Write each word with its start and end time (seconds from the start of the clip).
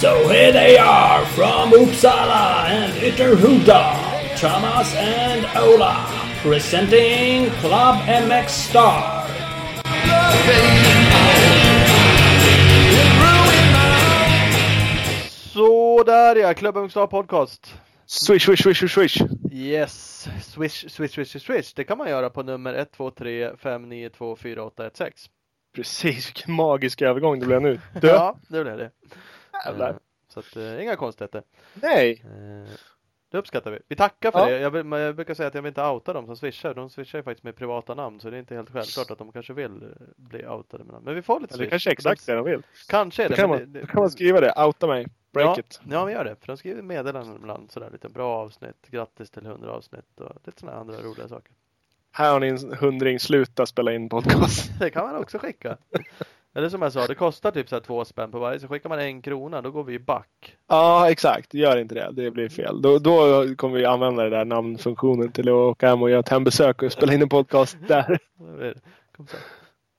So 0.00 0.28
here 0.28 0.52
they 0.52 0.78
are 0.78 1.26
from 1.26 1.72
Uppsala 1.72 2.68
and 2.68 2.92
Ytterhuda, 3.02 4.38
Thomas 4.38 4.94
and 4.94 5.44
Ola, 5.56 6.06
presenting 6.40 7.50
Club 7.60 7.96
MX 8.06 8.48
Star. 8.48 9.26
Så 15.52 16.02
där 16.06 16.36
ja, 16.36 16.54
MX 16.54 16.90
Star 16.90 17.06
Podcast. 17.06 17.74
Swish, 18.06 18.44
swish, 18.44 18.62
swish, 18.62 18.78
swish, 18.78 18.94
swish. 18.94 19.22
Yes, 19.52 20.07
swish, 20.58 20.90
swish, 20.90 21.10
swish, 21.14 21.42
swish. 21.46 21.72
Det 21.76 21.84
kan 21.84 21.98
man 21.98 22.08
göra 22.08 22.30
på 22.30 22.42
nummer 22.42 22.74
123 22.74 23.56
592 23.56 24.36
4816. 24.36 25.32
Precis, 25.74 26.28
vilken 26.28 26.54
magisk 26.54 27.02
övergång 27.02 27.40
det 27.40 27.46
blev 27.46 27.62
nu. 27.62 27.80
Ja, 28.02 28.38
det 28.48 28.62
blev 28.64 28.78
det. 28.78 28.90
jävlar. 29.66 29.90
Eh, 29.90 29.96
Så 30.28 30.40
att, 30.40 30.56
eh, 30.56 30.82
inga 30.82 30.96
konstigheter. 30.96 31.42
Nej, 31.74 32.22
Eh, 32.24 32.70
Det 33.30 33.38
uppskattar 33.38 33.70
vi. 33.70 33.78
Vi 33.88 33.96
tackar 33.96 34.30
för 34.30 34.38
Ja. 34.38 34.46
det. 34.46 34.58
Jag, 34.58 35.00
jag 35.00 35.16
brukar 35.16 35.34
säga 35.34 35.46
att 35.46 35.54
jag 35.54 35.62
vill 35.62 35.68
inte 35.68 35.82
outa 35.84 36.12
dem 36.12 36.26
som 36.26 36.36
swishar. 36.36 36.74
De 36.74 36.90
swishar 36.90 37.18
ju 37.18 37.22
faktiskt 37.22 37.44
med 37.44 37.56
privata 37.56 37.94
namn 37.94 38.20
så 38.20 38.30
det 38.30 38.36
är 38.36 38.38
inte 38.38 38.54
helt 38.54 38.70
självklart 38.70 39.10
att 39.10 39.18
de 39.18 39.32
kanske 39.32 39.52
vill 39.52 39.94
bli 40.16 40.46
outade 40.46 40.84
med 40.84 40.92
namn. 40.92 41.04
Men 41.04 41.14
vi 41.14 41.22
får 41.22 41.40
lite 41.40 41.54
det 41.54 41.58
swish. 41.58 41.70
kanske 41.70 41.90
är 41.90 41.92
exakt 41.92 42.26
det 42.26 42.34
de 42.34 42.44
vill. 42.44 42.62
Kanske 42.88 43.24
är 43.24 43.28
Då 43.28 43.34
det. 43.34 43.40
kan, 43.40 43.50
men 43.50 43.58
man, 43.60 43.72
det- 43.72 43.80
då 43.80 43.86
kan 43.86 44.00
man 44.00 44.10
skriva 44.10 44.40
det, 44.40 44.52
outa 44.66 44.86
mig, 44.86 45.06
break 45.32 45.58
ja, 45.58 45.60
it. 45.60 45.80
Ja, 45.90 46.04
vi 46.04 46.12
gör 46.12 46.24
det. 46.24 46.36
För 46.40 46.46
de 46.46 46.56
skriver 46.56 46.82
meddelanden 46.82 47.36
ibland 47.36 47.70
sådär 47.70 47.90
lite 47.92 48.08
bra 48.08 48.36
avsnitt. 48.36 48.86
Grattis 48.90 49.30
till 49.30 49.46
100 49.46 49.70
avsnitt 49.72 50.20
och 50.20 50.36
lite 50.46 50.60
sådana 50.60 50.78
andra 50.78 50.94
roliga 51.02 51.28
saker. 51.28 51.52
Här 52.12 52.32
har 52.32 52.40
ni 52.40 52.48
en 52.48 52.74
hundring, 52.74 53.20
sluta 53.20 53.66
spela 53.66 53.92
in 53.92 54.08
podcast. 54.08 54.70
Det 54.78 54.90
kan 54.90 55.06
man 55.06 55.16
också 55.16 55.38
skicka. 55.38 55.76
Eller 56.54 56.68
som 56.68 56.82
jag 56.82 56.92
sa, 56.92 57.06
det 57.06 57.14
kostar 57.14 57.50
typ 57.50 57.68
så 57.68 57.76
här 57.76 57.80
två 57.80 58.04
spänn 58.04 58.30
på 58.30 58.38
varje. 58.38 58.60
Så 58.60 58.68
skickar 58.68 58.88
man 58.88 58.98
en 58.98 59.22
krona, 59.22 59.62
då 59.62 59.70
går 59.70 59.84
vi 59.84 59.98
back. 59.98 60.56
Ja, 60.66 61.10
exakt. 61.10 61.54
Gör 61.54 61.76
inte 61.76 61.94
det. 61.94 62.10
Det 62.12 62.30
blir 62.30 62.48
fel. 62.48 62.82
Då, 62.82 62.98
då 62.98 63.44
kommer 63.56 63.78
vi 63.78 63.84
använda 63.84 64.22
den 64.22 64.32
där 64.32 64.44
namnfunktionen 64.44 65.32
till 65.32 65.48
att 65.48 65.52
åka 65.52 65.88
hem 65.88 66.02
och 66.02 66.10
göra 66.10 66.20
ett 66.20 66.28
hembesök 66.28 66.82
och 66.82 66.92
spela 66.92 67.14
in 67.14 67.22
en 67.22 67.28
podcast 67.28 67.76
där. 67.88 68.18
Då 68.38 68.46
är 68.46 68.58
det- 68.58 68.80
kom 69.16 69.26
så 69.26 69.36
här, 69.36 69.44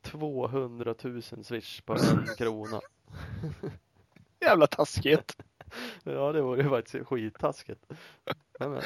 200 0.04 0.96
000 1.04 1.22
swish 1.22 1.82
på 1.82 1.94
en 1.94 2.26
krona. 2.38 2.82
Jävla 4.46 4.68
taskigt. 4.68 5.36
Ja, 6.04 6.32
det 6.32 6.42
vore 6.42 6.62
ju 6.64 6.70
faktiskt 6.70 7.08
skittaskigt. 7.08 7.84
Men, 8.60 8.72
men, 8.72 8.82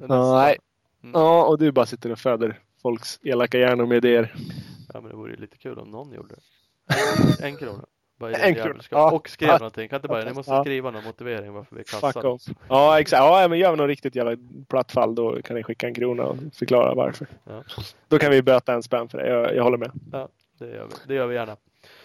Ja, 0.08 0.34
nej. 0.34 0.58
Mm. 1.02 1.12
Ja, 1.20 1.44
och 1.46 1.58
du 1.58 1.72
bara 1.72 1.86
sitter 1.86 2.12
och 2.12 2.18
föder 2.18 2.58
folks 2.82 3.20
elaka 3.22 3.58
hjärnor 3.58 3.86
med 3.86 3.96
idéer. 3.96 4.34
Ja, 4.94 5.00
men 5.00 5.10
det 5.10 5.16
vore 5.16 5.30
ju 5.30 5.36
lite 5.36 5.58
kul 5.58 5.78
om 5.78 5.88
någon 5.90 6.12
gjorde 6.12 6.34
det. 6.34 6.40
En 7.46 7.56
krona. 7.56 7.84
Bara 8.18 8.32
En 8.32 8.54
krona, 8.54 8.82
ja. 8.90 9.10
Och 9.12 9.28
skrev 9.28 9.48
Ja. 9.48 9.58
någonting. 9.58 9.88
Kan 9.88 9.96
inte 9.96 10.08
bara, 10.08 10.24
ni 10.24 10.32
måste 10.32 10.52
Ja. 10.52 10.64
skriva 10.64 10.90
någon 10.90 11.04
motivering 11.04 11.52
varför 11.52 11.76
vi 11.76 11.84
kassar. 11.84 12.26
off. 12.26 12.42
Ja, 12.68 13.00
exakt. 13.00 13.20
Ja, 13.20 13.48
men 13.48 13.58
gör 13.58 13.70
vi 13.70 13.76
något 13.76 13.86
riktigt 13.88 14.14
jävla 14.16 14.36
platt 14.68 14.92
fall 14.92 15.14
då 15.14 15.42
kan 15.42 15.56
ni 15.56 15.62
skicka 15.62 15.86
en 15.86 15.94
krona 15.94 16.24
och 16.24 16.36
förklara 16.54 16.94
varför. 16.94 17.26
Ja. 17.44 17.62
Då 18.08 18.18
kan 18.18 18.30
vi 18.30 18.42
böta 18.42 18.74
en 18.74 18.82
spänn 18.82 19.08
för 19.08 19.18
det. 19.18 19.28
Jag, 19.28 19.56
jag 19.56 19.62
håller 19.62 19.78
med. 19.78 19.90
Det 20.58 20.66
gör 20.68 20.86
vi, 20.86 20.94
det 21.06 21.14
gör 21.14 21.26
vi 21.26 21.34
gärna. 21.34 21.56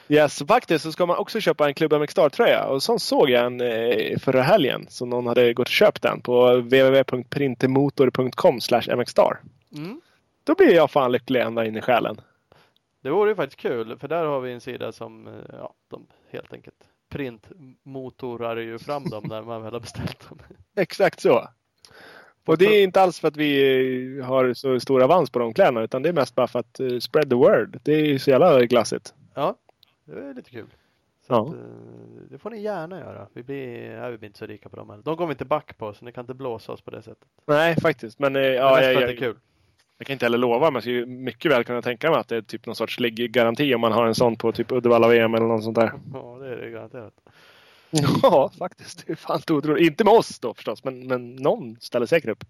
Yes, 0.09 0.43
faktiskt 0.47 0.83
så 0.83 0.91
ska 0.91 1.05
man 1.05 1.17
också 1.17 1.39
köpa 1.39 1.67
en 1.67 1.73
Club 1.73 1.93
MX 1.93 2.11
Star-tröja. 2.11 2.65
Och 2.65 2.83
sån 2.83 2.99
såg 2.99 3.29
jag 3.29 3.45
en 3.45 3.61
eh, 3.61 4.17
förra 4.19 4.41
helgen. 4.41 4.85
Så 4.89 5.05
någon 5.05 5.27
hade 5.27 5.53
gått 5.53 5.67
och 5.67 5.71
köpt 5.71 6.01
den 6.01 6.21
på 6.21 6.55
www.printemotor.com 6.55 8.59
mxstar. 8.97 9.39
Mm. 9.75 10.01
Då 10.43 10.55
blir 10.55 10.73
jag 10.73 10.91
fan 10.91 11.11
lycklig 11.11 11.41
ända 11.41 11.65
in 11.65 11.75
i 11.75 11.81
själen. 11.81 12.21
Det 13.03 13.09
vore 13.09 13.29
ju 13.29 13.35
faktiskt 13.35 13.59
kul 13.59 13.97
för 13.97 14.07
där 14.07 14.25
har 14.25 14.39
vi 14.39 14.53
en 14.53 14.61
sida 14.61 14.91
som, 14.91 15.27
eh, 15.27 15.33
ja, 15.49 15.73
de 15.89 16.07
helt 16.31 16.53
enkelt 16.53 16.75
printmotorar 17.09 18.57
ju 18.57 18.79
fram 18.79 19.03
dem 19.03 19.23
när 19.29 19.41
man 19.41 19.63
väl 19.63 19.73
har 19.73 19.79
beställt 19.79 20.29
dem. 20.29 20.39
Exakt 20.75 21.19
så. 21.19 21.47
Och 22.45 22.57
det 22.57 22.65
är 22.65 22.83
inte 22.83 23.01
alls 23.01 23.19
för 23.19 23.27
att 23.27 23.37
vi 23.37 24.19
eh, 24.19 24.25
har 24.25 24.53
så 24.53 24.79
stor 24.79 25.03
avans 25.03 25.29
på 25.29 25.39
de 25.39 25.53
kläderna 25.53 25.81
utan 25.81 26.01
det 26.01 26.09
är 26.09 26.13
mest 26.13 26.35
bara 26.35 26.47
för 26.47 26.59
att 26.59 26.79
spread 27.03 27.29
the 27.29 27.35
word. 27.35 27.79
Det 27.83 27.93
är 27.93 28.05
ju 28.05 28.19
så 28.19 28.29
jävla 28.29 28.65
glassigt. 28.65 29.13
Ja, 29.35 29.55
det 30.15 30.29
är 30.29 30.33
lite 30.33 30.49
kul. 30.49 30.67
Så 31.27 31.33
Ja. 31.33 31.41
att, 31.47 31.53
eh, 31.53 31.59
det 32.29 32.37
får 32.37 32.49
ni 32.49 32.61
gärna 32.61 32.99
göra. 32.99 33.27
Vi 33.33 33.43
blir, 33.43 33.91
ja, 33.91 34.09
vi 34.09 34.17
blir 34.17 34.27
inte 34.27 34.39
så 34.39 34.45
rika 34.45 34.69
på 34.69 34.75
dem 34.75 34.89
heller. 34.89 35.03
De 35.03 35.15
går 35.17 35.27
vi 35.27 35.31
inte 35.31 35.45
back 35.45 35.77
på 35.77 35.93
så 35.93 36.05
ni 36.05 36.11
kan 36.11 36.21
inte 36.23 36.33
blåsa 36.33 36.71
oss 36.71 36.81
på 36.81 36.91
det 36.91 37.01
sättet. 37.01 37.27
Nej, 37.45 37.75
faktiskt. 37.81 38.19
Men 38.19 38.35
eh, 38.35 38.41
Ja, 38.41 38.51
ja, 38.53 38.71
mest 38.75 38.83
jag, 38.85 38.89
att 38.95 38.95
det 38.95 39.01
jag, 39.01 39.11
är 39.11 39.17
kul. 39.17 39.37
jag 39.97 40.07
kan 40.07 40.13
inte 40.13 40.25
heller 40.25 40.37
lova, 40.37 40.65
men 40.65 40.73
jag 40.73 40.83
skulle 40.83 41.05
mycket 41.05 41.51
väl 41.51 41.63
kunna 41.63 41.81
tänka 41.81 42.09
mig 42.11 42.19
att 42.19 42.27
det 42.27 42.35
är 42.37 42.41
typ 42.41 42.65
någon 42.65 42.75
sorts 42.75 42.99
ligggaranti 42.99 43.75
om 43.75 43.81
man 43.81 43.91
har 43.91 44.05
en 44.07 44.15
sån 44.15 44.35
på 44.35 44.51
typ 44.51 44.71
Uddevalla 44.71 45.07
VM 45.07 45.33
eller 45.35 45.45
något 45.47 45.63
sånt 45.63 45.75
där. 45.75 45.91
Ja, 46.13 46.37
det 46.41 46.47
är 46.53 46.57
det 46.57 46.69
garanterat. 46.69 47.13
Ja, 48.23 48.51
faktiskt. 48.59 49.03
Det 49.07 49.11
är 49.13 49.15
fan 49.15 49.37
inte 49.37 49.53
otroligt. 49.53 49.87
Inte 49.91 50.03
med 50.03 50.13
oss 50.13 50.39
då 50.39 50.53
förstås, 50.53 50.83
men, 50.83 51.07
men 51.07 51.35
någon 51.35 51.77
ställer 51.79 52.05
säkert 52.05 52.29
upp. 52.29 52.43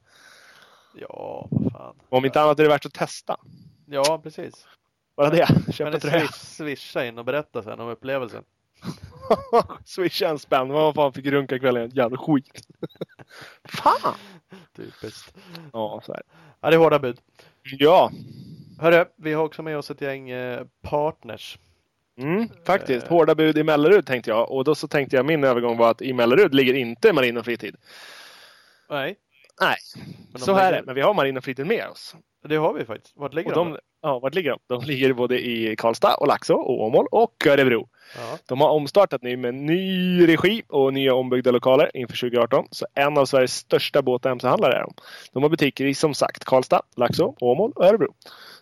Ja, 0.95 1.47
vad 1.51 1.71
fan. 1.71 1.95
Om 2.09 2.25
inte 2.25 2.41
annat 2.41 2.59
är 2.59 2.63
det 2.63 2.69
värt 2.69 2.85
att 2.85 2.93
testa. 2.93 3.37
Ja, 3.85 4.19
precis. 4.23 4.67
Bara 5.17 5.29
det. 5.29 5.47
Ni 5.91 5.99
tröja. 5.99 6.27
swish, 6.27 6.33
swisha 6.33 7.05
in 7.05 7.17
och 7.17 7.25
berätta 7.25 7.63
sen 7.63 7.79
om 7.79 7.89
upplevelsen? 7.89 8.43
Swisha 9.85 10.27
en 10.27 10.39
spänn. 10.39 10.67
Vad 10.69 10.95
fan 10.95 11.13
fick 11.13 11.25
runka 11.25 11.59
kvällen? 11.59 11.89
Jävla 11.93 12.17
skit. 12.17 12.67
fan! 13.69 14.13
Typiskt. 14.75 15.35
Ja, 15.73 16.01
så 16.05 16.13
här. 16.13 16.21
Ja, 16.61 16.69
det 16.69 16.75
är 16.75 16.79
hårda 16.79 16.99
bud. 16.99 17.19
Ja, 17.63 18.11
Hörru, 18.79 19.05
vi 19.15 19.33
har 19.33 19.43
också 19.43 19.63
med 19.63 19.77
oss 19.77 19.91
ett 19.91 20.01
gäng 20.01 20.29
eh, 20.29 20.65
partners. 20.81 21.57
mm, 22.17 22.49
faktiskt. 22.65 23.05
Eh. 23.05 23.09
Hårda 23.09 23.35
bud 23.35 23.57
i 23.57 23.63
Mellerud 23.63 24.05
tänkte 24.05 24.29
jag. 24.29 24.51
Och 24.51 24.63
då 24.63 24.75
så 24.75 24.87
tänkte 24.87 25.15
jag 25.15 25.25
min 25.25 25.43
övergång 25.43 25.77
var 25.77 25.91
att 25.91 26.01
i 26.01 26.13
Mellerud 26.13 26.53
ligger 26.53 26.73
inte 26.73 27.13
Marin 27.13 27.37
och 27.37 27.45
Fritid. 27.45 27.75
Nej, 28.89 29.15
Nej, 29.61 29.77
men 30.31 30.41
så 30.41 30.53
här 30.53 30.73
är 30.73 30.77
det. 30.77 30.85
Men 30.85 30.95
vi 30.95 31.01
har 31.01 31.13
Marin 31.13 31.37
och 31.37 31.43
Fritid 31.43 31.65
med 31.67 31.87
oss. 31.87 32.15
Det 32.47 32.55
har 32.55 32.73
vi 32.73 32.85
faktiskt. 32.85 33.17
Vart 33.17 33.33
ligger 33.33 33.57
Och 33.57 33.65
de? 33.65 33.77
Ja, 34.01 34.19
vart 34.19 34.35
ligger 34.35 34.49
de? 34.49 34.59
De 34.67 34.85
ligger 34.85 35.13
både 35.13 35.39
i 35.39 35.75
Karlstad 35.77 36.15
och 36.15 36.27
Laxå 36.27 36.53
och 36.53 36.81
Åmål 36.81 37.07
och 37.11 37.47
Örebro. 37.47 37.87
Ja. 38.15 38.37
De 38.45 38.61
har 38.61 38.69
omstartat 38.69 39.21
nu 39.21 39.37
med 39.37 39.53
ny 39.53 40.27
regi 40.27 40.63
och 40.67 40.93
nya 40.93 41.13
ombyggda 41.13 41.51
lokaler 41.51 41.91
inför 41.93 42.17
2018. 42.17 42.65
Så 42.71 42.85
en 42.93 43.17
av 43.17 43.25
Sveriges 43.25 43.55
största 43.55 44.01
båt 44.01 44.25
och 44.25 44.31
mc-handlare 44.31 44.73
är 44.73 44.81
de. 44.81 44.93
De 45.33 45.43
har 45.43 45.49
butiker 45.49 45.85
i 45.85 45.93
som 45.93 46.13
sagt 46.13 46.45
Karlstad, 46.45 46.81
Laxå, 46.95 47.35
Åmål 47.39 47.71
och 47.75 47.85
Örebro. 47.85 48.13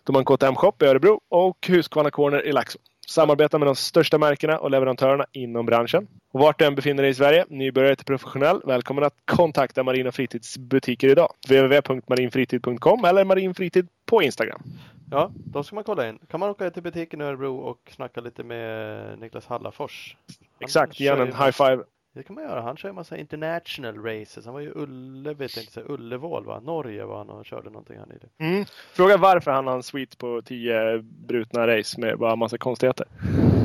De 0.04 0.14
har 0.14 0.20
en 0.20 0.24
KTM-shop 0.24 0.72
i 0.82 0.84
Örebro 0.84 1.20
och 1.28 1.66
Husqvarna 1.68 2.10
Corner 2.10 2.46
i 2.46 2.52
Laxå. 2.52 2.78
Samarbetar 3.08 3.58
med 3.58 3.68
de 3.68 3.76
största 3.76 4.18
märkena 4.18 4.58
och 4.58 4.70
leverantörerna 4.70 5.24
inom 5.32 5.66
branschen. 5.66 6.06
Och 6.32 6.40
vart 6.40 6.58
du 6.58 6.64
än 6.64 6.74
befinner 6.74 7.02
dig 7.02 7.10
i 7.10 7.14
Sverige, 7.14 7.44
nybörjare 7.48 7.96
till 7.96 8.04
professionell, 8.04 8.60
välkommen 8.64 9.04
att 9.04 9.14
kontakta 9.24 9.82
Marina 9.82 10.12
Fritids 10.12 10.58
butiker 10.58 11.08
idag. 11.08 11.32
www.marinfritid.com 11.48 13.04
eller 13.04 13.24
marinfritid 13.24 13.88
på 14.06 14.22
Instagram. 14.22 14.62
Ja, 15.10 15.30
då 15.34 15.62
ska 15.62 15.74
man 15.74 15.84
kolla 15.84 16.08
in. 16.08 16.18
Kan 16.28 16.40
man 16.40 16.50
åka 16.50 16.70
till 16.70 16.82
butiken 16.82 17.20
i 17.20 17.24
Örebro 17.24 17.56
och 17.56 17.90
snacka 17.94 18.20
lite 18.20 18.44
med 18.44 19.18
Niklas 19.18 19.46
Hallafors? 19.46 20.16
Han 20.28 20.36
Exakt, 20.60 21.00
ge 21.00 21.08
kör 21.08 21.20
en 21.20 21.26
high 21.26 21.50
five. 21.50 21.82
Det 22.14 22.22
kan 22.22 22.34
man 22.34 22.44
göra. 22.44 22.60
Han 22.62 22.76
kör 22.76 22.88
ju 22.88 22.92
massa 22.92 23.16
international 23.16 24.02
races. 24.04 24.44
Han 24.44 24.54
var 24.54 24.60
ju 24.60 24.72
Ulle, 24.74 25.34
vet 25.34 25.56
jag 25.56 25.64
inte, 25.64 25.92
Ullevål 25.92 26.44
va? 26.44 26.60
Norge 26.60 27.04
var 27.04 27.18
han 27.18 27.30
och 27.30 27.46
körde 27.46 27.70
någonting 27.70 27.98
här 27.98 28.06
nyligen. 28.06 28.28
Mm. 28.38 28.64
Fråga 28.92 29.16
varför 29.16 29.50
han 29.50 29.66
har 29.66 29.74
en 29.74 29.82
suite 29.82 30.16
på 30.16 30.42
10 30.42 30.98
brutna 31.02 31.66
race 31.66 32.00
med 32.00 32.18
bara 32.18 32.36
massa 32.36 32.58
konstigheter. 32.58 33.06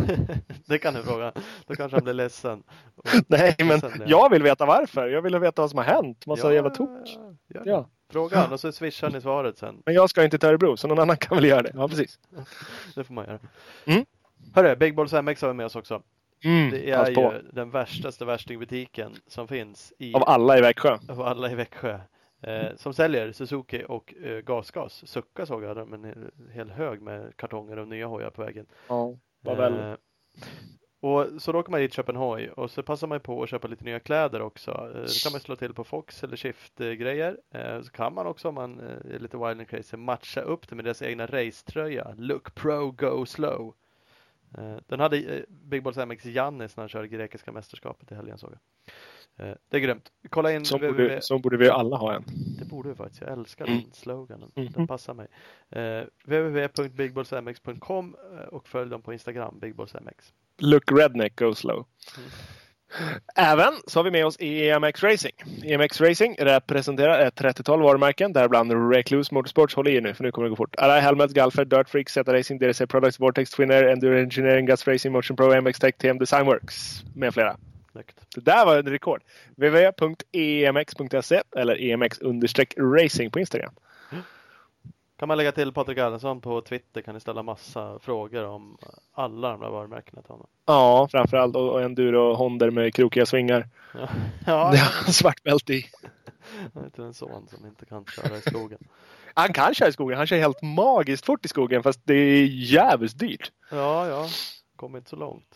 det 0.66 0.78
kan 0.78 0.94
du 0.94 1.04
fråga. 1.04 1.32
Då 1.68 1.76
kanske 1.76 1.96
han 1.98 2.04
blir 2.04 2.14
ledsen. 2.14 2.64
Och- 2.96 3.08
Nej, 3.28 3.56
men 3.58 3.68
ledsen, 3.68 3.92
ja. 4.00 4.06
jag 4.08 4.30
vill 4.30 4.44
veta 4.44 4.66
varför. 4.66 5.08
Jag 5.08 5.22
vill 5.22 5.40
veta 5.40 5.62
vad 5.62 5.70
som 5.70 5.78
har 5.78 5.86
hänt. 5.86 6.26
Massa 6.26 6.48
Ja, 6.48 6.54
jävla 6.54 6.70
tok. 6.70 6.90
ja, 7.48 7.62
ja. 7.66 7.90
Fråga 8.12 8.38
han 8.38 8.54
och 8.54 8.60
så 8.60 8.72
swishar 8.72 9.10
ni 9.10 9.22
svaret 9.22 9.58
sen. 9.58 9.82
Men 9.86 9.94
jag 9.96 10.10
ska 10.10 10.24
inte 10.24 10.38
till 10.38 10.50
Örebro, 10.50 10.78
så 10.78 10.88
någon 10.88 11.00
annan 11.00 11.18
kan 11.18 11.38
väl 11.38 11.46
göra 11.46 11.62
det. 11.62 11.72
Ja, 11.76 11.88
precis. 11.88 12.20
Det 12.96 13.04
får 13.04 13.14
man 13.14 13.26
göra. 13.26 13.40
Mm. 13.86 14.06
Hörru, 14.56 14.76
Big 14.76 14.96
Balls 14.96 15.14
MX 15.14 15.42
har 15.42 15.48
vi 15.50 15.54
med 15.54 15.66
oss 15.66 15.76
också. 15.76 16.02
Mm, 16.44 16.70
Det 16.72 16.90
är 16.92 17.10
ju 17.10 17.42
den 17.54 17.70
värstaste 17.72 18.26
värstingbutiken 18.26 19.12
som 19.28 19.48
finns 19.48 19.94
i, 19.98 20.14
Av 20.14 20.24
alla 20.24 20.58
i 20.58 20.62
Växjö. 20.62 20.98
av 21.10 21.22
alla 21.22 21.52
i 21.52 21.56
Växjö. 21.56 22.00
Eh, 22.44 22.76
som 22.76 22.94
säljer 22.94 23.32
Suzuki 23.32 23.84
och 23.88 24.14
eh, 24.24 24.38
gasgas. 24.40 25.08
Succa 25.10 25.46
såg 25.46 25.64
jag 25.64 25.76
de 25.76 25.94
en 25.94 26.32
hel 26.54 26.70
hög 26.72 27.02
med 27.02 27.38
kartonger 27.38 27.78
och 27.80 27.88
nya 27.88 28.08
hojar 28.08 28.30
på 28.30 28.42
vägen. 28.42 28.66
Ja, 28.88 29.18
vad 29.42 29.58
väl. 29.58 29.74
Eh, 29.92 29.96
och 31.02 31.28
så 31.38 31.52
då 31.52 31.60
åker 31.60 31.72
man 31.72 31.80
dit 31.80 31.94
köper 31.94 32.14
en 32.14 32.20
hoj 32.20 32.50
och 32.50 32.72
så 32.72 32.84
passar 32.84 33.08
man 33.08 33.20
på 33.20 33.44
att 33.44 33.50
köpa 33.50 33.68
lite 33.68 33.84
nya 33.86 34.00
kläder 34.00 34.42
också. 34.42 34.72
Eh, 34.72 35.02
Det 35.02 35.24
kan 35.24 35.32
man 35.32 35.42
slå 35.42 35.56
till 35.56 35.74
på 35.74 35.84
Fox 35.84 36.24
eller 36.24 36.36
Shift 36.38 36.82
eh, 36.82 36.90
grejer. 36.92 37.38
Så 37.84 37.92
kan 37.92 38.14
man 38.14 38.28
också 38.28 38.48
om 38.48 38.56
man 38.56 38.80
eh, 38.80 39.16
är 39.16 39.20
lite 39.20 39.38
wild 39.38 39.60
and 39.60 39.68
crazy 39.68 39.98
matcha 39.98 40.42
upp 40.42 40.70
det 40.70 40.76
med 40.76 40.86
deras 40.86 41.02
egna 41.02 41.26
racetröja. 41.26 42.14
Look 42.18 42.56
pro, 42.56 42.92
go 42.92 43.26
slow. 43.26 43.76
Den 44.88 45.00
hade 45.00 45.46
Big 45.50 45.84
Balls 45.84 45.98
MX 45.98 46.26
Jannis 46.26 46.78
när 46.78 46.82
han 46.82 46.90
körde 46.90 47.08
grekiska 47.08 47.52
mästerskapet 47.52 48.12
i 48.12 48.16
helgen 48.16 48.38
såg 48.38 48.52
jag. 48.52 48.60
Det 49.70 49.78
är 49.78 49.82
grymt. 49.82 50.12
Kolla 50.30 50.52
in 50.52 50.66
Så 50.66 50.78
borde, 50.80 51.22
så 51.22 51.40
borde 51.40 51.58
vi 51.58 51.70
alla 51.70 51.98
ha 51.98 52.14
en. 52.16 52.24
Det 52.60 52.66
borde 52.66 52.90
vi 52.90 52.96
faktiskt. 52.96 53.22
Jag 53.22 53.32
älskar 53.32 53.66
Mm. 53.66 53.82
den 53.82 53.94
sloganen. 53.94 54.52
Den 54.56 54.88
passar 54.88 55.14
mig. 55.14 55.28
Www.bigballsmx.com 56.26 58.16
eh, 58.34 58.40
och 58.48 58.68
följ 58.68 58.90
dem 58.90 59.02
på 59.02 59.14
Instagram, 59.14 59.60
bigballsmx. 59.60 60.34
Look 60.62 60.92
redneck, 60.92 61.36
go 61.36 61.56
slow. 61.56 61.86
Mm. 62.18 62.30
Även 63.36 63.74
så 63.88 64.00
har 64.00 64.04
vi 64.04 64.12
med 64.12 64.26
oss 64.26 64.38
EMX 64.40 65.04
Racing. 65.04 65.34
EMX 65.64 66.02
Racing 66.02 66.36
representerar 66.40 67.20
ett 67.20 67.42
30-tal 67.42 67.82
varumärken, 67.82 68.34
däribland 68.34 68.94
Recluse 68.94 69.34
Motorsports. 69.34 69.76
Håll 69.76 69.88
i 69.88 70.02
nu, 70.02 70.14
för 70.14 70.24
nu 70.24 70.32
kommer 70.32 70.46
det 70.46 70.50
gå 70.50 70.56
fort. 70.56 70.76
Alla 70.78 71.00
Helmets, 71.00 71.34
Galfer, 71.34 71.66
Dirt 71.66 71.90
Freak, 71.90 72.10
Zeta 72.10 72.34
Racing, 72.34 72.60
DRC 72.60 72.82
Products, 72.88 73.20
Vortex, 73.20 73.52
Twinner, 73.52 73.84
Enduro 73.84 74.18
Engineering, 74.18 74.66
Guts 74.66 74.88
Racing, 74.88 75.14
Motion 75.14 75.38
Pro, 75.38 75.62
MX 75.62 75.80
Tech, 75.80 75.98
TM 75.98 76.18
Designworks 76.20 77.04
med 77.16 77.34
flera. 77.34 77.58
Snyggt. 77.92 78.20
Det 78.36 78.42
där 78.42 78.66
var 78.66 78.78
en 78.78 78.86
rekord. 78.86 79.22
www.emx.se 79.56 81.42
eller 81.58 81.76
emx-racing 81.76 83.30
på 83.30 83.40
Instagram. 83.40 83.74
Kan 85.22 85.28
man 85.28 85.38
lägga 85.38 85.52
till 85.52 85.74
Patrik 85.74 85.98
Erlandsson 85.98 86.42
på 86.42 86.62
Twitter 86.62 87.02
kan 87.02 87.14
ni 87.14 87.20
ställa 87.20 87.44
massa 87.44 88.00
frågor 88.00 88.46
om 88.46 88.78
alla 89.14 89.52
de 89.52 89.62
där 89.62 89.70
varumärkena 89.70 90.22
till 90.22 90.32
honom. 90.32 90.48
Ja, 90.66 91.08
framförallt. 91.12 91.56
Och 91.56 91.70
och 91.70 91.82
enduro 91.82 92.34
Honder 92.34 92.72
med 92.72 92.94
krokiga 92.94 93.26
svingar. 93.26 93.70
Ja, 93.94 94.08
Det 94.46 94.78
ja 94.78 94.84
har 94.84 95.04
han 95.04 95.14
svart 95.14 95.44
bälte 95.44 95.74
i. 95.74 95.86
jag 96.74 96.82
har 96.98 97.06
en 97.06 97.14
son 97.14 97.48
som 97.48 97.66
inte 97.66 97.86
kan 97.86 98.06
köra 98.06 98.38
i 98.38 98.42
skogen. 98.42 98.80
Han 99.34 99.54
kan 99.54 99.74
köra 99.74 99.90
i 99.90 99.92
skogen. 99.92 100.18
Han 100.18 100.28
kör 100.28 100.38
helt 100.38 100.62
magiskt 100.62 101.26
fort 101.26 101.46
i 101.46 101.48
skogen 101.48 101.84
fast 101.84 102.00
det 102.04 102.14
är 102.14 102.46
jävligt 102.46 103.20
dyrt. 103.20 103.52
Ja, 103.72 104.08
ja, 104.08 104.28
kom 104.76 104.96
inte 104.96 105.10
så 105.10 105.16
långt. 105.16 105.56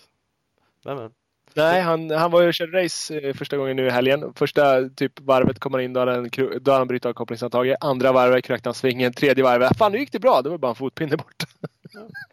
Men, 0.83 0.97
men. 0.97 1.11
Nej, 1.55 1.81
han, 1.81 2.11
han 2.11 2.31
var 2.31 2.41
ju 2.41 2.47
och 2.47 2.53
körde 2.53 2.83
race 2.83 3.19
eh, 3.19 3.33
första 3.33 3.57
gången 3.57 3.75
nu 3.75 3.87
i 3.87 3.89
helgen. 3.89 4.33
Första 4.35 4.89
typ 4.89 5.19
varvet 5.19 5.59
kom 5.59 5.73
han 5.73 5.83
in, 5.83 5.93
då 5.93 6.05
han, 6.05 6.29
då 6.61 6.71
han 6.71 6.87
brutit 6.87 7.05
av 7.05 7.13
kopplingshandtaget. 7.13 7.77
Andra 7.81 8.11
varvet 8.11 8.45
krökte 8.45 8.69
han 8.69 8.73
svingen. 8.73 9.13
Tredje 9.13 9.43
varvet, 9.43 9.77
fan 9.77 9.91
nu 9.91 9.97
gick 9.97 10.11
det 10.11 10.19
bra. 10.19 10.41
Det 10.41 10.49
var 10.49 10.57
bara 10.57 10.69
en 10.69 10.75
fotpinne 10.75 11.17
borta. 11.17 11.45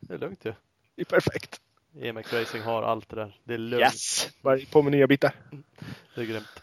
Det 0.01 0.15
är 0.15 0.19
lugnt 0.19 0.45
ju. 0.45 0.53
Det 0.97 1.03
är 1.03 1.05
perfekt. 1.05 1.61
EMX 2.01 2.33
Racing 2.33 2.65
har 2.65 2.83
allt 2.83 3.09
det 3.09 3.17
där. 3.17 3.37
Det 3.45 3.55
är 3.55 3.59
lugnt. 3.59 3.83
Yes! 3.83 4.29
Bara 4.43 4.59
på 4.71 4.83
med 4.83 4.93
nya 4.93 5.07
bitar. 5.07 5.33
Det 6.15 6.21
är 6.21 6.25
grymt. 6.25 6.63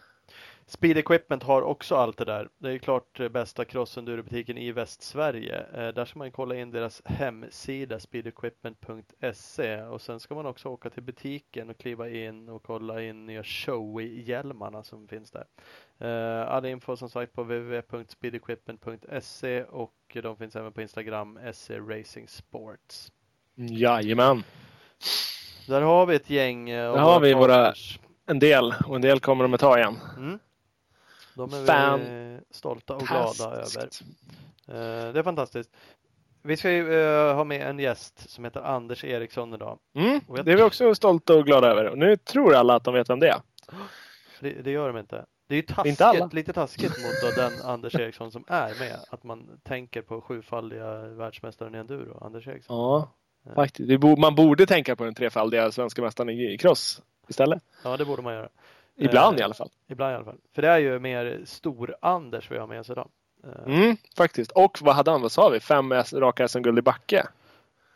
Speed 0.69 0.98
Equipment 0.98 1.44
har 1.44 1.62
också 1.62 1.95
allt 1.95 2.18
det 2.18 2.25
där. 2.25 2.50
Det 2.57 2.71
är 2.71 2.77
klart 2.77 3.19
eh, 3.19 3.30
bästa 3.30 3.66
crossenduro-butiken 3.66 4.57
i 4.57 4.71
Västsverige. 4.71 5.66
Eh, 5.74 5.88
där 5.94 6.06
ska 6.06 6.19
man 6.19 6.31
kolla 6.31 6.56
in 6.56 6.71
deras 6.71 7.01
hemsida 7.06 8.00
speedequipment.se 8.00 9.81
och 9.81 10.01
sen 10.01 10.19
ska 10.19 10.36
man 10.36 10.45
också 10.45 10.69
åka 10.69 10.89
till 10.89 11.04
butiken 11.04 11.69
och 11.69 11.77
kliva 11.77 12.10
in 12.10 12.50
och 12.50 12.63
kolla 12.63 13.01
in 13.01 13.25
nya 13.25 13.44
Showy-hjälmarna 13.44 14.83
som 14.83 15.07
finns 15.07 15.31
där. 15.31 15.45
Eh, 15.98 16.50
all 16.50 16.66
info 16.66 16.98
som 16.98 17.10
sagt 17.10 17.33
på 17.33 17.44
www.speedequipment.se 17.44 19.63
och 19.63 19.95
de 20.13 20.38
finns 20.38 20.56
även 20.56 20.74
på 20.74 20.81
Instagram 20.81 21.39
SE 21.54 21.80
Racing 21.80 22.30
Sports. 22.30 23.12
Jajamän. 23.56 24.44
Där 25.68 25.81
har 25.81 26.06
vi 26.06 26.15
ett 26.15 26.30
gäng. 26.30 26.69
Där 26.69 26.98
har 26.98 27.19
vi 27.19 27.33
våra-. 27.33 27.74
En 28.25 28.39
del. 28.39 28.74
Och 28.86 28.95
en 28.95 29.01
del 29.01 29.19
kommer 29.19 29.44
de 29.44 29.54
att 29.54 29.60
ta 29.60 29.77
igen. 29.77 29.98
Mm. 30.18 30.39
De 31.36 31.54
är 31.54 31.60
vi 31.60 31.66
Fan- 31.66 32.42
stolta 32.52 32.96
och 32.96 33.02
glada 33.02 33.44
över. 33.46 33.56
Fantastiskt. 33.56 34.02
Eh, 34.68 34.74
Det 35.14 35.20
är 35.20 35.24
fantastiskt. 35.24 35.70
Vi 36.42 36.58
ska 36.58 36.72
ju 36.72 37.02
eh, 37.02 37.36
ha 37.36 37.44
med 37.44 37.62
en 37.70 37.80
gäst 37.80 38.30
som 38.30 38.44
heter 38.44 38.62
Anders 38.62 39.04
Eriksson 39.04 39.54
idag. 39.54 39.80
Mm, 39.96 40.22
jag- 40.28 40.46
det 40.46 40.52
är 40.52 40.56
vi 40.58 40.64
också 40.64 40.96
stolta 40.96 41.34
och 41.36 41.46
glada 41.46 41.68
över. 41.68 41.86
Och 41.90 41.98
nu 41.98 42.18
tror 42.18 42.56
alla 42.56 42.76
att 42.76 42.84
de 42.84 42.94
vet 42.94 43.10
vem 43.10 43.20
det 43.20 43.30
är. 43.30 43.42
Det, 44.40 44.50
det 44.52 44.72
gör 44.72 44.94
de 44.94 45.00
inte. 45.00 45.26
Det 45.48 45.54
är 45.56 45.56
ju 45.56 45.62
taskigt, 45.62 45.86
Inte 45.86 46.06
alla. 46.06 46.30
lite 46.34 46.54
taskigt 46.54 46.90
mot 47.04 47.36
då 47.36 47.42
den 47.42 47.52
Anders 47.64 47.96
Eriksson 47.96 48.32
som 48.32 48.44
är 48.48 48.80
med. 48.80 49.00
Att 49.10 49.24
man 49.24 49.60
tänker 49.64 50.02
på 50.02 50.22
sjufaldiga 50.22 50.94
världsmästaren 51.02 51.75
i 51.75 51.78
enduro, 51.78 52.18
Anders 52.25 52.48
Eriksson. 52.48 52.78
Ja, 52.78 53.12
faktiskt. 53.56 53.90
Vi 53.90 54.16
man 54.18 54.36
borde 54.36 54.66
tänka 54.66 54.96
på 54.96 55.04
den 55.04 55.14
trefaldiga 55.16 55.72
svenska 55.72 56.02
mästaren 56.02 56.30
i 56.30 56.58
cross 56.58 57.02
istället. 57.28 57.64
Ja, 57.84 57.98
det 57.98 58.06
borde 58.06 58.22
man 58.22 58.34
göra. 58.34 58.50
Ibland 59.00 59.36
Eh, 59.36 59.42
i 59.42 59.44
alla 59.44 59.54
fall. 59.54 59.69
Ibland 59.88 60.12
i 60.12 60.16
alla 60.16 60.25
fall. 60.25 60.38
För 60.54 60.62
det 60.62 60.68
är 60.68 60.78
ju 60.78 61.00
mer 61.00 61.42
stor-Anders 61.46 62.51
vi 62.51 62.57
har 62.57 62.68
med 62.68 62.80
oss 62.80 62.90
idag. 62.90 63.10
Eh, 63.44 63.74
Mm, 63.74 63.98
faktiskt. 64.18 64.51
Och 64.51 64.78
vad 64.81 64.96
hade 64.96 65.12
han? 65.12 65.22
Vad 65.22 65.31
sa 65.31 65.50
vi? 65.50 65.60
Fem 65.60 65.94
raka 66.13 66.48
SM-guld 66.48 66.80
i 66.80 66.81
backe. 66.81 67.28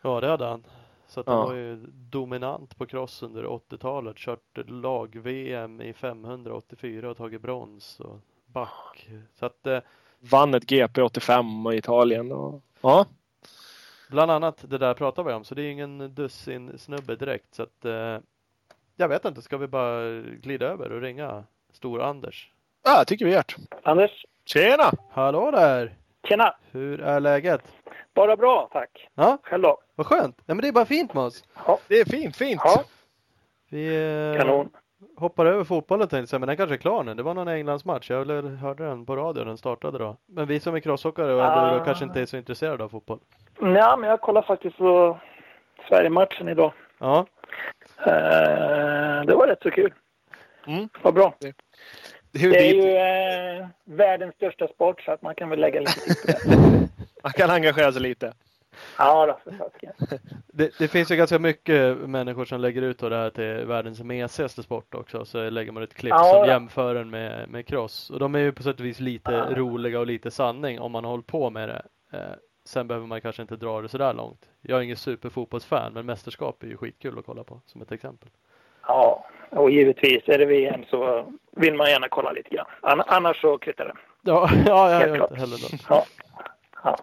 Ja, 0.01 0.19
det 0.21 0.27
hade 0.27 0.45
han. 0.45 0.63
Så 1.07 1.19
att 1.19 1.27
han 1.27 1.37
Ja. 1.37 1.45
var 1.45 1.53
ju 1.53 1.75
dominant 1.91 2.77
på 2.77 2.85
cross 2.85 3.23
under 3.23 3.43
80-talet. 3.45 4.17
Kört 4.17 4.57
lag-VM 4.67 5.81
i 5.81 5.93
584 5.93 7.09
och 7.09 7.17
tagit 7.17 7.41
brons 7.41 7.99
och 7.99 8.19
back. 8.45 9.09
Så 9.39 9.45
att 9.45 9.67
eh, 9.67 9.79
Vann 10.19 10.53
ett 10.53 10.65
GP 10.69 11.01
85 11.01 11.45
i 11.73 11.77
Italien. 11.77 12.31
Och... 12.31 12.61
Ja, 12.81 13.05
bland 14.09 14.31
annat 14.31 14.65
det 14.67 14.77
där 14.77 14.93
pratar 14.93 15.23
vi 15.23 15.33
om. 15.33 15.43
Så 15.43 15.55
det 15.55 15.61
är 15.61 15.69
ingen 15.71 16.15
dussin 16.15 16.77
snubbe 16.77 17.15
direkt. 17.15 17.55
Så 17.55 17.63
att 17.63 17.85
eh, 17.85 18.17
jag 18.95 19.07
vet 19.07 19.25
inte, 19.25 19.41
ska 19.41 19.57
vi 19.57 19.67
bara 19.67 20.09
glida 20.21 20.65
över 20.65 20.91
och 20.91 21.01
ringa 21.01 21.43
Stor-Anders? 21.73 22.51
ja 22.83 22.97
jag 22.97 23.07
tycker 23.07 23.25
vi 23.25 23.31
gör. 23.31 23.43
Anders? 23.83 24.25
Tjena! 24.45 24.91
Hallå 25.11 25.51
där! 25.51 25.93
Tjena! 26.27 26.55
Hur 26.71 27.01
är 27.01 27.19
läget? 27.19 27.61
Bara 28.13 28.35
bra, 28.37 28.69
tack. 28.71 29.09
Ja, 29.15 29.37
Själv 29.43 29.63
då? 29.63 29.77
vad 29.95 30.07
skönt. 30.07 30.37
Ja, 30.45 30.53
men 30.53 30.61
det 30.61 30.67
är 30.67 30.71
bara 30.71 30.85
fint 30.85 31.13
med 31.13 31.23
oss. 31.23 31.43
Ja, 31.67 31.79
Det 31.87 31.95
är 31.99 32.05
fint, 32.05 32.35
fint. 32.35 32.61
ja 32.63 32.83
Vi 33.69 33.87
eh, 34.35 34.41
kanon. 34.41 34.69
hoppar 35.17 35.45
över 35.45 35.63
fotbollen 35.63 36.07
tänkte 36.07 36.33
jag 36.35 36.39
men 36.39 36.47
den 36.47 36.57
kanske 36.57 36.75
är 36.75 36.77
klar 36.77 37.03
nu. 37.03 37.13
Det 37.13 37.23
var 37.23 37.33
någon 37.33 37.47
Englandsmatch. 37.47 38.09
Jag 38.09 38.25
hörde 38.57 38.85
den 38.85 39.05
på 39.05 39.15
radio, 39.15 39.43
den 39.43 39.57
startade 39.57 39.97
då. 39.97 40.17
Men 40.25 40.47
vi 40.47 40.59
som 40.59 40.75
är 40.75 40.79
crossåkare 40.79 41.33
och 41.33 41.41
Ah. 41.41 41.85
kanske 41.85 42.05
inte 42.05 42.21
är 42.21 42.25
så 42.25 42.37
intresserade 42.37 42.83
av 42.83 42.89
fotboll. 42.89 43.19
Ja, 43.61 43.97
men 43.97 44.09
jag 44.09 44.21
kollar 44.21 44.41
faktiskt 44.41 44.77
på 44.77 45.19
Sverige-matchen 45.89 46.47
idag. 46.49 46.71
Ja, 46.99 47.25
det 49.27 49.35
var 49.35 49.47
rätt 49.47 49.61
så 49.63 49.71
kul. 49.71 49.93
Mm. 50.67 50.89
Vad 51.01 51.13
bra. 51.13 51.35
Det 51.39 51.47
är, 51.47 52.49
Det 52.51 52.69
är 52.69 52.73
ju 52.73 53.61
eh, 53.61 53.67
världens 53.85 54.35
största 54.35 54.67
sport 54.67 55.01
så 55.01 55.11
att 55.11 55.21
man 55.21 55.35
kan 55.35 55.49
väl 55.49 55.59
lägga 55.59 55.79
lite 55.79 55.99
tid 55.99 56.15
på 56.25 56.49
det. 56.51 56.87
man 57.23 57.31
kan 57.31 57.49
engagera 57.49 57.91
sig 57.91 58.01
lite. 58.01 58.33
Ja, 58.97 59.25
då, 59.25 59.39
för 59.51 59.57
fasiken. 59.57 59.93
det, 60.53 60.77
det 60.79 60.87
finns 60.87 61.11
ju 61.11 61.15
ganska 61.15 61.39
mycket 61.39 61.97
människor 61.97 62.45
som 62.45 62.59
lägger 62.61 62.81
ut 62.81 62.99
då 62.99 63.09
det 63.09 63.15
här 63.15 63.29
till 63.29 63.65
världens 63.65 64.03
mesigaste 64.03 64.63
sport 64.63 64.95
också. 64.95 65.25
Så 65.25 65.49
lägger 65.49 65.71
man 65.71 65.83
ett 65.83 65.93
klipp 65.93 66.09
Ja, 66.09 66.23
som 66.33 66.41
då. 66.41 66.47
jämför 66.47 66.95
den 66.95 67.09
med, 67.09 67.49
med 67.49 67.67
cross. 67.67 68.09
Och 68.09 68.19
de 68.19 68.35
är 68.35 68.39
ju 68.39 68.51
på 68.51 68.63
sätt 68.63 68.79
och 68.79 68.85
vis 68.85 68.99
lite 68.99 69.31
Ja. 69.31 69.47
roliga 69.55 69.99
och 69.99 70.07
lite 70.07 70.31
sanning 70.31 70.79
om 70.79 70.91
man 70.91 71.03
har 71.03 71.11
hållit 71.11 71.27
på 71.27 71.49
med 71.49 71.69
det. 71.69 71.81
Sen 72.73 72.87
behöver 72.87 73.07
man 73.07 73.21
kanske 73.21 73.41
inte 73.41 73.55
dra 73.55 73.81
det 73.81 73.89
sådär 73.89 74.13
långt. 74.13 74.49
Jag 74.61 74.79
är 74.79 74.83
ingen 74.83 74.97
superfotbollsfan, 74.97 75.93
men 75.93 76.05
mästerskap 76.05 76.63
är 76.63 76.67
ju 76.67 76.77
skitkul 76.77 77.19
att 77.19 77.25
kolla 77.25 77.43
på 77.43 77.61
som 77.65 77.81
ett 77.81 77.91
exempel. 77.91 78.29
Ja, 78.87 79.25
och 79.49 79.71
givetvis 79.71 80.23
är 80.29 80.37
det 80.37 80.45
VM 80.45 80.83
så 80.89 81.25
vill 81.51 81.75
man 81.75 81.89
gärna 81.89 82.07
kolla 82.09 82.31
lite 82.31 82.49
grann. 82.49 82.65
Ann- 82.81 83.03
Annars 83.07 83.41
så 83.41 83.57
kvittar 83.57 83.85
det. 83.85 83.93
Ja, 84.21 84.49
ja 84.65 84.91
jag 84.91 85.07
gör 85.09 85.15
klart. 85.15 85.29
inte 85.31 85.39
heller 85.41 85.57
det. 85.71 85.77
Ja. 85.89 86.05
ja. 86.83 86.97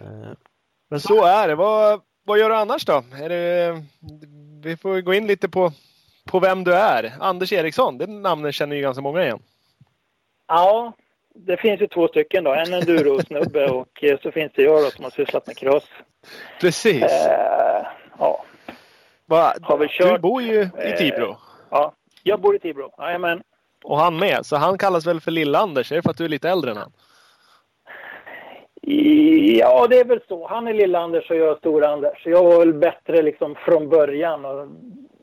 Eh, 0.00 0.32
Men 0.88 1.00
så 1.00 1.24
är 1.24 1.48
det. 1.48 1.54
Vad, 1.54 2.00
vad 2.24 2.38
gör 2.38 2.48
du 2.50 2.56
annars 2.56 2.84
då? 2.84 3.02
Är 3.22 3.28
det, 3.28 3.82
vi 4.64 4.76
får 4.76 5.00
gå 5.00 5.14
in 5.14 5.26
lite 5.26 5.48
på, 5.48 5.72
på 6.26 6.40
vem 6.40 6.64
du 6.64 6.74
är. 6.74 7.12
Anders 7.20 7.52
Eriksson, 7.52 7.98
det 7.98 8.06
namnet 8.06 8.54
känner 8.54 8.76
ju 8.76 8.82
ganska 8.82 9.02
många 9.02 9.22
igen. 9.22 9.42
Ja, 10.48 10.92
det 11.36 11.56
finns 11.56 11.80
ju 11.80 11.86
två 11.86 12.08
stycken 12.08 12.44
då. 12.44 12.52
En 12.52 12.74
enduro-snubbe 12.74 13.70
och 13.70 14.04
eh, 14.04 14.18
så 14.22 14.30
finns 14.32 14.52
det 14.54 14.62
jag 14.62 14.82
då 14.82 14.90
som 14.90 15.04
har 15.04 15.10
sysslat 15.10 15.46
med 15.46 15.56
cross. 15.56 15.88
Precis. 16.60 17.02
Eh, 17.02 17.86
ja, 18.18 18.44
Va, 19.26 19.54
har 19.62 19.78
vi 19.78 19.86
du 19.86 19.92
kört, 19.92 20.20
bor 20.20 20.42
ju 20.42 20.60
i 20.62 20.70
eh, 20.78 20.96
Tibro. 20.96 21.36
ja. 21.70 21.92
Jag 22.22 22.40
bor 22.40 22.56
i 22.56 22.58
Tibro. 22.58 22.90
Jajamän. 22.98 23.42
Och 23.84 23.98
han 23.98 24.18
med. 24.18 24.46
Så 24.46 24.56
han 24.56 24.78
kallas 24.78 25.06
väl 25.06 25.20
för 25.20 25.30
Lill-Anders? 25.30 25.92
Är 25.92 25.96
det 25.96 26.02
för 26.02 26.10
att 26.10 26.16
du 26.16 26.24
är 26.24 26.28
lite 26.28 26.50
äldre 26.50 26.70
än 26.70 26.76
han? 26.76 26.92
Ja, 29.58 29.86
det 29.90 29.98
är 29.98 30.04
väl 30.04 30.20
så. 30.28 30.48
Han 30.48 30.68
är 30.68 30.74
Lill-Anders 30.74 31.30
och 31.30 31.36
jag 31.36 31.48
är 31.48 31.54
Stor-Anders. 31.54 32.26
Jag 32.26 32.44
var 32.44 32.58
väl 32.58 32.74
bättre 32.74 33.22
liksom 33.22 33.54
från 33.54 33.88
början 33.88 34.44
och 34.44 34.68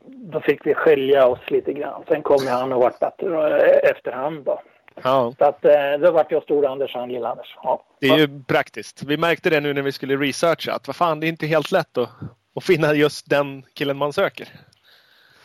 då 0.06 0.40
fick 0.40 0.66
vi 0.66 0.74
skilja 0.74 1.26
oss 1.26 1.50
lite 1.50 1.72
grann. 1.72 2.02
Sen 2.08 2.22
kom 2.22 2.46
han 2.46 2.72
och 2.72 2.80
vart 2.82 2.98
bättre 2.98 3.60
eh, 3.60 3.90
efterhand 3.90 4.44
då. 4.44 4.62
Ja. 5.02 5.34
Så 5.38 5.44
att 5.44 5.64
eh, 5.64 5.72
då 6.00 6.10
vart 6.10 6.32
jag 6.32 6.42
Stor-Anders 6.42 6.94
och 6.94 7.00
han 7.00 7.10
Lill-Anders. 7.10 7.56
Ja. 7.62 7.84
Det 8.00 8.08
är 8.08 8.18
ju 8.18 8.42
praktiskt. 8.44 9.02
Vi 9.02 9.16
märkte 9.16 9.50
det 9.50 9.60
nu 9.60 9.74
när 9.74 9.82
vi 9.82 9.92
skulle 9.92 10.16
researcha. 10.16 10.72
Att 10.72 10.86
vad 10.86 10.96
fan, 10.96 11.20
det 11.20 11.26
är 11.26 11.28
inte 11.28 11.46
helt 11.46 11.72
lätt 11.72 11.98
att, 11.98 12.10
att 12.54 12.64
finna 12.64 12.94
just 12.94 13.30
den 13.30 13.62
killen 13.74 13.96
man 13.96 14.12
söker. 14.12 14.48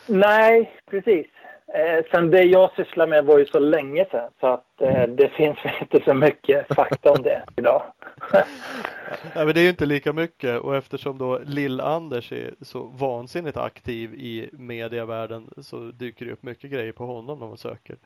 Nej, 0.06 0.72
precis. 0.90 1.26
Eh, 1.74 2.04
sen 2.10 2.30
det 2.30 2.42
jag 2.42 2.70
sysslar 2.76 3.06
med 3.06 3.24
var 3.24 3.38
ju 3.38 3.46
så 3.46 3.58
länge 3.58 4.04
sedan 4.10 4.30
så 4.40 4.46
att 4.46 4.80
eh, 4.80 5.02
det 5.02 5.28
finns 5.28 5.58
inte 5.80 6.00
så 6.04 6.14
mycket 6.14 6.74
fakta 6.74 7.10
om 7.10 7.22
det 7.22 7.42
idag. 7.56 7.82
Nej, 9.34 9.44
men 9.46 9.54
det 9.54 9.60
är 9.60 9.62
ju 9.62 9.68
inte 9.68 9.86
lika 9.86 10.12
mycket 10.12 10.60
och 10.60 10.76
eftersom 10.76 11.18
då 11.18 11.38
Lill-Anders 11.38 12.32
är 12.32 12.54
så 12.60 12.82
vansinnigt 12.84 13.56
aktiv 13.56 14.14
i 14.14 14.50
medievärlden 14.52 15.50
så 15.62 15.76
dyker 15.76 16.26
det 16.26 16.32
upp 16.32 16.42
mycket 16.42 16.70
grejer 16.70 16.92
på 16.92 17.06
honom 17.06 17.38
när 17.38 17.46
man 17.46 17.58
söker. 17.58 17.96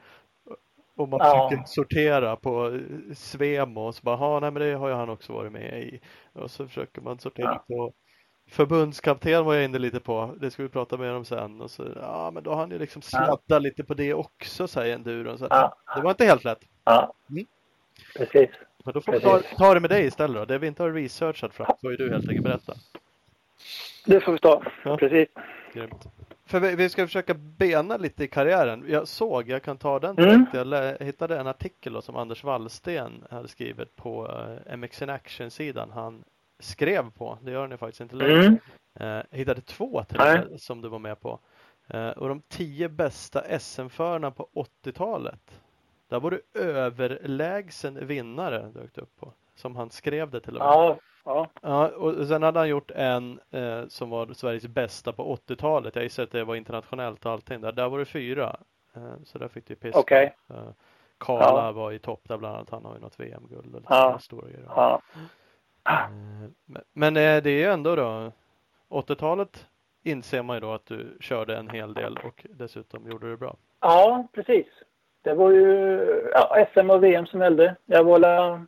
Och 0.97 1.09
man 1.09 1.21
Ja. 1.23 1.49
försöker 1.51 1.65
sortera 1.67 2.37
på 2.37 2.81
Svemo 3.15 3.81
och 3.81 3.95
så 3.95 4.03
bara, 4.03 4.17
"Ha, 4.17 4.41
nej 4.41 4.51
men 4.51 4.63
det 4.63 4.75
har 4.75 4.89
ju 4.89 4.95
han 4.95 5.09
också 5.11 5.33
varit 5.33 5.53
med 5.53 5.83
i. 5.83 6.01
Och 6.33 6.51
så 6.51 6.67
försöker 6.67 7.01
man 7.01 7.19
sortera 7.19 7.59
på 7.59 7.93
Förbundskapten 8.51 9.45
var 9.45 9.55
jag 9.55 9.65
inne 9.65 9.79
lite 9.79 10.01
på, 10.01 10.35
det 10.41 10.51
ska 10.51 10.63
vi 10.63 10.69
prata 10.69 10.97
mer 10.97 11.15
om 11.15 11.25
sen. 11.25 11.61
Och 11.61 11.71
så, 11.71 11.85
ja 12.01 12.31
men 12.35 12.43
då 12.43 12.51
har 12.51 12.57
han 12.57 12.71
ju 12.71 12.79
liksom 12.79 13.03
sladdat 13.03 13.63
lite 13.63 13.85
på 13.85 13.95
det 13.95 14.15
också 14.15 14.69
säger 14.69 14.95
enduron. 14.95 15.39
Så 15.39 15.47
Ja. 15.51 15.75
Det 15.97 16.01
var 16.03 16.11
inte 16.11 16.25
helt 16.25 16.45
lätt. 16.45 16.59
Ja, 16.85 17.15
Mm. 17.31 17.47
precis. 18.17 18.51
Men 18.85 18.95
då 18.95 19.01
får 19.01 19.13
vi 19.13 19.21
ta, 19.21 19.37
Precis. 19.39 19.57
ta 19.59 19.75
det 19.75 19.81
med 19.81 19.91
dig 19.91 20.07
istället 20.07 20.37
då. 20.37 20.45
Det 20.45 20.59
vi 20.59 20.67
inte 20.67 20.83
har 20.83 20.91
researchat 20.93 21.55
fram 21.55 21.77
får 21.81 21.91
ju 21.91 21.97
du 21.97 22.11
helt 22.11 22.29
enkelt 22.29 22.45
berätta. 22.45 22.73
Det 24.07 24.21
får 24.21 24.33
vi 24.33 24.39
ta. 24.39 24.63
Ja. 24.85 24.97
Precis. 24.97 25.29
Grymt. 25.73 26.05
För 26.47 26.61
vi, 26.61 26.75
vi 26.77 26.89
ska 26.89 27.07
försöka 27.07 27.35
bena 27.35 27.97
lite 27.97 28.25
i 28.25 28.29
karriären. 28.29 28.85
Jag 28.89 29.09
såg, 29.09 29.49
jag 29.49 29.63
kan 29.63 29.79
ta 29.79 29.99
den 29.99 30.19
Mm. 30.19 30.31
direkt. 30.31 30.55
Jag 30.55 30.67
lä- 30.67 30.97
hittade 31.01 31.39
en 31.39 31.47
artikel 31.47 31.93
då, 31.93 32.03
som 32.03 32.17
Anders 32.17 32.45
Wallsten 32.45 33.25
hade 33.31 33.49
skrivit 33.49 33.97
på 33.97 34.27
uh, 34.69 34.77
MX 34.77 35.03
in 35.03 35.11
Action-sidan. 35.11 35.91
Han 35.91 36.25
skrev 36.59 37.11
på, 37.11 37.39
det 37.43 37.51
gör 37.51 37.61
han 37.61 37.71
ju 37.71 37.77
faktiskt 37.77 38.01
inte 38.01 38.17
längre. 38.17 38.45
Mm. 38.47 38.59
Eh, 39.19 39.23
hittade 39.31 39.61
två 39.61 40.05
till 40.05 40.19
med 40.19 40.61
som 40.61 40.81
du 40.83 40.89
var 40.89 40.99
med 40.99 41.21
på. 41.21 41.39
Eh, 41.89 42.09
och 42.09 42.29
de 42.29 42.41
tio 42.49 42.89
bästa 42.89 43.59
SM-förarna 43.59 44.31
på 44.31 44.49
80-talet. 44.55 45.61
Där 46.09 46.21
var 46.21 46.31
du 46.31 46.43
överlägsen 46.61 48.07
vinnare 48.07 48.71
dök 48.75 48.99
upp 48.99 49.17
på. 49.21 49.33
Som 49.57 49.77
han 49.77 49.91
skrev 49.91 50.31
det 50.31 50.41
till 50.41 50.55
och 50.57 50.59
med. 50.59 50.69
Ja, 50.69 50.99
ja. 51.25 51.49
Ja, 51.63 51.89
och 51.89 52.27
sen 52.27 52.43
hade 52.43 52.59
han 52.59 52.69
gjort 52.69 52.91
en 52.91 53.41
eh, 53.51 53.87
som 53.89 54.11
var 54.11 54.27
Sveriges 54.35 54.67
bästa 54.67 55.13
på 55.13 55.37
80-talet. 55.37 55.95
Jag 55.97 56.03
gissar 56.03 56.23
att 56.23 56.31
det 56.31 56.45
var 56.45 56.55
internationellt 56.55 57.27
och 57.27 57.33
allting. 57.33 57.61
Där, 57.61 57.73
där 57.73 57.89
var 57.89 57.99
det 57.99 58.05
fyra. 58.05 58.57
Eh, 58.97 59.15
så 59.25 59.39
där 59.39 59.49
fick 59.49 59.67
du 59.67 59.75
piska. 59.75 59.99
Okej. 60.01 60.37
Eh, 60.51 60.57
Karla 61.19 61.65
Ja. 61.67 61.73
var 61.73 61.93
i 61.93 61.99
topp 61.99 62.21
där 62.29 62.37
bland 62.39 62.55
annat. 62.57 62.71
Han 62.71 62.85
har 62.85 62.95
ju 62.95 63.01
något 63.01 63.21
VM-guld 63.21 63.85
Ja. 63.89 64.19
stora 64.21 64.49
grejer. 64.49 64.67
ja. 64.77 65.01
Eh, 65.89 66.11
men- 66.65 66.83
Men 66.93 67.17
eh, 67.17 67.43
det 67.43 67.51
är 67.51 67.59
ju 67.59 67.65
ändå 67.65 67.97
då 67.97 68.33
80-talet 68.89 69.67
inser 70.03 70.43
man 70.43 70.57
ju 70.57 70.61
då 70.61 70.73
att 70.73 70.87
du 70.87 71.17
körde 71.21 71.57
en 71.57 71.71
hel 71.71 71.95
del 71.95 72.19
och 72.25 72.47
dessutom 72.51 73.11
gjorde 73.11 73.31
det 73.31 73.37
bra. 73.37 73.57
Ja, 73.81 74.27
precis. 74.33 74.67
Det 75.23 75.35
var 75.35 75.51
ju 75.51 75.99
ja, 76.35 76.67
SM 76.75 76.91
och 76.91 77.05
VM 77.05 77.27
som 77.27 77.41
gällde. 77.41 77.77
Jag 77.87 78.05
var 78.05 78.19
la 78.19 78.61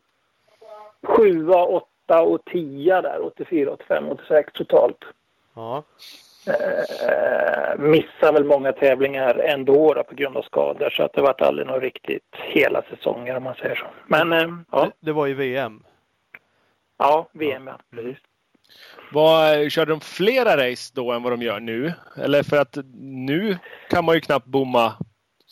sjua, 1.03 1.65
åtta 1.65 1.87
och 2.11 2.45
tia 2.45 3.03
där. 3.03 3.25
84, 3.25 3.71
85, 3.73 4.09
86 4.11 4.53
totalt. 4.53 4.99
Ja, 5.55 5.83
Eh, 6.49 7.79
missade 7.79 8.33
väl 8.33 8.45
många 8.45 8.73
tävlingar 8.73 9.35
ändå 9.39 9.95
då, 9.95 10.05
på 10.05 10.15
grund 10.15 10.37
av 10.37 10.43
skador. 10.43 10.91
Så 10.91 11.03
att 11.03 11.13
det 11.13 11.23
vart 11.23 11.41
aldrig 11.41 11.67
något 11.69 11.83
riktigt 11.83 12.23
hela 12.33 12.83
säsonger 12.83 13.37
om 13.37 13.43
man 13.43 13.55
säger 13.55 13.75
så. 13.75 13.87
Men 14.07 14.33
eh, 14.33 14.49
ja, 14.73 14.85
det, 14.85 14.93
det 15.01 15.13
var 15.13 15.29
i 15.29 15.35
VM. 15.35 15.83
ja, 16.99 17.29
VM 17.33 17.67
ja. 17.67 17.79
Precis. 17.91 18.19
Vad, 19.13 19.73
körde 19.73 19.91
de 19.93 20.01
flera 20.01 20.71
race 20.71 20.93
då 20.95 21.13
än 21.13 21.23
vad 21.23 21.33
de 21.33 21.43
gör 21.43 21.61
nu? 21.61 21.93
Eller 22.17 22.43
för 22.43 22.57
att 22.57 22.77
nu 23.01 23.59
kan 23.91 24.05
man 24.05 24.15
ju 24.15 24.21
knappt 24.21 24.47
bomma 24.47 24.93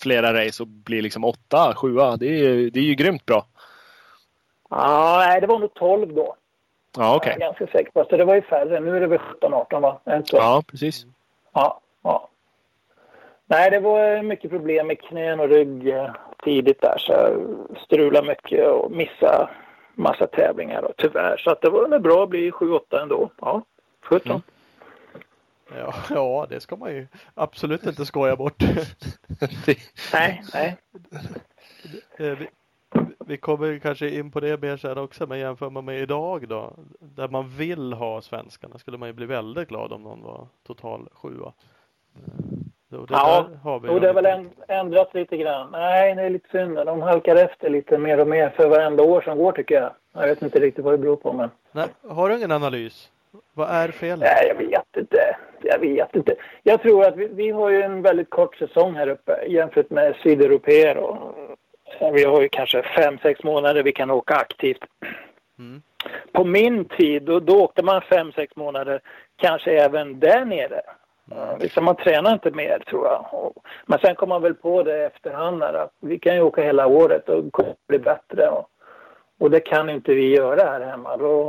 flera 0.02 0.44
race 0.46 0.62
och 0.62 0.66
bli 0.68 1.02
liksom 1.02 1.24
åtta, 1.24 1.74
sjua. 1.76 2.16
Det 2.16 2.26
är, 2.26 2.38
ju- 2.54 2.70
det 2.70 2.80
är 2.80 2.84
ju 2.84 2.94
grymt 2.94 3.26
bra. 3.26 3.46
Ja, 4.70 5.24
nej, 5.28 5.40
det 5.40 5.46
var 5.46 5.58
nog 5.58 5.74
12 5.74 6.14
då. 6.14 6.36
Ja, 6.96 7.16
okej. 7.16 7.32
Jag 7.32 7.42
är 7.42 7.46
ganska 7.46 7.66
säker 7.66 7.92
på. 7.92 8.04
Så 8.10 8.16
det 8.16 8.24
var 8.24 8.34
ju 8.34 8.42
färre. 8.42 8.80
Nu 8.80 8.96
är 8.96 9.00
det 9.00 9.06
väl 9.06 9.18
17, 9.18 9.54
18 9.54 9.82
va? 9.82 10.00
Ja, 10.32 10.62
precis. 10.66 11.06
Ja, 11.52 11.80
ja. 12.02 12.28
Nej, 13.46 13.70
det 13.70 13.80
var 13.80 14.22
mycket 14.22 14.50
problem 14.50 14.86
med 14.86 15.00
knän 15.00 15.40
och 15.40 15.48
rygg 15.48 15.88
eh, 15.88 16.10
tidigt 16.44 16.80
där. 16.80 16.98
Så 16.98 17.12
jag 17.12 17.56
strulade 17.84 18.28
mycket 18.28 18.68
och 18.68 18.90
missade 18.90 19.48
massa 19.94 20.26
tävlingar 20.26 20.82
då, 20.82 20.92
tyvärr. 20.96 21.36
Så 21.36 21.50
att 21.50 21.60
det 21.60 21.70
var 21.70 21.88
nog 21.88 22.02
bra 22.02 22.22
att 22.22 22.28
bli 22.28 22.50
7-8 22.50 23.02
ändå. 23.02 23.30
Ja, 23.40 23.62
17. 24.02 24.30
Mm. 24.30 24.42
Ja, 25.78 25.94
ja, 26.10 26.46
det 26.50 26.60
ska 26.60 26.76
man 26.76 26.94
ju 26.94 27.06
absolut 27.34 27.86
inte 27.86 28.06
skoja 28.06 28.36
bort. 28.36 28.62
Nej, 30.12 30.42
nej. 30.54 30.76
Vi, 33.26 33.36
kommer 33.36 33.78
kanske 33.78 34.08
in 34.10 34.30
på 34.30 34.40
det 34.40 34.62
mer 34.62 34.76
sen 34.76 34.98
också, 34.98 35.26
men 35.26 35.38
jämför 35.38 35.70
man 35.70 35.84
med 35.84 35.98
idag 36.00 36.48
då, 36.48 36.72
där 37.00 37.28
man 37.28 37.48
vill 37.48 37.92
ha 37.92 38.20
svenskarna, 38.20 38.78
skulle 38.78 38.98
man 38.98 39.08
ju 39.08 39.12
bli 39.12 39.26
väldigt 39.26 39.68
glad 39.68 39.92
om 39.92 40.02
någon 40.02 40.22
var 40.22 40.46
total 40.66 41.08
sjua. 41.12 41.52
Eh, 42.16 42.44
det 42.88 42.96
Ja, 43.10 43.48
har 43.62 43.80
vi 43.80 43.88
Och 43.88 44.00
det 44.00 44.06
har 44.06 44.14
väl 44.14 44.26
änd- 44.26 44.50
ändrats 44.68 45.14
lite 45.14 45.36
grann. 45.36 45.68
Nej, 45.72 46.14
det 46.14 46.22
är 46.22 46.30
lite 46.30 46.48
synd. 46.50 46.76
De 46.76 47.02
halkar 47.02 47.36
efter 47.36 47.70
lite 47.70 47.98
mer 47.98 48.20
och 48.20 48.28
mer 48.28 48.50
för 48.50 48.68
varenda 48.68 49.02
år 49.02 49.20
som 49.20 49.38
går 49.38 49.52
tycker 49.52 49.74
jag. 49.74 49.90
Jag 50.12 50.26
vet 50.28 50.42
inte 50.42 50.60
riktigt 50.60 50.84
vad 50.84 50.94
det 50.94 50.98
beror 50.98 51.16
på 51.16 51.32
men. 51.32 51.50
Nej, 51.72 51.86
har 52.08 52.28
du 52.28 52.36
ingen 52.36 52.52
analys? 52.52 53.10
Vad 53.54 53.68
är 53.70 53.88
felet? 53.88 54.18
Nej, 54.20 54.48
jag 54.48 54.66
vet 54.68 54.96
inte. 54.96 55.36
Jag 55.62 55.78
vet 55.78 56.16
inte. 56.16 56.34
Jag 56.62 56.82
tror 56.82 57.04
att 57.04 57.16
vi, 57.16 57.28
vi 57.28 57.50
har 57.50 57.70
ju 57.70 57.82
en 57.82 58.02
väldigt 58.02 58.30
kort 58.30 58.56
säsong 58.56 58.94
här 58.94 59.08
uppe 59.08 59.44
jämfört 59.48 59.90
med 59.90 60.14
sydeuropeer. 60.22 60.96
Och, 60.96 61.16
vi 62.00 62.24
har 62.24 62.40
ju 62.40 62.48
kanske 62.48 62.82
fem, 62.82 63.18
sex 63.22 63.42
månader 63.42 63.82
vi 63.82 63.92
kan 63.92 64.10
åka 64.10 64.34
aktivt. 64.34 64.84
Mm. 65.58 65.82
På 66.32 66.44
min 66.44 66.84
tid, 66.84 67.22
då, 67.22 67.40
då 67.40 67.62
åkte 67.62 67.82
man 67.82 68.02
fem, 68.02 68.32
sex 68.32 68.56
månader, 68.56 69.00
kanske 69.36 69.72
även 69.72 70.20
där 70.20 70.44
nere. 70.44 70.80
Liksom 71.60 71.84
man 71.84 71.96
tränar 71.96 72.32
inte 72.32 72.50
mer 72.50 72.78
tror 72.78 73.06
jag. 73.06 73.52
Men 73.86 73.98
sen 73.98 74.14
kom 74.14 74.28
man 74.28 74.42
väl 74.42 74.54
på 74.54 74.82
det 74.82 75.04
efterhand 75.04 75.62
att 75.62 75.92
vi 76.00 76.18
kan 76.18 76.34
ju 76.34 76.42
åka 76.42 76.62
hela 76.62 76.86
året 76.86 77.28
och 77.28 77.44
bli 77.88 77.98
bättre. 77.98 78.48
Och, 78.48 78.68
och 79.40 79.50
det 79.50 79.60
kan 79.60 79.90
inte 79.90 80.14
vi 80.14 80.36
göra 80.36 80.70
här 80.70 80.80
hemma. 80.80 81.16
Då 81.16 81.48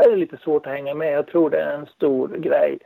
är 0.00 0.10
det 0.10 0.16
lite 0.16 0.36
svårt 0.36 0.66
att 0.66 0.72
hänga 0.72 0.94
med. 0.94 1.12
Jag 1.12 1.26
tror 1.26 1.50
det 1.50 1.60
är 1.60 1.72
en 1.72 1.86
stor 1.86 2.28
grej. 2.28 2.78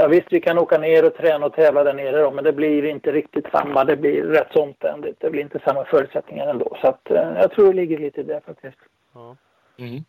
Ja 0.00 0.06
visst, 0.08 0.26
vi 0.30 0.40
kan 0.40 0.58
åka 0.58 0.78
ner 0.78 1.04
och 1.04 1.14
träna 1.14 1.46
och 1.46 1.52
tävla 1.52 1.84
där 1.84 1.94
nere 1.94 2.20
då, 2.22 2.30
men 2.30 2.44
det 2.44 2.52
blir 2.52 2.84
inte 2.84 3.12
riktigt 3.12 3.46
samma. 3.52 3.84
Det 3.84 3.96
blir 3.96 4.22
rätt 4.22 4.48
så 4.52 4.62
omständigt. 4.62 5.20
Det 5.20 5.30
blir 5.30 5.42
inte 5.42 5.58
samma 5.64 5.84
förutsättningar 5.84 6.46
ändå. 6.46 6.76
Så 6.80 6.88
att, 6.88 7.10
eh, 7.10 7.32
jag 7.36 7.50
tror 7.50 7.66
det 7.66 7.72
ligger 7.72 7.98
lite 7.98 8.20
i 8.20 8.24
det 8.24 8.40
faktiskt. 8.46 8.78
Ja. 9.14 9.36
Mm. 9.78 10.04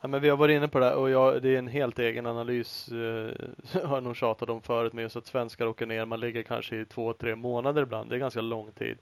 Ja, 0.00 0.08
men 0.08 0.20
vi 0.20 0.28
har 0.28 0.36
varit 0.36 0.54
inne 0.56 0.68
på 0.68 0.78
det 0.78 0.94
och 0.94 1.10
jag, 1.10 1.42
det 1.42 1.54
är 1.54 1.58
en 1.58 1.68
helt 1.68 1.98
egen 1.98 2.26
analys. 2.26 2.88
Eh, 2.88 3.80
har 3.88 3.96
jag 3.96 4.02
nog 4.04 4.16
tjatat 4.16 4.50
om 4.50 4.62
förut 4.62 4.92
med 4.92 5.02
just 5.02 5.16
att 5.16 5.26
svenskar 5.26 5.66
åker 5.66 5.86
ner. 5.86 6.04
Man 6.04 6.20
ligger 6.20 6.42
kanske 6.42 6.76
i 6.76 6.84
två, 6.84 7.12
tre 7.12 7.36
månader 7.36 7.82
ibland. 7.82 8.10
Det 8.10 8.16
är 8.16 8.20
ganska 8.20 8.40
lång 8.40 8.72
tid. 8.72 8.98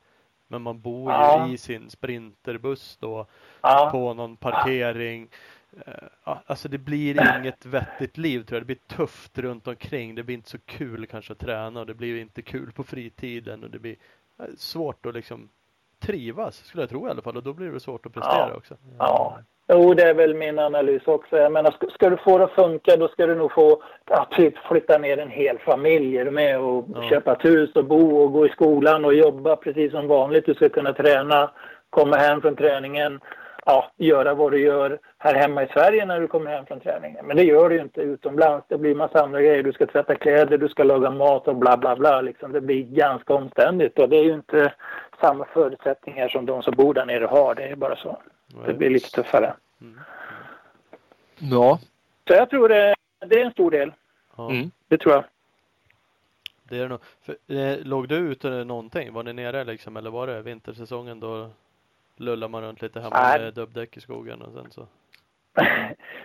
Men 0.49 0.63
man 0.63 0.81
bor 0.81 1.13
ju 1.13 1.19
Ja. 1.19 1.49
i 1.49 1.59
sin 1.59 1.91
sprinterbuss 1.91 2.97
då 3.01 3.27
Ja, 3.63 3.89
på 3.93 4.15
någon 4.15 4.37
parkering. 4.37 5.23
Eh, 5.23 5.29
ja, 6.25 6.43
alltså 6.47 6.69
det 6.69 6.79
blir 6.79 7.39
inget 7.39 7.67
vettigt 7.67 8.19
liv 8.19 8.43
tror 8.45 8.57
jag. 8.57 8.63
Det 8.63 8.67
blir 8.67 8.97
tufft 8.97 9.39
runt 9.39 9.69
omkring. 9.69 10.15
Det 10.15 10.23
blir 10.23 10.35
inte 10.37 10.51
så 10.51 10.59
kul 10.59 11.07
kanske 11.07 11.33
att 11.33 11.39
träna 11.39 11.81
och 11.81 11.87
det 11.87 11.95
blir 11.95 12.21
inte 12.21 12.43
kul 12.43 12.73
på 12.73 12.85
fritiden 12.85 13.65
och 13.65 13.71
det 13.71 13.79
blir 13.79 13.97
eh, 14.41 14.45
svårt 14.57 15.07
att 15.07 15.15
liksom 15.15 15.49
trivas 16.01 16.57
skulle 16.57 16.83
jag 16.83 16.91
tro 16.91 17.07
i 17.07 17.11
alla 17.11 17.23
fall 17.23 17.37
och 17.37 17.43
då 17.43 17.53
blir 17.53 17.71
det 17.71 17.81
svårt 17.81 18.07
att 18.07 18.13
prestera 18.15 18.49
Ja. 18.49 18.55
också. 18.57 18.75
ja. 18.99 19.39
Jo, 19.69 19.95
det 19.95 20.03
är 20.03 20.15
väl 20.15 20.35
min 20.35 20.59
analys 20.59 21.03
också. 21.07 21.37
Jag 21.37 21.53
menar, 21.53 21.71
ska, 21.71 21.87
ska 21.91 22.11
du 22.11 22.17
få 22.17 22.39
det 22.39 22.45
att 22.45 22.53
funka 22.53 22.97
då 22.97 23.09
ska 23.09 23.27
du 23.27 23.35
nog 23.35 23.53
få 23.53 23.83
ja, 24.11 24.29
typ 24.31 24.55
flytta 24.59 24.99
ner 24.99 25.19
en 25.19 25.31
hel 25.31 25.59
familj. 25.59 26.19
Är 26.19 26.25
du 26.25 26.31
med? 26.31 26.61
Och 26.61 26.87
Ja. 26.95 27.09
köpa 27.09 27.33
ett 27.33 27.45
hus 27.45 27.77
och 27.77 27.85
bo 27.85 28.17
och 28.17 28.33
gå 28.33 28.47
i 28.47 28.49
skolan 28.49 29.05
och 29.05 29.15
jobba 29.15 29.57
precis 29.57 29.91
som 29.93 30.07
vanligt. 30.09 30.47
Du 30.47 30.55
ska 30.55 30.69
kunna 30.69 30.93
träna, 30.93 31.51
komma 31.91 32.17
hem 32.17 32.41
från 32.41 32.57
träningen, 32.57 33.21
ja, 33.67 33.91
göra 33.97 34.35
vad 34.35 34.53
du 34.53 34.61
gör 34.61 34.99
här 35.19 35.35
hemma 35.35 35.63
i 35.63 35.67
Sverige 35.67 36.07
när 36.07 36.21
du 36.21 36.27
kommer 36.27 36.51
hem 36.51 36.67
från 36.67 36.81
träningen. 36.81 37.27
Men 37.27 37.37
det 37.37 37.43
gör 37.45 37.69
du 37.69 37.75
ju 37.75 37.83
inte 37.83 38.01
utomlands. 38.01 38.67
Det 38.69 38.79
blir 38.79 38.95
massa 38.95 39.23
andra 39.23 39.43
grejer. 39.43 39.63
Du 39.63 39.73
ska 39.73 39.87
tvätta 39.87 40.15
kläder, 40.15 40.59
du 40.59 40.69
ska 40.69 40.85
laga 40.85 41.11
mat 41.11 41.49
och 41.49 41.57
bla 41.57 41.77
bla 41.77 41.97
bla. 41.97 42.21
Liksom. 42.21 42.53
Det 42.53 42.61
blir 42.61 42.83
ganska 42.83 43.35
omständigt 43.35 43.99
och 43.99 44.09
det 44.09 44.17
är 44.17 44.25
ju 44.25 44.35
inte 44.35 44.75
samma 45.21 45.45
förutsättningar 45.45 46.29
som 46.29 46.47
de 46.47 46.63
som 46.63 46.75
bor 46.75 46.95
där 46.95 47.07
nere 47.07 47.25
har. 47.25 47.55
Det 47.55 47.63
är 47.63 47.77
bara 47.77 47.97
så. 47.97 48.23
Det 48.67 48.75
blir 48.75 48.91
lite 48.91 49.11
tuffare. 49.11 49.55
Ja. 51.39 51.79
Så 52.29 52.35
jag 52.35 52.51
tror 52.51 52.69
det, 52.69 52.95
det 53.27 53.41
är 53.41 53.45
en 53.45 53.53
stor 53.53 53.71
del. 53.71 53.93
Ja. 54.37 54.51
Mm. 54.51 54.71
Det 54.89 54.99
tror 54.99 55.15
jag. 55.15 55.25
Det 56.69 56.77
är 56.77 56.83
det 56.83 56.89
nog. 56.89 57.01
För, 57.23 57.55
eh, 57.57 57.79
låg 57.79 58.09
du 58.09 58.17
ute 58.17 58.49
någonting? 58.49 59.13
Var 59.13 59.23
ni 59.23 59.33
nere 59.33 59.65
liksom 59.65 59.97
eller 59.97 60.11
var 60.11 60.27
det 60.27 60.43
vintersäsongen 60.43 61.21
då 61.21 61.51
lullar 62.17 62.49
man 62.49 62.63
runt 62.63 62.83
lite 62.83 63.01
hemma 63.01 63.21
Nej. 63.23 63.41
med 63.41 63.55
dubbdäck 63.55 63.97
i 63.97 64.01
skogen 64.01 64.43
och 64.43 64.53
sen 64.53 64.71
så? 64.71 64.87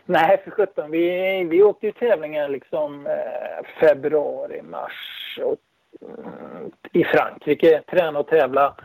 Nej, 0.05 0.41
för 0.43 0.51
sjutton. 0.51 0.91
Vi, 0.91 1.43
vi 1.43 1.63
åkte 1.63 1.85
ju 1.85 1.91
tävlingar 1.91 2.49
liksom 2.49 3.07
eh, 3.07 3.65
februari, 3.79 4.61
mars 4.61 5.39
och, 5.43 5.57
mm, 6.01 6.71
i 6.91 7.03
Frankrike. 7.03 7.81
Träna 7.91 8.19
och 8.19 8.27
tävla. 8.27 8.75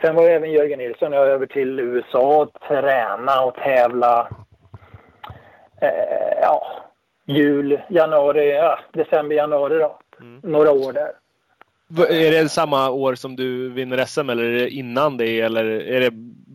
Sen 0.00 0.14
var 0.14 0.22
även 0.28 0.52
Jörgen 0.52 0.78
Nilsson 0.78 1.12
och 1.12 1.18
jag 1.18 1.28
över 1.28 1.46
till 1.46 1.80
USA 1.80 2.42
och 2.42 2.60
träna 2.68 3.44
och 3.44 3.54
tävla. 3.54 4.28
eh, 5.80 6.38
ja, 6.42 6.66
jul, 7.24 7.80
januari, 7.88 8.54
ja, 8.54 8.78
december, 8.92 9.36
januari 9.36 9.78
då. 9.78 9.98
Mm. 10.20 10.40
Några 10.52 10.70
år 10.70 10.92
där. 10.92 11.12
Är 12.08 12.30
det 12.42 12.48
samma 12.48 12.90
år 12.90 13.14
som 13.14 13.36
du 13.36 13.68
vinner 13.70 14.04
SM 14.04 14.30
eller 14.30 14.44
är 14.44 14.52
det 14.58 14.68
innan 14.70 15.16
det 15.16 15.40
eller 15.40 15.64
är 15.64 16.00
det 16.00 16.10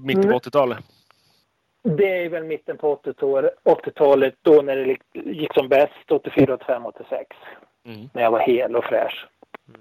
mitt 0.06 0.16
på 0.18 0.24
Mm. 0.24 0.36
80-talet? 0.38 0.78
Det 1.84 2.24
är 2.26 2.30
väl 2.30 2.44
mitten 2.44 2.78
på 2.78 2.96
80-talet, 2.96 3.54
80-talet 3.64 4.34
då 4.42 4.62
när 4.62 4.76
det 4.76 4.98
gick- 5.14 5.54
som 5.54 5.68
bäst, 5.70 6.12
84, 6.12 6.54
85, 6.54 6.86
86. 6.86 7.36
Mm. 7.86 8.10
När 8.14 8.22
jag 8.24 8.32
var 8.32 8.40
hel 8.40 8.76
och 8.76 8.84
fräsch. 8.86 9.28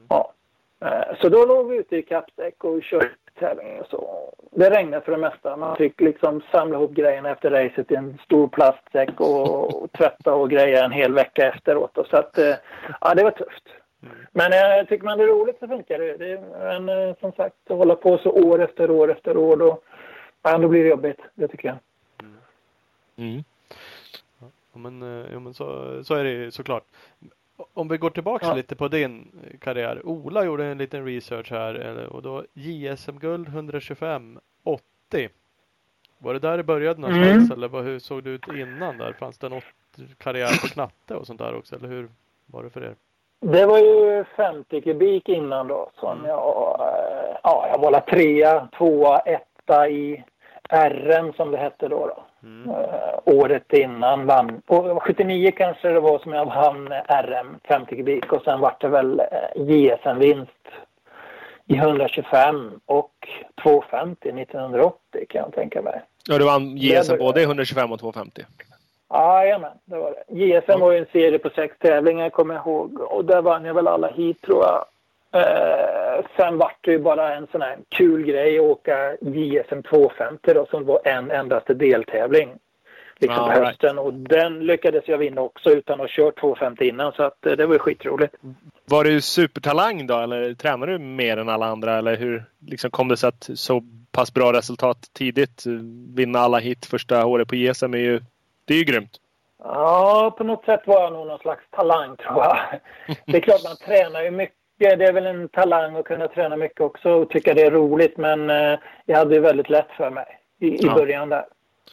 Ja. 0.09 0.33
Eh, 0.85 1.17
Så 1.21 1.29
då 1.29 1.47
låg 1.47 1.69
vi 1.71 1.77
ute 1.77 1.97
i 1.97 2.03
kappsäck 2.03 2.65
och 2.65 2.83
körde 2.83 3.09
tävling 3.41 3.81
och 3.81 3.87
så. 3.87 4.33
Det 4.51 4.71
regnade 4.71 5.05
för 5.05 5.13
det 5.13 5.19
mesta. 5.19 5.57
Man 5.57 5.77
fick 5.77 6.01
liksom 6.01 6.43
samla 6.53 6.77
ihop 6.79 6.93
grejerna 6.93 7.31
efter 7.31 7.51
racet 7.51 7.91
i 7.91 7.95
en 7.95 8.19
stor 8.25 8.49
plastsäck 8.49 9.21
och, 9.21 9.83
och 9.83 9.93
tvätta 9.93 10.35
och 10.35 10.51
greja 10.51 10.85
en 10.85 10.93
hel 10.93 11.13
vecka 11.15 11.47
efteråt. 11.55 11.99
Så 12.11 12.17
att, 12.17 12.39
eh, 12.39 12.55
ja, 13.01 13.15
det 13.15 13.23
var 13.25 13.31
tufft. 13.31 13.65
Men 14.33 14.53
eh, 14.53 14.87
tycker 14.89 15.05
man 15.05 15.19
det 15.19 15.25
är 15.25 15.29
roligt 15.29 15.59
så 15.59 15.69
funkar 15.69 15.99
det. 15.99 16.17
det 16.17 16.41
men 16.59 16.89
eh, 17.09 17.17
som 17.21 17.33
sagt, 17.33 17.57
att 17.71 17.77
hålla 17.77 17.95
på 17.95 18.19
så 18.19 18.31
år 18.31 18.63
efter 18.63 18.91
år 18.91 19.11
efter 19.13 19.37
år 19.37 19.57
då, 19.57 19.81
ja, 20.43 20.59
då 20.59 20.69
blir 20.69 20.83
det 20.83 20.89
jobbigt. 20.91 21.21
Det 21.35 21.49
tycker 21.49 21.69
jag. 21.69 21.79
Mm. 23.17 23.45
Ja, 24.73 24.79
men, 24.79 25.03
eh, 25.03 25.33
ja, 25.33 25.41
men 25.41 25.55
så, 25.55 25.99
så 26.05 26.15
är 26.15 26.25
det 26.25 26.51
såklart. 26.55 26.85
Om 27.75 27.89
vi 27.89 27.99
går 27.99 28.11
tillbaks 28.11 28.47
Ja. 28.47 28.55
lite 28.55 28.77
på 28.77 28.89
din 28.89 29.29
karriär. 29.61 30.07
Ola 30.07 30.45
gjorde 30.45 30.65
en 30.65 30.79
liten 30.79 31.05
research 31.05 31.51
här 31.51 31.99
eh, 32.01 32.05
och 32.07 32.23
då 32.23 32.45
JSM-guld 32.53 33.49
125 33.49 34.39
80. 34.65 35.29
Var 36.19 36.33
det 36.33 36.39
där 36.41 36.57
det 36.57 36.63
började 36.63 37.01
någonstans 37.01 37.37
Mm. 37.37 37.53
eller 37.53 37.69
vad, 37.69 37.85
hur 37.85 37.99
såg 37.99 38.25
det 38.25 38.31
ut 38.31 38.49
innan 38.49 38.99
där? 38.99 39.13
Fanns 39.13 39.39
det 39.39 39.49
något 39.49 39.65
karriär 40.19 40.61
på 40.63 40.67
knatte 40.69 41.15
och 41.15 41.27
sånt 41.27 41.39
där 41.41 41.55
också 41.55 41.77
eller 41.77 41.89
hur 41.89 42.09
var 42.47 42.63
det 42.63 42.71
för 42.71 42.85
er? 42.85 42.95
Det 43.45 43.67
var 43.67 43.79
ju 43.79 44.25
50 44.37 44.81
kubik 44.81 45.29
innan 45.29 45.69
då 45.69 45.91
som 46.01 46.19
Mm. 46.19 46.31
jag, 46.31 46.77
eh, 46.81 47.37
ja, 47.43 47.69
jag 47.73 47.79
var 47.79 48.01
trea, 48.01 48.69
tvåa, 48.79 49.19
etta 49.19 49.89
i 49.89 50.25
RM 50.71 51.33
som 51.33 51.51
det 51.51 51.59
hette 51.59 51.89
då. 51.89 52.07
då. 52.07 52.25
Mm. 52.43 52.71
Eh, 52.71 53.19
året 53.25 53.73
innan 53.73 54.27
vann, 54.27 54.63
och 54.67 55.03
79 55.03 55.53
kanske 55.57 55.89
det 55.89 56.01
var 56.01 56.19
som 56.19 56.33
jag 56.33 56.45
vann 56.47 56.89
RM 57.09 57.57
50 57.69 57.97
kubik 57.97 58.33
och 58.33 58.43
sen 58.43 58.61
vart 58.61 58.81
det 58.81 58.89
väl 58.89 59.21
eh, 59.21 59.63
JSM-vinst 59.63 60.69
i 61.67 61.77
125 61.77 62.81
och 62.87 63.29
250 63.63 64.29
1980 64.29 64.97
kan 65.29 65.41
jag 65.43 65.53
tänka 65.55 65.83
mig. 65.83 66.03
Ja, 66.29 66.39
du 66.39 66.45
vann 66.45 66.77
JSM 66.77 67.19
både 67.19 67.41
i 67.41 67.45
125 67.45 67.93
och 67.93 67.99
250. 68.01 68.43
Jajamän, 69.13 69.79
det 69.85 69.97
var 69.97 70.11
det. 70.11 70.45
JSM 70.45 70.81
var 70.81 70.93
ju 70.93 70.99
en 70.99 71.07
serie 71.13 71.39
på 71.39 71.51
sex 71.51 71.77
tävlingar 71.79 72.31
kommer 72.31 72.55
jag 72.55 72.67
ihåg 72.67 73.01
och 73.01 73.25
där 73.25 73.43
vann 73.43 73.65
jag 73.65 73.75
väl 73.75 73.89
alla 73.89 74.09
hit 74.09 74.43
tror 74.43 74.65
jag. 74.65 74.85
Eh, 75.35 76.25
sen 76.37 76.59
vart 76.59 76.79
det 76.81 76.91
ju 76.91 76.99
bara 76.99 77.35
en 77.35 77.47
sån 77.53 77.63
här 77.63 77.79
kul 77.89 78.23
grej 78.23 78.59
att 78.59 78.65
åka 78.65 79.17
JSM 79.21 79.83
250 79.83 80.55
då 80.55 80.67
som 80.71 80.85
var 80.85 81.01
en 81.05 81.31
endaste 81.31 81.75
deltävling. 81.75 82.49
Liksom 83.23 83.49
right. 83.49 83.65
hösten 83.65 83.99
och 83.99 84.15
den 84.15 84.67
lyckades 84.67 85.09
jag 85.09 85.19
vinna 85.19 85.41
också 85.41 85.71
utan 85.71 85.95
att 85.95 86.01
ha 86.01 86.09
kört 86.09 86.41
250 86.41 86.89
innan 86.89 87.13
så 87.13 87.23
att 87.23 87.47
eh, 87.47 87.53
det 87.53 87.67
var 87.67 87.75
ju 87.75 87.79
skitroligt. 87.79 88.35
Var 88.85 89.05
du 89.05 89.21
supertalang 89.21 90.07
då 90.07 90.19
eller 90.19 90.55
tränade 90.55 90.93
du 90.93 90.99
mer 90.99 91.37
än 91.37 91.49
alla 91.49 91.67
andra 91.67 91.99
eller 91.99 92.17
hur 92.17 92.45
liksom 92.67 92.91
kom 92.91 93.09
det 93.09 93.17
sig 93.17 93.29
att 93.29 93.51
så 93.55 93.83
pass 94.13 94.35
bra 94.35 94.53
resultat 94.53 94.99
tidigt? 95.13 95.65
Vinna 96.15 96.39
alla 96.39 96.59
hit 96.59 96.87
första 96.87 97.27
året 97.27 97.49
på 97.49 97.55
JSM 97.55 97.95
är 97.95 97.99
ju, 97.99 98.21
det 98.65 98.75
är 98.75 98.79
ju 98.79 98.85
grymt. 98.85 99.19
Ja, 99.65 100.35
på 100.39 100.45
något 100.45 100.65
sätt 100.65 100.81
var 100.87 101.01
jag 101.01 101.13
nog 101.13 101.27
någon 101.27 101.39
slags 101.39 101.63
talang 101.71 102.17
tror 102.17 102.43
jag. 102.45 102.59
Det 103.27 103.37
är 103.37 103.41
klart 103.41 103.65
man 103.65 103.77
tränar 103.77 104.23
ju 104.23 104.31
mycket. 104.31 104.57
Det 104.79 105.05
är 105.05 105.13
väl 105.13 105.27
en 105.27 105.49
talang 105.49 105.97
att 105.97 106.05
kunna 106.05 106.29
träna 106.29 106.57
mycket 106.57 106.81
också 106.81 107.11
och 107.11 107.31
tycka 107.31 107.55
det 107.55 107.63
är 107.63 107.71
roligt. 107.71 108.17
Men 108.17 108.51
eh, 108.51 108.79
jag 109.07 109.17
hade 109.19 109.35
ju 109.35 109.41
väldigt 109.41 109.71
lätt 109.71 109.91
för 109.97 110.11
mig 110.11 110.39
i, 110.59 110.67
i 110.69 110.79
Ja. 110.83 110.95
början 110.95 111.29
där. 111.29 111.45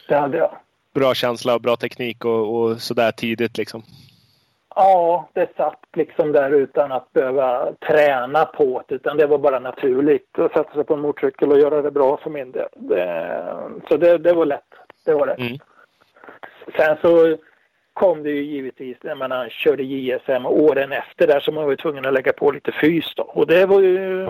Det 0.08 0.16
hade 0.16 0.38
jag. 0.38 0.52
Bra 0.94 1.14
känsla 1.14 1.56
och 1.56 1.62
bra 1.62 1.76
teknik 1.76 2.26
och, 2.26 2.56
och 2.56 2.82
sådär 2.82 3.12
tidigt 3.12 3.58
liksom. 3.58 3.84
Ja, 4.76 5.30
det 5.34 5.56
satt 5.58 5.80
liksom 5.94 6.32
där 6.32 6.52
utan 6.52 6.92
att 6.92 7.14
behöva 7.14 7.74
träna 7.88 8.46
på 8.46 8.84
det. 8.88 8.96
Utan 8.96 9.18
det 9.18 9.28
var 9.28 9.38
bara 9.38 9.60
naturligt 9.60 10.40
att 10.40 10.52
sätta 10.54 10.74
sig 10.74 10.84
på 10.84 10.94
en 10.94 11.00
motorcykel 11.00 11.52
och 11.52 11.60
göra 11.60 11.82
det 11.82 11.92
bra 11.92 12.18
för 12.18 12.30
min 12.30 12.52
del. 12.52 12.68
Det, 12.76 13.44
så 13.90 13.98
det, 13.98 14.18
det 14.18 14.34
var 14.34 14.46
lätt. 14.46 14.74
Det 15.06 15.14
var 15.14 15.28
det. 15.28 15.34
Mm. 15.34 15.58
Sen 16.76 16.98
så 17.02 17.38
kom 17.94 18.24
det 18.24 18.30
ju 18.30 18.44
givetvis 18.44 18.98
när 19.02 19.16
man 19.16 19.50
körde 19.50 19.84
JSM 19.84 20.46
åren 20.46 20.92
efter 20.92 21.28
där 21.28 21.40
så 21.40 21.52
man 21.52 21.64
var 21.64 21.72
ju 21.72 21.78
tvungen 21.78 22.06
att 22.06 22.14
lägga 22.14 22.34
på 22.34 22.52
lite 22.52 22.72
fys 22.72 23.14
då. 23.16 23.24
Och 23.24 23.48
det 23.48 23.66
var 23.66 23.82
ju 23.82 24.30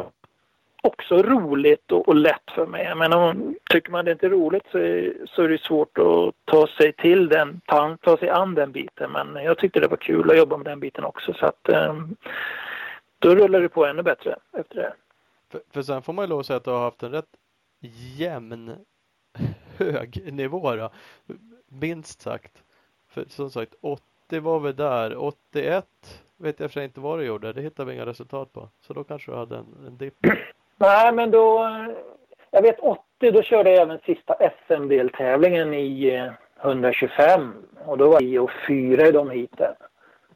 också 0.82 1.24
roligt 1.24 1.92
och, 1.92 2.08
och 2.08 2.16
lätt 2.16 2.52
för 2.56 2.66
mig. 2.66 2.96
Men 2.96 3.14
om, 3.14 3.56
tycker 3.70 3.92
man 3.92 4.06
det 4.06 4.12
inte 4.12 4.26
är 4.26 4.30
roligt 4.30 4.64
så 4.72 4.78
är, 4.78 5.14
så 5.26 5.44
är 5.44 5.50
det 5.50 5.62
svårt 5.62 5.98
att 5.98 6.34
ta 6.46 6.68
sig 6.68 6.94
till 6.94 7.30
den, 7.30 7.62
ta, 7.66 7.98
ta 8.02 8.18
sig 8.18 8.30
an 8.30 8.56
den 8.56 8.72
biten. 8.72 9.12
Men 9.12 9.44
jag 9.44 9.58
tyckte 9.58 9.80
det 9.80 9.88
var 9.88 9.98
kul 9.98 10.32
att 10.32 10.38
jobba 10.38 10.58
med 10.58 10.66
den 10.66 10.80
biten 10.80 11.04
också 11.04 11.34
så 11.34 11.46
att 11.46 11.70
um, 11.90 12.16
då 13.20 13.36
rullar 13.36 13.62
det 13.62 13.70
på 13.70 13.86
ännu 13.86 14.04
bättre 14.04 14.36
efter 14.58 14.76
det. 14.76 14.94
För, 15.52 15.62
för 15.74 15.82
sen 15.82 16.02
får 16.02 16.14
man 16.14 16.26
ju 16.26 16.30
lov 16.30 16.40
att 16.40 16.46
säga 16.46 16.58
att 16.58 16.64
du 16.64 16.72
har 16.72 16.80
haft 16.80 17.04
en 17.04 17.12
rätt 17.12 17.30
jämn 18.18 18.76
hög 19.78 20.34
nivå 20.34 20.76
då. 20.76 20.92
Minst 21.70 22.22
sagt. 22.22 22.64
För 23.10 23.24
som 23.28 23.50
sagt 23.50 23.74
80 23.82 24.02
var 24.40 24.60
vi 24.60 24.72
där. 24.72 25.18
81 25.24 25.86
vet 26.38 26.60
jag 26.60 26.70
för 26.70 26.74
sig 26.74 26.84
inte 26.84 27.00
vad 27.00 27.20
du 27.20 27.26
gjorde. 27.26 27.54
Det 27.54 27.62
hittar 27.62 27.86
vi 27.86 27.94
inga 27.94 28.06
resultat 28.06 28.54
på. 28.54 28.70
Så 28.82 28.94
då 28.94 29.04
kanske 29.04 29.32
du 29.32 29.38
hade 29.38 29.56
en, 29.58 29.66
en 29.88 29.98
dipp. 29.98 30.14
Nej, 30.78 31.14
men 31.14 31.32
då... 31.32 31.70
Jag 32.52 32.62
vet 32.62 32.80
80, 32.80 33.32
då 33.32 33.42
körde 33.42 33.70
jag 33.72 33.82
även 33.82 34.00
sista 34.06 34.36
SM-deltävlingen 34.68 35.74
i 35.74 36.16
eh, 36.16 36.32
125. 36.70 37.54
Och 37.86 37.98
då 37.98 38.10
var 38.10 38.22
jag 38.22 38.44
och 38.44 38.52
fyra 38.68 39.08
i 39.08 39.12
de 39.12 39.30
heaten. 39.30 39.74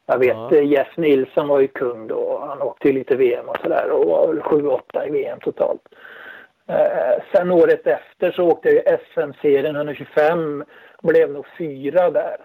Jag 0.05 0.19
vet 0.19 0.27
Ja. 0.37 0.55
eh, 0.55 0.63
Jeff 0.67 0.97
Nilsson 0.97 1.47
var 1.47 1.59
ju 1.59 1.67
kung 1.67 2.07
då. 2.07 2.45
Han 2.47 2.61
åkte 2.61 2.87
ju 2.87 2.93
lite 2.93 3.15
VM 3.15 3.49
och 3.49 3.57
sådär 3.57 3.89
och 3.91 4.05
var 4.05 4.27
väl 4.27 4.41
7-8 4.41 5.07
i 5.07 5.11
VM 5.11 5.39
totalt. 5.39 5.81
Eh, 6.67 7.23
sen 7.33 7.51
året 7.51 7.87
efter 7.87 8.31
så 8.31 8.43
åkte 8.47 8.69
jag 8.69 8.99
SM-serien 9.13 9.75
125. 9.75 10.63
Blev 11.03 11.31
nog 11.31 11.45
fyra 11.57 12.09
där. 12.11 12.37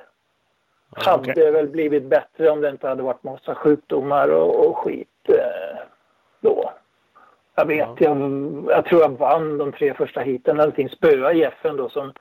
Hade 0.97 1.33
okej. 1.33 1.51
väl 1.51 1.69
blivit 1.69 2.05
bättre 2.05 2.51
om 2.51 2.61
det 2.61 2.71
inte 2.71 2.89
hade 2.89 3.03
varit 3.03 3.23
massa 3.23 3.55
sjukdomar 3.55 4.29
och, 4.29 4.67
och 4.67 4.79
skit 4.79 5.09
eh, 5.29 5.79
då. 6.41 6.73
Jag 7.55 7.67
vet, 7.67 7.89
Ja. 7.89 7.97
jag, 7.99 8.19
jag 8.69 8.85
tror 8.85 9.01
jag 9.01 9.09
vann 9.09 9.59
de 9.59 9.73
tre 9.73 9.95
första 9.95 10.21
heaten. 10.21 10.61
Allting 10.61 10.89
spöa 10.89 11.33
Jeffen 11.33 11.77
då 11.77 11.89
som, 11.89 12.13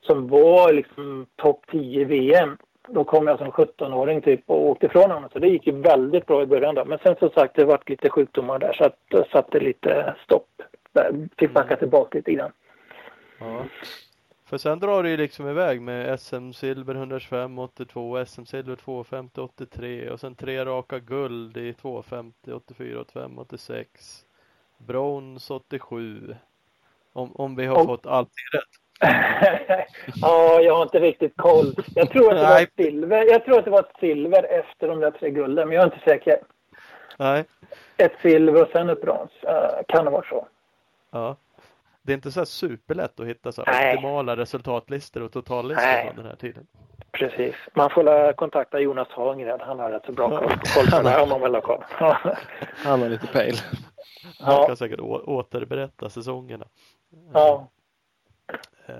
som 0.00 0.28
var 0.28 0.72
liksom 0.72 1.26
topp 1.36 1.64
10 1.70 2.00
i 2.00 2.04
VM. 2.04 2.56
Då 2.88 3.04
kom 3.04 3.26
jag 3.26 3.38
som 3.38 3.50
17-åring 3.50 4.20
typ 4.22 4.40
och 4.46 4.66
åkte 4.66 4.86
ifrån 4.86 5.10
honom. 5.10 5.30
Så 5.32 5.38
det 5.38 5.48
gick 5.48 5.66
ju 5.66 5.72
väldigt 5.72 6.26
bra 6.26 6.42
i 6.42 6.46
början 6.46 6.74
då. 6.74 6.84
Men 6.84 6.98
sen 6.98 7.16
som 7.16 7.30
sagt 7.30 7.56
det 7.56 7.64
vart 7.64 7.88
lite 7.88 8.10
sjukdomar 8.10 8.58
där 8.58 8.72
så 8.72 8.84
att 8.84 9.28
satte 9.30 9.60
lite 9.60 10.14
stopp. 10.24 10.48
Där. 10.92 11.28
Fick 11.38 11.52
backa 11.52 11.76
tillbaka 11.76 12.18
lite 12.18 12.32
grann. 12.32 12.52
Ja. 13.38 13.64
För 14.52 14.58
sen 14.58 14.78
drar 14.78 15.02
det 15.02 15.08
ju 15.10 15.16
liksom 15.16 15.48
iväg 15.48 15.80
med 15.82 16.20
SM-silver 16.20 16.94
125, 16.94 17.58
82, 17.58 18.24
SM-silver 18.26 18.76
250, 18.76 19.40
83 19.40 20.10
och 20.10 20.20
sen 20.20 20.34
tre 20.34 20.64
raka 20.64 20.98
guld 20.98 21.56
i 21.56 21.72
250, 21.74 22.52
84, 22.52 23.00
85, 23.00 23.38
86. 23.38 24.24
Brons 24.78 25.50
87. 25.50 26.36
Om, 27.12 27.32
om 27.36 27.56
vi 27.56 27.66
har 27.66 27.76
Och- 27.80 27.86
fått 27.86 28.06
allt 28.06 28.28
rätt. 28.52 28.64
ja, 30.22 30.60
jag 30.60 30.74
har 30.74 30.82
inte 30.82 31.00
riktigt 31.00 31.36
koll. 31.36 31.74
Jag 31.94 32.10
tror 32.10 32.30
att 32.32 32.38
det 32.40 32.46
var 32.46 32.62
ett 32.62 32.72
silver. 32.76 33.24
Jag 33.30 33.44
tror 33.44 33.58
att 33.58 33.64
det 33.64 33.70
var 33.70 33.80
ett 33.80 33.96
silver 34.00 34.42
efter 34.44 34.88
de 34.88 35.00
där 35.00 35.10
tre 35.10 35.30
gulden, 35.30 35.68
men 35.68 35.74
jag 35.76 35.82
är 35.82 35.94
inte 35.94 36.04
säker. 36.10 36.38
Nej. 37.18 37.44
Ett 37.96 38.14
silver 38.22 38.62
och 38.62 38.68
sen 38.72 38.88
ett 38.88 39.00
brons. 39.02 39.30
Eh, 39.42 39.80
kan 39.88 40.04
det 40.04 40.10
vara 40.10 40.24
så? 40.28 40.46
Ja. 41.10 41.36
Det 42.02 42.12
är 42.12 42.14
inte 42.14 42.32
så 42.32 42.40
här 42.40 42.44
superlätt 42.44 43.20
att 43.20 43.26
hitta 43.26 43.52
så 43.52 43.62
optimala 43.62 44.36
resultatlistor 44.36 45.22
och 45.22 45.32
totallistor 45.32 45.86
Nej. 45.86 46.06
från 46.06 46.16
den 46.16 46.26
här 46.26 46.36
tiden. 46.36 46.66
Precis. 47.12 47.54
Man 47.74 47.90
får 47.90 48.32
kontakta 48.32 48.80
Jonas 48.80 49.08
Hagren. 49.08 49.60
Han 49.60 49.78
har 49.78 49.90
rätt 49.90 50.04
så 50.06 50.12
bra 50.12 50.28
koll, 50.28 50.48
på 50.90 51.02
det 51.02 51.08
här 51.10 51.22
om 51.22 51.28
man 51.28 51.40
vill 51.42 51.54
ha 51.54 51.60
koll. 51.60 51.84
Han 52.76 53.02
har 53.02 53.08
lite 53.08 53.26
pejl. 53.26 53.54
Han 54.40 54.54
Ja. 54.54 54.66
kan 54.66 54.76
säkert 54.76 55.00
återberätta 55.00 56.08
säsongerna. 56.08 56.66
ja. 57.32 57.68
Eh, 58.86 58.94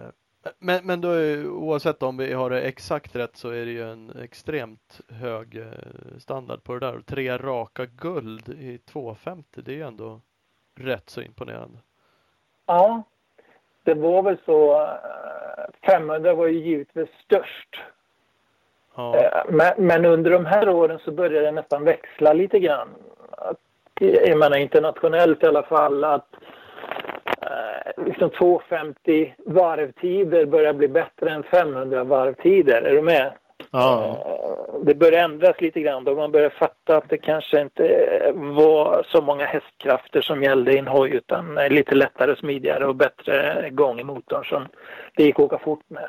Men, 0.58 0.86
men 0.86 1.00
då 1.00 1.08
är, 1.10 1.46
oavsett 1.48 2.02
om 2.02 2.16
vi 2.16 2.32
har 2.32 2.50
det 2.50 2.60
exakt 2.62 3.16
rätt 3.16 3.36
så 3.36 3.48
är 3.50 3.64
det 3.64 3.70
ju 3.72 3.90
en 3.92 4.10
extremt 4.22 5.00
hög 5.08 5.56
eh, 5.56 6.18
standard 6.18 6.62
på 6.64 6.74
det 6.74 6.80
där. 6.86 6.96
Och 6.98 7.06
Tre 7.06 7.38
raka 7.38 7.86
guld 7.86 8.48
i 8.48 8.78
250 8.78 9.62
det 9.64 9.72
är 9.72 9.76
ju 9.76 9.82
ändå 9.86 10.20
rätt 10.80 11.10
så 11.10 11.22
imponerande. 11.22 11.78
Ja, 12.72 13.02
det 13.84 13.94
var 13.94 14.22
väl 14.22 14.36
så. 14.44 14.80
eh, 14.82 15.88
500 15.90 16.34
var 16.34 16.46
ju 16.46 16.58
givetvis 16.58 17.08
störst. 17.24 17.80
Ja. 18.96 19.16
Eh, 19.16 19.42
Men, 19.48 19.72
men 19.86 20.04
under 20.04 20.30
de 20.30 20.46
här 20.46 20.68
åren 20.68 20.98
så 21.04 21.12
började 21.12 21.46
det 21.46 21.52
nästan 21.52 21.84
växla 21.84 22.32
lite 22.32 22.58
grann. 22.58 22.88
Att, 23.30 23.56
jag 24.00 24.38
menar 24.38 24.56
internationellt 24.56 25.42
i 25.42 25.46
alla 25.46 25.62
fall 25.62 26.04
att 26.04 26.28
eh, 27.40 28.04
liksom 28.06 28.30
250 28.30 29.34
varvtider 29.46 30.46
börjar 30.46 30.72
bli 30.72 30.88
bättre 30.88 31.30
än 31.30 31.42
500 31.42 32.04
varvtider. 32.04 32.82
Är 32.82 32.94
du 32.94 33.02
med? 33.02 33.32
Ja. 33.72 34.16
Eh, 34.26 34.84
det 34.84 34.94
börjar 34.94 35.24
ändras 35.24 35.60
lite 35.60 35.80
grann 35.80 36.04
då 36.04 36.14
man 36.14 36.32
börjar 36.32 36.50
fatta 36.50 36.96
att 36.96 37.08
det 37.08 37.18
kanske 37.18 37.60
inte 37.60 38.32
var 38.34 39.06
så 39.08 39.22
många 39.22 39.44
hästkrafter 39.44 40.20
som 40.20 40.42
gällde 40.42 40.72
i 40.72 40.78
en 40.78 40.88
hoj 40.88 41.10
utan 41.10 41.54
lite 41.54 41.94
lättare, 41.94 42.36
smidigare 42.36 42.86
och 42.86 42.96
bättre 42.96 43.68
gång 43.70 44.00
i 44.00 44.04
motorn 44.04 44.44
som 44.44 44.66
det 45.16 45.24
gick 45.24 45.34
att 45.34 45.44
åka 45.44 45.58
fort 45.58 45.84
med. 45.88 46.08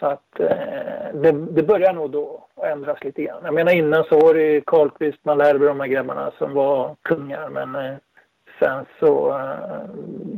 Så 0.00 0.06
att 0.06 0.40
eh, 0.40 1.14
det, 1.14 1.32
det 1.32 1.62
börjar 1.62 1.92
nog 1.92 2.10
då 2.10 2.48
att 2.56 2.64
ändras 2.64 3.04
lite 3.04 3.22
grann. 3.22 3.40
Jag 3.44 3.54
menar 3.54 3.72
innan 3.72 4.04
så 4.04 4.20
var 4.20 4.34
det 4.34 4.42
ju 4.42 4.60
Karlqvist, 4.60 5.24
Malherbe 5.24 5.64
och 5.64 5.68
de 5.68 5.80
här 5.80 5.86
grabbarna 5.86 6.32
som 6.38 6.54
var 6.54 6.96
kungar 7.02 7.48
men 7.48 7.74
eh, 7.74 7.96
sen 8.58 8.86
så 9.00 9.30
eh, 9.30 9.94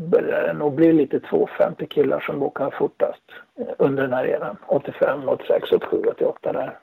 började 0.08 0.46
det 0.46 0.52
nog 0.52 0.74
bli 0.74 0.92
lite 0.92 1.20
250 1.20 1.86
killar 1.86 2.20
som 2.20 2.42
åker 2.42 2.74
fortast 2.78 3.22
eh, 3.60 3.74
under 3.78 4.02
den 4.02 4.12
här 4.12 4.26
eran. 4.26 4.56
85, 4.66 5.28
86, 5.28 5.72
87, 5.72 6.02
88 6.10 6.52
där. 6.52 6.78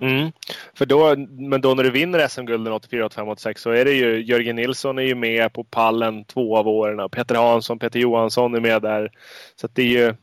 Mm. 0.00 0.32
För 0.74 0.86
då, 0.86 1.14
men 1.28 1.60
då 1.60 1.74
när 1.74 1.82
du 1.82 1.90
vinner 1.90 2.28
SM-gulden 2.28 2.72
84, 2.72 3.06
85, 3.06 3.28
86 3.28 3.62
så 3.62 3.70
är 3.70 3.84
det 3.84 3.92
ju 3.92 4.24
Jörgen 4.24 4.56
Nilsson 4.56 4.98
är 4.98 5.02
ju 5.02 5.14
med 5.14 5.52
på 5.52 5.64
pallen 5.64 6.24
två 6.24 6.56
av 6.56 6.68
åren. 6.68 7.00
och 7.00 7.12
Peter 7.12 7.34
Hansson, 7.34 7.78
Peter 7.78 8.00
Johansson 8.00 8.54
är 8.54 8.60
med 8.60 8.82
där. 8.82 9.10
Så 9.56 9.68
det 9.72 9.82
är 9.82 9.86
ju 10.06 10.14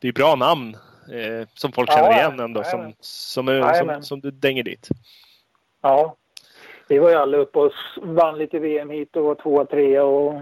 det 0.00 0.08
är 0.08 0.12
bra 0.12 0.34
namn 0.36 0.76
eh, 1.12 1.48
som 1.54 1.72
folk 1.72 1.92
känner 1.92 2.12
igen 2.12 2.40
ändå 2.40 2.64
som, 2.64 2.92
som, 3.00 3.72
som, 3.74 4.02
som 4.02 4.20
du 4.20 4.30
dänger 4.30 4.62
dit. 4.62 4.88
Ja, 5.82 6.16
vi 6.88 6.98
var 6.98 7.10
ju 7.10 7.16
alla 7.16 7.36
uppe 7.36 7.58
och 7.58 7.72
vann 8.02 8.38
lite 8.38 8.58
VM 8.58 8.90
hit 8.90 9.16
och 9.16 9.24
var 9.24 9.34
tvåa, 9.34 9.64
trea 9.64 10.04
och 10.04 10.40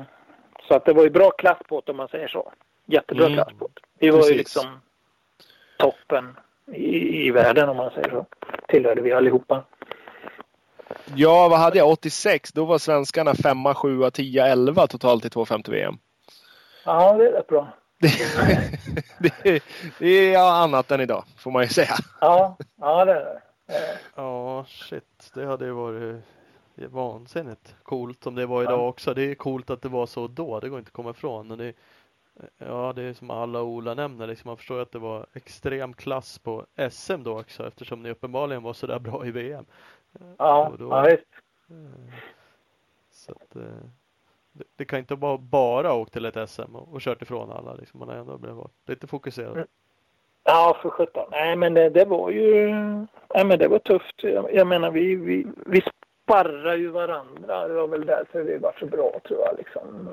så 0.68 0.74
att 0.74 0.84
det 0.84 0.92
var 0.92 1.02
ju 1.04 1.10
bra 1.10 1.30
klass 1.30 1.58
på 1.68 1.82
det 1.86 1.90
om 1.92 1.96
man 1.96 2.08
säger 2.08 2.28
så. 2.28 2.52
Jättebra 2.86 3.26
Mm. 3.26 3.36
klass 3.36 3.52
på 3.58 3.68
det. 3.74 3.80
Vi 3.98 4.10
var 4.10 4.16
ju 4.16 4.22
Precis. 4.22 4.36
liksom 4.36 4.80
toppen 5.78 6.36
i, 6.72 7.26
i 7.26 7.30
världen 7.30 7.68
om 7.68 7.76
man 7.76 7.90
säger 7.90 8.10
så. 8.10 8.26
Tillhörde 8.68 9.00
vi 9.02 9.12
allihopa. 9.12 9.64
Ja, 11.14 11.48
vad 11.48 11.58
hade 11.58 11.78
jag? 11.78 11.88
86. 11.88 12.52
Då 12.52 12.64
var 12.64 12.78
svenskarna 12.78 13.34
5, 13.34 13.74
7, 13.74 14.10
10, 14.10 14.46
11 14.46 14.86
totalt 14.86 15.24
i 15.24 15.30
250 15.30 15.70
VM. 15.70 15.98
Ja, 16.84 17.12
det 17.12 17.26
är 17.28 17.32
rätt 17.32 17.46
bra. 17.46 17.68
Det, 19.18 19.32
det, 19.42 19.62
det 19.98 20.34
är 20.34 20.62
annat 20.62 20.90
än 20.90 21.00
idag, 21.00 21.24
får 21.38 21.50
man 21.50 21.62
ju 21.62 21.68
säga. 21.68 21.94
Ja, 22.20 22.56
ja 22.80 23.04
det 23.04 23.12
är 23.12 23.24
det. 23.24 23.40
Eh, 23.70 23.96
Ja, 24.16 24.64
shit. 24.68 25.30
Det 25.34 25.46
hade 25.46 25.64
ju 25.64 25.70
varit 25.72 26.22
vansinnigt 26.90 27.76
coolt 27.82 28.26
om 28.26 28.34
det 28.34 28.46
var 28.46 28.62
idag 28.62 28.88
också. 28.88 29.14
Det 29.14 29.22
är 29.22 29.34
coolt 29.34 29.70
att 29.70 29.82
det 29.82 29.88
var 29.88 30.06
så 30.06 30.26
då. 30.26 30.60
Det 30.60 30.68
går 30.68 30.78
inte 30.78 30.88
att 30.88 30.92
komma 30.92 31.10
ifrån. 31.10 31.50
Och 31.50 31.56
det, 31.56 31.72
ja, 32.58 32.92
det 32.96 33.02
är 33.02 33.12
som 33.14 33.30
alla 33.30 33.62
Ola 33.62 33.94
nämner. 33.94 34.26
Liksom, 34.26 34.48
man 34.48 34.56
förstår 34.56 34.80
att 34.80 34.92
det 34.92 34.98
var 34.98 35.26
extrem 35.32 35.92
klass 35.94 36.38
på 36.38 36.66
SM 36.90 37.22
då 37.22 37.40
också 37.40 37.66
eftersom 37.66 38.02
ni 38.02 38.10
uppenbarligen 38.10 38.62
var 38.62 38.72
så 38.72 38.86
där 38.86 38.98
bra 38.98 39.26
i 39.26 39.30
VM. 39.30 39.64
Ja, 40.38 40.72
då- 40.78 40.88
ja 40.90 41.02
visst. 41.10 41.26
Så 43.10 43.32
att, 43.32 43.56
eh, 43.56 43.62
det, 44.52 44.64
det 44.76 44.84
kan 44.84 44.98
inte 44.98 45.14
vara 45.14 45.38
bara 45.38 45.94
åkt 45.94 46.12
till 46.12 46.24
ett 46.24 46.50
SM 46.50 46.76
och, 46.76 46.94
och 46.94 47.00
kört 47.00 47.22
ifrån 47.22 47.50
alla. 47.50 47.74
Liksom. 47.74 48.00
Man 48.00 48.08
har 48.08 48.16
ändå 48.16 48.38
blivit 48.38 48.64
lite 48.86 49.06
fokuserad. 49.06 49.56
Ja, 50.44 50.76
för 50.82 50.90
sjutton. 50.90 51.26
Nej, 51.30 51.56
men 51.56 51.74
det, 51.74 51.88
det 51.88 52.04
var 52.04 52.30
ju... 52.30 52.70
Nej, 53.34 53.44
men 53.44 53.58
det 53.58 53.68
var 53.68 53.78
tufft. 53.78 54.22
Jag, 54.22 54.54
jag 54.54 54.66
menar, 54.66 54.90
vi, 54.90 55.14
vi, 55.16 55.46
vi 55.66 55.82
sparrar 56.24 56.76
ju 56.76 56.88
varandra. 56.88 57.68
Det 57.68 57.74
var 57.74 57.88
väl 57.88 58.06
därför 58.06 58.42
vi 58.42 58.58
var 58.58 58.76
så 58.80 58.86
bra, 58.86 59.12
tror 59.28 59.40
jag. 59.40 59.56
Liksom. 59.58 60.08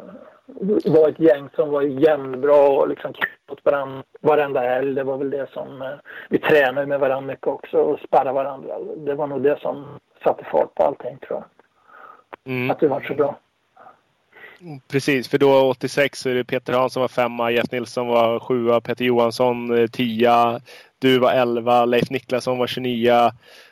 Det 0.83 0.89
var 0.89 1.09
ett 1.09 1.19
gäng 1.19 1.49
som 1.55 1.69
var 1.69 1.81
jämnbra 1.81 2.69
och 2.69 2.87
liksom 2.87 3.13
åt 3.51 3.65
varandra 3.65 4.03
varenda 4.21 4.59
helg. 4.59 4.93
Det 4.95 5.03
var 5.03 5.17
väl 5.17 5.29
det 5.29 5.47
som... 5.53 5.81
eh, 5.81 5.87
Vi 6.29 6.39
tränade 6.39 6.87
med 6.87 6.99
varandra 6.99 7.27
mycket 7.27 7.47
också 7.47 7.77
och 7.77 7.99
sparrade 7.99 8.31
varandra. 8.31 8.79
Det 8.97 9.13
var 9.13 9.27
nog 9.27 9.41
det 9.41 9.59
som 9.59 9.85
satte 10.23 10.43
fart 10.43 10.75
på 10.75 10.83
allting, 10.83 11.17
tror 11.17 11.39
jag. 11.39 11.43
Mm. 12.53 12.71
Att 12.71 12.83
vi 12.83 12.87
var 12.87 13.01
så 13.01 13.13
bra. 13.13 13.35
Precis, 14.87 15.27
för 15.27 15.37
då 15.37 15.69
86 15.69 16.19
så 16.19 16.29
är 16.29 16.33
det 16.35 16.43
Peter 16.43 16.73
Hansson 16.73 17.01
var 17.01 17.07
femma, 17.07 17.51
Jeff 17.51 17.71
Nilsson 17.71 18.07
var 18.07 18.39
sjua, 18.39 18.81
Peter 18.81 19.05
Johansson 19.05 19.77
eh, 19.77 19.87
tia, 19.87 20.61
du 20.99 21.19
var 21.19 21.31
elva, 21.31 21.85
Leif 21.85 22.09
Niklasson 22.09 22.57
var 22.57 22.67
29 22.67 23.31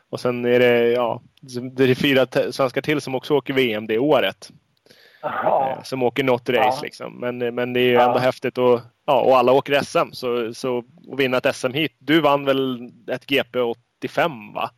och 0.10 0.20
sen 0.20 0.46
är 0.46 0.60
det, 0.60 0.92
ja, 0.92 1.22
det 1.76 1.84
är 1.84 1.96
fyra 1.96 2.52
svenskar 2.52 2.82
till 2.82 3.02
som 3.02 3.16
också 3.16 3.34
åker 3.34 3.54
VM 3.54 3.88
det 3.88 4.00
året. 4.00 4.50
Ja, 5.22 5.70
Eh, 5.78 5.84
Som 5.84 6.04
åker 6.04 6.24
något 6.24 6.50
race 6.50 6.60
Ja. 6.78 6.80
liksom. 6.84 7.20
Men, 7.20 7.38
men 7.56 7.74
det 7.74 7.80
är 7.80 7.84
ju 7.88 7.92
Ja. 7.94 8.02
ändå 8.08 8.20
häftigt 8.20 8.58
och, 8.58 8.80
ja, 9.06 9.22
och 9.22 9.38
alla 9.38 9.52
åker 9.52 9.82
SM 9.84 10.12
så, 10.12 10.54
så 10.54 10.78
att 10.78 11.20
vinna 11.20 11.38
ett 11.38 11.56
SM 11.56 11.74
hit. 11.74 11.96
Du 12.00 12.22
vann 12.22 12.46
väl 12.46 12.92
ett 13.12 13.26
GP 13.26 13.60
85 13.60 14.54
va? 14.54 14.70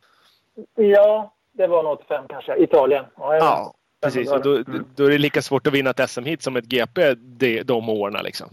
ja 0.74 1.34
det 1.52 1.66
var 1.66 1.82
nog 1.82 1.92
85 1.92 2.24
kanske. 2.28 2.56
Italien. 2.56 3.04
Ja, 3.16 3.30
vet. 3.30 3.42
Precis. 4.02 4.32
Och 4.32 4.42
då. 4.42 4.56
Mm. 4.56 4.84
då 4.96 5.04
är 5.04 5.10
det 5.10 5.18
lika 5.18 5.42
svårt 5.42 5.66
att 5.66 5.72
vinna 5.72 5.90
ett 5.90 6.10
SM 6.10 6.24
hit 6.24 6.42
som 6.42 6.56
ett 6.56 6.64
GP 6.64 7.14
de, 7.14 7.62
de 7.62 7.88
åren 7.88 8.24
liksom. 8.24 8.48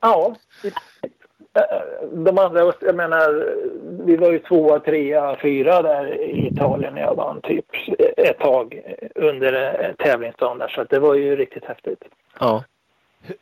Ja. 0.00 0.36
De 2.12 2.38
andra, 2.38 2.72
jag 2.80 2.94
menar, 2.94 3.54
vi 4.04 4.16
var 4.16 4.32
ju 4.32 4.38
tvåa, 4.38 4.80
trea, 4.80 5.36
fyra 5.42 5.82
där 5.82 6.20
i 6.20 6.46
Italien 6.46 6.94
när 6.94 7.02
jag 7.02 7.14
vann 7.14 7.40
typ 7.40 7.66
ett 8.16 8.38
tag 8.38 8.82
under 9.14 9.94
tävlingsdagen 9.98 10.58
där. 10.58 10.68
Så 10.68 10.84
det 10.84 10.98
var 10.98 11.14
ju 11.14 11.36
riktigt 11.36 11.64
häftigt. 11.64 12.02
Ja. 12.40 12.64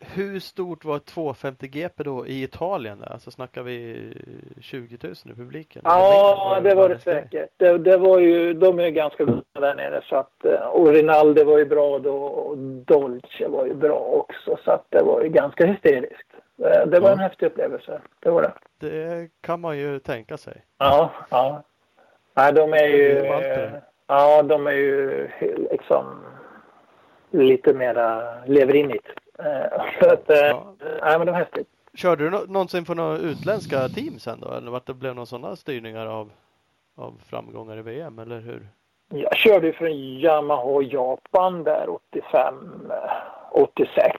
Hur 0.01 0.41
stort 0.41 0.85
var 0.85 0.97
ett 0.97 1.05
250 1.05 1.69
GP 1.69 2.03
då 2.03 2.27
i 2.27 2.43
Italien? 2.43 2.99
Där? 3.01 3.13
Alltså 3.13 3.31
snackar 3.31 3.63
vi 3.63 4.13
20 4.61 4.99
000 5.03 5.15
i 5.25 5.35
publiken? 5.37 5.83
Ja, 5.85 6.61
det 6.63 6.75
var 6.75 6.89
det 6.89 6.99
säkert. 6.99 7.51
Det, 7.57 7.79
det 7.79 7.97
var 7.97 8.19
ju, 8.19 8.55
de 8.55 8.79
är 8.79 8.85
ju 8.85 8.91
ganska 8.91 9.25
goda 9.25 9.43
där 9.61 9.75
nere. 9.75 10.03
Så 10.05 10.17
att, 10.17 10.45
eh, 10.45 10.61
och 10.67 10.89
Rinaldi 10.89 11.45
var 11.45 11.59
ju 11.59 11.65
bra 11.65 11.99
då 11.99 12.17
och 12.17 12.59
Dolce 12.59 13.49
var 13.49 13.67
ju 13.67 13.75
bra 13.75 13.99
också. 13.99 14.57
Så 14.65 14.71
att 14.71 14.85
det 14.89 15.03
var 15.03 15.23
ju 15.23 15.29
ganska 15.29 15.67
hysteriskt. 15.67 16.29
Eh, 16.65 16.87
Det 16.87 17.01
var 17.01 17.09
Ja. 17.09 17.13
en 17.13 17.19
häftig 17.19 17.47
upplevelse. 17.47 18.01
Det 18.21 18.31
var 18.31 18.43
det. 18.43 18.53
Det 18.89 19.29
kan 19.41 19.61
man 19.61 19.79
ju 19.79 19.99
tänka 19.99 20.37
sig. 20.37 20.65
Ja, 20.79 21.11
ja. 21.31 21.63
Nej, 22.35 22.53
de 22.53 22.73
är 22.73 22.87
ju... 22.89 23.25
Ja, 24.07 24.43
de 24.43 24.67
är 24.67 24.73
ju 24.73 25.29
liksom 25.71 26.25
lite 27.31 27.75
mera 27.75 28.35
lever 28.47 28.75
in 28.77 28.91
i 28.91 28.95
det. 28.95 29.20
Eh, 29.45 29.83
Så 30.01 30.11
att, 30.13 30.31
eh, 30.31 30.37
Ja. 30.37 30.75
nej 30.81 31.19
men 31.19 31.27
det 31.27 31.33
var 31.33 31.39
häftigt. 31.39 31.69
Körde 31.95 32.25
du 32.25 32.31
nå- 32.31 32.45
någonsin 32.49 32.85
för 32.85 32.95
några 32.95 33.17
utländska 33.19 33.89
team 33.89 34.19
sen 34.19 34.41
då? 34.41 34.53
Eller 34.53 34.71
vart 34.71 34.87
det 34.87 34.95
blev 34.95 35.15
några 35.15 35.27
sådana 35.27 35.57
styrningar 35.57 36.07
av, 36.07 36.31
av 36.97 37.21
framgångar 37.31 37.79
i 37.79 37.83
VM? 37.83 38.19
Eller 38.19 38.41
hur? 38.41 38.69
Jag 39.15 39.37
körde 39.37 39.67
ju 39.67 39.73
från 39.73 39.91
Yamaha 39.93 40.83
Japan 40.83 41.65
där 41.65 41.87
85, 41.91 42.91
eh, 42.91 43.11
86. 43.53 44.19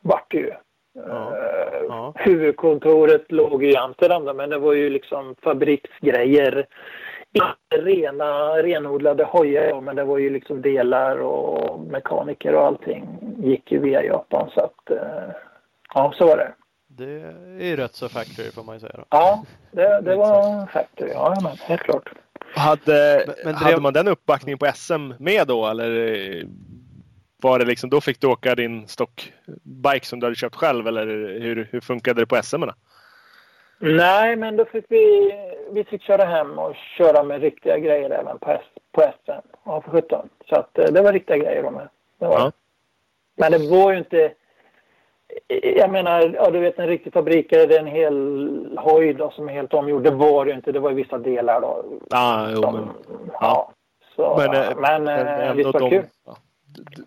Vart 0.00 0.30
det 0.30 0.36
ju. 0.38 0.52
Ja. 0.92 1.36
Eh, 1.36 1.84
Ja. 1.88 2.12
Huvudkontoret 2.16 3.32
låg 3.32 3.64
i 3.64 3.76
Amsterdam 3.76 4.24
men 4.36 4.50
det 4.50 4.58
var 4.58 4.72
ju 4.72 4.90
liksom 4.90 5.34
fabriksgrejer. 5.42 6.66
Inte 7.32 7.84
rena, 7.90 8.54
renodlade 8.62 9.24
hojar 9.24 9.80
men 9.80 9.96
det 9.96 10.04
var 10.04 10.18
ju 10.18 10.30
liksom 10.30 10.62
delar 10.62 11.16
och 11.18 11.80
mekaniker 11.80 12.54
och 12.54 12.64
allting 12.66 13.06
gick 13.42 13.72
ju 13.72 13.78
via 13.78 14.04
Japan. 14.04 14.50
Så 14.54 14.60
att, 14.60 14.90
eh, 14.90 15.34
ja, 15.94 16.12
så 16.18 16.26
var 16.26 16.36
det. 16.36 16.52
Det 16.88 17.20
är 17.64 17.66
ju 17.66 17.76
rätt 17.76 17.94
så 17.94 18.08
factory 18.08 18.50
får 18.50 18.62
man 18.64 18.74
ju 18.76 18.80
säga 18.80 18.92
då. 18.96 19.04
Ja, 19.10 19.44
det, 19.70 20.00
det 20.00 20.16
var 20.16 20.66
factory. 20.66 21.10
Ja, 21.10 21.36
men 21.42 21.52
helt 21.56 21.82
klart. 21.82 22.08
Hade, 22.54 23.24
Men- 23.26 23.34
men 23.44 23.54
hade 23.54 23.74
drev- 23.76 23.80
man 23.82 23.92
den 23.92 24.08
uppbackningen 24.08 24.58
på 24.58 24.66
SM 24.74 25.12
med 25.18 25.46
då 25.46 25.66
eller 25.66 25.90
eh, 26.36 26.44
var 27.42 27.58
det 27.58 27.64
liksom, 27.64 27.90
då 27.90 28.00
fick 28.00 28.20
du 28.20 28.26
åka 28.26 28.54
din 28.54 28.88
stockbike 28.88 30.06
som 30.06 30.20
du 30.20 30.26
hade 30.26 30.36
köpt 30.36 30.54
själv 30.56 30.86
eller 30.86 31.06
hur, 31.40 31.68
hur 31.72 31.80
funkade 31.80 32.20
det 32.22 32.26
på 32.26 32.42
SM? 32.42 32.56
-erna? 32.56 32.74
Nej, 33.78 34.36
men 34.36 34.56
då 34.56 34.64
fick 34.64 34.84
vi, 34.88 35.32
vi 35.72 35.84
fick 35.84 36.02
köra 36.02 36.24
hem 36.24 36.58
och 36.58 36.74
köra 36.98 37.22
med 37.22 37.40
riktiga 37.40 37.78
grejer 37.78 38.10
även 38.10 38.38
på, 38.38 38.50
S, 38.50 38.60
på 38.92 39.00
SM. 39.02 39.46
Ja, 39.64 39.80
för 39.82 39.90
17. 39.90 40.28
Så 40.48 40.54
att 40.56 40.78
eh, 40.78 40.84
det 40.92 41.02
var 41.02 41.12
riktiga 41.12 41.36
grejer 41.36 41.62
de 41.62 41.74
med. 41.74 41.88
Det 42.18 42.26
var. 42.26 42.38
Ja. 42.38 42.52
Men 43.40 43.52
det 43.52 43.70
var 43.70 43.92
ju 43.92 43.98
inte... 43.98 44.32
Jag 45.76 45.90
menar, 45.90 46.32
ja, 46.34 46.50
du 46.50 46.58
vet 46.58 46.78
en 46.78 46.86
riktig 46.86 47.12
fabrikare, 47.12 47.66
det 47.66 47.76
är 47.76 47.80
en 47.80 47.86
hel 47.86 48.76
hoj 48.78 49.14
då, 49.14 49.30
som 49.30 49.48
är 49.48 49.52
helt 49.52 49.74
omgjord. 49.74 50.02
Det 50.02 50.10
var 50.10 50.44
det 50.44 50.50
ju 50.50 50.56
inte. 50.56 50.72
Det 50.72 50.80
var 50.80 50.90
ju 50.90 50.96
vissa 50.96 51.18
delar 51.18 51.60
då. 51.60 51.84
Ja, 52.10 52.48
jo, 52.54 52.62
Som, 52.62 52.74
men, 52.74 52.88
ja. 53.32 53.72
Så, 54.16 54.36
men, 54.36 54.50
men, 54.50 54.62
eh, 54.62 54.76
men, 54.76 55.04
men 55.04 55.26
eh, 55.26 55.48
ändå 55.48 55.54
visst 55.54 55.74
var 55.74 55.80
det 55.80 55.86
de, 55.86 55.90
kul. 55.90 56.04
ja, 56.26 56.36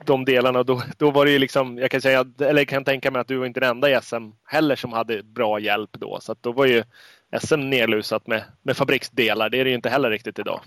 de 0.05 0.25
delarna, 0.25 0.63
då, 0.63 0.81
då 0.97 1.11
var 1.11 1.25
det 1.25 1.31
ju 1.31 1.39
liksom, 1.39 1.77
jag 1.77 1.91
kan 1.91 2.01
säga, 2.01 2.25
eller 2.39 2.61
jag 2.61 2.67
kan 2.67 2.83
tänka 2.83 3.11
mig 3.11 3.19
att 3.19 3.27
du 3.27 3.37
var 3.37 3.45
inte 3.45 3.59
den 3.59 3.69
enda 3.69 3.89
i 3.89 4.01
SM 4.01 4.29
heller 4.45 4.75
som 4.75 4.93
hade 4.93 5.23
bra 5.23 5.59
hjälp 5.59 5.89
då. 5.91 6.19
Så 6.21 6.35
då 6.41 6.51
var 6.51 6.65
ju 6.65 6.83
SM 7.41 7.69
nedlusat 7.69 8.27
med, 8.27 8.43
med 8.61 8.77
fabriksdelar. 8.77 9.49
Det 9.49 9.59
är 9.59 9.63
det 9.63 9.69
ju 9.69 9.75
inte 9.75 9.89
heller 9.89 10.09
riktigt 10.09 10.39
idag. 10.39 10.59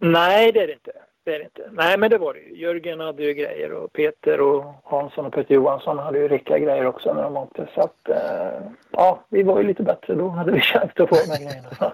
Nej, 0.00 0.52
det 0.52 0.62
är 0.62 0.66
det 0.66 0.72
inte. 0.72 0.92
Det 1.28 1.34
är 1.34 1.38
det 1.38 1.44
inte. 1.44 1.70
Nej, 1.72 1.98
men 1.98 2.10
det 2.10 2.18
var 2.18 2.34
det 2.34 2.40
ju. 2.40 2.56
Jörgen 2.56 3.00
hade 3.00 3.22
ju 3.22 3.34
grejer 3.34 3.72
och 3.72 3.92
Peter 3.92 4.40
och 4.40 4.74
Hansson 4.84 5.26
och 5.26 5.32
Peter 5.32 5.54
Johansson 5.54 5.98
hade 5.98 6.18
ju 6.18 6.28
riktiga 6.28 6.58
grejer 6.58 6.86
också 6.86 7.14
när 7.14 7.22
de 7.22 7.36
åkte. 7.36 7.68
Så 7.74 7.80
att, 7.80 8.08
eh, 8.08 8.60
ja, 8.90 9.24
vi 9.28 9.42
var 9.42 9.60
ju 9.60 9.66
lite 9.66 9.82
bättre 9.82 10.14
då. 10.14 10.28
Hade 10.28 10.52
vi 10.52 10.60
chans 10.72 10.90
att 10.96 11.08
få 11.08 11.16
de 11.26 11.30
här 11.30 11.38
grejerna. 11.38 11.92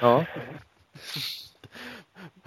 Ja. 0.00 0.24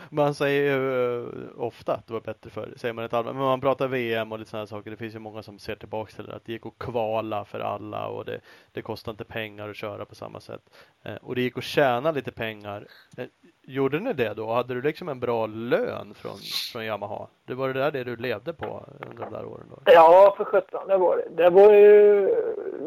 Man 0.09 0.33
säger 0.33 0.77
ju 0.77 1.23
eh, 1.23 1.49
ofta 1.57 1.93
att 1.93 2.07
det 2.07 2.13
var 2.13 2.21
bättre 2.21 2.49
förr, 2.49 2.73
säger 2.75 2.93
man 2.93 3.05
ett 3.05 3.13
allmänt. 3.13 3.37
Men 3.37 3.45
man 3.45 3.61
pratar 3.61 3.87
VM 3.87 4.31
och 4.31 4.39
lite 4.39 4.51
sådana 4.51 4.67
saker. 4.67 4.91
Det 4.91 4.97
finns 4.97 5.15
ju 5.15 5.19
många 5.19 5.43
som 5.43 5.59
ser 5.59 5.75
tillbaka 5.75 6.11
till 6.11 6.25
det. 6.25 6.35
Att 6.35 6.45
det 6.45 6.51
gick 6.51 6.65
att 6.65 6.77
kvala 6.79 7.45
för 7.45 7.59
alla 7.59 8.07
och 8.07 8.25
det, 8.25 8.39
det 8.71 8.81
kostar 8.81 9.11
inte 9.11 9.23
pengar 9.23 9.69
att 9.69 9.75
köra 9.75 10.05
på 10.05 10.15
samma 10.15 10.39
sätt. 10.39 10.61
Eh, 11.03 11.15
och 11.21 11.35
det 11.35 11.41
gick 11.41 11.57
att 11.57 11.63
tjäna 11.63 12.11
lite 12.11 12.31
pengar. 12.31 12.87
Eh, 13.17 13.25
gjorde 13.63 13.99
ni 13.99 14.13
det 14.13 14.33
då? 14.33 14.53
Hade 14.53 14.73
du 14.73 14.81
liksom 14.81 15.09
en 15.09 15.19
bra 15.19 15.45
lön 15.45 16.13
från, 16.13 16.35
från 16.71 16.85
Yamaha? 16.85 17.27
Det 17.47 17.53
var 17.53 17.67
det 17.67 17.73
där 17.73 17.91
det 17.91 18.03
du 18.03 18.15
levde 18.15 18.53
på 18.53 18.85
under 19.09 19.23
de 19.23 19.33
där 19.33 19.45
åren? 19.45 19.67
Då? 19.69 19.77
Ja, 19.85 20.33
för 20.37 20.43
sjutton, 20.43 20.87
det 20.87 20.97
var 20.97 21.17
det. 21.17 21.43
Det 21.43 21.49
var 21.49 21.73
ju, 21.73 22.29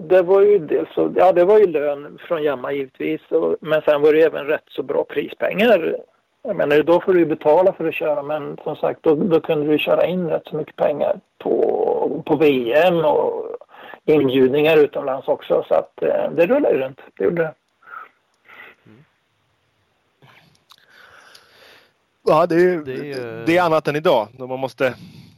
det 0.09 0.22
var 0.22 0.42
ju 0.42 0.59
dels 0.59 0.94
så, 0.94 1.12
ja 1.16 1.33
det 1.33 1.44
var 1.44 1.59
ju 1.59 1.66
lön 1.66 2.18
från 2.28 2.42
Yamaha 2.42 2.72
givetvis. 2.72 3.20
Och, 3.30 3.57
men 3.61 3.83
sen 3.83 4.02
var 4.02 4.12
det 4.12 4.22
även 4.22 4.46
rätt 4.46 4.64
så 4.66 4.83
bra 4.83 5.04
prispengar 5.04 5.96
jag 6.46 6.57
menar, 6.57 6.83
då 6.83 7.00
får 7.00 7.14
du 7.14 7.26
betala 7.26 7.72
för 7.72 7.88
att 7.88 7.94
köra 7.94 8.22
men 8.22 8.57
som 8.64 8.76
sagt 8.76 9.02
då, 9.02 9.14
då 9.14 9.40
kunde 9.40 9.72
du 9.72 9.78
köra 9.78 10.07
in 10.07 10.28
rätt 10.28 10.46
så 10.46 10.57
mycket 10.57 10.76
pengar 10.76 11.20
på, 11.38 12.22
på 12.26 12.37
VM 12.37 13.04
och 13.04 13.57
inbjudningar 14.04 14.76
utomlands 14.76 15.28
också 15.28 15.64
så 15.68 15.74
att 15.74 16.02
eh, 16.02 16.30
det 16.30 16.46
rullade 16.46 16.78
runt. 16.78 17.00
Det 17.18 17.24
gjorde 17.24 17.42
det. 17.42 17.54
Ja, 22.26 22.46
det 22.46 22.54
är, 22.54 22.78
det 22.78 23.12
är, 23.12 23.46
det 23.46 23.57
är 23.57 23.62
annat 23.62 23.88
än 23.88 23.96
idag. 23.96 24.28
Då 24.33 24.46
man 24.46 24.61
måste, 24.61 24.94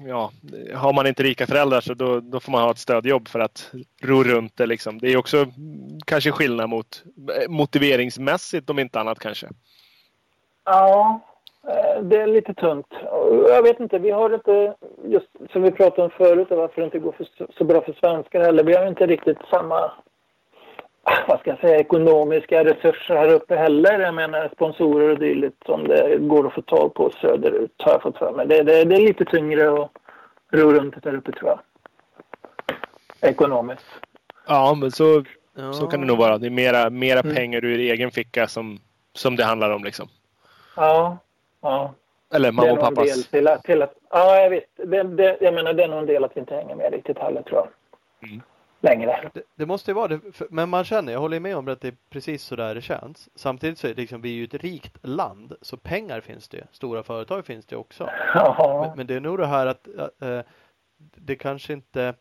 ja, 0.07 0.31
har 0.75 0.93
man 0.93 1.07
inte 1.07 1.23
rika 1.23 1.47
föräldrar 1.47 1.81
så 1.81 1.95
då, 1.95 2.21
då 2.21 2.41
får 2.41 2.53
man 2.53 2.63
ha 2.63 2.71
ett 2.71 2.79
stödjobb 2.79 3.29
för 3.29 3.41
att 3.41 3.73
ro 4.03 4.23
runt 4.23 4.57
det. 4.57 4.67
Liksom. 4.67 4.99
Det 4.99 5.13
är 5.13 5.17
också 5.17 5.47
kanske 6.07 6.33
skillnad 6.33 6.69
mot 6.69 7.03
motiveringsmässigt 7.49 8.71
om 8.71 8.79
inte 8.79 9.01
annat 9.01 9.19
kanske. 9.19 9.49
Ja, 10.67 11.21
eh, 11.69 12.03
det 12.03 12.17
är 12.17 12.27
lite 12.27 12.55
tunt. 12.55 12.87
Jag 13.49 13.63
vet 13.63 13.81
inte, 13.81 13.99
vi 13.99 14.11
har 14.11 14.35
inte, 14.35 14.75
just 15.05 15.29
som 15.53 15.63
vi 15.63 15.71
pratade 15.71 16.03
om 16.03 16.11
förut, 16.11 16.47
varför 16.51 16.81
det 16.81 16.85
inte 16.85 16.99
går 16.99 17.13
för, 17.13 17.27
så 17.59 17.65
bra 17.65 17.81
för 17.81 17.93
svenskar 17.93 18.41
heller. 18.41 18.65
Vi 18.65 18.77
har 18.77 18.87
inte 18.87 19.07
riktigt 19.07 19.39
samma, 19.51 19.93
vad 21.29 21.41
ska 21.41 21.51
jag 21.51 21.61
säga, 21.61 21.79
ekonomiska 21.79 22.65
resurser 22.65 23.17
här 23.17 23.33
uppe 23.33 23.57
heller. 23.57 23.99
Jag 23.99 24.15
menar 24.15 24.51
sponsorer 24.55 25.11
och 25.11 25.19
dylikt 25.19 25.67
som 25.67 25.89
det 25.89 26.19
går 26.19 26.47
att 26.47 26.55
få 26.55 26.63
tag 26.63 26.95
på 26.95 27.11
söderut 27.11 27.75
har 27.79 27.93
jag 27.93 28.03
fått 28.03 28.19
för 28.19 28.33
mig. 28.33 28.47
Det, 28.47 28.63
det, 28.63 28.85
det 28.85 28.97
är 28.97 29.01
lite 29.01 29.25
tyngre 29.25 29.83
att 29.83 29.91
ro 30.53 30.73
runt 30.73 31.03
där 31.03 31.15
uppe 31.15 31.33
tror 31.33 31.51
jag. 31.51 31.61
Ekonomiskt. 33.31 33.87
Ja, 34.47 34.75
men 34.81 34.91
så, 34.91 35.25
ja. 35.57 35.73
så 35.73 35.87
kan 35.87 36.01
det 36.01 36.07
nog 36.07 36.19
vara. 36.19 36.39
Det 36.39 36.47
är 36.47 36.51
mera, 36.51 36.91
mera 36.91 37.21
mm. 37.21 37.35
pengar 37.35 37.65
ur 37.65 37.79
egen 37.79 38.11
ficka 38.11 38.47
som, 38.47 38.79
som 39.13 39.37
det 39.37 39.45
handlar 39.45 39.71
om 39.71 39.85
liksom. 39.85 40.09
Ja, 40.77 41.19
ja. 41.61 41.95
Eller 42.35 42.53
mamma 42.53 42.73
och 42.73 42.81
pappas. 42.81 43.15
Del 43.15 43.25
till 43.25 43.49
att, 43.49 43.63
till 43.65 43.83
att, 43.83 43.95
ja, 44.11 44.41
jag 44.41 44.51
vet. 44.51 44.65
Det, 44.77 45.03
det, 45.03 45.39
jag 45.41 45.55
menar, 45.55 45.73
det 45.73 45.85
är 45.85 45.89
nog 45.89 45.99
en 45.99 46.07
del 46.07 46.25
att 46.25 46.37
vi 46.37 46.41
inte 46.41 46.55
hänger 46.55 46.75
med 46.75 46.93
riktigt 46.93 47.19
heller, 47.19 47.43
tror 47.43 47.59
jag. 47.59 47.69
Mm. 48.29 48.43
Längre. 48.81 49.31
Det, 49.35 49.43
det, 49.55 49.67
måste 49.67 49.91
ju 49.91 49.95
vara 49.95 50.09
det. 50.09 50.21
Men 50.51 50.69
man 50.69 50.85
känner, 50.85 51.13
jag 51.13 51.21
håller 51.21 51.41
med 51.41 51.57
om 51.57 51.69
att 51.69 51.81
det 51.81 51.89
är 51.89 51.97
precis 52.11 52.43
så 52.43 52.57
där 52.57 52.75
det 52.75 52.81
känns. 52.81 53.29
Samtidigt 53.35 53.79
så 53.79 53.87
är 53.87 53.95
det 53.95 54.01
liksom, 54.01 54.21
vi 54.21 54.29
är 54.31 54.35
ju 54.35 54.45
ett 54.45 54.55
rikt 54.55 54.99
land. 55.03 55.53
Så 55.61 55.77
pengar 55.77 56.21
finns 56.21 56.49
det. 56.49 56.67
Stora 56.73 57.03
företag 57.03 57.47
finns 57.47 57.67
det 57.67 57.77
också. 57.77 58.11
Ja. 58.35 58.87
Men, 58.87 58.97
men 58.97 59.07
det 59.07 59.15
är 59.15 59.21
nog 59.21 59.39
det 59.39 59.47
här 59.47 59.67
att 59.67 59.89
äh, 60.21 60.41
det 60.99 61.37
kanske 61.37 61.73
inte 61.73 62.15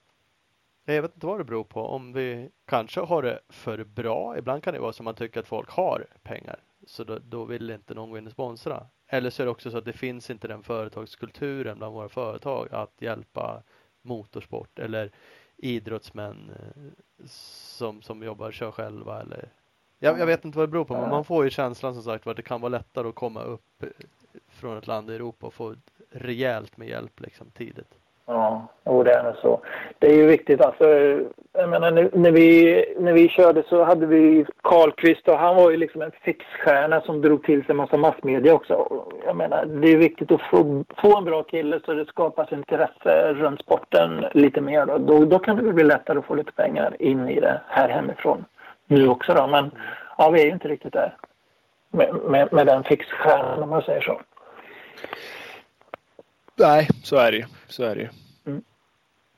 jag 0.85 1.01
vet 1.01 1.15
inte 1.15 1.27
vad 1.27 1.39
det 1.39 1.43
beror 1.43 1.63
på. 1.63 1.81
Om 1.81 2.13
vi 2.13 2.49
kanske 2.65 3.01
har 3.01 3.21
det 3.21 3.39
för 3.49 3.83
bra. 3.83 4.37
Ibland 4.37 4.63
kan 4.63 4.73
det 4.73 4.79
vara 4.79 4.93
som 4.93 5.03
man 5.03 5.15
tycker 5.15 5.39
att 5.39 5.47
folk 5.47 5.69
har 5.69 6.05
pengar. 6.23 6.59
Så 6.85 7.03
då, 7.03 7.19
då 7.19 7.45
vill 7.45 7.69
inte 7.69 7.93
någon 7.93 8.09
gå 8.09 8.17
in 8.17 8.25
och 8.25 8.31
sponsra. 8.31 8.87
Eller 9.07 9.29
så 9.29 9.43
är 9.43 9.45
det 9.45 9.51
också 9.51 9.71
så 9.71 9.77
att 9.77 9.85
det 9.85 9.93
finns 9.93 10.29
inte 10.29 10.47
den 10.47 10.63
företagskulturen 10.63 11.77
bland 11.77 11.93
våra 11.93 12.09
företag 12.09 12.67
att 12.71 13.01
hjälpa 13.01 13.63
motorsport 14.01 14.79
eller 14.79 15.11
idrottsmän 15.57 16.49
eh, 16.49 17.25
som, 17.27 18.01
som 18.01 18.23
jobbar, 18.23 18.51
kör 18.51 18.71
själva 18.71 19.21
eller 19.21 19.49
jag, 19.99 20.19
jag 20.19 20.25
vet 20.25 20.45
inte 20.45 20.57
vad 20.57 20.67
det 20.67 20.71
beror 20.71 20.85
på 20.85 20.93
men 20.93 21.09
man 21.09 21.25
får 21.25 21.43
ju 21.43 21.49
känslan 21.49 21.93
som 21.93 22.03
sagt 22.03 22.27
att 22.27 22.37
det 22.37 22.43
kan 22.43 22.61
vara 22.61 22.69
lättare 22.69 23.07
att 23.07 23.15
komma 23.15 23.41
upp 23.41 23.83
eh, 23.83 23.89
från 24.47 24.77
ett 24.77 24.87
land 24.87 25.11
i 25.11 25.15
Europa 25.15 25.47
och 25.47 25.53
få 25.53 25.75
rejält 26.09 26.77
med 26.77 26.87
hjälp 26.87 27.19
liksom 27.19 27.51
tidigt. 27.51 27.99
Ja, 28.27 28.67
och 28.83 29.03
det 29.03 29.13
är 29.13 29.23
nog 29.23 29.35
så. 29.35 29.61
Det 29.99 30.07
är 30.07 30.15
ju 30.15 30.25
viktigt 30.25 30.61
alltså. 30.61 30.85
Jag 31.53 31.69
menar 31.69 32.09
när 32.17 32.31
vi, 32.31 32.85
när 32.99 33.13
vi 33.13 33.29
körde 33.29 33.63
så 33.69 33.83
hade 33.83 34.05
vi 34.05 34.45
Karlqvist 34.63 35.27
och 35.27 35.37
han 35.37 35.55
var 35.55 35.71
ju 35.71 35.77
liksom 35.77 36.01
en 36.01 36.11
fixstjärna 36.11 37.01
som 37.01 37.21
drog 37.21 37.43
till 37.43 37.59
sig 37.59 37.71
en 37.71 37.77
massa 37.77 37.97
massmedia 37.97 38.53
också. 38.53 39.05
Jag 39.25 39.35
menar 39.35 39.65
det 39.65 39.87
är 39.87 39.97
viktigt 39.97 40.31
att 40.31 40.41
få, 40.41 40.83
få 40.97 41.17
en 41.17 41.23
bra 41.23 41.43
kille 41.43 41.79
så 41.85 41.93
det 41.93 42.05
skapas 42.05 42.51
intresse 42.51 43.33
runt 43.33 43.61
sporten 43.61 44.25
lite 44.33 44.61
mer. 44.61 44.85
Då, 44.85 44.97
då, 44.97 45.25
då 45.25 45.39
kan 45.39 45.55
det 45.55 45.73
bli 45.73 45.83
lättare 45.83 46.19
att 46.19 46.25
få 46.25 46.35
lite 46.35 46.51
pengar 46.51 46.95
in 46.99 47.29
i 47.29 47.39
det 47.39 47.61
här 47.67 47.89
hemifrån 47.89 48.45
nu 48.87 49.07
också 49.07 49.33
då. 49.33 49.47
Men 49.47 49.71
ja, 50.17 50.29
vi 50.29 50.41
är 50.41 50.45
ju 50.45 50.51
inte 50.51 50.67
riktigt 50.67 50.93
där 50.93 51.17
med, 51.91 52.15
med, 52.15 52.53
med 52.53 52.67
den 52.67 52.83
fixstjärnan 52.83 53.63
om 53.63 53.69
man 53.69 53.81
säger 53.81 54.01
så. 54.01 54.21
Nej, 56.55 56.87
så 57.03 57.15
är 57.15 57.31
det 57.31 57.37
ju. 57.37 57.45
Så 57.67 57.83
är 57.83 57.95
det 57.95 58.01
ju. 58.01 58.09
Mm. 58.45 58.63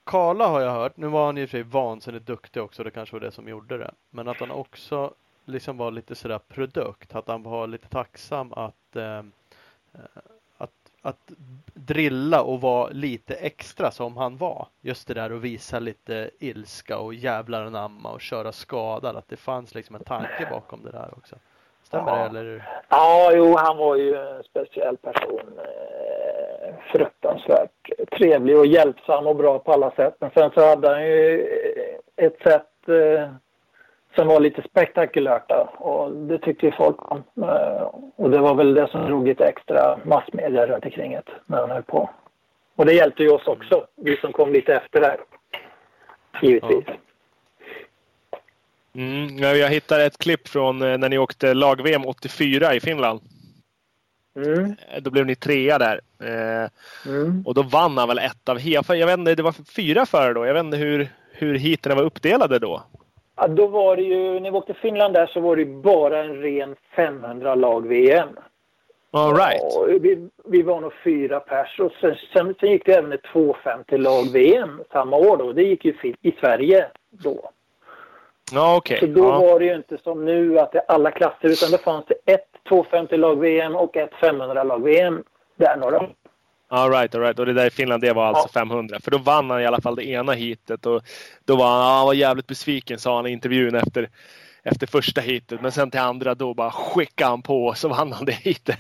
Karla 0.04 0.48
har 0.48 0.62
jag 0.62 0.72
hört, 0.72 0.98
nu 0.98 1.08
var 1.08 1.26
han 1.26 1.38
i 1.38 1.46
och 1.46 1.50
för 1.50 1.58
sig 1.58 1.64
vansinnigt 1.64 2.26
duktig 2.26 2.64
också, 2.64 2.84
det 2.84 2.92
kanske 2.92 3.16
var 3.16 3.20
det 3.20 3.32
som 3.32 3.48
gjorde 3.48 3.78
det. 3.78 3.92
Men 4.10 4.28
att 4.28 4.40
han 4.40 4.52
också 4.52 5.14
liksom 5.46 5.78
var 5.78 5.92
lite 5.92 6.16
sådär 6.16 6.40
produkt, 6.48 7.16
att 7.16 7.28
han 7.28 7.44
var 7.44 7.68
lite 7.68 7.88
tacksam 7.88 8.54
att, 8.54 8.96
eh, 8.96 9.24
att, 10.58 10.72
att 11.02 11.32
drilla 11.74 12.42
och 12.42 12.62
vara 12.62 12.90
lite 12.90 13.36
extra 13.36 13.92
som 13.92 14.18
han 14.18 14.38
var. 14.38 14.68
Just 14.82 15.08
det 15.08 15.14
där 15.14 15.30
att 15.30 15.42
visa 15.42 15.80
lite 15.80 16.30
ilska 16.40 16.98
och 16.98 17.14
jävlar 17.14 17.66
anamma 17.66 18.12
och 18.12 18.22
köra 18.22 18.52
skadad, 18.52 19.16
att 19.16 19.30
det 19.30 19.38
fanns 19.38 19.76
liksom 19.76 19.96
en 19.96 20.04
tanke 20.04 20.48
bakom 20.52 20.84
det 20.84 20.92
där 20.92 21.14
också. 21.18 21.36
Stämmer 21.84 22.12
ja. 22.12 22.30
det 22.30 22.40
eller? 22.40 22.70
Ja, 22.90 23.32
jo, 23.34 23.56
han 23.58 23.78
var 23.78 23.96
ju 23.96 24.16
en 24.16 24.44
speciell 24.44 24.98
person. 24.98 25.60
Fruktansvärt 26.92 27.90
trevlig 28.18 28.58
och 28.58 28.66
hjälpsam 28.66 29.28
och 29.28 29.36
bra 29.36 29.60
på 29.60 29.74
alla 29.74 29.92
sätt. 29.92 30.16
Men 30.20 30.30
sen 30.34 30.52
så 30.54 30.66
hade 30.66 30.90
han 30.90 31.06
ju 31.06 31.48
ett 32.16 32.42
sätt 32.44 32.90
eh, 32.90 33.30
som 34.16 34.28
var 34.28 34.40
lite 34.40 34.62
spektakulärt 34.62 35.50
då, 35.50 35.70
och 35.78 36.12
det 36.12 36.38
tyckte 36.38 36.66
ju 36.66 36.72
folk 36.72 37.12
om. 37.12 37.24
Eh, 37.44 37.90
och 38.16 38.30
det 38.30 38.38
var 38.38 38.56
väl 38.56 38.74
det 38.74 38.88
som 38.88 39.06
drog 39.06 39.28
lite 39.28 39.46
extra 39.46 40.00
massmedia 40.06 40.68
runt 40.68 40.86
omkring 40.86 41.12
det 41.12 41.24
när 41.46 41.58
han 41.58 41.72
höll 41.72 41.84
på. 41.84 42.10
Och 42.76 42.86
det 42.86 42.94
hjälpte 42.94 43.24
ju 43.24 43.30
oss 43.30 43.48
också, 43.48 43.86
vi 43.96 44.18
som 44.18 44.34
kom 44.34 44.54
lite 44.54 44.76
efter 44.76 45.02
där. 45.02 45.18
Givetvis. 46.42 46.84
Ja. 46.88 46.94
Mm, 48.96 49.38
jag 49.38 49.70
hittade 49.70 50.06
ett 50.06 50.18
klipp 50.18 50.48
från 50.48 50.82
eh, 50.82 50.98
när 50.98 51.10
ni 51.10 51.18
åkte 51.18 51.54
lag-VM 51.54 52.06
84 52.06 52.76
i 52.76 52.80
Finland. 52.80 53.22
Mm. 54.38 54.76
Eh, 54.92 55.02
då 55.02 55.12
blev 55.12 55.26
ni 55.26 55.36
trea 55.36 55.78
där. 55.78 56.02
Eh, 56.24 56.70
mm. 57.14 57.44
Och 57.46 57.54
då 57.54 57.62
vann 57.62 57.98
han 57.98 58.08
väl 58.08 58.20
ett 58.20 58.50
av 58.50 58.60
Hefa. 58.60 58.96
Jag 58.96 59.08
vet 59.08 59.20
inte, 59.20 59.36
det 59.36 59.44
var 59.44 59.56
fyra 59.76 60.06
förare 60.06 60.34
då. 60.34 60.46
Jag 60.46 60.54
vet 60.54 60.64
inte 60.64 60.78
hur, 60.78 61.10
hur 61.32 61.56
heaten 61.56 61.96
var 61.96 62.04
uppdelade 62.04 62.60
då. 62.60 62.82
Ja, 63.36 63.48
då 63.48 63.68
var 63.68 63.96
det 63.96 64.02
ju, 64.02 64.40
när 64.40 64.52
vi 64.52 64.58
åkte 64.58 64.74
Finland 64.74 65.14
där 65.14 65.28
så 65.28 65.40
var 65.40 65.56
det 65.56 65.66
bara 65.66 66.24
en 66.24 66.42
ren 66.42 66.76
500 66.96 67.56
lag-VM. 67.56 68.30
All 69.12 69.36
right. 69.36 70.02
vi, 70.02 70.30
vi 70.46 70.62
var 70.62 70.82
nog 70.82 70.94
fyra 71.04 71.40
pers 71.40 71.80
och 71.80 71.92
sen, 72.02 72.16
sen, 72.34 72.56
sen 72.60 72.72
gick 72.72 72.86
det 72.86 72.94
även 72.94 73.12
ett 73.12 73.24
250 73.34 73.98
lag-VM 73.98 74.82
samma 74.92 75.18
år 75.18 75.38
då. 75.38 75.54
Det 75.54 75.64
gick 75.64 75.86
ju 75.86 76.14
i 76.22 76.32
Sverige 76.32 76.88
då. 77.10 77.52
Ja, 78.52 78.78
okay. 78.78 79.00
Så 79.00 79.06
då 79.06 79.24
ja. 79.24 79.40
var 79.40 79.60
det 79.60 79.66
ju 79.66 79.76
inte 79.76 79.98
som 79.98 80.26
nu 80.26 80.60
att 80.60 80.72
det 80.72 80.78
är 80.78 80.86
alla 80.88 81.12
klasser 81.12 81.48
utan 81.50 81.72
det 81.72 81.78
fanns 81.78 82.06
det 82.06 82.34
ett 82.34 82.57
250-lag-VM 82.70 83.76
och 83.76 83.98
ett 83.98 84.12
500-lag-VM 84.12 85.24
där 85.56 85.78
några. 85.78 86.10
All 86.70 86.92
right, 86.92 87.16
all 87.16 87.22
right. 87.22 87.40
Och 87.40 87.46
det 87.46 87.54
där 87.54 87.66
i 87.66 87.70
Finland 87.70 88.02
det 88.02 88.14
var 88.14 88.26
alltså 88.26 88.50
ja. 88.54 88.60
500. 88.60 89.00
För 89.04 89.12
då 89.12 89.18
vann 89.18 89.50
han 89.50 89.62
i 89.62 89.66
alla 89.66 89.82
fall 89.82 89.96
det 89.96 90.08
ena 90.08 90.32
hitet. 90.32 90.86
Och 90.86 91.02
då 91.46 91.56
var 91.56 91.68
han, 91.68 91.98
han 91.98 92.06
var 92.06 92.14
jävligt 92.14 92.48
besviken 92.48 93.00
sa 93.00 93.16
han 93.16 93.28
i 93.28 93.32
intervjun 93.32 93.76
efter, 93.76 94.10
efter 94.64 94.88
första 94.88 95.22
hitet. 95.22 95.62
Men 95.62 95.72
sen 95.72 95.92
till 95.92 96.00
andra 96.00 96.36
då 96.36 96.54
bara 96.54 96.72
skickade 96.72 97.30
han 97.30 97.42
på 97.42 97.66
och 97.66 97.78
så 97.78 97.90
vann 97.90 98.12
han 98.12 98.26
det 98.26 98.32
hitet. 98.32 98.80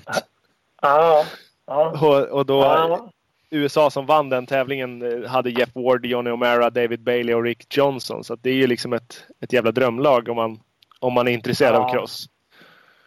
Ja. 0.81 1.25
ja. 1.67 1.97
Och, 2.01 2.37
och 2.37 2.45
då, 2.45 2.59
ja. 2.59 3.09
USA 3.49 3.89
som 3.89 4.05
vann 4.05 4.29
den 4.29 4.45
tävlingen 4.45 5.01
eh, 5.01 5.29
hade 5.29 5.49
Jeff 5.49 5.69
Ward, 5.75 6.05
Johnny 6.05 6.29
O'Mara, 6.29 6.69
David 6.69 7.03
Bailey 7.03 7.35
och 7.35 7.43
Rick 7.43 7.77
Johnson. 7.77 8.23
Så 8.23 8.35
det 8.35 8.49
är 8.49 8.55
ju 8.55 8.67
liksom 8.67 8.93
ett, 8.93 9.25
ett 9.41 9.53
jävla 9.53 9.71
drömlag 9.71 10.29
om 10.29 10.35
man, 10.35 10.59
Om 10.99 11.13
man 11.13 11.27
är 11.27 11.31
intresserad 11.31 11.75
av 11.75 11.91
cross. 11.91 12.25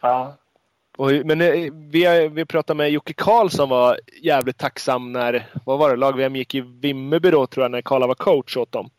Ja. 0.03 0.37
Och, 1.01 1.11
men 1.25 1.41
eh, 1.41 1.73
vi, 1.73 2.05
har- 2.05 2.29
vi 2.29 2.45
pratade 2.45 2.77
med 2.77 2.91
Jocke 2.91 3.13
Karlsson 3.13 3.69
var 3.69 3.99
jävligt 4.23 4.59
tacksam 4.59 5.13
när, 5.13 5.47
vad 5.65 5.79
var 5.79 5.91
det, 5.91 5.97
lag-VM 5.97 6.37
gick 6.37 6.55
i 6.55 6.61
Vimmerby 6.61 7.31
då 7.31 7.47
tror 7.47 7.65
jag, 7.65 7.71
när 7.71 7.83
Karla 7.83 8.07
var 8.07 8.15
coach 8.15 8.57
åt 8.57 8.73
dem. 8.73 8.91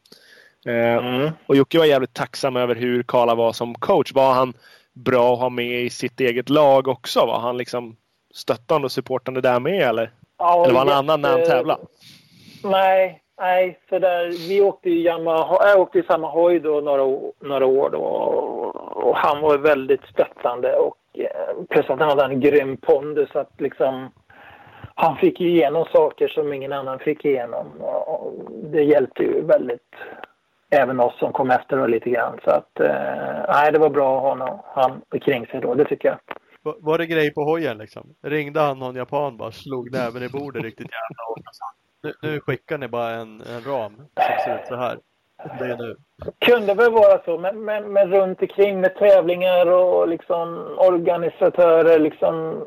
Eh, 0.65 0.73
Mm. 1.05 1.29
och 1.45 1.55
Jocke 1.55 1.77
var 1.77 1.85
jävligt 1.85 2.13
tacksam 2.13 2.55
över 2.55 2.75
hur 2.75 3.03
Karla 3.03 3.35
var 3.35 3.53
som 3.53 3.75
coach. 3.75 4.13
Var 4.13 4.33
han 4.33 4.53
bra 4.93 5.33
att 5.33 5.39
ha 5.39 5.49
med 5.49 5.81
i 5.81 5.89
sitt 5.89 6.19
eget 6.19 6.49
lag 6.49 6.87
också? 6.87 7.19
Var 7.19 7.39
han 7.39 7.57
liksom 7.57 7.95
stöttande 8.33 8.85
och 8.85 8.91
supportande 8.91 9.41
där 9.41 9.59
med 9.59 9.81
eller? 9.81 10.11
Ja, 10.37 10.63
Eller 10.63 10.73
var 10.73 10.79
han 10.85 10.89
annan 10.97 11.21
när 11.21 11.29
han 11.29 11.43
tävlade? 11.45 11.81
Nej, 12.63 13.21
nej. 13.41 13.79
Så 13.89 13.99
där, 13.99 14.47
vi 14.49 14.61
åkte 14.61 14.89
i, 14.89 15.03
Yamaha, 15.05 15.67
jag 15.67 15.79
åkte 15.79 15.99
i 15.99 16.03
samma 16.03 16.27
hoj 16.31 16.59
då 16.59 16.81
några, 16.81 17.03
några 17.41 17.65
år 17.65 17.89
då. 17.89 17.99
Och, 18.91 19.17
han 19.17 19.41
var 19.41 19.57
väldigt 19.57 20.03
stöttande 20.03 20.75
och 20.75 20.97
eh, 21.13 21.63
plus 21.69 21.89
att 21.89 21.99
han 21.99 22.09
hade 22.09 22.23
en 22.23 22.39
grym 22.39 22.77
pondus. 22.77 23.35
Att 23.35 23.61
liksom, 23.61 24.11
han 24.95 25.17
fick 25.17 25.41
igenom 25.41 25.85
saker 25.85 26.27
som 26.27 26.53
ingen 26.53 26.73
annan 26.73 26.99
fick 26.99 27.25
igenom. 27.25 27.67
Och 27.81 28.33
det 28.63 28.83
hjälpte 28.83 29.23
ju 29.23 29.41
väldigt 29.41 29.95
även 30.69 30.99
oss 30.99 31.19
som 31.19 31.33
kom 31.33 31.51
efter 31.51 31.77
då 31.77 31.87
lite 31.87 32.09
grann. 32.09 32.39
Så 32.43 32.49
att, 32.49 32.79
eh, 32.79 33.45
nej, 33.47 33.71
det 33.71 33.79
var 33.79 33.89
bra 33.89 34.15
att 34.15 34.21
ha 34.21 34.29
honom, 34.29 34.59
han 34.65 35.01
kring 35.21 35.47
sig 35.47 35.61
då, 35.61 35.73
det 35.73 35.85
tycker 35.85 36.07
jag. 36.07 36.19
Var 36.79 36.97
det 36.97 37.05
grej 37.05 37.33
på 37.33 37.41
hojen 37.41 37.77
liksom? 37.77 38.15
Ringde 38.23 38.59
han 38.59 38.79
någon 38.79 38.95
japan 38.95 39.37
bara, 39.37 39.51
slog 39.51 39.91
näven 39.91 40.23
i 40.23 40.29
bordet 40.29 40.63
riktigt 40.63 40.87
jävla 40.91 41.23
hårt 41.27 41.41
nu, 42.03 42.13
nu 42.21 42.39
skickar 42.39 42.77
ni 42.77 42.87
bara 42.87 43.09
en, 43.09 43.41
en 43.41 43.61
ram 43.61 43.95
som 43.95 44.05
ser 44.45 44.61
ut 44.61 44.67
så 44.67 44.75
här. 44.75 44.97
Det 45.59 45.65
är 45.65 45.77
nu. 45.77 45.95
kunde 46.39 46.73
väl 46.73 46.91
vara 46.91 47.21
så, 47.25 47.37
men, 47.37 47.65
men, 47.65 47.93
men 47.93 48.11
runt 48.11 48.41
omkring 48.41 48.81
med 48.81 48.95
tävlingar 48.95 49.71
och 49.71 50.07
liksom 50.07 50.75
organisatörer, 50.77 51.99
liksom 51.99 52.63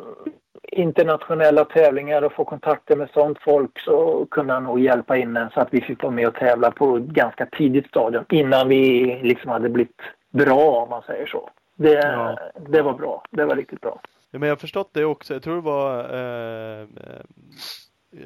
internationella 0.73 1.65
tävlingar 1.65 2.23
och 2.23 2.33
få 2.33 2.45
kontakter 2.45 2.97
med 2.97 3.11
sånt 3.15 3.39
folk 3.41 3.81
så 3.81 4.27
kunde 4.31 4.53
han 4.53 4.65
nog 4.65 4.81
hjälpa 4.81 5.17
in 5.17 5.37
en 5.37 5.51
så 5.51 5.61
att 5.61 5.69
vi 5.71 5.81
fick 5.81 6.03
vara 6.03 6.13
med 6.13 6.29
och 6.29 6.35
tävla 6.35 6.71
på 6.71 6.97
ett 6.97 7.03
ganska 7.03 7.47
tidigt 7.47 7.87
stadium 7.87 8.25
innan 8.31 8.69
vi 8.69 9.05
liksom 9.23 9.51
hade 9.51 9.69
blivit 9.69 10.01
bra 10.31 10.83
om 10.83 10.91
man 10.91 11.03
säger 11.03 11.27
så. 11.27 11.51
Det, 11.77 11.93
Ja. 11.93 12.39
det 12.69 12.83
var 12.83 12.93
bra. 12.93 13.25
Det 13.31 13.45
var 13.45 13.57
riktigt 13.57 13.81
bra. 13.81 14.01
Ja, 14.31 14.39
men 14.39 14.49
jag 14.49 14.57
har 14.57 14.61
förstått 14.61 14.91
det 14.93 15.05
också. 15.05 15.33
Jag 15.33 15.43
tror 15.43 15.55
det 15.55 15.61
var 15.61 15.99
eh, 16.01 16.87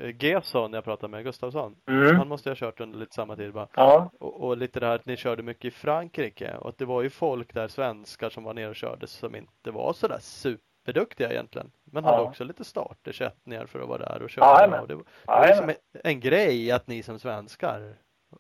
eh, 0.03 0.15
Gesson 0.19 0.73
jag 0.73 0.85
pratade 0.85 1.11
med, 1.11 1.25
Gustafsson. 1.25 1.77
Mm. 1.89 2.17
Han 2.17 2.29
måste 2.29 2.51
ha 2.51 2.55
kört 2.57 2.81
under 2.81 2.99
lite 2.99 3.15
samma 3.15 3.37
tid 3.37 3.53
bara. 3.53 3.69
Ja, 3.75 4.11
Och, 4.21 4.41
och 4.45 4.57
lite 4.57 4.81
det 4.81 4.87
här 4.87 4.95
att 4.95 5.07
ni 5.07 5.17
körde 5.17 5.43
mycket 5.43 5.65
i 5.65 5.71
Frankrike 5.71 6.55
och 6.61 6.69
att 6.69 6.79
det 6.79 6.85
var 6.85 7.03
ju 7.03 7.11
folk 7.11 7.55
där, 7.55 7.69
svenskar 7.69 8.31
som 8.31 8.45
var 8.45 8.55
nere 8.55 8.69
och 8.69 8.77
körde 8.77 9.07
som 9.07 9.35
inte 9.35 9.71
var 9.71 9.93
sådär 9.93 10.19
superduktiga 10.21 11.31
egentligen. 11.31 11.71
Men 11.93 12.05
hade 12.05 12.17
Ja. 12.17 12.23
också 12.23 12.45
lite 12.45 12.65
startersättningar 12.65 13.67
för 13.67 13.81
att 13.81 13.89
vara 13.89 13.99
där 13.99 14.23
och 14.23 14.31
köra. 14.31 14.81
Och 14.81 14.89
det 14.89 14.95
var, 14.95 15.05
det 15.05 15.05
var 15.27 15.47
liksom 15.47 15.69
en, 15.69 15.75
en 16.05 16.21
grej 16.21 16.73
att 16.73 16.87
ni 16.87 17.03
som 17.03 17.19
svenskar 17.19 17.95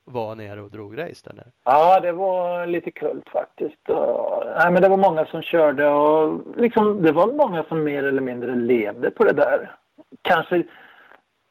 var 0.04 0.34
nere 0.34 0.62
och 0.62 0.70
drog 0.70 0.98
race 0.98 1.22
där 1.28 1.34
nere. 1.34 1.46
Ja, 1.64 2.00
det 2.00 2.12
var 2.12 2.66
lite 2.66 2.90
kult 2.90 3.28
faktiskt. 3.28 3.88
Och, 3.88 4.42
nej, 4.56 4.72
men 4.72 4.82
det 4.82 4.88
var 4.88 4.96
många 4.96 5.26
som 5.26 5.42
körde 5.42 5.88
och 5.88 6.40
liksom, 6.56 7.02
det 7.02 7.12
var 7.12 7.26
många 7.26 7.64
som 7.64 7.84
mer 7.84 8.04
eller 8.04 8.20
mindre 8.22 8.54
levde 8.54 9.10
på 9.10 9.24
det 9.24 9.32
där. 9.32 9.76
Kanske 10.22 10.62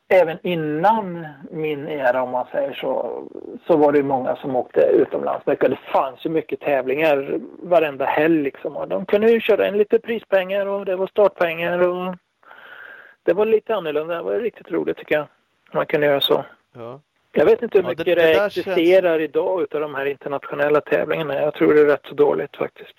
även 0.10 0.38
innan 0.43 1.28
min 1.52 1.88
era 1.88 2.22
om 2.24 2.30
man 2.32 2.48
säger 2.52 2.74
så, 2.74 3.24
så 3.67 3.78
var 3.78 3.91
det 3.91 4.04
många 4.04 4.36
som 4.36 4.56
åkte 4.56 4.82
utomlands 4.82 5.46
mycket. 5.46 5.70
Det 5.70 5.80
fanns 5.91 6.26
ju 6.26 6.30
mycket 6.30 6.60
tävlingar 6.60 7.39
varenda 7.62 8.06
helg 8.06 8.41
liksom. 8.43 8.78
Och 8.78 8.88
de 8.88 9.06
kunde 9.06 9.32
ju 9.32 9.39
köra 9.41 9.67
in 9.67 9.78
lite 9.78 10.00
prispengar 10.00 10.65
och 10.65 10.86
det 10.86 10.96
var 10.96 11.08
startpengar 11.08 11.80
och 11.88 12.15
det 13.24 13.34
var 13.34 13.46
lite 13.46 13.76
annorlunda. 13.76 14.15
Det 14.15 14.22
var 14.24 14.34
riktigt 14.34 14.72
roligt 14.72 14.98
tycker 14.98 15.15
jag. 15.15 15.28
Man 15.74 15.86
kunde 15.86 16.08
göra 16.08 16.22
så. 16.22 16.46
Ja. 16.76 17.00
Jag 17.32 17.46
vet 17.46 17.62
inte 17.62 17.78
hur 17.78 17.84
Ja, 17.84 17.89
mycket 17.89 18.06
det- 18.06 18.15
det, 18.15 18.46
existerar 18.46 19.20
idag 19.20 19.62
utav 19.62 19.82
de 19.82 19.96
här 19.96 20.06
internationella 20.06 20.82
tävlingarna. 20.82 21.36
Jag 21.41 21.54
tror 21.54 21.74
det 21.74 21.82
är 21.82 21.86
rätt 21.86 22.06
så 22.10 22.13
dåligt 22.15 22.56
faktiskt. 22.58 22.96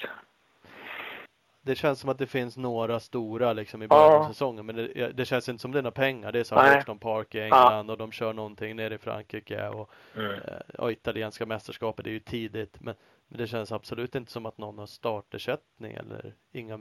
Det 1.68 1.74
känns 1.74 2.00
som 2.00 2.10
att 2.10 2.18
det 2.18 2.26
finns 2.26 2.56
några 2.56 3.00
stora 3.00 3.52
liksom 3.52 3.82
i 3.82 3.88
början 3.88 4.12
Ja. 4.12 4.18
av 4.18 4.28
säsongen 4.28 4.66
men 4.66 4.76
det, 4.76 5.12
det 5.12 5.24
känns 5.24 5.48
inte 5.48 5.62
som 5.62 5.72
det 5.72 5.78
är 5.78 5.82
några 5.82 5.90
pengar. 5.94 6.32
Det 6.32 6.40
är 6.40 6.44
så 6.44 6.54
här 6.54 6.94
Park 6.94 7.34
i 7.34 7.40
England 7.40 7.90
och 7.90 7.98
de 7.98 8.12
kör 8.12 8.32
någonting 8.32 8.76
nere 8.76 8.94
i 8.94 8.98
Frankrike 8.98 9.68
och, 9.68 9.90
Mm. 10.16 10.30
eh, 10.32 10.74
och 10.78 10.92
italienska 10.92 11.46
mästerskapet 11.46 12.06
är 12.06 12.10
ju 12.10 12.20
tidigt 12.20 12.76
men, 12.80 12.94
men 13.28 13.38
det 13.38 13.46
känns 13.46 13.72
absolut 13.72 14.14
inte 14.14 14.32
som 14.32 14.46
att 14.46 14.58
någon 14.58 14.78
har 14.78 14.86
startersättning 14.86 15.92
eller 15.92 16.34
inga 16.52 16.78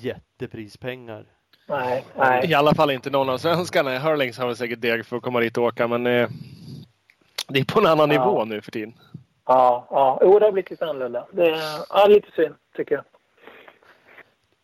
jätteprispengar. 0.00 1.24
Nej, 1.68 2.04
nej. 2.16 2.50
I 2.50 2.54
alla 2.54 2.74
fall 2.74 2.90
inte 2.90 3.10
någon 3.10 3.28
av 3.28 3.38
svenskarna. 3.38 3.98
Hurlings 3.98 4.38
har 4.38 4.46
väl 4.46 4.56
säkert 4.56 4.80
deg 4.80 5.06
för 5.06 5.16
att 5.16 5.22
komma 5.22 5.40
dit 5.40 5.58
och 5.58 5.64
åka 5.64 5.88
men 5.88 6.06
eh, 6.06 6.28
det 7.48 7.60
är 7.60 7.64
på 7.64 7.80
en 7.80 7.86
annan 7.86 8.10
Ja. 8.10 8.24
nivå 8.24 8.44
nu 8.44 8.60
för 8.60 8.70
tiden. 8.70 8.94
Ja, 9.46 9.86
ja. 9.90 10.18
Jo, 10.22 10.38
det 10.38 10.44
har 10.44 10.52
blivit 10.52 10.70
lite 10.70 10.84
annorlunda. 10.86 11.26
Det 11.32 11.50
är 11.50 11.60
ja, 11.90 12.06
lite 12.06 12.28
synd, 12.36 12.54
tycker 12.76 12.94
jag. 12.94 13.04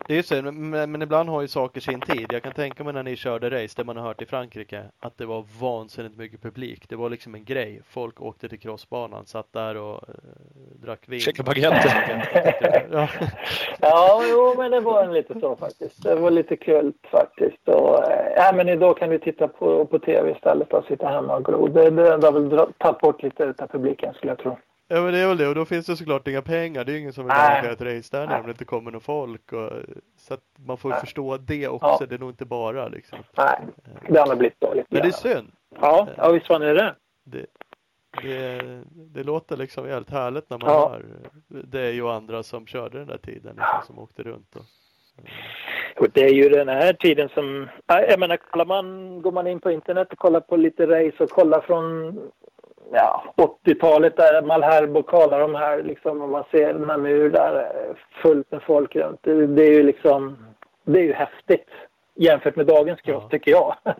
Det 0.09 0.15
är 0.15 0.17
ju 0.17 0.23
så, 0.23 0.43
men, 0.43 0.91
men 0.93 1.03
ibland 1.03 1.29
har 1.29 1.43
ju 1.43 1.49
saker 1.49 1.81
sin 1.81 2.01
tid. 2.01 2.27
Jag 2.31 2.43
kan 2.43 2.53
tänka 2.53 2.85
mig 2.85 2.93
när 2.93 3.03
ni 3.03 3.17
körde 3.17 3.51
race, 3.51 3.75
det 3.77 3.85
man 3.85 3.97
har 3.97 4.05
hört 4.05 4.23
i 4.23 4.27
Frankrike, 4.27 4.83
att 5.01 5.19
det 5.19 5.27
var 5.27 5.45
vansinnigt 5.61 6.17
mycket 6.17 6.43
publik. 6.43 6.89
Det 6.89 6.97
var 6.97 7.11
liksom 7.11 7.35
en 7.35 7.45
grej. 7.45 7.83
Folk 7.89 8.21
åkte 8.21 8.49
till 8.49 8.59
crossbanan, 8.59 9.27
satt 9.27 9.53
där 9.53 9.77
och 9.77 9.95
eh, 10.09 10.15
drack 10.83 11.09
vin. 11.09 11.21
Käka 11.21 11.43
baguetter. 11.43 12.89
Ja. 12.93 13.09
Ja, 13.81 14.23
jo, 14.31 14.55
men 14.59 14.71
det 14.71 14.81
var 14.81 15.05
en 15.05 15.13
lite 15.13 15.41
så 15.41 15.57
faktiskt. 15.57 16.03
Det 16.03 16.15
var 16.15 16.31
lite 16.31 16.57
kult 16.57 17.07
faktiskt. 17.11 17.69
Och, 17.69 18.05
ja, 18.37 18.53
men 18.55 18.69
idag 18.69 18.99
kan 18.99 19.11
du 19.11 19.19
titta 19.19 19.49
på, 19.49 19.87
på 19.87 19.99
tv 19.99 20.31
istället 20.31 20.73
och 20.73 20.85
sitta 20.85 21.09
hemma 21.09 21.37
och 21.37 21.45
glo. 21.45 21.67
Det, 21.67 21.91
det, 21.91 22.17
det 22.17 22.27
har 22.27 22.33
väl 22.33 22.67
tagit 22.79 23.01
bort 23.01 23.23
lite 23.23 23.55
av 23.59 23.67
publiken 23.67 24.15
skulle 24.15 24.33
jag 24.33 24.39
tro. 24.39 24.59
Ja 24.89 25.03
men 25.03 25.13
det 25.13 25.19
är 25.19 25.29
väl 25.29 25.37
det 25.37 25.49
och 25.49 25.55
då 25.55 25.65
finns 25.65 25.87
det 25.87 25.97
såklart 25.97 26.29
inga 26.29 26.43
pengar. 26.43 26.85
Det 26.85 26.93
är 26.93 26.99
ingen 26.99 27.13
som 27.13 27.25
vill 27.25 27.33
arrangera 27.33 27.73
ett 27.73 27.81
race 27.83 28.17
där 28.17 28.27
när 28.27 28.43
det 28.43 28.51
inte 28.51 28.65
kommer 28.65 28.91
någon 28.91 29.01
folk. 29.01 29.53
Och, 29.53 29.73
så 30.17 30.35
att 30.35 30.45
man 30.67 30.77
får 30.77 30.91
ju 30.91 30.93
Nej. 30.93 31.01
förstå 31.01 31.37
det 31.37 31.69
också. 31.69 31.97
Ja. 32.01 32.07
Det 32.09 32.15
är 32.15 32.19
nog 32.19 32.31
inte 32.31 32.45
bara 32.45 32.89
liksom. 32.89 33.19
Nej, 33.37 33.59
det 34.09 34.19
har 34.19 34.27
nog 34.27 34.39
blivit 34.39 34.61
dåligt. 34.61 34.87
Men 34.89 35.03
det 35.03 35.09
är 35.09 35.13
synd. 35.13 35.53
Ja, 35.81 36.09
ja 36.17 36.31
visst 36.31 36.49
var 36.49 36.59
det 36.61 36.75
det. 36.75 36.95
Det, 37.25 37.47
det, 38.23 38.63
det 38.93 39.23
låter 39.23 39.57
liksom 39.57 39.89
jävligt 39.89 40.11
härligt 40.11 40.51
när 40.51 40.59
man 40.59 40.69
Ja. 40.71 40.89
hör 40.89 41.05
dig 41.63 42.03
och 42.03 42.13
andra 42.13 42.43
som 42.43 42.67
körde 42.67 42.99
den 42.99 43.07
där 43.07 43.19
tiden, 43.19 43.57
liksom, 43.57 43.81
som 43.87 43.99
åkte 43.99 44.23
runt. 44.23 44.57
Och, 44.57 44.63
Och 46.01 46.07
Det 46.13 46.25
är 46.25 46.33
ju 46.35 46.49
den 46.49 46.69
här 46.69 46.93
tiden 46.93 47.29
som... 47.29 47.69
ja, 47.87 48.03
Jag 48.03 48.21
menar, 48.21 48.37
kollar 48.37 48.65
man, 48.65 49.23
går 49.23 49.33
man 49.33 49.47
in 49.47 49.61
på 49.61 49.71
internet 49.71 50.13
och 50.13 50.19
kollar 50.19 50.41
på 50.41 50.57
lite 50.57 50.87
race 50.87 51.25
och 51.25 51.31
kollar 51.31 51.61
från 51.61 52.15
ja, 52.93 53.35
80-talet 53.65 54.17
där 54.17 54.43
Malherbe 54.43 54.99
och 54.99 55.07
Karla 55.09 55.39
de 55.39 55.55
här 55.55 55.83
liksom 55.83 56.23
och 56.23 56.29
man 56.29 56.45
ser 56.51 56.75
den 56.75 56.91
här 56.91 56.99
mur 56.99 57.31
där 57.31 57.55
eh, 57.61 57.97
fullt 58.23 58.51
med 58.53 58.63
folk 58.63 58.97
runt. 58.97 59.21
Det, 59.23 59.47
det 59.47 59.63
är 59.67 59.73
ju 59.73 59.83
liksom... 59.83 60.37
Det 60.85 60.99
är 60.99 61.05
ju 61.05 61.13
häftigt 61.13 61.69
jämfört 62.15 62.57
med 62.57 62.67
dagens 62.67 63.01
cross 63.01 63.23
Ja. 63.23 63.29
tycker 63.31 63.51
jag. 63.51 63.77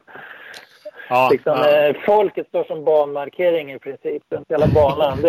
Ja, 1.09 1.29
liksom, 1.33 1.53
ja. 1.57 1.71
eh, 1.87 1.97
folket 2.07 2.47
står 2.49 2.65
som 2.65 2.85
banmarkering 2.85 3.73
i 3.73 3.79
princip 3.79 4.23
runt 4.31 4.51
hela 4.51 4.67
banan. 4.67 5.19
Det, 5.23 5.29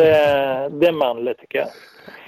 det 0.71 0.87
är 0.87 0.91
manligt 0.91 1.37
tycker 1.37 1.59
jag. 1.59 1.67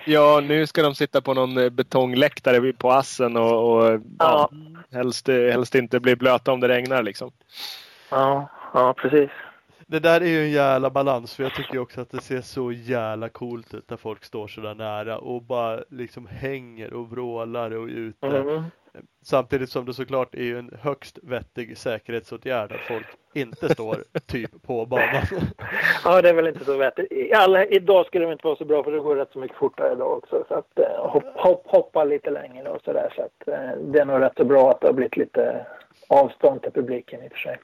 ja, 0.06 0.40
nu 0.44 0.68
ska 0.68 0.82
de 0.82 0.96
sitta 0.96 1.22
på 1.22 1.34
någon 1.34 1.58
eh, 1.58 1.70
betongläktare 1.70 2.74
på 2.74 2.92
assen 2.92 3.38
och, 3.38 3.72
och 3.76 3.84
ja, 3.84 4.00
Ja, 4.20 4.50
helst, 4.98 5.28
helst 5.28 5.76
inte 5.76 6.00
bli 6.00 6.16
blöta 6.16 6.52
om 6.52 6.60
det 6.60 6.68
regnar 6.68 7.04
liksom. 7.04 7.32
ja, 8.12 8.50
ja 8.74 8.94
precis. 8.94 9.30
Det 9.92 10.00
där 10.00 10.22
är 10.22 10.26
ju 10.26 10.44
en 10.44 10.52
jävla 10.52 10.90
balans 10.90 11.36
för 11.36 11.44
jag 11.44 11.54
tycker 11.56 11.80
också 11.80 12.02
att 12.02 12.10
det 12.10 12.22
ser 12.22 12.42
så 12.42 12.72
jävla 12.72 13.30
coolt 13.30 13.74
ut 13.74 13.90
när 13.90 13.98
folk 13.98 14.24
står 14.24 14.48
så 14.48 14.62
där 14.62 14.76
nära 14.76 15.18
och 15.18 15.44
bara 15.44 15.84
liksom 15.90 16.28
hänger 16.28 16.94
och 16.94 17.10
vrålar 17.10 17.72
och 17.72 17.90
är 17.90 17.94
ute. 17.94 18.28
Mm. 18.28 18.64
Samtidigt 19.24 19.70
som 19.70 19.86
det 19.86 19.94
såklart 19.94 20.36
är 20.36 20.44
ju 20.44 20.60
en 20.60 20.78
högst 20.82 21.20
vettig 21.24 21.78
säkerhetsåtgärd 21.78 22.72
att 22.72 22.88
folk 22.88 23.06
inte 23.34 23.70
står 23.74 24.04
typ 24.26 24.62
på 24.62 24.86
banan. 24.86 25.24
Ja, 26.04 26.22
det 26.22 26.30
är 26.30 26.34
väl 26.34 26.48
inte 26.48 26.66
så 26.66 26.78
vettigt. 26.78 27.34
Alla, 27.36 27.66
idag 27.66 28.06
skulle 28.06 28.26
det 28.26 28.32
inte 28.32 28.48
vara 28.48 28.56
så 28.56 28.66
bra 28.66 28.84
för 28.84 28.92
det 28.92 29.00
går 29.00 29.16
rätt 29.16 29.32
så 29.32 29.40
mycket 29.40 29.58
fortare 29.58 29.94
idag 29.94 30.18
också. 30.18 30.46
Så 30.48 30.54
att 30.54 30.80
eh, 30.80 31.10
hopp, 31.10 31.24
hopp, 31.36 31.64
hoppa 31.68 32.04
lite 32.04 32.30
längre 32.30 32.70
och 32.70 32.82
sådär. 32.82 33.14
Så 33.16 33.22
att 33.22 33.48
eh, 33.48 33.78
det 33.82 34.00
är 34.00 34.06
nog 34.06 34.22
rätt 34.22 34.38
så 34.38 34.46
bra 34.46 34.72
att 34.72 34.82
det 34.82 34.88
har 34.88 34.94
blivit 34.94 35.18
lite 35.18 35.66
avstånd 36.08 36.62
till 36.62 36.72
publiken 36.72 37.24
i 37.24 37.28
och 37.28 37.32
för 37.32 37.40
sig. 37.40 37.58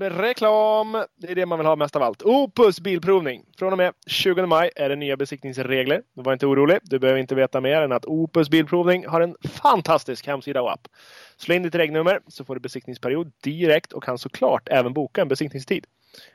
Reklam! 0.00 0.92
Det 1.16 1.30
är 1.30 1.34
det 1.34 1.46
man 1.46 1.58
vill 1.58 1.66
ha 1.66 1.76
mest 1.76 1.96
av 1.96 2.02
allt. 2.02 2.22
Opus 2.22 2.80
Bilprovning. 2.80 3.44
Från 3.58 3.72
och 3.72 3.78
med 3.78 3.92
20 4.06 4.46
maj 4.46 4.70
är 4.76 4.88
det 4.88 4.96
nya 4.96 5.16
besiktningsregler. 5.16 6.02
Var 6.14 6.32
inte 6.32 6.46
orolig. 6.46 6.78
Du 6.82 6.98
behöver 6.98 7.20
inte 7.20 7.34
veta 7.34 7.60
mer 7.60 7.82
än 7.82 7.92
att 7.92 8.06
Opus 8.06 8.50
Bilprovning 8.50 9.06
har 9.06 9.20
en 9.20 9.36
fantastisk 9.48 10.26
hemsida 10.26 10.62
och 10.62 10.72
app. 10.72 10.88
Slå 11.36 11.54
in 11.54 11.62
ditt 11.62 11.74
regnummer 11.74 12.20
så 12.28 12.44
får 12.44 12.54
du 12.54 12.60
besiktningsperiod 12.60 13.32
direkt 13.42 13.92
och 13.92 14.02
kan 14.02 14.18
såklart 14.18 14.68
även 14.68 14.92
boka 14.92 15.22
en 15.22 15.28
besiktningstid 15.28 15.86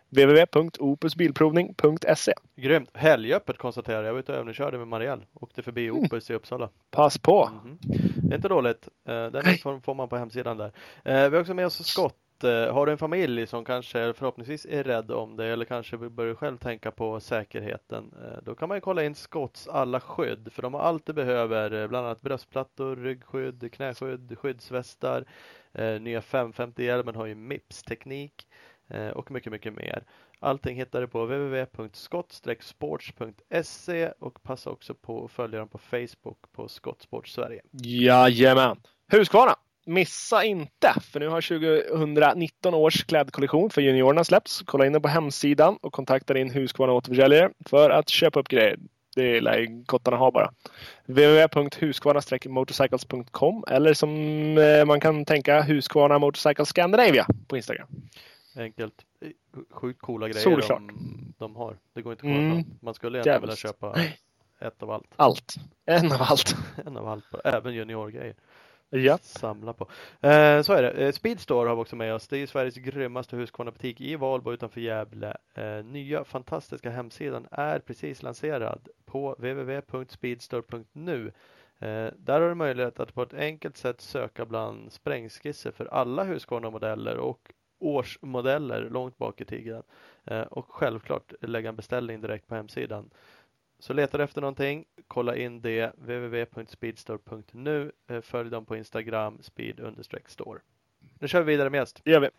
www.opusbilprovning.se 0.09 2.33
Grymt! 2.55 2.89
Helgöppet 2.93 3.57
konstaterar 3.57 3.97
jag. 3.97 4.05
Jag 4.05 4.13
var 4.13 4.19
ute 4.19 4.31
och 4.31 4.37
övningskörde 4.37 4.77
med 4.77 4.87
Marielle. 4.87 5.23
Åkte 5.33 5.61
förbi 5.61 5.87
Mm. 5.87 6.03
Opus 6.03 6.29
i 6.29 6.33
Uppsala. 6.33 6.69
Pass 6.91 7.17
på! 7.17 7.49
Mhm. 7.63 7.77
Det 8.15 8.33
är 8.33 8.35
inte 8.35 8.47
dåligt. 8.47 8.87
Eh, 9.07 9.25
Den 9.27 9.81
får 9.81 9.93
man 9.93 10.09
på 10.09 10.17
hemsidan 10.17 10.57
där. 10.57 10.71
Eh, 11.05 11.29
Vi 11.29 11.35
har 11.35 11.41
också 11.41 11.53
med 11.53 11.65
oss 11.65 11.85
Scott. 11.87 12.15
Eh, 12.43 12.73
Har 12.73 12.85
du 12.85 12.91
en 12.91 12.97
familj 12.97 13.47
som 13.47 13.65
kanske 13.65 14.13
förhoppningsvis 14.13 14.65
är 14.69 14.83
rädd 14.83 15.11
om 15.11 15.35
dig 15.37 15.51
eller 15.51 15.65
kanske 15.65 15.97
börjar 15.97 16.35
själv 16.35 16.57
tänka 16.57 16.91
på 16.91 17.19
säkerheten. 17.19 18.13
Då 18.43 18.55
kan 18.55 18.67
man 18.67 18.77
ju 18.77 18.81
kolla 18.81 19.03
in 19.03 19.15
Scotts 19.15 19.67
alla 19.67 19.99
skydd 19.99 20.49
för 20.51 20.61
de 20.61 20.73
har 20.73 20.81
allt 20.81 21.05
du 21.05 21.13
behöver. 21.13 21.81
eh, 21.81 21.87
Bland 21.87 22.05
annat 22.05 22.21
bröstplattor, 22.21 22.95
ryggskydd, 22.95 23.71
knäskydd, 23.73 24.37
skyddsvästar. 24.39 25.25
Nya 25.99 26.21
550-hjälmen 26.21 27.15
har 27.15 27.25
ju 27.25 27.35
Mips-teknik 27.35 28.47
Eh, 28.93 29.09
och 29.09 29.31
mycket, 29.31 29.51
mycket 29.51 29.73
mer. 29.73 30.03
Allting 30.39 30.77
hittar 30.77 31.01
du 31.01 31.07
på 31.07 31.25
www.skott-sports.se 31.25 34.11
och 34.19 34.43
passa 34.43 34.69
också 34.69 34.93
på 34.93 35.25
att 35.25 35.31
följa 35.31 35.59
dem 35.59 35.67
på 35.67 35.77
Facebook 35.77 36.37
på 36.51 36.67
Skottsport 36.67 37.27
Sverige. 37.27 37.61
Jajamän! 37.71 38.77
Husqvarna! 39.11 39.55
Missa 39.85 40.43
inte! 40.43 40.93
För 41.01 41.19
nu 41.19 41.27
har 41.27 41.41
2019 41.41 42.73
års 42.73 43.03
klädkollektion 43.03 43.69
för 43.69 43.81
juniorerna 43.81 44.23
släppts. 44.23 44.61
Kolla 44.65 44.85
in 44.85 44.93
den 44.93 45.01
på 45.01 45.07
hemsidan 45.07 45.77
och 45.81 45.93
kontakta 45.93 46.33
din 46.33 46.49
Husqvarna 46.49 46.93
återförsäljare 46.93 47.51
för 47.65 47.89
att 47.89 48.09
köpa 48.09 48.39
upp 48.39 48.47
grejer. 48.47 48.77
Det 49.15 49.41
lär 49.41 49.57
ju 49.57 49.83
kottarna 49.85 50.17
ha 50.17 50.31
bara. 50.31 50.51
www.husqvarna-motorcycles.com 51.05 53.63
eller 53.67 53.93
som 53.93 54.11
eh, 54.57 54.85
man 54.85 54.99
kan 54.99 55.25
tänka 55.25 55.61
Husqvarna 55.61 56.19
Motorcycle 56.19 56.65
Scandinavia 56.65 57.25
på 57.47 57.57
Instagram. 57.57 57.87
Enkelt. 58.57 59.05
Sjukt 59.69 60.01
coola 60.01 60.27
grejer 60.27 60.43
Solklart. 60.43 60.79
de, 60.79 61.33
de 61.37 61.55
har. 61.55 61.77
Det 61.93 62.01
går 62.01 62.13
inte 62.13 62.21
att 62.27 62.33
komma 62.33 62.51
Mm. 62.51 62.63
Man 62.81 62.93
skulle 62.93 63.17
egentligen 63.17 63.41
vilja 63.41 63.55
köpa 63.55 63.95
ett 64.59 64.83
av 64.83 64.91
allt. 64.91 65.07
Allt. 65.15 65.55
En 65.85 66.11
av 66.11 66.21
allt. 66.21 66.55
En 66.85 66.97
av 66.97 67.07
allt. 67.07 67.25
Även 67.43 67.73
juniorgrejer. 67.73 68.35
Ja. 68.89 69.17
Samla 69.21 69.73
på. 69.73 69.83
Eh, 70.27 70.61
så 70.61 70.73
är 70.73 70.81
det. 70.83 70.91
Eh, 70.91 71.11
Speedstore 71.11 71.69
har 71.69 71.75
vi 71.75 71.81
också 71.81 71.95
med 71.95 72.13
oss. 72.13 72.27
Det 72.27 72.37
är 72.37 72.47
Sveriges 72.47 72.75
grymmaste 72.75 73.35
Husqvarna-butik 73.35 74.01
i 74.01 74.15
Valbo 74.15 74.53
utanför 74.53 74.81
Gävle. 74.81 75.37
Eh, 75.53 75.83
nya 75.83 76.23
fantastiska 76.23 76.89
hemsidan 76.89 77.47
är 77.51 77.79
precis 77.79 78.23
lanserad 78.23 78.87
på 79.05 79.35
www.speedstore.nu. 79.37 81.31
Eh, 81.79 82.07
där 82.17 82.41
har 82.41 82.49
du 82.49 82.55
möjlighet 82.55 82.99
att 82.99 83.13
på 83.13 83.23
ett 83.23 83.33
enkelt 83.33 83.77
sätt 83.77 84.01
söka 84.01 84.45
bland 84.45 84.91
sprängskisser 84.91 85.71
för 85.71 85.85
alla 85.85 86.23
Husqvarna-modeller 86.23 87.17
och 87.17 87.51
årsmodeller 87.81 88.89
långt 88.89 89.17
bak 89.17 89.41
i 89.41 89.45
tiden. 89.45 89.83
Eh, 90.25 90.41
och 90.41 90.65
självklart 90.69 91.33
lägga 91.41 91.69
en 91.69 91.75
beställning 91.75 92.21
direkt 92.21 92.47
på 92.47 92.55
hemsidan. 92.55 93.09
Så 93.79 93.93
letar 93.93 94.17
du 94.17 94.23
efter 94.23 94.41
någonting, 94.41 94.85
kolla 95.07 95.35
in 95.35 95.61
det 95.61 95.91
www.speedstore.nu. 95.97 97.91
Eh, 98.07 98.21
Följ 98.21 98.49
dem 98.49 98.65
på 98.65 98.75
Instagram, 98.75 99.39
speed-store. 99.41 100.59
Nu 101.19 101.27
kör 101.27 101.41
vi 101.41 101.45
vidare 101.53 101.69
med 101.69 101.77
gäst. 101.79 102.01
Det 102.03 102.11
gör 102.11 102.19
vi. 102.19 102.29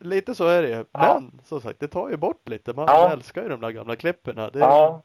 Lite 0.00 0.34
så 0.34 0.46
är 0.46 0.62
det 0.62 0.68
ju. 0.68 0.84
Ja. 0.92 1.20
Men 1.20 1.40
som 1.44 1.60
sagt, 1.60 1.80
det 1.80 1.88
tar 1.88 2.10
ju 2.10 2.16
bort 2.16 2.48
lite. 2.48 2.72
Man 2.72 2.84
Ja. 2.88 3.12
älskar 3.12 3.42
ju 3.42 3.48
de 3.48 3.60
där 3.60 3.70
gamla 3.70 3.96
klipperna. 3.96 4.50
Det 4.50 4.58
är, 4.58 4.62
Ja. 4.62 5.02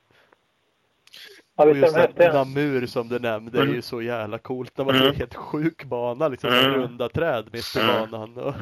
Ja, 1.56 1.64
och 1.64 1.76
just 1.76 1.93
de 1.95 1.99
häftiga. 2.01 2.28
den 2.28 2.36
Namur 2.36 2.86
som 2.86 3.10
du 3.10 3.20
nämnde 3.20 3.60
är 3.60 3.66
ju 3.66 3.82
så 3.82 4.01
jävla 4.01 4.38
coolt. 4.38 4.78
När 4.78 4.86
man 4.86 4.93
ser 4.95 5.08
en 5.08 5.16
helt 5.16 5.36
sjuk 5.36 5.84
bana, 5.84 6.28
liksom 6.28 6.49
med 6.49 6.64
runda 6.66 7.10
träd 7.10 7.45
mitt 7.51 7.76
i 7.76 7.80
banan. 7.80 8.38
Och, 8.38 8.54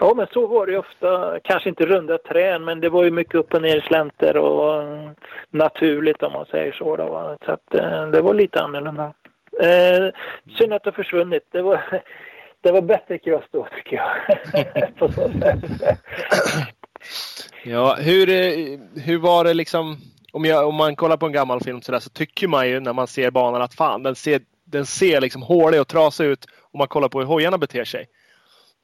Ja, 0.00 0.12
men 0.16 0.26
så 0.32 0.46
var 0.46 0.66
det 0.66 0.72
ju 0.72 0.78
ofta. 0.78 1.38
Kanske 1.44 1.68
inte 1.68 1.86
runda 1.86 2.18
träd, 2.18 2.60
men 2.60 2.80
det 2.80 2.88
var 2.88 3.04
ju 3.04 3.10
mycket 3.10 3.34
upp 3.34 3.54
och 3.54 3.62
ner 3.62 3.80
slänter 3.80 4.36
och 4.36 4.82
eh, 4.82 5.10
naturligt 5.50 6.22
om 6.22 6.32
man 6.32 6.46
säger 6.46 6.72
så. 6.72 6.96
Då, 6.96 7.04
va. 7.06 7.36
Så 7.44 7.52
att 7.52 7.74
eh, 7.74 8.06
det 8.06 8.20
var 8.20 8.34
lite 8.34 8.62
annorlunda. 8.62 9.12
Eh, 9.60 10.12
synd 10.58 10.72
att 10.72 10.84
det 10.84 10.90
har 10.90 10.92
försvunnit. 11.04 11.48
Det 11.52 11.62
var, 11.62 11.80
det 12.60 12.72
var 12.72 12.82
bättre 12.82 13.18
cross 13.18 13.44
då 13.50 13.66
tycker 13.76 13.96
jag. 13.96 14.94
På 14.98 15.12
så 15.12 15.30
sätt. 15.40 15.64
Ja, 17.64 17.96
hur, 18.00 18.28
eh, 18.28 18.78
hur 19.04 19.18
var 19.18 19.44
det 19.44 19.54
liksom? 19.54 19.96
Om, 20.36 20.44
jag, 20.44 20.68
om 20.68 20.74
man 20.74 20.96
kollar 20.96 21.16
på 21.16 21.26
en 21.26 21.32
gammal 21.32 21.60
film 21.60 21.82
så, 21.82 21.92
där, 21.92 22.00
så 22.00 22.10
tycker 22.10 22.48
man 22.48 22.68
ju 22.68 22.80
när 22.80 22.92
man 22.92 23.06
ser 23.06 23.30
banan 23.30 23.62
att 23.62 23.74
fan 23.74 24.02
den 24.02 24.14
ser, 24.14 24.40
den 24.64 24.86
ser 24.86 25.20
liksom 25.20 25.42
hålig 25.42 25.80
och 25.80 25.88
trasig 25.88 26.24
ut 26.24 26.46
om 26.72 26.78
man 26.78 26.88
kollar 26.88 27.08
på 27.08 27.18
hur 27.18 27.26
hojarna 27.26 27.58
beter 27.58 27.84
sig. 27.84 28.06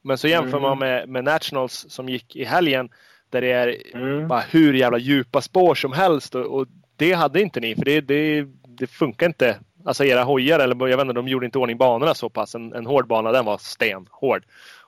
Men 0.02 0.18
så 0.18 0.28
jämför 0.28 0.60
man 0.60 0.78
med, 0.78 1.08
med 1.08 1.24
Nationals 1.24 1.86
som 1.88 2.08
gick 2.08 2.36
i 2.36 2.44
helgen 2.44 2.88
där 3.30 3.40
det 3.40 3.52
är 3.52 3.96
Mm. 3.96 4.28
bara 4.28 4.40
hur 4.40 4.74
jävla 4.74 4.98
djupa 4.98 5.40
spår 5.40 5.74
som 5.74 5.92
helst 5.92 6.34
och, 6.34 6.46
och 6.46 6.66
det 6.96 7.12
hade 7.12 7.40
inte 7.40 7.60
ni 7.60 7.74
för 7.74 7.84
det, 7.84 8.00
det, 8.00 8.46
det 8.64 8.86
funkar 8.86 9.26
inte. 9.26 9.58
Alltså 9.84 10.04
era 10.04 10.22
hojar, 10.22 10.58
eller 10.58 10.88
jag 10.88 10.96
vet 10.96 11.04
inte, 11.04 11.12
de 11.12 11.28
gjorde 11.28 11.46
inte 11.46 11.58
ordning 11.58 11.78
banorna 11.78 12.14
så 12.14 12.28
pass. 12.28 12.54
En, 12.54 12.72
en 12.72 12.86
hård 12.86 13.06
bana 13.06 13.32
den 13.32 13.44
var 13.44 13.58
stenhård. 13.58 14.44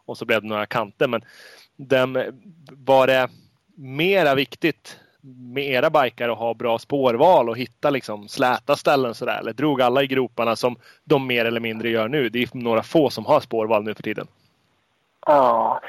Och 0.07 0.19
så 0.19 0.25
blev 0.25 0.43
det 0.43 0.49
några 0.49 0.67
kanter 0.67 1.09
men 1.09 1.23
den, 1.77 2.19
var 2.73 3.07
det 3.07 3.29
mera 3.77 4.35
viktigt 4.35 4.99
med 5.25 5.65
era 5.65 5.91
bikar 5.91 6.29
att 6.29 6.39
ha 6.39 6.55
bra 6.55 6.79
spårval 6.79 7.49
och 7.49 7.59
hitta 7.59 7.91
liksom 7.91 8.29
släta 8.29 8.77
ställen 8.77 9.15
sådär? 9.15 9.39
Eller 9.41 9.53
drog 9.53 9.83
alla 9.83 10.03
i 10.03 10.07
groparna 10.07 10.57
som 10.57 10.77
de 11.05 11.27
mer 11.27 11.45
eller 11.45 11.61
mindre 11.61 11.91
gör 11.91 12.09
nu? 12.09 12.29
Det 12.29 12.43
är 12.43 12.49
några 12.53 12.83
få 12.83 13.11
som 13.11 13.27
har 13.27 13.41
spårval 13.41 13.85
nu 13.85 13.95
för 13.95 14.03
tiden. 14.03 14.27
Ja, 15.27 15.81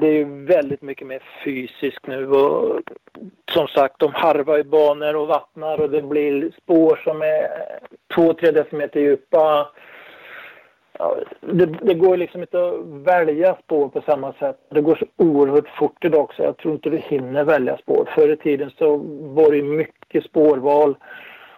det 0.00 0.06
är 0.06 0.12
ju 0.12 0.44
väldigt 0.44 0.82
mycket 0.82 1.06
mer 1.06 1.22
fysiskt 1.44 2.06
nu 2.06 2.30
och 2.30 2.80
som 3.50 3.68
sagt 3.68 3.98
de 3.98 4.12
harvar 4.14 4.58
i 4.58 4.64
banor 4.64 5.16
och 5.16 5.28
vattnar 5.28 5.80
och 5.80 5.90
det 5.90 6.02
blir 6.02 6.50
spår 6.62 7.00
som 7.04 7.22
är 7.22 7.48
två, 8.14 8.34
tre 8.34 8.50
decimeter 8.50 9.00
djupa. 9.00 9.68
Ja, 10.98 11.16
det, 11.40 11.66
det 11.66 11.94
går 11.94 12.16
liksom 12.16 12.40
inte 12.40 12.66
att 12.68 12.74
välja 12.86 13.56
spår 13.64 13.88
på 13.88 14.00
samma 14.00 14.32
sätt. 14.32 14.56
Det 14.70 14.80
går 14.80 14.94
så 14.96 15.24
oerhört 15.24 15.68
fort 15.78 16.04
idag 16.04 16.20
också. 16.20 16.42
Jag 16.42 16.56
tror 16.56 16.74
inte 16.74 16.90
du 16.90 16.96
hinner 16.96 17.44
välja 17.44 17.76
spår. 17.76 18.08
Förr 18.14 18.32
i 18.32 18.36
tiden 18.36 18.70
så 18.78 18.96
var 19.20 19.52
det 19.52 19.62
mycket 19.62 20.24
spårval. 20.24 20.96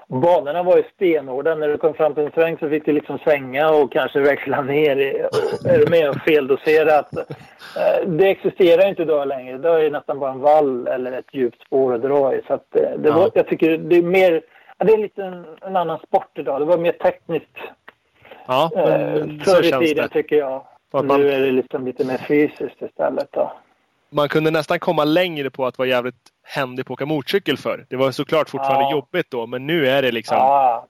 Banorna 0.09 0.62
var 0.62 0.76
ju 0.76 0.82
stenhårda. 0.95 1.55
När 1.55 1.68
du 1.68 1.76
kom 1.78 1.95
fram 1.95 2.14
till 2.14 2.24
en 2.24 2.30
sväng 2.32 2.59
så 2.59 2.68
fick 2.68 2.84
du 2.84 2.93
liksom 2.93 3.18
svänga 3.18 3.70
och 3.70 3.93
kanske 3.93 4.20
växla 4.20 4.62
ner. 4.62 4.97
i- 4.97 5.18
Är 5.68 5.78
du 5.78 5.91
med 5.91 6.09
och 6.09 6.16
feldoserat? 6.16 7.16
Eh, 7.16 8.07
Det 8.09 8.30
existerar 8.30 8.88
inte 8.88 9.03
idag 9.03 9.28
längre. 9.28 9.59
Det 9.59 9.68
är 9.68 9.91
nästan 9.91 10.18
bara 10.18 10.30
en 10.32 10.41
vall 10.41 10.86
eller 10.86 11.12
ett 11.12 11.34
djupt 11.34 11.62
spår 11.66 11.95
att 11.95 12.03
dra 12.03 12.34
i. 12.34 12.41
Så 12.47 12.55
att 12.55 12.76
eh, 12.76 12.91
det 12.99 13.11
var, 13.11 13.20
Ja. 13.22 13.30
jag 13.34 13.47
tycker 13.47 13.78
det 13.78 13.97
är 13.97 14.03
mer... 14.03 14.43
Det 14.84 14.93
är 14.93 14.99
lite 14.99 15.22
en, 15.24 15.45
en 15.61 15.76
annan 15.76 15.99
sport 15.99 16.30
idag. 16.38 16.61
Det 16.61 16.64
var 16.64 16.78
mer 16.78 16.93
tekniskt 16.93 17.59
Ja, 18.47 18.70
eh, 18.76 18.82
men 18.84 19.41
förr 19.45 19.64
i 19.64 19.70
känns 19.70 19.84
tiden 19.88 20.03
det. 20.09 20.09
tycker 20.22 20.36
jag. 20.36 20.64
Att 20.93 21.05
man- 21.05 21.20
Nu 21.20 21.32
är 21.32 21.41
det 21.41 21.51
liksom 21.53 21.86
lite 21.86 22.05
mer 22.05 22.18
fysiskt 22.18 22.82
istället. 22.82 23.28
Då. 23.32 23.53
Man 24.11 24.28
kunde 24.28 24.51
nästan 24.51 24.78
komma 24.78 25.05
längre 25.05 25.51
på 25.51 25.66
att 25.66 25.78
vara 25.78 25.88
jävligt 25.88 26.14
händig 26.43 26.86
på 26.86 26.93
att 26.93 26.97
åka 26.99 27.07
motorcykel 27.07 27.57
för. 27.57 27.86
Det 27.88 27.97
var 27.97 28.11
såklart 28.11 28.51
fortfarande 28.51 28.84
Ja. 28.84 28.91
jobbigt 28.93 29.30
då, 29.30 29.47
men 29.47 29.66
nu 29.66 29.86
är 29.88 30.03
det 30.03 30.12
liksom 30.12 30.36
Ja, 30.36 30.86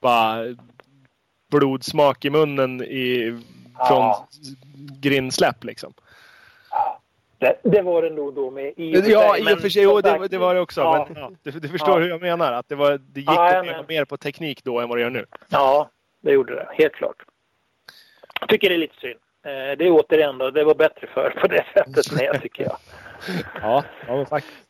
bara 0.00 0.44
blodsmak 1.50 2.24
i 2.24 2.30
munnen 2.30 2.82
i, 2.82 3.38
från 3.88 3.98
Ja. 3.98 4.26
grindsläpp 5.00 5.64
liksom. 5.64 5.92
det, 7.38 7.56
det 7.62 7.82
var 7.82 8.02
det 8.02 8.10
nog 8.10 8.34
då 8.34 8.50
med 8.50 8.72
i 8.76 8.96
och 9.00 9.08
Ja, 9.08 9.36
i 9.36 9.54
och 9.54 9.60
för 9.60 9.68
sig. 9.68 9.82
Jo, 9.82 10.00
det, 10.00 10.28
det 10.28 10.38
var 10.38 10.54
det 10.54 10.60
också. 10.60 10.80
Ja. 10.80 11.06
Men, 11.14 11.22
ja, 11.22 11.30
du, 11.42 11.50
du 11.50 11.68
förstår 11.68 12.00
hur 12.00 12.08
jag 12.08 12.20
menar. 12.20 12.52
Att 12.52 12.68
det, 12.68 12.74
var, 12.74 12.90
det 12.98 13.20
gick 13.20 13.28
Ja, 13.30 13.58
att 13.58 13.66
leva 13.66 13.84
mer 13.88 14.04
på 14.04 14.16
teknik 14.16 14.64
då 14.64 14.80
än 14.80 14.88
vad 14.88 14.98
det 14.98 15.02
gör 15.02 15.10
nu. 15.10 15.26
Ja, 15.48 15.88
det 16.26 16.32
gjorde 16.32 16.54
det. 16.54 16.68
Helt 16.72 16.94
klart. 16.94 17.22
Jag 18.40 18.48
tycker 18.48 18.68
det 18.68 18.74
är 18.74 18.78
lite 18.78 18.96
synd. 19.00 19.20
Eh, 19.42 19.50
Det 19.78 19.86
är 19.86 19.90
återigen 19.90 20.38
då, 20.38 20.50
det 20.50 20.64
var 20.64 20.74
bättre 20.74 21.06
för 21.06 21.30
på 21.30 21.46
det 21.46 21.64
sättet 21.74 22.12
med 22.12 22.42
tycker 22.42 22.62
jag. 22.64 22.76
Ja, 23.62 23.84
ja 24.06 24.16
men 24.16 24.26
faktiskt. 24.26 24.68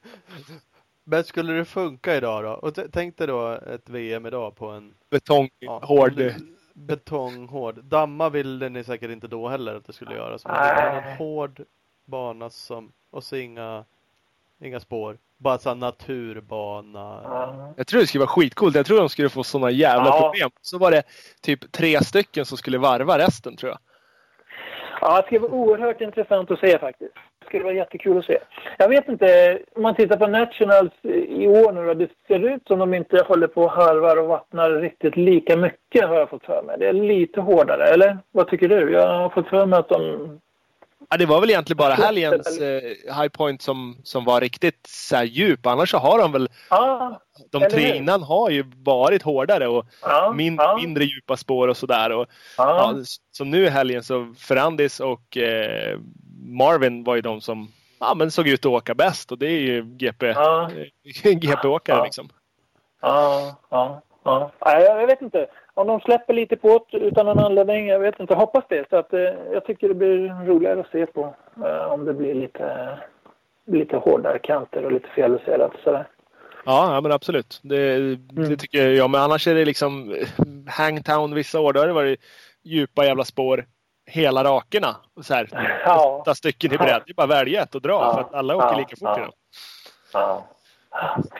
Men 1.05 1.25
skulle 1.25 1.53
det 1.53 1.65
funka 1.65 2.17
idag 2.17 2.45
då? 2.45 2.51
Och 2.51 2.79
tänk 2.93 3.17
dig 3.19 3.27
då 3.27 3.49
ett 3.53 3.89
VM 3.89 4.27
idag 4.27 4.57
på 4.57 4.67
en 4.69 4.95
Betong, 5.11 5.49
ja, 5.59 5.81
hård. 5.85 6.33
betonghård. 6.75 7.85
Damma 7.85 8.29
ville 8.29 8.69
ni 8.69 8.85
säkert 8.85 9.11
inte 9.11 9.27
då 9.29 9.49
heller 9.49 9.75
att 9.75 9.85
det 9.87 9.93
skulle 9.93 10.15
göras. 10.15 10.45
Men 10.45 10.55
Nej. 10.55 10.75
det 10.75 10.91
var 10.91 11.03
en 11.11 11.17
hård 11.17 11.65
bana 12.05 12.51
som, 12.51 12.93
och 13.11 13.25
så 13.25 13.37
inga, 13.37 13.85
inga 14.61 14.81
spår. 14.81 15.19
Bara 15.39 15.59
så 15.59 15.69
här 15.69 15.77
naturbana. 15.77 17.21
Ja. 17.25 17.75
Jag 17.77 17.87
tror 17.87 18.01
det 18.01 18.07
skulle 18.07 18.25
vara 18.25 18.31
skitcoolt. 18.31 18.77
Jag 18.77 18.87
tror 18.87 18.99
de 18.99 19.09
skulle 19.09 19.29
få 19.29 19.43
sådana 19.45 19.71
jävla 19.71 20.07
Ja. 20.07 20.21
problem. 20.21 20.51
Så 20.61 20.79
var 20.79 20.91
det 20.91 21.03
typ 21.43 21.73
tre 21.73 22.05
stycken 22.05 22.45
som 22.45 22.59
skulle 22.59 22.79
varva 22.79 23.19
resten 23.19 23.57
tror 23.57 23.71
jag. 23.71 23.79
Ja, 25.01 25.21
det 25.21 25.27
ska 25.27 25.39
vara 25.41 25.53
oerhört 25.53 26.01
intressant 26.01 26.51
att 26.51 26.59
se 26.61 26.79
faktiskt. 26.79 27.15
Det 27.39 27.47
skulle 27.47 27.65
vara 27.65 27.75
jättekul 27.75 28.19
att 28.19 28.25
se. 28.25 28.39
Jag 28.79 28.89
vet 28.89 29.09
inte, 29.09 29.59
om 29.77 29.83
man 29.83 29.95
tittar 29.95 30.17
på 30.17 30.27
Nationals 30.27 30.93
i 31.29 31.47
år 31.47 31.73
nu 31.73 31.87
då, 31.87 31.95
det 31.95 32.09
ser 32.29 32.55
ut 32.55 32.63
som 32.67 32.79
de 32.79 32.95
inte 32.95 33.23
håller 33.29 33.47
på 33.47 33.63
och 33.63 33.71
harvar 33.71 34.17
och 34.17 34.29
vattnar 34.29 34.71
riktigt 34.71 35.17
lika 35.17 35.57
mycket 35.57 36.09
har 36.09 36.15
jag 36.15 36.31
fått 36.31 36.45
för 36.45 36.63
mig. 36.63 36.77
Det 36.79 36.89
är 36.89 36.93
lite 36.93 37.41
hårdare, 37.41 37.85
eller? 37.85 38.19
Vad 38.33 38.49
tycker 38.49 38.69
du? 38.69 38.93
Jag 38.93 39.09
har 39.09 39.29
fått 39.31 39.49
för 39.49 39.67
mig 39.67 39.79
att 39.79 39.89
de 39.89 40.41
Ja, 41.11 41.17
det 41.17 41.27
var 41.27 41.41
väl 41.41 41.51
egentligen 41.51 41.77
bara 41.77 41.95
helgens 41.95 42.61
eh, 42.61 42.83
high 43.21 43.29
point 43.29 43.63
som, 43.63 43.97
som 44.03 44.25
var 44.25 44.41
riktigt 44.41 44.87
så 44.89 45.23
djup. 45.23 45.67
Annars 45.67 45.91
så 45.91 45.99
har 45.99 46.19
de 46.19 46.33
väl... 46.33 46.49
Ja, 46.71 47.21
de 47.51 47.63
tre 47.71 47.87
hur? 47.87 47.95
innan 47.95 48.23
har 48.23 48.51
ju 48.51 48.65
varit 48.77 49.23
hårdare 49.23 49.69
och 49.69 49.87
ja, 50.03 50.33
min, 50.37 50.57
ja, 50.57 50.77
mindre 50.77 51.05
djupa 51.05 51.37
spår 51.37 51.69
och 51.69 51.77
sådär. 51.77 52.13
Och, 52.13 52.27
ja. 52.57 52.95
som 53.33 53.51
nu 53.51 53.65
i 53.65 53.69
helgen 53.69 54.03
så 54.03 54.35
Ferrandis 54.39 55.01
och 55.01 55.37
eh, 55.37 55.99
Marvin 56.43 57.05
var 57.05 57.15
ju 57.15 57.21
de 57.21 57.41
som 57.41 57.73
ja, 58.01 58.15
men 58.15 58.31
såg 58.31 58.49
ut 58.49 58.61
att 58.61 58.73
åka 58.73 58.95
bäst 58.95 59.33
och 59.33 59.39
det 59.39 59.47
är 59.47 59.61
ju 59.61 59.83
GP. 59.83 60.35
GP-åkare 61.23 61.97
Ja. 61.99 62.05
liksom. 62.05 62.29
Ja, 63.01 63.57
ja, 63.71 64.03
ja. 64.25 64.51
Jag 64.61 65.07
vet 65.07 65.23
inte. 65.23 65.47
Om 65.77 65.87
de 65.87 66.01
släpper 66.01 66.35
lite 66.35 66.57
på 66.57 66.87
det 66.91 66.99
utan 66.99 67.27
någon 67.27 67.39
anledning, 67.39 67.87
jag 67.87 67.99
vet 68.01 68.21
inte. 68.21 68.35
Hoppas 68.35 68.65
det. 68.69 68.89
Så 68.91 68.97
att, 68.97 69.13
eh, 69.13 69.21
jag 69.53 69.65
tycker 69.65 69.89
det 69.89 69.95
blir 69.95 70.47
roligare 70.47 70.81
att 70.81 70.91
se 70.91 71.07
på 71.07 71.35
eh, 71.65 71.93
om 71.93 72.05
det 72.05 72.15
blir 72.15 72.35
lite, 72.35 72.99
lite 73.67 73.97
hårdare 73.97 74.39
kanter 74.39 74.85
och 74.85 74.93
lite 74.93 75.09
feljusterat. 75.09 75.73
Sådär. 75.85 76.09
Ja, 76.65 76.95
ja 76.95 77.01
men 77.01 77.13
absolut. 77.13 77.61
Det, 77.63 77.99
det 78.17 78.57
tycker 78.57 78.91
jag. 78.91 79.11
Men 79.11 79.21
annars 79.23 79.47
är 79.49 79.55
det 79.55 79.65
liksom 79.65 80.13
eh, 80.13 80.27
Hangtown 80.69 81.35
vissa 81.35 81.61
år. 81.61 81.73
Då 81.73 81.81
har 81.81 81.87
det 81.87 81.93
varit 81.93 82.21
djupa 82.63 83.05
jävla 83.05 83.25
spår 83.25 83.65
hela 84.07 84.45
rakerna. 84.45 84.97
Så 85.23 85.35
här, 85.35 85.49
Ja. 85.87 86.19
åtta 86.21 86.35
stycken 86.35 86.73
i 86.73 86.77
bredd. 86.79 87.03
Det 87.07 87.13
är 87.13 87.15
bara 87.15 87.25
att 87.25 87.31
välja 87.31 87.63
ett 87.63 87.75
och 87.75 87.83
dra 87.83 87.93
Ja. 87.93 88.15
för 88.15 88.21
att 88.21 88.35
alla 88.35 88.57
åker 88.57 88.67
Ja. 88.67 88.77
lika 88.79 88.97
fort 88.97 89.09
Ja. 89.09 89.17
idag. 89.19 89.33
Ja. 90.13 90.45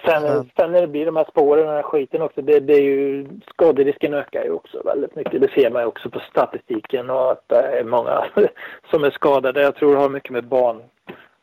Sen, 0.05 0.51
sen 0.57 0.73
när 0.73 0.81
det 0.81 0.87
blir 0.87 1.07
de 1.07 1.17
här 1.17 1.27
spåren 1.31 1.61
och 1.61 1.67
den 1.67 1.77
här 1.77 1.83
skiten 1.83 2.23
också, 2.23 2.43
det, 2.43 2.61
det 2.61 2.75
är 2.75 2.83
ju, 2.83 3.29
skaderisken 3.53 4.15
ökar 4.15 4.45
ju 4.45 4.51
också 4.51 4.83
väldigt 4.85 5.17
mycket. 5.17 5.41
Det 5.41 5.51
ser 5.51 5.71
man 5.71 5.83
ju 5.83 5.87
också 5.87 6.11
på 6.11 6.21
statistiken 6.21 7.11
och 7.11 7.33
att 7.33 7.45
det 7.47 7.79
är 7.79 7.85
många 7.85 8.25
som 8.91 9.05
är 9.05 9.11
skadade. 9.11 9.63
Jag 9.63 9.77
tror 9.77 9.95
det 9.95 10.01
har 10.01 10.09
mycket 10.09 10.31
med 10.31 10.49
barn, 10.49 10.83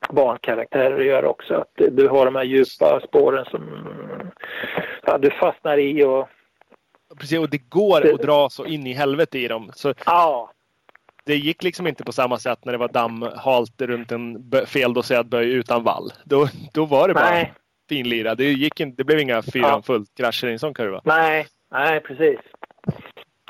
barnkaraktärer 0.09 0.99
att 0.99 1.05
göra 1.05 1.30
också. 1.30 1.53
Att 1.53 1.82
du 1.91 2.07
har 2.07 2.26
de 2.26 2.36
här 2.36 2.43
djupa 2.43 2.99
spåren 3.07 3.45
som 3.45 3.61
ja, 5.05 5.18
du 5.18 5.30
fastnar 5.30 5.78
i 5.78 6.03
och 6.03 6.28
Precis, 7.20 7.39
och 7.39 7.49
det 7.49 7.70
går 7.70 8.14
att 8.14 8.22
dra 8.22 8.49
så 8.49 8.66
in 8.66 8.88
i 8.88 8.93
helvete 8.93 9.39
i 9.39 9.47
dem. 9.47 9.72
Så 9.76 9.93
ja, 10.05 10.51
det 11.26 11.36
gick 11.36 11.64
liksom 11.64 11.88
inte 11.88 12.03
på 12.03 12.11
samma 12.11 12.39
sätt 12.39 12.66
när 12.66 12.72
det 12.72 12.78
var 12.78 12.88
dammhalt 12.88 13.82
runt 13.82 14.11
en 14.11 14.51
feldoserad 14.66 15.30
böj 15.30 15.51
utan 15.51 15.84
vall. 15.84 16.11
Då, 16.24 16.47
då 16.74 16.86
var 16.86 17.07
det 17.07 17.14
bara 17.14 17.30
nej, 17.30 17.53
finlira. 17.89 18.36
Det, 18.36 18.43
gick 18.43 18.79
inte, 18.79 18.95
det 18.97 19.03
blev 19.03 19.19
inga 19.19 19.41
fyra 19.53 19.67
Ja. 19.67 19.81
fullt 19.86 20.15
krascher 20.17 20.47
i 20.47 20.51
en 20.51 20.59
sån 20.59 20.73
kurva. 20.73 21.01
nej, 21.03 21.45
nej 21.71 21.99
precis. 21.99 22.39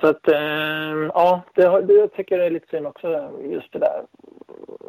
Så 0.02 0.08
att, 0.10 0.28
eh, 0.28 1.10
ja, 1.14 1.42
det, 1.56 1.82
det 1.82 1.94
jag 1.94 2.14
tycker 2.14 2.38
jag 2.38 2.46
är 2.46 2.52
lite 2.52 2.68
synd 2.70 2.88
också, 2.88 3.32
just 3.44 3.74
det 3.74 3.80
där 3.80 4.02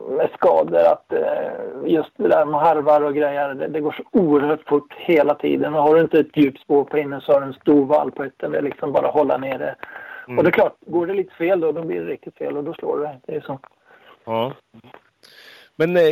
med 0.09 0.31
skador. 0.37 0.79
Att 0.79 1.13
eh, 1.13 1.53
just 1.87 2.11
det 2.17 2.29
där 2.29 2.45
med 2.45 2.61
harvar 2.61 3.01
och 3.01 3.15
grejer, 3.15 3.55
det, 3.55 3.69
det 3.69 3.81
går 3.81 3.93
så 3.93 4.19
oerhört 4.19 4.69
fort 4.69 4.95
hela 4.99 5.35
tiden. 5.35 5.75
Och 5.75 5.83
har 5.83 5.95
du 5.95 6.01
inte 6.01 6.21
ett 6.21 6.37
djupspår 6.37 6.85
på 6.85 6.99
inne 6.99 7.21
så 7.21 7.33
har 7.33 7.41
du 7.41 7.47
en 7.47 7.53
stor 7.53 7.87
vall 7.87 8.11
på 8.11 8.27
ytten. 8.27 8.53
Det 8.53 8.59
är 8.59 8.63
liksom 8.63 8.93
bara 8.93 9.09
att 9.09 9.15
hålla 9.15 9.37
ner 9.37 9.59
det. 9.59 9.75
Mm. 10.27 10.39
Och 10.39 10.45
det 10.45 10.51
är 10.51 10.53
klart, 10.53 10.77
går 10.87 11.07
det 11.07 11.15
lite 11.15 11.35
fel 11.35 11.61
då, 11.61 11.73
då 11.73 11.83
blir 11.83 12.01
det 12.01 12.11
riktigt 12.11 12.37
fel 12.39 12.57
och 12.57 12.65
då 12.65 12.75
slår 12.75 12.99
det. 12.99 13.21
Det 13.27 13.37
är 13.37 13.41
så. 13.41 13.59
Ja. 14.25 14.53
Men 15.77 15.97
eh, 15.97 16.03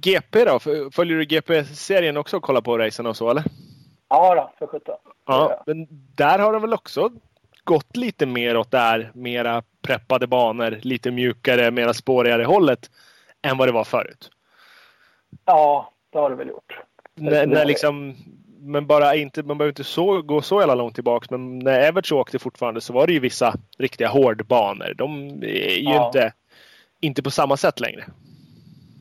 GP 0.00 0.44
då? 0.44 0.58
Följer 0.92 1.16
du 1.18 1.24
GP-serien 1.24 2.16
också 2.16 2.36
och 2.36 2.42
kollar 2.42 2.60
på 2.60 2.78
racen 2.78 3.06
och 3.06 3.16
så 3.16 3.30
eller? 3.30 3.44
Ja 4.08 4.34
då, 4.34 4.52
för 4.58 4.66
sjutton. 4.66 4.96
Ja, 5.26 5.62
men 5.66 5.86
där 6.14 6.38
har 6.38 6.52
de 6.52 6.62
väl 6.62 6.74
också 6.74 7.10
gått 7.64 7.96
lite 7.96 8.26
mer 8.26 8.56
åt 8.56 8.70
där, 8.70 9.10
mera 9.14 9.62
preppade 9.82 10.26
banor, 10.26 10.78
lite 10.82 11.10
mjukare, 11.10 11.70
mera 11.70 11.94
spårigare 11.94 12.44
hållet 12.44 12.90
än 13.42 13.56
vad 13.58 13.68
det 13.68 13.72
var 13.72 13.84
förut. 13.84 14.30
Ja, 15.44 15.92
det 16.12 16.18
har 16.18 16.30
det 16.30 16.36
väl 16.36 16.48
gjort. 16.48 16.78
När, 17.14 17.46
när 17.46 17.64
liksom, 17.64 18.14
men 18.58 18.86
bara 18.86 19.14
inte, 19.16 19.42
man 19.42 19.58
behöver 19.58 19.70
inte 19.72 19.84
så, 19.84 20.22
gå 20.22 20.42
så 20.42 20.60
jävla 20.60 20.74
långt 20.74 20.94
tillbaks. 20.94 21.30
Men 21.30 21.58
när 21.58 21.80
Everts 21.80 22.12
åkte 22.12 22.38
fortfarande 22.38 22.80
så 22.80 22.92
var 22.92 23.06
det 23.06 23.12
ju 23.12 23.20
vissa 23.20 23.54
riktiga 23.78 24.08
hårdbanor. 24.08 24.94
De 24.96 25.28
är 25.42 25.78
ju 25.78 25.90
Ja. 25.90 26.06
inte, 26.06 26.32
inte 27.00 27.22
på 27.22 27.30
samma 27.30 27.56
sätt 27.56 27.80
längre. 27.80 28.04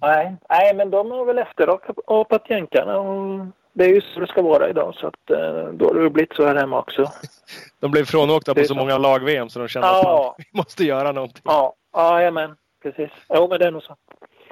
Nej, 0.01 0.35
nej, 0.49 0.75
men 0.75 0.89
de 0.89 1.11
har 1.11 1.25
väl 1.25 1.37
efterapat 1.37 2.49
jänkarna 2.49 2.99
och 2.99 3.45
det 3.73 3.85
är 3.85 3.89
ju 3.89 4.01
så 4.01 4.19
det 4.19 4.27
ska 4.27 4.41
vara 4.41 4.69
idag 4.69 4.95
så 4.95 5.07
att 5.07 5.29
eh, 5.31 5.67
då 5.73 5.85
har 5.87 5.93
det 5.93 6.09
blivit 6.09 6.33
så 6.35 6.45
här 6.45 6.55
hemma 6.55 6.79
också. 6.79 7.05
De 7.79 7.91
blev 7.91 8.05
frånåkta 8.05 8.53
på 8.53 8.59
så 8.61 8.65
så. 8.67 8.75
många 8.75 8.97
lag-VM 8.97 9.49
så 9.49 9.59
de 9.59 9.67
kände 9.67 9.87
Ja. 9.87 9.99
att 9.99 10.05
man, 10.05 10.33
vi 10.51 10.57
måste 10.57 10.83
göra 10.83 11.11
någonting. 11.11 11.41
Ja, 11.45 11.73
ja, 11.91 12.31
men 12.31 12.55
precis. 12.83 13.11
Jo, 13.29 13.47
men 13.49 13.59
det 13.59 13.65
är 13.67 13.71
nog 13.71 13.83
så. 13.83 13.95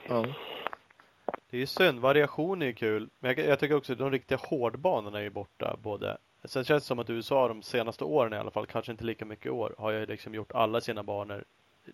Ja. 0.10 0.26
Det 1.50 1.58
är 1.58 1.60
ju 1.62 1.66
synd, 1.66 2.00
variation 2.00 2.62
är 2.62 2.66
ju 2.66 2.74
kul. 2.74 3.10
Men 3.20 3.36
jag, 3.38 3.46
jag 3.48 3.60
tycker 3.60 3.76
också 3.76 3.94
att 3.94 4.00
de 4.00 4.12
riktiga 4.12 4.38
hårdbanorna 4.50 5.20
är 5.20 5.24
ju 5.24 5.30
borta 5.30 5.76
både. 5.82 6.18
Sen 6.46 6.64
känns 6.64 6.84
det 6.84 6.88
som 6.88 7.00
att 7.00 7.10
USA 7.10 7.48
de 7.48 7.62
senaste 7.64 8.04
åren 8.04 8.34
i 8.34 8.38
alla 8.38 8.52
fall, 8.52 8.66
kanske 8.66 8.92
inte 8.92 9.04
lika 9.04 9.26
mycket 9.26 9.46
i 9.46 9.50
år, 9.50 9.76
har 9.78 9.92
ju 9.92 10.06
liksom 10.06 10.34
gjort 10.34 10.52
alla 10.56 10.82
sina 10.82 11.04
banor 11.04 11.44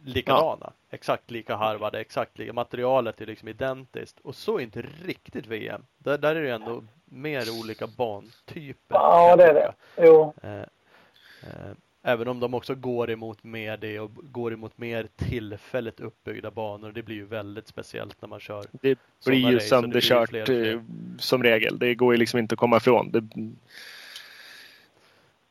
likadana. 0.03 0.73
Exakt 0.89 1.31
lika 1.31 1.55
harvade, 1.55 1.99
exakt 1.99 2.37
lika. 2.37 2.53
Materialet 2.53 3.21
är 3.21 3.25
liksom 3.25 3.47
identiskt. 3.47 4.19
Och 4.19 4.35
så 4.35 4.57
är 4.57 4.61
inte 4.61 4.85
riktigt 5.05 5.47
VM. 5.47 5.85
Där, 5.97 6.17
där 6.17 6.35
är 6.35 6.43
det 6.43 6.51
ändå 6.51 6.83
mer 7.05 7.59
olika 7.61 7.87
bantyper. 7.87 8.95
Ja, 8.95 9.35
det 9.35 9.43
är 9.43 9.53
det. 9.53 9.73
Jo, 9.97 10.33
Eh, 10.43 10.59
eh, 11.43 11.73
Även 12.05 12.27
om 12.27 12.39
de 12.39 12.53
också 12.53 12.75
går 12.75 13.11
emot 13.11 13.43
mer 13.43 13.77
det 13.77 13.99
och 13.99 14.11
går 14.15 14.53
emot 14.53 14.77
mer 14.77 15.07
tillfälligt 15.15 15.99
uppbyggda 15.99 16.51
banor. 16.51 16.91
Det 16.91 17.03
blir 17.03 17.15
ju 17.15 17.25
väldigt 17.25 17.67
speciellt 17.67 18.21
när 18.21 18.29
man 18.29 18.39
kör. 18.39 18.65
Det 18.71 18.97
blir 19.25 19.51
ju 19.51 19.59
sönderkört 19.59 20.49
eh, 20.49 20.81
som 21.17 21.43
regel. 21.43 21.79
Det 21.79 21.95
går 21.95 22.13
ju 22.13 22.17
liksom 22.17 22.39
inte 22.39 22.53
att 22.53 22.59
komma 22.59 22.77
ifrån. 22.77 23.11
Det, 23.11 23.23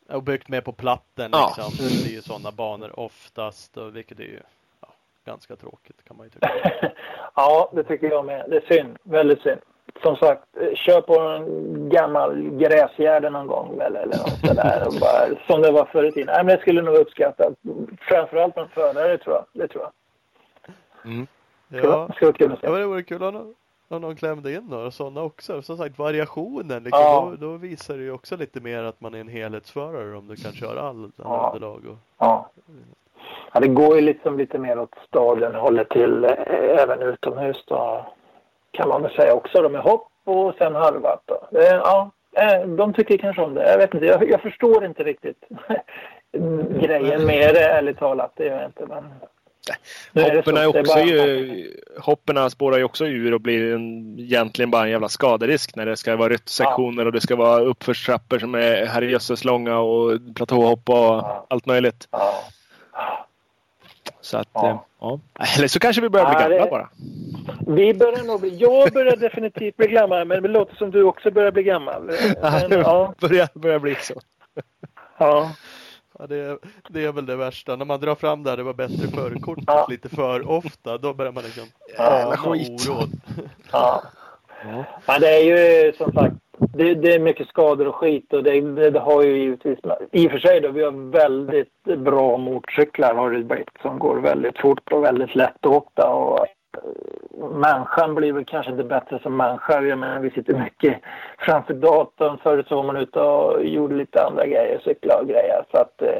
Och 0.09 0.23
byggt 0.23 0.49
mer 0.49 0.61
på 0.61 0.71
platten 0.71 1.29
Ja. 1.33 1.53
liksom. 1.57 1.73
Det 1.87 2.03
blir 2.03 2.13
ju 2.15 2.21
sådana 2.21 2.51
banor 2.51 2.99
oftast. 2.99 3.77
Och 3.77 3.95
vilket 3.95 4.19
är 4.19 4.23
ju 4.23 4.39
ja, 4.81 4.87
ganska 5.25 5.55
tråkigt 5.55 6.03
kan 6.07 6.17
man 6.17 6.25
ju 6.25 6.29
tycka. 6.29 6.51
ja, 7.35 7.71
det 7.73 7.83
tycker 7.83 8.09
jag 8.09 8.25
med. 8.25 8.45
Det 8.49 8.55
är 8.57 8.75
synd. 8.75 8.97
Väldigt 9.03 9.41
synd. 9.41 9.59
Som 10.03 10.15
sagt, 10.15 10.43
eh, 10.61 10.75
kör 10.75 11.01
på 11.01 11.19
en 11.19 11.89
gammal 11.89 12.41
gräsgärde 12.49 13.29
någon 13.29 13.47
gång 13.47 13.77
väl, 13.77 13.95
eller 13.95 14.17
något 14.17 14.39
sådär. 14.47 14.83
Och 14.87 14.93
bara, 15.01 15.45
som 15.47 15.61
det 15.61 15.71
var 15.71 15.85
förr 15.85 16.03
i 16.05 16.11
tiden. 16.11 16.33
Nej, 16.35 16.43
men 16.45 16.55
det 16.55 16.61
skulle 16.61 16.81
nog 16.81 16.95
uppskatta. 16.95 17.51
Framförallt 18.01 18.53
från 18.53 18.69
förare, 18.69 19.17
tror 19.17 19.35
jag. 19.35 19.45
Det 19.53 19.67
tror 19.67 19.83
jag. 19.83 19.91
mm. 21.11 21.27
Ska, 21.67 21.77
Ja, 21.87 22.09
ska 22.15 22.25
vara 22.25 22.33
kul 22.37 22.51
att 22.51 22.59
se. 22.59 22.67
ja 22.67 22.71
det 22.77 22.85
vore 22.85 23.03
kul 23.03 23.19
någon, 23.19 23.55
om 23.95 24.01
någon 24.01 24.15
klämde 24.15 24.53
in 24.53 24.63
några 24.69 24.91
sådana 24.91 25.21
också. 25.21 25.61
Som 25.61 25.77
sagt 25.77 25.99
variationen 25.99 26.83
liksom, 26.83 27.01
Ja. 27.01 27.33
då, 27.39 27.47
då 27.47 27.57
visar 27.57 27.97
det 27.97 28.03
ju 28.03 28.11
också 28.11 28.37
lite 28.37 28.61
mer 28.61 28.83
att 28.83 29.01
man 29.01 29.13
är 29.13 29.19
en 29.19 29.27
helhetsförare 29.27 30.17
om 30.17 30.27
du 30.27 30.35
kan 30.35 30.51
köra 30.51 30.81
all 30.81 31.11
Ja. 31.17 31.51
underlag. 31.53 31.85
Och, 31.89 31.97
Ja. 32.19 32.49
ja, 33.53 33.59
det 33.59 33.67
går 33.67 33.95
ju 33.95 34.01
liksom 34.01 34.37
lite 34.37 34.57
mer 34.59 34.79
åt 34.79 34.95
staden 35.07 35.55
håller 35.55 35.83
till 35.83 36.23
eh, 36.23 36.81
även 36.83 37.01
utomhus 37.01 37.63
då. 37.67 38.05
Kan 38.71 38.89
man 38.89 39.01
väl 39.01 39.11
säga 39.11 39.33
också. 39.33 39.61
De 39.61 39.75
är 39.75 39.79
hopp 39.79 40.07
och 40.23 40.53
sen 40.57 40.75
harvat 40.75 41.21
då. 41.25 41.47
Det, 41.51 41.65
ja, 41.69 42.11
eh, 42.31 42.67
de 42.67 42.93
tycker 42.93 43.17
kanske 43.17 43.41
om 43.41 43.53
det. 43.53 43.71
Jag 43.71 43.77
vet 43.77 43.93
inte. 43.93 44.05
Jag, 44.05 44.29
jag 44.29 44.41
förstår 44.41 44.85
inte 44.85 45.03
riktigt 45.03 45.43
grejen 46.81 47.25
med 47.25 47.53
det 47.55 47.63
ärligt 47.69 47.97
talat. 47.99 48.31
Det 48.35 48.45
gör 48.45 48.55
jag 48.55 48.65
inte. 48.65 48.85
Men... 48.85 49.03
Det 50.13 50.21
Hoppen 50.35 50.57
är 50.57 50.61
Det 50.61 50.61
är 50.61 50.81
också 50.81 50.93
bara- 50.93 51.03
ju, 51.03 51.77
hopperna 51.99 52.49
spårar 52.49 52.77
ju 52.77 52.83
också 52.83 53.05
ur 53.05 53.33
och 53.33 53.41
blir 53.41 53.73
en, 53.73 54.19
egentligen 54.19 54.71
bara 54.71 54.83
en 54.83 54.89
jävla 54.91 55.09
skaderisk 55.09 55.75
när 55.75 55.85
det 55.85 55.97
ska 55.97 56.15
vara 56.15 56.29
ryttsektioner 56.29 57.05
och 57.05 57.11
det 57.11 57.21
ska 57.21 57.35
vara 57.35 57.59
uppförstrappor 57.61 58.39
som 58.39 58.55
är 58.55 58.85
herrejösses 58.85 59.43
långa 59.45 59.79
och 59.79 60.11
platåhopp 60.35 60.89
och 60.89 60.95
Ja. 60.95 61.45
allt 61.49 61.65
möjligt. 61.65 62.07
Ja. 62.11 62.33
Så 64.21 64.37
att, 64.37 64.49
Ja. 64.53 64.69
eh, 64.69 64.79
ja. 64.99 65.19
Eller 65.57 65.67
så 65.67 65.79
kanske 65.79 66.01
vi 66.01 66.09
börjar 66.09 66.25
bli 66.25 66.33
Ja, 66.33 66.39
gamla 66.49 66.65
det- 66.65 66.71
bara. 66.71 66.89
Vi 67.75 67.93
börjar 67.93 68.23
nog 68.23 68.41
bli... 68.41 68.55
Jag 68.57 68.91
börjar 68.93 69.15
definitivt 69.15 69.77
bli 69.77 69.87
gammal, 69.87 70.25
men 70.27 70.43
det 70.43 70.49
låter 70.49 70.75
som 70.75 70.91
du 70.91 71.03
också 71.03 71.31
börjar 71.31 71.51
bli 71.51 71.63
gammal. 71.63 72.01
Men, 72.41 72.69
det 72.69 72.75
ja, 72.75 73.13
börjar, 73.19 73.49
börjar 73.53 73.79
bli 73.79 73.95
så. 74.01 74.13
ja. 75.17 75.51
Ja, 76.19 76.27
det, 76.27 76.35
är- 76.37 76.57
det 76.89 77.05
är 77.05 77.11
väl 77.11 77.25
det 77.25 77.35
värsta. 77.35 77.75
När 77.75 77.85
man 77.85 77.99
drar 77.99 78.15
fram 78.15 78.43
det 78.43 78.49
här, 78.49 78.57
det 78.57 78.63
var 78.63 78.73
bättre 78.73 79.07
förkortet 79.07 79.63
Ja. 79.67 79.87
lite 79.89 80.09
för 80.09 80.49
ofta. 80.51 80.97
Då 80.97 81.13
börjar 81.13 81.31
man 81.31 81.43
liksom 81.43 81.63
ana 81.97 82.35
oråd. 82.45 83.09
Ja. 83.71 84.03
ja, 85.05 85.19
det 85.19 85.29
är 85.29 85.43
ju 85.43 85.93
som 85.93 86.11
sagt, 86.13 86.35
det, 86.57 86.93
det 86.93 87.13
är 87.13 87.19
mycket 87.19 87.47
skador 87.47 87.87
och 87.87 87.95
skit 87.95 88.33
och 88.33 88.43
det, 88.43 88.61
det, 88.61 88.89
det 88.89 88.99
har 88.99 89.23
ju 89.23 89.37
givetvis, 89.37 89.79
i 90.11 90.27
och 90.27 90.31
för 90.31 90.39
sig 90.39 90.61
då, 90.61 90.69
vi 90.71 90.83
har 90.83 91.11
väldigt 91.11 91.83
bra 91.97 92.37
motorcyklar 92.37 93.15
har 93.15 93.31
det 93.31 93.43
blivit 93.43 93.67
som 93.81 93.99
går 93.99 94.15
väldigt 94.19 94.59
fort 94.59 94.91
och 94.91 95.03
väldigt 95.03 95.35
lättåkta 95.35 96.07
och 96.09 96.39
eh, 96.39 96.45
människan 97.51 98.15
blir 98.15 98.33
väl 98.33 98.45
kanske 98.45 98.71
inte 98.71 98.83
bättre 98.83 99.19
som 99.19 99.37
människa. 99.37 99.81
Jag 99.81 99.99
menar, 99.99 100.19
vi 100.19 100.29
sitter 100.31 100.59
mycket 100.59 101.01
framför 101.37 101.73
datorn. 101.73 102.37
Förut 102.43 102.67
så 102.67 102.75
var 102.75 102.83
man 102.83 102.97
ute 102.97 103.19
och 103.19 103.65
gjorde 103.65 103.95
lite 103.95 104.23
andra 104.25 104.45
grejer, 104.47 104.79
cykla 104.83 105.19
och 105.19 105.27
grejer. 105.27 105.65
Så 105.71 105.77
att 105.77 106.01
eh, 106.01 106.19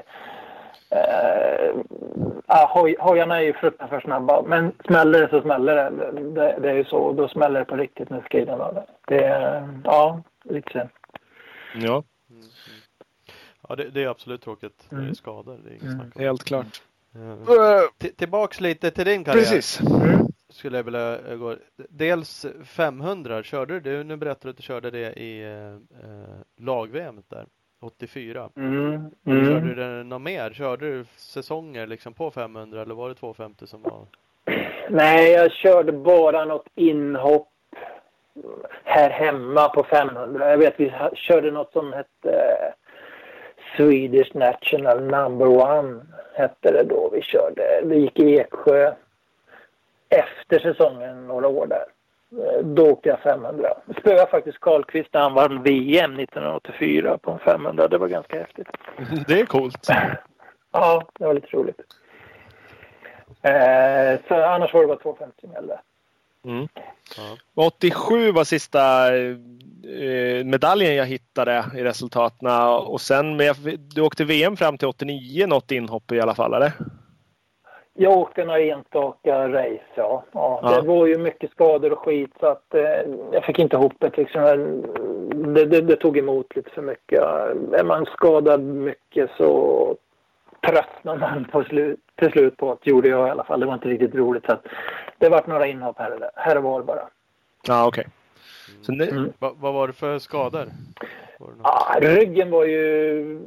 eh, 0.89 1.75
ja, 2.47 2.71
hoj, 2.73 2.95
hojarna 2.99 3.37
är 3.37 3.41
ju 3.45 3.53
fruktansvärt 3.53 4.03
snabba. 4.03 4.41
Men 4.41 4.71
smäller 4.85 5.21
det 5.21 5.29
så 5.29 5.41
smäller 5.41 5.75
det. 5.75 6.11
Det, 6.21 6.57
det 6.61 6.69
är 6.69 6.75
ju 6.75 6.85
så. 6.85 7.13
Då 7.13 7.27
smäller 7.27 7.59
det 7.59 7.65
på 7.65 7.75
riktigt 7.75 8.09
med 8.09 8.23
skridorna. 8.25 8.83
Det 9.07 9.23
är, 9.25 9.69
ja, 9.83 10.21
lite 10.43 10.71
synd. 10.71 10.89
Ja, 11.75 12.03
Ja, 13.69 13.75
det, 13.75 13.89
det 13.89 14.03
är 14.03 14.07
absolut 14.07 14.41
tråkigt 14.41 14.85
när 14.89 14.97
det 14.97 15.01
är 15.03 15.05
Mm. 15.05 15.15
skador. 15.15 15.59
Det 15.63 15.69
är 15.69 15.71
inget 15.71 15.83
Mm. 15.83 15.95
snack 15.99 16.15
om. 16.15 16.21
helt 16.21 16.43
klart. 16.43 16.81
T- 18.01 18.09
Tillbaks 18.17 18.61
lite 18.61 18.91
till 18.91 19.05
din 19.05 19.23
karriär. 19.23 19.39
Precis. 19.39 19.81
Mm. 19.81 20.27
Skulle 20.53 20.77
jag 20.77 20.83
vilja 20.83 21.19
eh, 21.19 21.35
gå. 21.37 21.55
Dels 21.89 22.45
500 22.65 23.43
körde 23.43 23.79
du, 23.79 24.03
nu 24.03 24.15
berättade 24.17 24.47
du 24.47 24.49
att 24.49 24.57
du 24.57 24.63
körde 24.63 24.91
det 24.91 25.13
i 25.13 25.43
eh, 25.43 25.73
eh, 26.03 26.39
lag-VM 26.57 27.21
där, 27.29 27.45
84. 27.81 28.49
Mm. 28.55 29.11
Körde 29.25 29.51
Mm. 29.51 29.67
du 29.67 29.75
det 29.75 30.03
något 30.03 30.21
mer? 30.21 30.51
Körde 30.53 30.85
du 30.97 31.05
säsonger 31.15 31.87
liksom 31.87 32.13
på 32.13 32.31
500 32.31 32.81
eller 32.81 32.95
var 32.95 33.09
det 33.09 33.15
250 33.15 33.67
som 33.67 33.81
var? 33.81 34.05
Nej, 34.89 35.31
jag 35.31 35.51
körde 35.51 35.91
bara 35.91 36.45
något 36.45 36.67
inhopp 36.75 37.47
här 38.83 39.09
hemma 39.09 39.69
på 39.69 39.83
500. 39.83 40.49
Jag 40.49 40.57
vet 40.57 40.79
vi 40.79 40.93
körde 41.13 41.51
något 41.51 41.71
som 41.71 41.93
hette 41.93 42.31
eh, 42.31 42.73
Swedish 43.77 44.35
National 44.35 44.99
Number 45.01 45.47
One. 45.47 46.01
Hette 46.35 46.71
det 46.71 46.83
då 46.83 47.09
vi 47.13 47.21
körde. 47.21 47.81
Det 47.83 47.95
gick 47.95 48.19
i 48.19 48.37
Eksjö 48.39 48.93
efter 50.13 50.59
säsongen 50.59 51.27
några 51.27 51.47
år 51.47 51.67
där. 51.67 51.85
Eh, 52.45 52.65
Då 52.65 52.91
åkte 52.91 53.09
jag 53.09 53.19
500. 53.19 53.73
Jag 53.87 53.95
spöade 53.99 54.31
faktiskt 54.31 54.59
Karlqvist 54.59 55.09
när 55.13 55.21
han 55.21 55.33
vann 55.33 55.63
VM 55.63 56.19
1984 56.19 57.17
på 57.17 57.31
en 57.31 57.39
500. 57.39 57.87
Det 57.87 57.97
var 57.97 58.07
ganska 58.07 58.39
häftigt. 58.39 58.67
Det 59.27 59.39
är 59.39 59.45
coolt. 59.45 59.87
Ja, 60.75 61.07
det 61.19 61.25
var 61.25 61.33
lite 61.33 61.47
roligt. 61.47 61.79
Eh, 63.41 64.19
så 64.27 64.43
annars 64.43 64.73
var 64.73 64.81
det 64.81 64.87
bara 64.87 64.97
250 64.99 65.35
som 65.41 65.51
gällde. 65.51 65.79
Mm. 66.45 66.67
Ja. 67.17 67.37
87 67.65 68.31
var 68.31 68.43
sista 68.43 69.07
eh, 69.15 70.45
medaljen 70.45 70.95
jag 70.95 71.05
hittade 71.05 71.65
i 71.75 71.83
resultaten 71.83 72.47
och 72.87 73.01
sen 73.01 73.35
med, 73.35 73.55
du 73.95 74.01
åkte 74.01 74.25
VM 74.25 74.57
fram 74.57 74.77
till 74.77 74.87
89 74.87 75.47
något 75.47 75.71
inhopp 75.71 76.11
i 76.11 76.21
alla 76.21 76.35
fall 76.35 76.53
eller? 76.53 76.71
Jag 77.95 78.17
åkte 78.17 78.45
några 78.45 78.59
enstaka 78.59 79.49
race, 79.49 79.79
ja. 79.95 80.23
ja. 80.31 80.59
Ja. 80.63 80.81
Det 80.81 80.87
var 80.87 81.05
ju 81.07 81.17
mycket 81.17 81.51
skador 81.51 81.91
och 81.91 81.99
skit 81.99 82.31
så 82.39 82.45
att 82.45 82.73
eh, 82.75 82.81
jag 83.31 83.43
fick 83.45 83.59
inte 83.59 83.75
ihop 83.75 83.93
det. 83.99 84.17
Liksom. 84.17 84.41
Det, 85.53 85.65
det. 85.65 85.81
Det 85.81 85.95
tog 85.95 86.17
emot 86.17 86.55
lite 86.55 86.69
för 86.69 86.81
mycket. 86.81 87.21
Är 87.73 87.83
man 87.83 88.05
skadad 88.05 88.61
mycket 88.63 89.29
så 89.37 89.95
tröttnar 90.67 91.17
man 91.17 91.45
på 91.51 91.63
slut, 91.63 91.99
till 92.15 92.31
slut 92.31 92.57
på 92.57 92.71
att 92.71 92.87
gjorde 92.87 93.07
jag 93.09 93.27
i 93.27 93.31
alla 93.31 93.43
fall. 93.43 93.59
Det 93.59 93.65
var 93.65 93.73
inte 93.73 93.87
riktigt 93.87 94.15
roligt. 94.15 94.45
Så 94.45 94.51
att 94.51 94.65
det 95.17 95.29
vart 95.29 95.47
några 95.47 95.67
inhopp 95.67 95.99
här 95.99 96.29
här 96.35 96.57
och 96.57 96.63
var 96.63 96.81
bara. 96.83 97.07
Ja 97.67 97.87
okej. 97.87 98.07
Så 98.81 98.91
det- 98.91 99.11
Mm. 99.11 99.33
Va, 99.39 99.51
vad 99.59 99.73
var 99.73 99.87
det 99.87 99.93
för 99.93 100.19
skador? 100.19 100.65
Var 101.39 101.47
det? 101.47 101.53
Ah, 101.61 101.99
ryggen 101.99 102.51
var 102.51 102.65
ju 102.65 103.39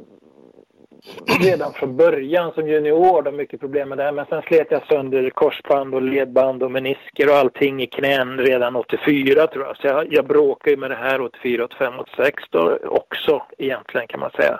redan 1.41 1.73
från 1.73 1.97
början 1.97 2.51
som 2.53 2.67
junior 2.67 3.21
då 3.21 3.31
mycket 3.31 3.59
problem 3.59 3.89
med 3.89 3.97
det. 3.97 4.11
Men 4.11 4.25
sen 4.25 4.41
slet 4.41 4.67
jag 4.71 4.87
sönder 4.87 5.29
korsband 5.29 5.95
och 5.95 6.01
ledband 6.01 6.63
och 6.63 6.71
menisker 6.71 7.29
och 7.29 7.35
allting 7.35 7.81
i 7.81 7.87
knän 7.87 8.37
redan 8.37 8.75
84 8.75 9.47
tror 9.47 9.65
jag. 9.65 9.77
Så 9.77 9.87
jag, 9.87 10.13
jag 10.13 10.27
bråkade 10.27 10.71
ju 10.71 10.77
med 10.77 10.91
det 10.91 10.95
här 10.95 11.21
84, 11.21 11.65
85, 11.65 11.99
86 11.99 12.43
då 12.49 12.79
också 12.83 13.43
egentligen 13.57 14.07
kan 14.07 14.19
man 14.19 14.31
säga. 14.31 14.59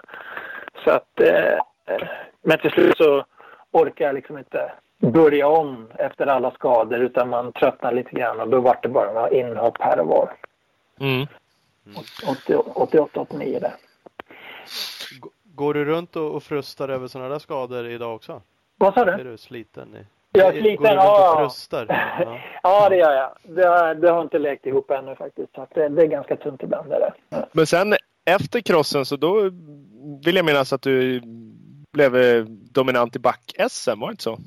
Så 0.84 0.92
att, 0.92 1.22
eh, 1.22 1.60
men 2.42 2.60
till 2.60 2.72
slut 2.72 2.98
så 2.98 3.26
orkar 3.72 4.06
jag 4.06 4.16
liksom 4.16 4.38
inte 4.38 4.72
börja 4.98 5.48
om 5.48 5.88
efter 6.00 6.28
alla 6.28 6.52
skador 6.52 7.00
utan 7.00 7.30
man 7.30 7.52
tröttnar 7.52 7.92
lite 7.92 8.12
grann 8.12 8.40
och 8.40 8.50
då 8.50 8.60
var 8.60 8.80
det 8.82 8.90
bara 8.90 9.14
några 9.14 9.30
inhopp 9.30 9.78
här 9.80 10.00
och 10.00 10.08
var. 10.08 10.34
Mm. 11.00 11.28
88, 12.76 13.22
89 13.22 13.60
där. 13.60 13.74
Går 15.58 15.74
du 15.74 15.86
runt 15.86 16.16
och, 16.16 16.36
och 16.36 16.44
frustar 16.44 16.90
över 16.90 17.08
sådana 17.08 17.30
där 17.30 17.40
skador 17.40 17.88
idag 17.88 18.16
också? 18.16 18.42
Vad 18.78 18.94
sa 18.94 19.06
du? 19.06 19.12
Är 19.12 19.24
du 19.24 19.38
sliten? 19.38 19.96
I... 19.96 20.06
Jag 20.32 20.48
är 20.48 20.52
Går 20.52 20.60
sliten, 20.60 20.84
du 20.84 20.90
runt 20.90 21.04
ja. 21.04 21.34
och 21.34 21.52
frustar? 21.52 21.86
Ja. 22.26 22.40
Ja, 22.64 22.90
det 22.90 22.96
gör 22.96 23.14
jag. 23.14 23.56
Det 23.56 23.68
har, 23.68 23.96
det 23.96 24.10
har 24.10 24.22
inte 24.22 24.40
lekt 24.40 24.66
ihop 24.66 24.92
ännu 24.92 25.16
faktiskt. 25.16 25.56
Så 25.56 25.62
att 25.62 25.70
det, 25.76 25.90
det 25.90 26.02
är 26.02 26.08
ganska 26.08 26.36
tunt 26.36 26.64
ibland. 26.64 26.92
Är 26.92 27.00
det. 27.00 27.48
Men 27.52 27.68
sen 27.68 27.96
efter 28.26 28.62
crossen 28.62 29.06
så 29.06 29.16
då 29.16 29.42
vill 30.26 30.36
jag 30.36 30.46
minnas 30.46 30.74
att 30.74 30.82
du 30.82 31.22
blev 31.94 32.16
eh, 32.16 32.44
dominant 32.72 33.16
i 33.16 33.20
back-SM, 33.20 34.00
var 34.00 34.08
det 34.08 34.12
inte 34.12 34.24
så? 34.24 34.38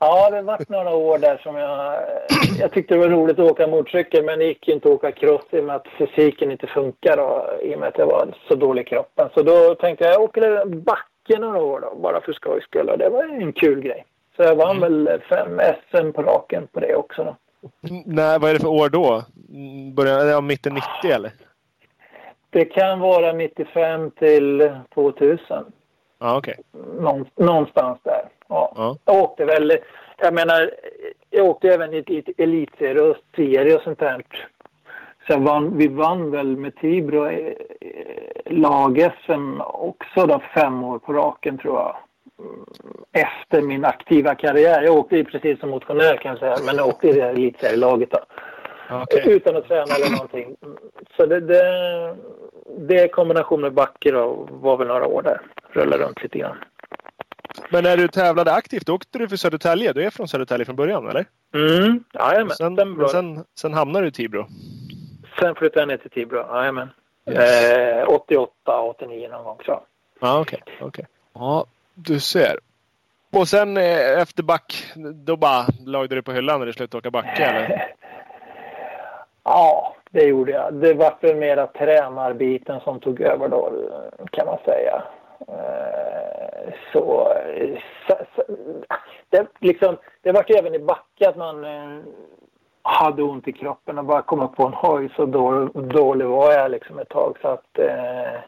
Ja, 0.00 0.30
det 0.30 0.42
varit 0.42 0.68
några 0.68 0.94
år 0.94 1.18
där 1.18 1.36
som 1.42 1.56
jag... 1.56 2.00
Jag 2.58 2.72
tyckte 2.72 2.94
det 2.94 3.00
var 3.00 3.08
roligt 3.08 3.38
att 3.38 3.50
åka 3.50 3.66
motorcykel 3.66 4.24
men 4.24 4.38
det 4.38 4.44
gick 4.44 4.68
ju 4.68 4.74
inte 4.74 4.88
att 4.88 4.94
åka 4.94 5.12
cross 5.12 5.44
i 5.50 5.60
och 5.60 5.64
med 5.64 5.76
att 5.76 5.86
fysiken 5.98 6.50
inte 6.50 6.66
funkar 6.66 7.16
då, 7.16 7.58
i 7.62 7.74
och 7.74 7.80
med 7.80 7.88
att 7.88 7.98
jag 7.98 8.06
var 8.06 8.34
så 8.48 8.54
dålig 8.54 8.82
i 8.82 8.84
kroppen. 8.84 9.28
Så 9.34 9.42
då 9.42 9.74
tänkte 9.74 10.04
jag, 10.04 10.14
jag 10.14 10.22
åker 10.22 10.64
backe 10.64 11.38
några 11.38 11.62
år 11.62 11.80
då, 11.80 12.00
bara 12.02 12.20
för 12.20 12.32
skojs 12.32 12.64
skull. 12.64 12.88
Och 12.88 12.98
det 12.98 13.08
var 13.08 13.24
en 13.24 13.52
kul 13.52 13.80
grej. 13.80 14.04
Så 14.36 14.42
jag 14.42 14.56
vann 14.56 14.80
väl 14.80 15.20
fem 15.28 15.60
SM 15.90 16.12
på 16.12 16.22
raken 16.22 16.66
på 16.72 16.80
det 16.80 16.94
också. 16.96 17.24
Då. 17.24 17.36
Nej, 18.06 18.38
vad 18.38 18.50
är 18.50 18.54
det 18.54 18.60
för 18.60 18.68
år 18.68 18.88
då? 18.88 19.22
Mm, 19.54 19.94
Början, 19.94 20.28
ja, 20.28 20.40
mitten 20.40 20.74
90 20.74 21.10
eller? 21.10 21.32
Det 22.50 22.64
kan 22.64 23.00
vara 23.00 23.32
95 23.32 24.10
till 24.10 24.74
2000. 24.94 25.64
Ja, 26.18 26.36
okej. 26.38 26.56
Någon, 27.00 27.26
någonstans 27.36 27.98
där. 28.02 28.28
Ja. 28.48 28.72
Ja. 28.76 28.96
Jag 29.04 29.16
åkte 29.16 29.44
väl, 29.44 29.78
jag 30.18 30.34
menar, 30.34 30.70
jag 31.30 31.46
åkte 31.46 31.68
även 31.68 31.94
i 31.94 31.98
ett 31.98 32.40
elitserie 32.40 33.02
och 33.02 33.16
serie 33.36 33.76
och 33.76 33.82
sånt 33.82 33.98
där. 33.98 34.22
Så 35.26 35.38
vann, 35.38 35.78
vi 35.78 35.88
vann 35.88 36.30
väl 36.30 36.56
med 36.56 36.76
Tibro 36.76 37.26
eh, 37.26 37.52
lag-SM 38.46 39.60
också 39.60 40.26
då 40.26 40.42
fem 40.54 40.84
år 40.84 40.98
på 40.98 41.12
raken 41.12 41.58
tror 41.58 41.74
jag. 41.74 41.96
Mm, 42.38 42.64
Efter 43.12 43.62
min 43.62 43.84
aktiva 43.84 44.34
karriär. 44.34 44.82
Jag 44.82 44.96
åkte 44.96 45.16
ju 45.16 45.24
precis 45.24 45.60
som 45.60 45.70
motionär 45.70 46.16
kan 46.16 46.30
jag 46.30 46.38
säga, 46.38 46.56
men 46.66 46.76
jag 46.76 46.88
åkte 46.88 47.08
i 47.08 47.12
det 47.12 47.22
här 47.22 47.30
elitserielaget 47.30 48.10
då. 48.10 48.18
Okej. 48.90 49.22
Utan 49.26 49.56
att 49.56 49.68
träna 49.68 49.94
eller 49.94 50.10
någonting. 50.10 50.56
Så 51.16 51.26
det, 51.26 51.40
det, 51.40 52.16
det 52.78 53.04
i 53.04 53.08
kombination 53.08 53.60
med 53.60 53.72
backe 53.72 54.10
då 54.12 54.48
var 54.50 54.76
väl 54.76 54.86
några 54.88 55.06
år 55.06 55.22
där. 55.22 55.40
Rullade 55.70 56.04
runt 56.04 56.22
lite 56.22 56.38
grann. 56.38 56.56
Men 57.70 57.84
när 57.84 57.96
du 57.96 58.08
tävlade 58.08 58.52
aktivt, 58.52 58.88
åkte 58.88 59.18
du 59.18 59.28
för 59.28 59.36
Södertälje? 59.36 59.92
Du 59.92 60.04
är 60.04 60.10
från 60.10 60.28
Södertälje 60.28 60.64
från 60.64 60.76
början, 60.76 61.08
eller? 61.08 61.26
Mm, 61.54 62.04
jajamän. 62.14 62.50
Sen, 62.56 63.08
Sen, 63.10 63.44
sen, 63.54 63.74
hamnade 63.74 64.04
du 64.04 64.08
i 64.08 64.12
Tibro? 64.12 64.46
sen 65.40 65.54
flyttade 65.54 65.80
jag 65.80 65.88
ner 65.88 65.96
till 65.96 66.10
Tibro. 66.10 66.56
Jajamän. 66.56 66.88
Eh, 67.26 68.08
88, 68.08 68.80
89 68.80 69.28
någon 69.28 69.44
gång 69.44 69.58
så. 69.66 69.82
Ja, 70.20 70.40
okej. 70.40 70.62
okej. 70.80 71.06
Ja, 71.34 71.66
du 71.94 72.20
ser. 72.20 72.58
Och 73.32 73.48
sen 73.48 73.76
eh, 73.76 74.20
efter 74.20 74.42
back, 74.42 74.92
då 75.14 75.36
bara 75.36 75.66
lagde 75.86 76.14
du 76.14 76.22
på 76.22 76.32
hyllan 76.32 76.58
när 76.58 76.66
du 76.66 76.72
slutade 76.72 76.98
åka 76.98 77.10
backe, 77.10 77.44
eller? 77.44 77.94
Ja, 79.44 79.96
det 80.10 80.22
gjorde 80.24 80.52
jag. 80.52 80.74
Det 80.74 80.94
var 80.94 81.16
väl 81.20 81.36
mera 81.36 81.66
tränarbiten 81.66 82.80
som 82.80 83.00
tog 83.00 83.20
över 83.20 83.48
då, 83.48 83.72
kan 84.32 84.46
man 84.46 84.58
säga. 84.64 85.02
Eh, 85.48 86.72
Så, 86.92 87.32
så, 88.06 88.14
så 88.34 88.42
det, 89.30 89.46
liksom, 89.60 89.96
det 90.22 90.32
var 90.32 90.44
ju 90.48 90.54
även 90.54 90.74
i 90.74 90.78
backe 90.78 91.28
att 91.28 91.36
man 91.36 91.64
eh, 91.64 92.00
hade 92.82 93.22
ont 93.22 93.48
i 93.48 93.52
kroppen 93.52 93.98
och 93.98 94.04
bara 94.04 94.22
komma 94.22 94.48
på 94.48 94.66
en 94.66 94.72
hoj 94.72 95.08
så 95.16 95.26
då, 95.26 95.64
dålig 95.74 96.26
var 96.26 96.52
jag 96.52 96.70
liksom 96.70 96.98
ett 96.98 97.08
tag. 97.08 97.36
Så 97.42 97.48
att, 97.48 97.78
eh, 97.78 98.40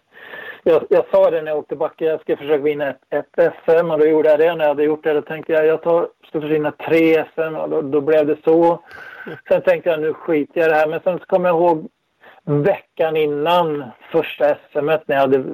jag, 0.63 0.85
jag 0.89 1.05
sa 1.11 1.31
det 1.31 1.43
när 1.43 1.51
jag 1.51 1.59
åkte 1.59 1.77
backe, 1.77 2.05
jag 2.05 2.21
ska 2.21 2.37
försöka 2.37 2.63
vinna 2.63 2.89
ett, 2.89 3.01
ett 3.11 3.55
SM 3.65 3.91
och 3.91 3.99
då 3.99 4.07
gjorde 4.07 4.29
jag 4.29 4.39
det. 4.39 4.55
När 4.55 4.65
jag 4.65 4.69
hade 4.69 4.85
gjort 4.85 5.05
det 5.05 5.13
då 5.13 5.23
tänkte 5.23 5.53
jag 5.53 5.67
jag 5.67 5.83
tar, 5.83 6.09
ska 6.27 6.41
försöka 6.41 6.55
vinna 6.55 6.73
tre 6.73 7.25
SM 7.35 7.57
och 7.57 7.69
då, 7.69 7.83
då 7.83 8.01
blev 8.01 8.27
det 8.27 8.37
så. 8.45 8.79
Sen 9.49 9.63
tänkte 9.63 9.91
jag 9.91 10.01
nu 10.01 10.15
skiter 10.15 10.61
jag 10.61 10.67
i 10.67 10.71
det 10.71 10.77
här. 10.77 10.89
Men 10.89 11.01
sen 11.01 11.19
så 11.19 11.25
kom 11.25 11.45
jag 11.45 11.57
ihåg 11.57 11.89
veckan 12.51 13.17
innan 13.17 13.91
första 14.13 14.55
SM 14.55 14.85
när 14.85 15.03
jag 15.07 15.21
hade 15.21 15.45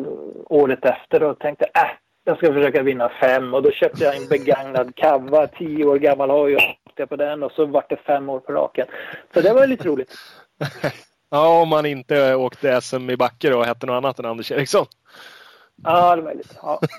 året 0.45 0.85
efter 0.85 1.23
och 1.23 1.39
tänkte 1.39 1.65
äh, 1.65 1.91
jag 2.25 2.37
ska 2.37 2.53
försöka 2.53 2.83
vinna 2.83 3.09
fem 3.21 3.55
och 3.55 3.63
då 3.63 3.71
köpte 3.71 4.05
jag 4.05 4.17
en 4.17 4.29
begagnad 4.29 4.95
Kava, 4.95 5.47
tio 5.47 5.85
år 5.85 5.99
gammal 5.99 6.31
hoj 6.31 6.57
och 6.57 6.63
åkte 6.87 7.07
på 7.07 7.17
den 7.17 7.43
och 7.43 7.53
så 7.53 7.67
vart 7.67 7.91
det 7.91 7.97
fem 7.97 8.29
år 8.29 8.41
på 8.41 8.53
raken. 8.53 8.87
Så 9.35 9.41
det 9.41 9.53
var 9.53 9.67
lite 9.67 9.89
roligt. 9.89 10.15
Ja, 11.31 11.63
om 11.63 11.69
man 11.69 11.87
inte 11.87 12.35
åkte 12.35 12.81
SM 12.81 13.11
i 13.11 13.17
backe 13.17 13.55
och 13.55 13.65
hette 13.65 13.87
något 13.87 13.95
annat 13.95 14.19
än 14.19 14.25
Anders 14.25 14.53
Eriksson. 14.53 14.87
Ja, 15.85 16.17
det 16.17 16.23
var 16.23 16.35
lite. 16.35 16.55
Ja. 16.63 16.81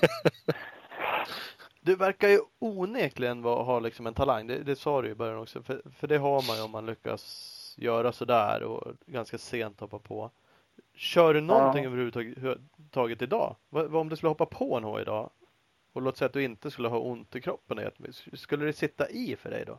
Du 1.80 1.96
verkar 1.96 2.28
ju 2.28 2.38
onekligen 2.58 3.42
vara, 3.42 3.62
ha 3.62 3.80
liksom 3.80 4.06
en 4.06 4.14
talang. 4.14 4.46
Det, 4.46 4.58
det 4.58 4.76
sa 4.76 5.02
du 5.02 5.08
i 5.08 5.14
början 5.14 5.38
också. 5.38 5.62
För, 5.62 5.82
för 5.98 6.06
det 6.06 6.18
har 6.18 6.46
man 6.48 6.56
ju 6.56 6.62
om 6.62 6.70
man 6.70 6.86
lyckas 6.86 7.54
göra 7.78 8.12
sådär 8.12 8.62
och 8.62 8.92
ganska 9.06 9.38
sent 9.38 9.80
hoppa 9.80 9.98
på. 9.98 10.30
Kör 10.94 11.34
du 11.34 11.40
någonting 11.40 11.84
Ja. 11.84 11.90
överhuvudtaget 11.90 12.58
taget 12.90 13.22
idag? 13.22 13.56
Vad, 13.68 13.86
vad 13.86 14.00
om 14.00 14.08
du 14.08 14.16
skulle 14.16 14.28
hoppa 14.28 14.46
på 14.46 14.76
en 14.76 14.84
hoj 14.84 15.02
idag? 15.02 15.30
och 15.98 16.02
låt 16.02 16.16
säga 16.16 16.26
att 16.26 16.32
du 16.32 16.44
inte 16.44 16.70
skulle 16.70 16.88
ha 16.88 16.98
ont 16.98 17.36
i 17.36 17.40
kroppen. 17.40 17.80
Skulle 18.32 18.64
det 18.64 18.72
sitta 18.72 19.08
i 19.08 19.36
för 19.36 19.50
dig 19.50 19.64
då? 19.66 19.78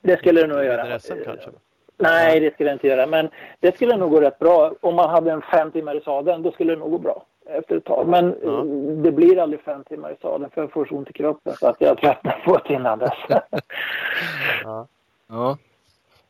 Det 0.00 0.16
skulle 0.16 0.40
det 0.40 0.46
nog 0.46 0.64
göra. 0.64 0.98
SM 0.98 1.14
kanske? 1.24 1.50
Nej, 1.96 2.40
det 2.40 2.54
skulle 2.54 2.70
det 2.70 2.72
inte 2.72 2.86
göra. 2.86 3.06
Men 3.06 3.30
det 3.60 3.74
skulle 3.74 3.96
nog 3.96 4.10
gå 4.10 4.20
rätt 4.20 4.38
bra. 4.38 4.74
Om 4.80 4.94
man 4.94 5.10
hade 5.10 5.32
en 5.32 5.42
fem 5.42 5.72
timmar 5.72 5.96
i 5.96 6.00
sadeln, 6.00 6.42
då 6.42 6.52
skulle 6.52 6.72
det 6.72 6.78
nog 6.78 6.90
gå 6.90 6.98
bra 6.98 7.26
efter 7.46 7.76
ett 7.76 7.84
tag. 7.84 8.08
Men 8.08 8.36
ja. 8.42 8.62
det 9.02 9.12
blir 9.12 9.38
aldrig 9.38 9.60
fem 9.60 9.84
timmar 9.84 10.12
i 10.12 10.16
sadeln 10.22 10.50
för 10.50 10.60
jag 10.60 10.72
får 10.72 10.84
så 10.84 10.94
ont 10.94 11.10
i 11.10 11.12
kroppen 11.12 11.54
så 11.54 11.66
att 11.66 11.80
jag 11.80 11.98
tröttnar 11.98 12.42
på 12.44 12.58
det 12.58 12.74
innan 12.74 12.98
dess. 12.98 13.18
ja. 14.64 14.86
ja. 15.28 15.58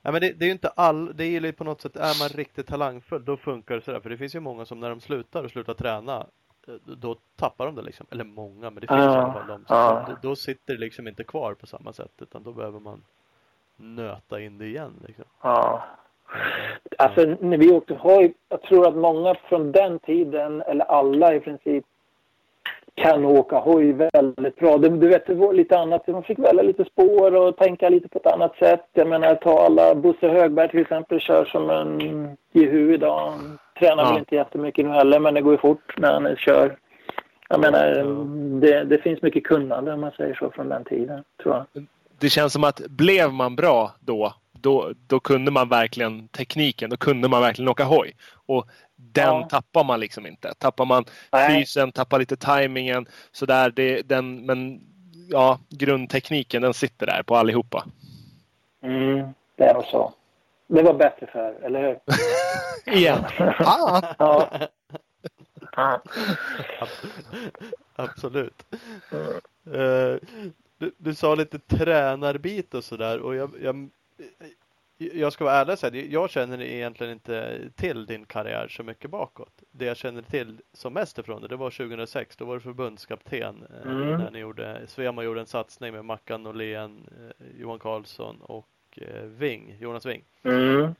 Ja, 0.02 0.12
men 0.12 0.20
det, 0.20 0.32
det 0.32 0.44
är 0.44 0.46
ju 0.46 0.52
inte 0.52 0.68
all, 0.68 1.16
det 1.16 1.24
är 1.24 1.40
ju 1.40 1.52
på 1.52 1.64
något 1.64 1.80
sätt, 1.80 1.96
är 1.96 2.20
man 2.20 2.28
riktigt 2.28 2.66
talangfull 2.66 3.24
då 3.24 3.36
funkar 3.36 3.74
det 3.74 3.80
sådär. 3.80 4.00
För 4.00 4.10
det 4.10 4.16
finns 4.16 4.34
ju 4.34 4.40
många 4.40 4.64
som 4.64 4.80
när 4.80 4.90
de 4.90 5.00
slutar 5.00 5.44
och 5.44 5.50
slutar 5.50 5.74
träna 5.74 6.26
eh, 6.68 6.74
då 6.96 7.16
tappar 7.36 7.66
de 7.66 7.74
det 7.74 7.82
liksom. 7.82 8.06
Eller 8.10 8.24
många, 8.24 8.70
men 8.70 8.74
det 8.74 8.86
finns 8.86 8.90
ja, 8.90 9.14
i 9.14 9.16
alla 9.16 9.32
fall 9.32 9.46
de. 9.46 9.64
Ja. 9.68 10.06
Då, 10.08 10.28
då, 10.28 10.36
sitter 10.36 10.74
det 10.74 10.80
liksom 10.80 11.08
inte 11.08 11.24
kvar 11.24 11.54
på 11.54 11.66
samma 11.66 11.92
sätt 11.92 12.12
utan 12.18 12.42
då 12.42 12.52
behöver 12.52 12.80
man 12.80 13.04
nöta 13.76 14.40
in 14.40 14.58
det 14.58 14.66
igen. 14.66 14.92
Liksom. 15.06 15.24
Ja. 15.42 15.84
Alltså 16.98 17.36
när 17.40 17.58
vi 17.58 17.72
åkte 17.72 17.94
hoj, 17.94 18.34
jag 18.48 18.62
tror 18.62 18.88
att 18.88 18.96
många 18.96 19.34
från 19.34 19.72
den 19.72 19.98
tiden, 19.98 20.62
eller 20.62 20.84
alla 20.84 21.34
i 21.34 21.40
princip, 21.40 21.84
kan 22.94 23.24
åka 23.24 23.56
hoj 23.56 23.92
väldigt 23.92 24.56
bra. 24.56 24.78
Du, 24.78 25.08
vet, 25.08 25.26
det 25.26 25.34
var 25.34 25.52
lite 25.52 25.78
annat. 25.78 26.06
Man 26.06 26.22
fick 26.22 26.38
välja 26.38 26.62
lite 26.62 26.84
spår 26.84 27.34
och 27.34 27.56
tänka 27.56 27.88
lite 27.88 28.08
på 28.08 28.18
ett 28.18 28.26
annat 28.26 28.56
sätt. 28.56 28.86
Jag 28.92 29.08
menar, 29.08 29.34
ta 29.34 29.66
alla 29.66 29.94
Bosse 29.94 30.28
Högberg 30.28 30.68
till 30.68 30.80
exempel, 30.80 31.20
kör 31.20 31.44
som 31.44 31.70
en 31.70 32.36
jehu 32.52 32.94
idag. 32.94 33.32
Tränar 33.78 34.02
ja. 34.02 34.10
väl 34.10 34.18
inte 34.18 34.34
jättemycket 34.34 34.86
nu 34.86 34.90
heller, 34.90 35.20
men 35.20 35.34
det 35.34 35.40
går 35.40 35.52
ju 35.52 35.58
fort 35.58 35.94
när 35.96 36.12
han 36.12 36.36
kör. 36.36 36.76
Jag 37.48 37.60
menar, 37.60 38.04
det, 38.60 38.84
det 38.84 38.98
finns 38.98 39.22
mycket 39.22 39.44
kunnande 39.44 39.92
om 39.92 40.00
man 40.00 40.10
säger 40.10 40.34
så 40.34 40.50
från 40.50 40.68
den 40.68 40.84
tiden, 40.84 41.24
tror 41.42 41.54
jag. 41.54 41.86
Det 42.20 42.28
känns 42.28 42.52
som 42.52 42.64
att 42.64 42.80
blev 42.88 43.32
man 43.32 43.56
bra 43.56 43.94
då, 44.00 44.34
då, 44.52 44.92
då 45.06 45.20
kunde 45.20 45.50
man 45.50 45.68
verkligen 45.68 46.28
tekniken. 46.28 46.90
Då 46.90 46.96
kunde 46.96 47.28
man 47.28 47.40
verkligen 47.42 47.68
åka 47.68 47.84
hoj. 47.84 48.16
Och 48.46 48.66
den 49.12 49.34
ja. 49.34 49.48
tappar 49.50 49.84
man 49.84 50.00
liksom 50.00 50.26
inte. 50.26 50.54
Tappar 50.54 50.84
man 50.84 51.04
Nej. 51.32 51.60
fysen, 51.60 51.92
tappar 51.92 52.18
lite 52.18 52.36
tajmingen 52.36 53.06
sådär. 53.32 53.70
Det, 53.70 54.02
den, 54.02 54.46
men 54.46 54.80
ja, 55.28 55.58
grundtekniken 55.68 56.62
den 56.62 56.74
sitter 56.74 57.06
där 57.06 57.22
på 57.22 57.36
allihopa. 57.36 57.84
Mm, 58.82 59.28
det 59.56 59.64
är 59.64 59.74
nog 59.74 59.84
så. 59.84 60.12
Det 60.66 60.82
var 60.82 60.94
bättre 60.94 61.26
för 61.26 61.54
eller 61.62 61.82
hur? 61.82 61.98
Igen. 62.98 63.24
ah. 63.58 64.02
ja. 65.76 66.00
Absolut. 67.96 68.66
Uh, 69.66 70.16
du, 70.78 70.92
du, 70.96 71.14
sa 71.14 71.34
lite 71.34 71.58
tränarbit 71.58 72.74
och 72.74 72.84
sådär 72.84 73.20
och 73.20 73.34
jag, 73.34 73.50
jag 73.62 73.90
jag 75.00 75.32
ska 75.32 75.44
vara 75.44 75.54
ärlig 75.54 75.72
och 75.72 75.78
säga, 75.78 76.04
jag 76.04 76.30
känner 76.30 76.62
egentligen 76.62 77.12
inte 77.12 77.58
till 77.76 78.06
din 78.06 78.26
karriär 78.26 78.68
så 78.68 78.82
mycket 78.82 79.10
bakåt. 79.10 79.62
Det 79.70 79.84
jag 79.84 79.96
känner 79.96 80.22
till 80.22 80.60
som 80.72 80.92
mest 80.92 81.18
ifrån 81.18 81.42
det, 81.42 81.48
det 81.48 81.56
var 81.56 81.70
2006. 81.70 82.36
Då 82.36 82.44
var 82.44 82.54
du 82.54 82.60
förbundskapten 82.60 83.66
eh, 83.84 83.92
mm. 83.92 84.18
när 84.18 84.30
ni 84.30 84.38
gjorde, 84.38 84.82
Svema 84.86 85.24
gjorde 85.24 85.40
en 85.40 85.46
satsning 85.46 85.92
med 85.92 86.04
Mackan 86.04 86.42
Norlén, 86.42 87.08
eh, 87.18 87.60
Johan 87.60 87.78
Karlsson 87.78 88.40
och 88.40 88.68
eh, 88.96 89.22
Wing, 89.22 89.76
Jonas 89.80 90.06
Wing. 90.06 90.24
Mm. 90.42 90.94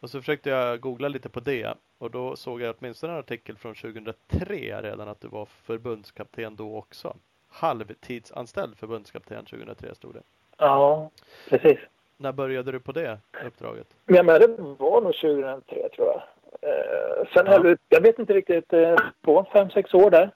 Och 0.00 0.10
så 0.10 0.20
försökte 0.20 0.50
jag 0.50 0.80
googla 0.80 1.08
lite 1.08 1.28
på 1.28 1.40
det 1.40 1.74
och 1.98 2.10
då 2.10 2.36
såg 2.36 2.60
jag 2.60 2.74
åtminstone 2.78 3.12
en 3.12 3.18
artikel 3.18 3.56
från 3.56 3.74
2003 3.74 4.82
redan 4.82 5.08
att 5.08 5.20
du 5.20 5.28
var 5.28 5.46
förbundskapten 5.46 6.56
då 6.56 6.76
också. 6.76 7.16
Halvtidsanställd 7.48 8.78
förbundskapten 8.78 9.44
2003 9.44 9.94
stod 9.94 10.14
det. 10.14 10.22
Ja, 10.56 11.10
precis. 11.48 11.78
När 12.22 12.32
började 12.32 12.72
du 12.72 12.80
på 12.80 12.92
det 12.92 13.18
uppdraget? 13.46 13.86
Ja, 14.06 14.22
men 14.22 14.40
det 14.40 14.46
var 14.78 15.00
nog 15.00 15.14
2003 15.14 15.88
tror 15.96 16.08
jag. 16.08 16.22
Eh, 16.62 17.26
sen 17.34 17.46
ja. 17.46 17.52
höll 17.52 17.76
jag 17.88 18.00
vet 18.00 18.18
inte 18.18 18.34
riktigt, 18.34 18.72
eh, 18.72 18.96
på 19.22 19.46
fem, 19.52 19.70
sex 19.70 19.94
år 19.94 20.10
där. 20.10 20.30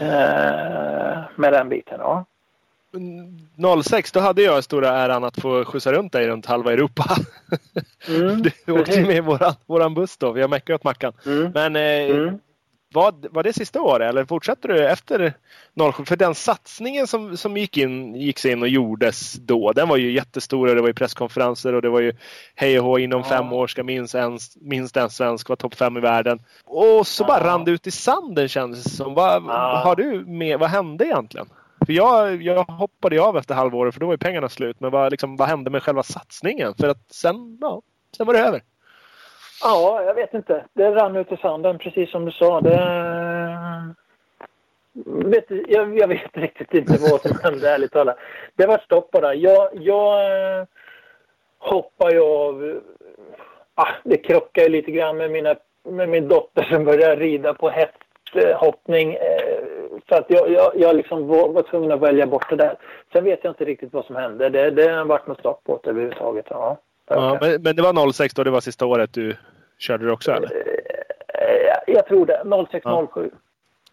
Eh, 0.00 1.22
med 1.36 1.52
den 1.52 1.68
biten, 1.68 2.00
ja. 2.00 2.24
06 3.82 4.12
då 4.12 4.20
hade 4.20 4.42
jag 4.42 4.64
stora 4.64 4.88
äran 4.88 5.24
att 5.24 5.40
få 5.40 5.64
skjutsa 5.64 5.92
runt 5.92 6.12
dig 6.12 6.28
runt 6.28 6.46
halva 6.46 6.72
Europa. 6.72 7.04
Mm, 8.08 8.42
du 8.66 8.72
åkte 8.72 9.00
med 9.00 9.16
i 9.16 9.20
våran, 9.20 9.54
våran 9.66 9.94
buss 9.94 10.16
då. 10.16 10.32
Vi 10.32 10.40
har 10.40 10.48
meckat 10.48 10.74
åt 10.74 10.84
Mackan. 10.84 11.12
Mm. 11.26 11.52
Men 11.54 11.76
eh, 11.76 12.16
mm. 12.16 12.38
Var, 12.94 13.14
var 13.30 13.42
det 13.42 13.52
sista 13.52 13.82
året 13.82 14.08
eller 14.08 14.24
fortsätter 14.24 14.68
du 14.68 14.88
efter 14.88 15.34
07? 15.92 16.04
För 16.04 16.16
den 16.16 16.34
satsningen 16.34 17.06
som, 17.06 17.36
som 17.36 17.56
gick 17.56 17.76
in, 17.76 18.14
gick 18.14 18.44
in 18.44 18.62
och 18.62 18.68
gjordes 18.68 19.32
då, 19.32 19.72
den 19.72 19.88
var 19.88 19.96
ju 19.96 20.12
jättestor. 20.12 20.66
Det 20.66 20.80
var 20.80 20.88
ju 20.88 20.94
presskonferenser 20.94 21.74
och 21.74 21.82
det 21.82 21.88
var 21.88 22.00
ju 22.00 22.12
hej 22.54 22.78
och 22.78 22.84
hå, 22.84 22.98
inom 22.98 23.20
ja. 23.20 23.28
fem 23.28 23.52
år 23.52 23.66
ska 23.66 23.82
minst 23.82 24.14
en, 24.14 24.38
minst 24.60 24.96
en 24.96 25.10
svensk 25.10 25.48
vara 25.48 25.56
topp 25.56 25.74
fem 25.74 25.96
i 25.96 26.00
världen. 26.00 26.42
Och 26.64 27.06
så 27.06 27.22
ja. 27.22 27.26
bara 27.26 27.44
rann 27.44 27.64
det 27.64 27.70
ut 27.70 27.86
i 27.86 27.90
sanden 27.90 28.48
kändes 28.48 28.84
det 28.84 28.90
som. 28.90 29.14
Vad, 29.14 29.42
ja. 29.42 29.80
har 29.84 29.96
du 29.96 30.24
med, 30.26 30.58
vad 30.58 30.70
hände 30.70 31.04
egentligen? 31.04 31.46
För 31.86 31.92
jag, 31.92 32.42
jag 32.42 32.64
hoppade 32.64 33.22
av 33.22 33.36
efter 33.36 33.54
halvåret 33.54 33.94
för 33.94 34.00
då 34.00 34.06
var 34.06 34.14
ju 34.14 34.18
pengarna 34.18 34.48
slut. 34.48 34.80
Men 34.80 34.90
vad, 34.90 35.10
liksom, 35.10 35.36
vad 35.36 35.48
hände 35.48 35.70
med 35.70 35.82
själva 35.82 36.02
satsningen? 36.02 36.74
För 36.74 36.88
att 36.88 37.12
sen, 37.12 37.58
ja, 37.60 37.82
sen 38.16 38.26
var 38.26 38.34
det 38.34 38.40
över. 38.40 38.62
Ja, 39.62 40.02
jag 40.02 40.14
vet 40.14 40.34
inte. 40.34 40.64
Det 40.72 40.90
rann 40.90 41.16
ut 41.16 41.32
i 41.32 41.36
sanden, 41.36 41.78
precis 41.78 42.10
som 42.10 42.24
du 42.24 42.32
sa. 42.32 42.60
Det... 42.60 42.74
Eh, 42.74 43.84
vet, 45.04 45.44
jag, 45.68 45.98
jag 45.98 46.08
vet 46.08 46.36
riktigt 46.36 46.74
inte 46.74 47.10
vad 47.10 47.20
som 47.20 47.38
hände, 47.42 47.70
ärligt 47.70 47.92
talat. 47.92 48.18
Det 48.56 48.66
var 48.66 48.78
stopp 48.78 49.10
bara. 49.10 49.34
Jag, 49.34 49.68
jag 49.72 50.24
eh, 50.24 50.66
hoppar 51.58 51.74
hoppade 51.74 52.14
ju 52.14 52.20
av... 52.20 52.64
Eh, 52.64 52.76
ah, 53.74 53.94
det 54.04 54.16
krockade 54.16 54.66
ju 54.66 54.72
lite 54.72 54.90
grann 54.90 55.16
med, 55.16 55.30
mina, 55.30 55.54
med 55.84 56.08
min 56.08 56.28
dotter 56.28 56.62
som 56.62 56.84
började 56.84 57.16
rida 57.16 57.54
på 57.54 57.70
hästhoppning. 57.70 59.16
Så 60.08 60.14
att 60.14 60.24
jag, 60.28 60.50
jag, 60.50 60.72
jag 60.76 60.96
liksom 60.96 61.26
var, 61.26 61.48
var 61.48 61.62
tvungen 61.62 61.92
att 61.92 62.00
välja 62.00 62.26
bort 62.26 62.50
det 62.50 62.56
där. 62.56 62.76
Sen 63.12 63.24
vet 63.24 63.44
jag 63.44 63.50
inte 63.50 63.64
riktigt 63.64 63.92
vad 63.92 64.04
som 64.04 64.16
hände. 64.16 64.48
Det, 64.48 64.70
det 64.70 64.88
har 64.88 65.04
varit 65.04 65.26
något 65.26 65.38
stopp 65.38 65.64
på 65.64 65.80
det 65.82 65.90
överhuvudtaget. 65.90 66.46
Ja. 66.50 66.76
Ja, 67.08 67.38
men, 67.40 67.62
men, 67.62 67.76
det 67.76 67.82
var 67.82 68.12
06 68.12 68.34
då, 68.34 68.44
det 68.44 68.50
var 68.50 68.60
sista 68.60 68.86
året 68.86 69.12
du 69.12 69.36
körde 69.78 70.06
det 70.06 70.12
också 70.12 70.32
eller? 70.32 70.50
Eh, 71.28 71.94
jag 71.94 72.06
tror 72.06 72.26
det, 72.26 72.66
06, 72.70 72.82
ja. 72.84 73.06
07. 73.14 73.30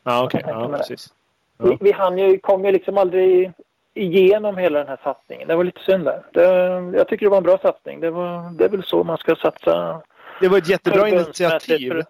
Ja, 0.04 0.24
okej. 0.24 0.44
Okay. 0.44 0.54
Ja, 0.54 0.78
precis. 0.78 1.14
Ja. 1.58 1.66
Vi, 1.66 1.78
vi 1.80 1.92
hann 1.92 2.18
ju, 2.18 2.38
kom 2.38 2.66
ju 2.66 2.72
liksom 2.72 2.98
aldrig 2.98 3.54
igenom 3.94 4.58
hela 4.58 4.80
den 4.80 4.88
här 4.88 5.00
satsningen. 5.04 5.48
Det 5.48 5.56
var 5.56 5.64
lite 5.64 5.82
synd 5.82 6.06
där. 6.06 6.24
Det, 6.34 6.98
jag 6.98 7.08
tycker 7.08 7.26
det 7.26 7.30
var 7.30 7.38
en 7.38 7.44
bra 7.44 7.58
satsning. 7.58 8.00
Det, 8.00 8.12
var, 8.12 8.58
det 8.58 8.66
är 8.66 8.70
väl 8.70 8.84
så 8.84 9.04
man 9.04 9.18
ska 9.18 9.36
satsa. 9.36 10.02
Det 10.42 10.48
var 10.48 10.58
ett 10.58 10.70
jättebra 10.70 11.10
initiativ. 11.10 11.92
För, 11.92 12.06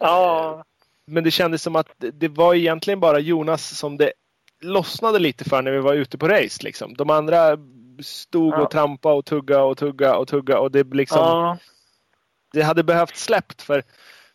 ja. 0.00 0.64
Men 1.06 1.24
det 1.24 1.30
kändes 1.30 1.62
som 1.62 1.76
att 1.76 1.88
det 1.98 2.28
var 2.28 2.54
egentligen 2.54 3.00
bara 3.00 3.18
Jonas 3.18 3.78
som 3.78 3.96
det 3.96 4.12
lossnade 4.60 5.18
lite 5.18 5.44
för 5.44 5.62
när 5.62 5.70
vi 5.70 5.78
var 5.78 5.94
ute 5.94 6.18
på 6.18 6.28
race. 6.28 6.64
Liksom. 6.64 6.94
De 6.94 7.10
andra 7.10 7.56
stod 8.02 8.54
ja. 8.54 8.62
och 8.62 8.70
trampade 8.70 9.14
och 9.14 9.24
tugga 9.24 9.62
och 9.62 9.78
tugga 9.78 10.16
och 10.16 10.28
tugga 10.28 10.58
och 10.58 10.70
det 10.70 10.94
liksom 10.94 11.18
ja. 11.18 11.58
Det 12.52 12.62
hade 12.62 12.84
behövt 12.84 13.16
släppt 13.16 13.62
för, 13.62 13.82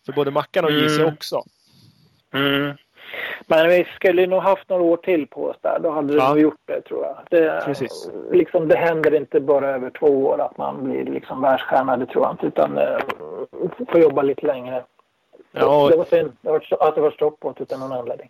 för 0.06 0.14
både 0.14 0.32
Mackan 0.32 0.66
och 0.66 0.72
JC 0.72 1.00
mm. 1.00 1.14
också. 1.14 1.44
Mm. 2.34 2.78
Men 3.48 3.70
vi 3.70 3.88
skulle 3.96 4.28
nog 4.28 4.42
haft 4.42 4.70
några 4.70 4.84
år 4.84 4.98
till 4.98 5.28
på 5.28 5.46
oss 5.46 5.58
där. 5.62 5.80
Då 5.80 5.92
hade 5.92 6.14
ja. 6.14 6.30
nog 6.30 6.40
gjort 6.40 6.62
det 6.66 6.82
tror 6.82 7.06
jag. 7.06 7.18
Det, 7.30 7.62
Precis. 7.66 8.12
Liksom, 8.32 8.68
det 8.68 8.76
händer 8.76 9.16
inte 9.16 9.40
bara 9.40 9.70
över 9.70 9.90
två 9.90 10.26
år 10.26 10.42
att 10.42 10.58
man 10.58 10.84
blir 10.84 11.06
liksom 11.06 11.42
världsstjärna. 11.42 11.98
Det 11.98 12.06
tror 12.06 12.26
jag 12.26 12.34
inte. 12.34 12.48
Utan 12.48 12.78
uh, 12.78 12.98
får 13.92 14.02
jobba 14.02 14.22
lite 14.22 14.48
längre. 14.48 14.84
Ja, 15.52 15.84
och... 15.84 15.92
Det 15.92 15.98
var 15.98 16.06
synd 16.06 16.32
att 16.80 16.96
det 16.96 17.02
var 17.02 17.12
stopp 17.12 17.42
det 17.42 17.64
utan 17.64 17.80
någon 17.80 17.92
anledning. 17.92 18.30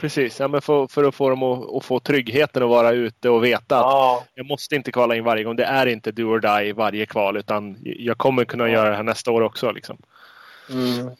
Precis, 0.00 0.40
ja, 0.40 0.48
men 0.48 0.62
för, 0.62 0.86
för 0.86 1.04
att 1.04 1.14
få 1.14 1.30
dem 1.30 1.42
att, 1.42 1.74
att, 1.74 1.84
få 1.84 2.00
tryggheten 2.00 2.62
att 2.62 2.68
vara 2.68 2.90
ute 2.92 3.30
och 3.30 3.44
veta 3.44 3.76
att 3.76 3.84
ja. 3.84 4.24
jag 4.34 4.46
måste 4.46 4.76
inte 4.76 4.92
kvala 4.92 5.16
in 5.16 5.24
varje 5.24 5.44
gång. 5.44 5.56
Det 5.56 5.64
är 5.64 5.86
inte 5.86 6.12
do 6.12 6.22
or 6.22 6.40
die 6.40 6.72
varje 6.72 7.06
kval 7.06 7.36
utan 7.36 7.76
jag 7.82 8.18
kommer 8.18 8.44
kunna 8.44 8.68
ja. 8.68 8.74
göra 8.74 8.90
det 8.90 8.96
här 8.96 9.02
nästa 9.02 9.30
år 9.30 9.40
också. 9.40 9.72
Liksom. 9.72 9.98
Mm. 10.70 11.10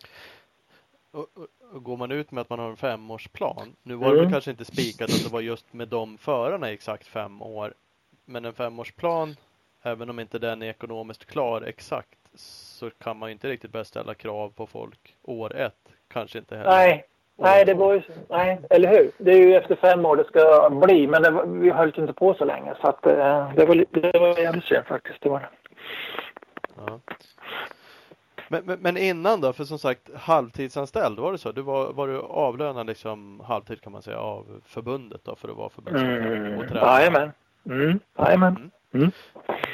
Och, 1.10 1.26
och, 1.72 1.82
går 1.82 1.96
man 1.96 2.12
ut 2.12 2.30
med 2.30 2.42
att 2.42 2.50
man 2.50 2.58
har 2.58 2.70
en 2.70 2.76
femårsplan. 2.76 3.76
Nu 3.82 3.94
var 3.94 4.14
det 4.14 4.20
mm. 4.20 4.32
kanske 4.32 4.50
inte 4.50 4.64
spikat 4.64 5.10
att 5.10 5.24
det 5.24 5.32
var 5.32 5.40
just 5.40 5.72
med 5.72 5.88
de 5.88 6.18
förarna 6.18 6.70
i 6.70 6.74
exakt 6.74 7.06
fem 7.06 7.42
år. 7.42 7.74
Men 8.24 8.44
en 8.44 8.54
femårsplan, 8.54 9.36
även 9.82 10.10
om 10.10 10.20
inte 10.20 10.38
den 10.38 10.62
är 10.62 10.66
ekonomiskt 10.66 11.24
klar 11.24 11.62
exakt, 11.62 12.18
så 12.34 12.90
kan 12.90 13.16
man 13.16 13.30
inte 13.30 13.48
riktigt 13.48 13.72
börja 13.72 13.84
ställa 13.84 14.14
krav 14.14 14.48
på 14.48 14.66
folk 14.66 15.16
år 15.22 15.56
ett. 15.56 15.88
Kanske 16.08 16.38
inte 16.38 16.56
heller. 16.56 16.70
Nej, 16.70 17.06
Nej, 17.40 17.64
det 17.64 17.74
var 17.74 17.94
ju, 17.94 18.02
nej, 18.28 18.60
eller 18.70 18.88
hur? 18.88 19.10
Det 19.18 19.32
är 19.32 19.38
ju 19.38 19.54
efter 19.54 19.76
fem 19.76 20.06
år 20.06 20.16
det 20.16 20.24
ska 20.24 20.70
bli, 20.70 21.06
men 21.06 21.22
det, 21.22 21.42
vi 21.46 21.70
höll 21.70 22.00
inte 22.00 22.12
på 22.12 22.34
så 22.34 22.44
länge 22.44 22.74
så 22.80 22.86
att 22.88 23.06
eh, 23.06 23.52
det 23.56 23.66
var, 23.66 23.84
det 23.90 24.18
var 24.18 24.38
jävligt 24.38 24.64
synd 24.64 24.86
faktiskt. 24.86 25.22
Det 25.22 25.28
var 25.28 25.40
det. 25.40 25.48
Ja. 26.76 27.00
Men, 28.48 28.62
men, 28.64 28.78
men, 28.80 28.96
innan 28.96 29.40
då, 29.40 29.52
för 29.52 29.64
som 29.64 29.78
sagt 29.78 30.10
halvtidsanställd, 30.14 31.18
var 31.18 31.32
det 31.32 31.38
så? 31.38 31.52
Du 31.52 31.62
var, 31.62 31.92
var 31.92 32.08
du 32.08 32.18
avlönad 32.20 32.86
liksom 32.86 33.40
halvtid 33.44 33.80
kan 33.80 33.92
man 33.92 34.02
säga 34.02 34.18
av 34.18 34.60
förbundet 34.66 35.24
då 35.24 35.36
för 35.36 35.48
att 35.48 35.56
vara 35.56 35.68
förbundsordförande? 35.68 36.56
Mm. 36.56 36.76
Jajamän. 36.76 37.32
Mm. 37.66 38.00
Jajamän. 38.18 38.70
Mm. 38.94 39.10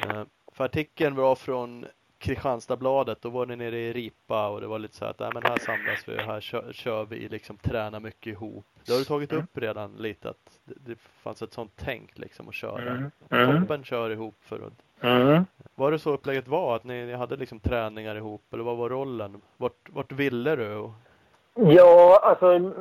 Uh, 0.06 0.22
för 0.52 0.64
artikeln 0.64 1.16
var 1.16 1.34
från 1.34 1.86
Kristianstadsbladet, 2.26 3.22
då 3.22 3.28
var 3.28 3.46
ni 3.46 3.56
nere 3.56 3.78
i 3.78 3.92
Ripa 3.92 4.48
och 4.48 4.60
det 4.60 4.66
var 4.66 4.78
lite 4.78 4.96
så 4.96 5.04
att, 5.04 5.18
nej 5.18 5.30
men 5.34 5.42
här 5.42 5.58
samlas 5.58 6.08
vi, 6.08 6.22
här 6.22 6.40
kör, 6.40 6.72
kör 6.72 7.04
vi 7.04 7.28
liksom 7.28 7.56
tränar 7.56 8.00
mycket 8.00 8.26
ihop. 8.26 8.64
Det 8.86 8.92
har 8.92 8.98
du 8.98 9.04
tagit 9.04 9.32
mm. 9.32 9.44
upp 9.44 9.58
redan 9.58 9.92
lite 9.98 10.30
att 10.30 10.60
det, 10.64 10.74
det 10.86 10.98
fanns 10.98 11.42
ett 11.42 11.52
sånt 11.52 11.72
tänk 11.76 12.18
liksom 12.18 12.48
att 12.48 12.54
köra. 12.54 12.90
Mm. 12.90 13.10
Mm. 13.30 13.60
Toppen 13.60 13.84
kör 13.84 14.10
ihop 14.10 14.34
för 14.40 14.56
att 14.56 15.04
mm. 15.04 15.44
Var 15.74 15.90
det 15.90 15.98
så 15.98 16.10
upplägget 16.10 16.48
var? 16.48 16.76
Att 16.76 16.84
ni, 16.84 17.06
ni 17.06 17.12
hade 17.12 17.36
liksom 17.36 17.60
träningar 17.60 18.16
ihop 18.16 18.42
eller 18.52 18.64
vad 18.64 18.76
var 18.76 18.88
rollen? 18.88 19.40
Vart, 19.56 19.88
vart 19.88 20.12
ville 20.12 20.56
du? 20.56 20.90
Ja, 21.54 22.20
alltså 22.22 22.72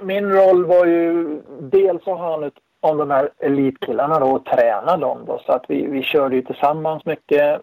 min 0.00 0.32
roll 0.32 0.64
var 0.64 0.86
ju 0.86 1.40
dels 1.60 2.00
att 2.00 2.18
ha 2.18 2.30
hand 2.30 2.52
om 2.80 2.98
de 2.98 3.10
här 3.10 3.30
elitkillarna 3.38 4.18
då 4.18 4.26
och 4.26 4.44
träna 4.44 4.96
dem 4.96 5.18
då 5.26 5.42
så 5.46 5.52
att 5.52 5.64
vi, 5.68 5.86
vi 5.86 6.02
körde 6.02 6.36
ju 6.36 6.42
tillsammans 6.42 7.04
mycket 7.04 7.60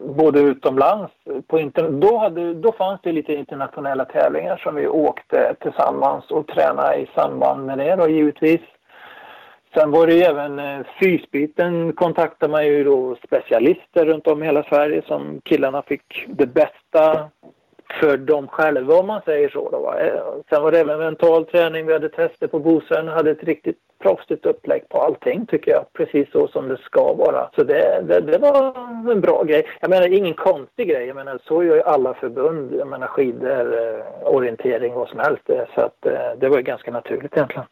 både 0.00 0.40
utomlands. 0.40 1.12
På 1.46 1.58
inter 1.58 1.90
då, 1.90 2.16
hade, 2.18 2.54
då 2.54 2.72
fanns 2.72 3.00
det 3.02 3.12
lite 3.12 3.34
internationella 3.34 4.04
tävlingar 4.04 4.56
som 4.56 4.74
vi 4.74 4.86
åkte 4.86 5.54
tillsammans 5.60 6.30
och 6.30 6.46
tränade 6.46 6.96
i 6.96 7.08
samband 7.14 7.66
med 7.66 7.78
det 7.78 7.96
då 7.96 8.08
givetvis. 8.08 8.60
Sen 9.74 9.90
var 9.90 10.06
det 10.06 10.14
ju 10.14 10.22
även 10.22 10.58
eh, 10.58 10.86
fysbiten 11.00 11.92
kontaktade 11.92 12.52
man 12.52 12.66
ju 12.66 12.84
då 12.84 13.16
specialister 13.26 14.04
runt 14.04 14.26
om 14.26 14.42
i 14.42 14.46
hela 14.46 14.62
Sverige 14.62 15.02
som 15.06 15.40
killarna 15.44 15.82
fick 15.82 16.26
det 16.28 16.46
bästa 16.46 17.30
för 18.00 18.16
dem 18.16 18.48
själva 18.48 18.94
om 18.94 19.06
man 19.06 19.20
säger 19.24 19.48
så. 19.48 19.70
Då, 19.70 19.80
va? 19.80 20.00
Eh, 20.00 20.22
sen 20.50 20.62
var 20.62 20.72
det 20.72 20.80
även 20.80 20.98
mental 20.98 21.44
träning. 21.44 21.86
Vi 21.86 21.92
hade 21.92 22.08
tester 22.08 22.46
på 22.46 22.58
Bosön, 22.58 23.08
hade 23.08 23.30
ett 23.30 23.44
riktigt 23.44 23.78
proffsigt 24.06 24.46
upplägg 24.46 24.88
på 24.88 25.02
allting 25.02 25.46
tycker 25.46 25.70
jag. 25.70 25.92
Precis 25.92 26.30
så 26.32 26.48
som 26.48 26.68
det 26.68 26.76
ska 26.76 27.12
vara. 27.12 27.50
Så 27.54 27.64
det, 27.64 28.02
det, 28.08 28.20
det, 28.20 28.38
var 28.38 28.74
en 29.12 29.20
bra 29.20 29.42
grej. 29.42 29.66
Jag 29.80 29.90
menar 29.90 30.08
ingen 30.08 30.34
konstig 30.34 30.88
grej. 30.88 31.06
Jag 31.06 31.16
menar 31.16 31.38
så 31.44 31.64
gör 31.64 31.74
ju 31.74 31.82
alla 31.82 32.14
förbund. 32.14 32.74
Jag 32.74 32.88
menar 32.88 33.06
skidor, 33.06 33.78
eh, 33.78 34.34
orientering, 34.34 34.94
vad 34.94 35.08
som 35.08 35.18
helst. 35.18 35.50
Eh, 35.50 35.64
så 35.74 35.80
att 35.80 36.06
eh, 36.06 36.38
det 36.38 36.48
var 36.48 36.56
ju 36.56 36.62
ganska 36.62 36.90
naturligt 36.90 37.32
egentligen. 37.36 37.66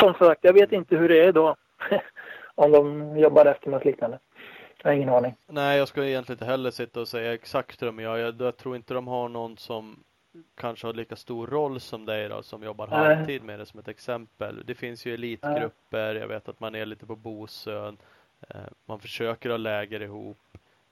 Som 0.00 0.14
sagt, 0.14 0.40
jag 0.44 0.52
vet 0.52 0.72
inte 0.72 0.96
hur 0.96 1.08
det 1.08 1.20
är 1.20 1.28
idag. 1.28 1.56
om 2.54 2.72
de 2.72 3.16
jobbar 3.18 3.46
efter 3.46 3.70
något 3.70 3.84
liknande. 3.84 4.18
Jag 4.82 4.90
har 4.90 4.94
ingen 4.96 5.08
aning. 5.08 5.34
Nej, 5.46 5.78
jag 5.78 5.88
ska 5.88 6.04
egentligen 6.04 6.36
inte 6.36 6.50
heller 6.50 6.70
sitta 6.70 7.00
och 7.00 7.08
säga 7.08 7.34
exakt 7.34 7.82
hur 7.82 7.86
de 7.86 8.00
gör. 8.00 8.16
Jag, 8.16 8.34
jag 8.40 8.56
tror 8.56 8.76
inte 8.76 8.94
de 8.94 9.08
har 9.08 9.28
någon 9.28 9.56
som 9.56 10.04
kanske 10.54 10.86
har 10.86 10.94
lika 10.94 11.16
stor 11.16 11.46
roll 11.46 11.80
som 11.80 12.06
dig 12.06 12.28
då, 12.28 12.42
som 12.42 12.62
jobbar 12.62 12.86
halvtid 12.86 13.42
med 13.42 13.58
det 13.58 13.66
som 13.66 13.80
ett 13.80 13.88
exempel. 13.88 14.62
Det 14.66 14.74
finns 14.74 15.06
ju 15.06 15.14
elitgrupper, 15.14 16.14
jag 16.14 16.28
vet 16.28 16.48
att 16.48 16.60
man 16.60 16.74
är 16.74 16.86
lite 16.86 17.06
på 17.06 17.16
Bosön, 17.16 17.96
eh, 18.48 18.56
man 18.86 19.00
försöker 19.00 19.50
ha 19.50 19.56
läger 19.56 20.02
ihop. 20.02 20.38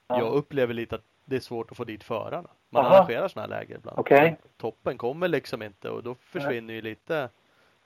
Ja. 0.07 0.19
Jag 0.19 0.33
upplever 0.33 0.73
lite 0.73 0.95
att 0.95 1.03
det 1.25 1.35
är 1.35 1.39
svårt 1.39 1.71
att 1.71 1.77
få 1.77 1.83
dit 1.83 2.03
förarna. 2.03 2.49
Man 2.69 2.85
Aha. 2.85 2.95
arrangerar 2.95 3.27
sådana 3.27 3.53
här 3.53 3.61
läger 3.61 3.75
ibland. 3.75 3.99
Okay. 3.99 4.35
Toppen 4.57 4.97
kommer 4.97 5.27
liksom 5.27 5.61
inte 5.61 5.89
och 5.89 6.03
då 6.03 6.15
försvinner 6.15 6.73
ju 6.73 6.81
lite 6.81 7.29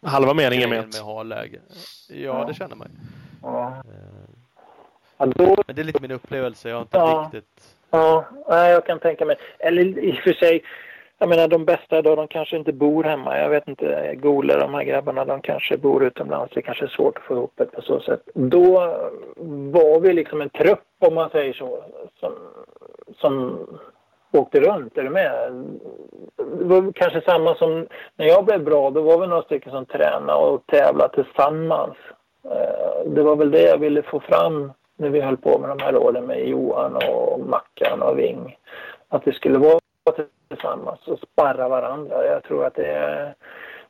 Halva 0.01 0.34
meningen 0.34 0.70
med, 0.70 0.80
med 0.80 0.89
att 0.89 1.01
ha 1.01 1.24
läger. 1.24 1.62
Ja, 2.10 2.45
det 2.45 2.53
känner 2.53 2.76
man 2.76 2.88
ju. 2.88 2.97
Ja. 3.41 3.68
Eh. 3.78 4.30
Men 5.18 5.76
det 5.76 5.82
är 5.82 5.84
lite 5.84 6.01
min 6.01 6.12
upplevelse. 6.12 6.70
Jag 6.70 6.76
har 6.76 6.82
inte 6.82 6.97
ja. 6.97 7.30
riktigt... 7.34 7.76
Ja, 7.91 8.26
jag 8.47 8.86
kan 8.86 8.99
tänka 8.99 9.26
mig. 9.26 9.36
Eller 9.60 9.99
i 9.99 10.12
och 10.12 10.24
för 10.24 10.34
sig, 10.34 10.64
jag 11.20 11.30
menar 11.30 11.47
de 11.47 11.65
bästa 11.65 12.01
då, 12.01 12.15
de 12.15 12.28
kanske 12.28 12.57
inte 12.57 12.74
bor 12.74 13.03
hemma. 13.03 13.38
Jag 13.38 13.49
vet 13.49 13.67
inte, 13.67 14.15
Gole, 14.15 14.59
de 14.59 14.74
här 14.74 14.84
grabbarna, 14.84 15.26
de 15.26 15.41
kanske 15.41 15.78
bor 15.78 16.03
utomlands. 16.03 16.53
Det 16.53 16.61
kanske 16.61 16.86
är 16.86 16.89
svårt 16.89 17.17
att 17.17 17.24
få 17.24 17.34
ihop 17.34 17.53
det 17.55 17.65
på 17.65 17.82
så 17.82 17.99
sätt. 17.99 18.22
Då 18.34 18.72
var 19.72 19.99
vi 19.99 20.13
liksom 20.13 20.41
en 20.41 20.49
trupp, 20.49 20.84
om 20.99 21.15
man 21.15 21.30
säger 21.30 21.53
så, 21.53 21.84
som, 22.20 22.34
som 23.17 23.59
åkte 24.32 24.59
runt. 24.59 24.97
Är 24.97 25.03
du 25.03 25.09
med? 25.09 25.63
Det 26.38 26.63
var 26.63 26.91
kanske 26.91 27.22
samma 27.22 27.55
som 27.55 27.88
när 28.15 28.26
jag 28.26 28.45
blev 28.45 28.63
bra. 28.63 28.89
Då 28.89 29.01
var 29.01 29.20
vi 29.20 29.28
några 29.28 29.41
stycken 29.41 29.72
som 29.72 29.86
tränade 29.86 30.39
och 30.39 30.67
tävlade 30.67 31.24
tillsammans. 31.24 31.95
Eh, 32.43 33.11
det 33.11 33.24
var 33.24 33.36
väl 33.36 33.51
det 33.51 33.61
jag 33.61 33.78
ville 33.78 34.01
få 34.01 34.20
fram 34.20 34.72
när 34.97 35.09
vi 35.09 35.22
höll 35.22 35.38
på 35.38 35.59
med 35.59 35.70
de 35.70 35.80
här 35.84 35.95
åren 35.97 36.26
med 36.26 36.47
Johan 36.47 36.95
och 36.95 37.39
Mackan 37.39 38.01
och 38.01 38.20
Ving. 38.20 38.57
Att 39.09 39.28
vi 39.28 39.32
skulle 39.32 39.57
vara 39.57 39.80
tillsammans 40.47 41.07
och 41.07 41.19
sparra 41.19 41.69
varandra. 41.69 42.25
Jag 42.25 42.43
tror 42.43 42.65
att 42.65 42.75
det 42.75 42.85
är 42.85 43.35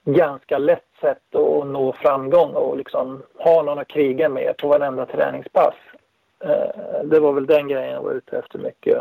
ganska 0.04 0.58
lätt 0.58 0.88
sätt 1.02 1.36
att 1.36 1.68
nå 1.68 1.94
framgång 1.94 2.54
och 2.54 2.78
liksom 2.78 3.24
ha 3.36 3.62
någon 3.64 3.80
att 3.80 3.88
kriga 3.88 4.30
med 4.30 4.58
på 4.58 4.68
varenda 4.68 5.06
träningspass. 5.06 5.76
Eh, 6.44 7.04
det 7.04 7.20
var 7.20 7.34
väl 7.34 7.46
den 7.46 7.68
grejen 7.68 7.94
jag 7.94 8.04
var 8.04 8.12
ute 8.12 8.38
efter 8.38 8.60
mycket. 8.60 8.98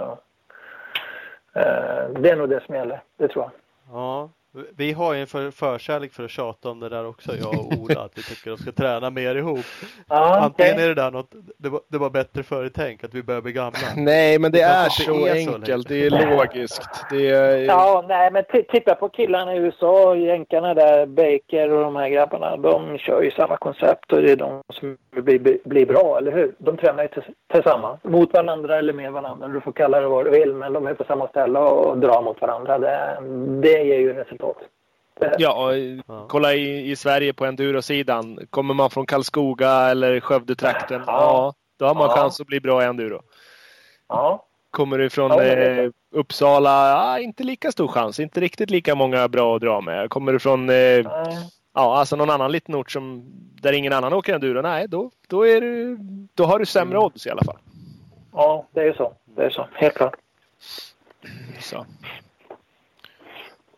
Eh, 1.52 2.08
det 2.20 2.30
är 2.30 2.36
nog 2.36 2.48
det 2.48 2.62
som 2.66 2.74
gäller, 2.74 3.02
det 3.16 3.28
tror 3.28 3.44
jag. 3.44 3.52
Ja, 3.92 4.30
vi 4.76 4.92
har 4.92 5.14
ju 5.14 5.20
en 5.20 5.26
för, 5.26 5.50
förkärlek 5.50 6.12
för 6.12 6.24
att 6.24 6.30
tjata 6.30 6.70
om 6.70 6.80
det 6.80 6.88
där 6.88 7.06
också, 7.06 7.32
jag 7.36 7.54
och 7.54 7.72
Ola, 7.72 8.00
att 8.00 8.18
vi 8.18 8.22
tycker 8.22 8.50
att 8.50 8.58
de 8.58 8.62
ska 8.62 8.72
träna 8.72 9.10
mer 9.10 9.34
ihop. 9.34 9.58
Ja, 10.08 10.40
Antingen 10.40 10.74
okay. 10.74 10.84
är 10.84 10.88
det 10.88 10.94
där 10.94 11.10
något, 11.10 11.30
det 11.58 11.68
var, 11.68 11.80
det 11.88 11.98
var 11.98 12.10
bättre 12.10 12.42
förr 12.42 12.70
tänk 12.74 13.04
att 13.04 13.14
vi 13.14 13.22
börjar 13.22 13.40
bli 13.40 13.52
gamla. 13.52 13.78
Nej, 13.96 14.38
men 14.38 14.52
det, 14.52 14.58
det 14.58 14.64
är 14.64 14.88
så 14.88 15.26
är 15.26 15.34
enkelt, 15.34 15.82
så 15.82 15.88
det 15.88 16.06
är 16.06 16.36
logiskt. 16.36 17.04
Det 17.10 17.30
är... 17.30 17.58
Ja, 17.58 18.04
nej, 18.08 18.30
men 18.32 18.44
titta 18.68 18.94
på 18.94 19.08
killarna 19.08 19.54
i 19.54 19.58
USA, 19.58 20.16
jänkarna 20.16 20.74
där, 20.74 21.06
Baker 21.06 21.70
och 21.70 21.82
de 21.82 21.96
här 21.96 22.08
grabbarna, 22.08 22.56
de 22.56 22.98
kör 22.98 23.22
ju 23.22 23.30
samma 23.30 23.56
koncept 23.56 24.12
och 24.12 24.22
det 24.22 24.32
är 24.32 24.36
de 24.36 24.62
som 24.72 24.96
blir, 25.10 25.68
blir 25.68 25.86
bra, 25.86 26.18
eller 26.18 26.32
hur? 26.32 26.54
De 26.58 26.76
tränar 26.76 27.02
ju 27.02 27.08
tillsammans, 27.52 28.04
mot 28.04 28.32
varandra 28.32 28.78
eller 28.78 28.92
med 28.92 29.12
varandra, 29.12 29.48
du 29.48 29.60
får 29.60 29.72
kalla 29.72 30.00
det 30.00 30.08
vad 30.08 30.24
du 30.24 30.30
vill, 30.30 30.54
men 30.54 30.72
de 30.72 30.86
är 30.86 30.94
på 30.94 31.04
samma 31.04 31.28
ställe 31.28 31.58
och 31.58 31.98
drar 31.98 32.22
mot 32.22 32.40
varandra. 32.40 32.78
Det, 32.78 33.18
det 33.60 33.84
ger 33.84 33.98
ju 33.98 34.12
resultat 34.12 34.47
resultat. 34.48 34.68
Ja, 35.38 35.72
kolla 36.28 36.54
i, 36.54 36.90
i 36.90 36.96
Sverige 36.96 37.32
på 37.32 37.46
endurosidan. 37.46 38.38
Kommer 38.50 38.74
man 38.74 38.90
från 38.90 39.06
Karlskoga 39.06 39.70
eller 39.70 40.20
Skövdetrakten, 40.20 41.02
ja. 41.06 41.12
ja, 41.12 41.54
då 41.76 41.86
har 41.86 41.94
man 41.94 42.10
ja. 42.10 42.16
chans 42.16 42.40
att 42.40 42.46
bli 42.46 42.60
bra 42.60 42.82
i 42.82 42.86
enduro. 42.86 43.22
Ja. 44.08 44.44
Kommer 44.70 44.98
du 44.98 45.10
från 45.10 45.40
eh, 45.40 45.90
Uppsala, 46.10 46.88
ja, 46.88 47.18
inte 47.18 47.44
lika 47.44 47.72
stor 47.72 47.88
chans. 47.88 48.20
Inte 48.20 48.40
riktigt 48.40 48.70
lika 48.70 48.94
många 48.94 49.28
bra 49.28 49.56
att 49.56 49.62
dra 49.62 49.80
med. 49.80 50.10
Kommer 50.10 50.32
du 50.32 50.38
från 50.38 50.70
eh, 50.70 50.76
ja, 50.76 51.98
alltså 51.98 52.16
någon 52.16 52.30
annan 52.30 52.52
liten 52.52 52.74
ort 52.74 52.90
som, 52.90 53.24
där 53.62 53.72
ingen 53.72 53.92
annan 53.92 54.12
åker 54.12 54.34
enduro, 54.34 54.62
nej, 54.62 54.88
då, 54.88 55.10
då, 55.28 55.46
är 55.46 55.60
du, 55.60 55.98
då 56.34 56.44
har 56.44 56.58
du 56.58 56.66
sämre 56.66 56.96
mm. 56.96 57.06
odds 57.06 57.26
i 57.26 57.30
alla 57.30 57.44
fall. 57.44 57.58
Ja, 58.32 58.66
det 58.72 58.80
är 58.80 58.84
ju 58.84 58.94
så. 58.94 59.12
Det 59.24 59.42
är 59.44 59.50
så, 59.50 59.68
helt 59.74 59.94
klart. 59.94 60.16
Så. 61.60 61.86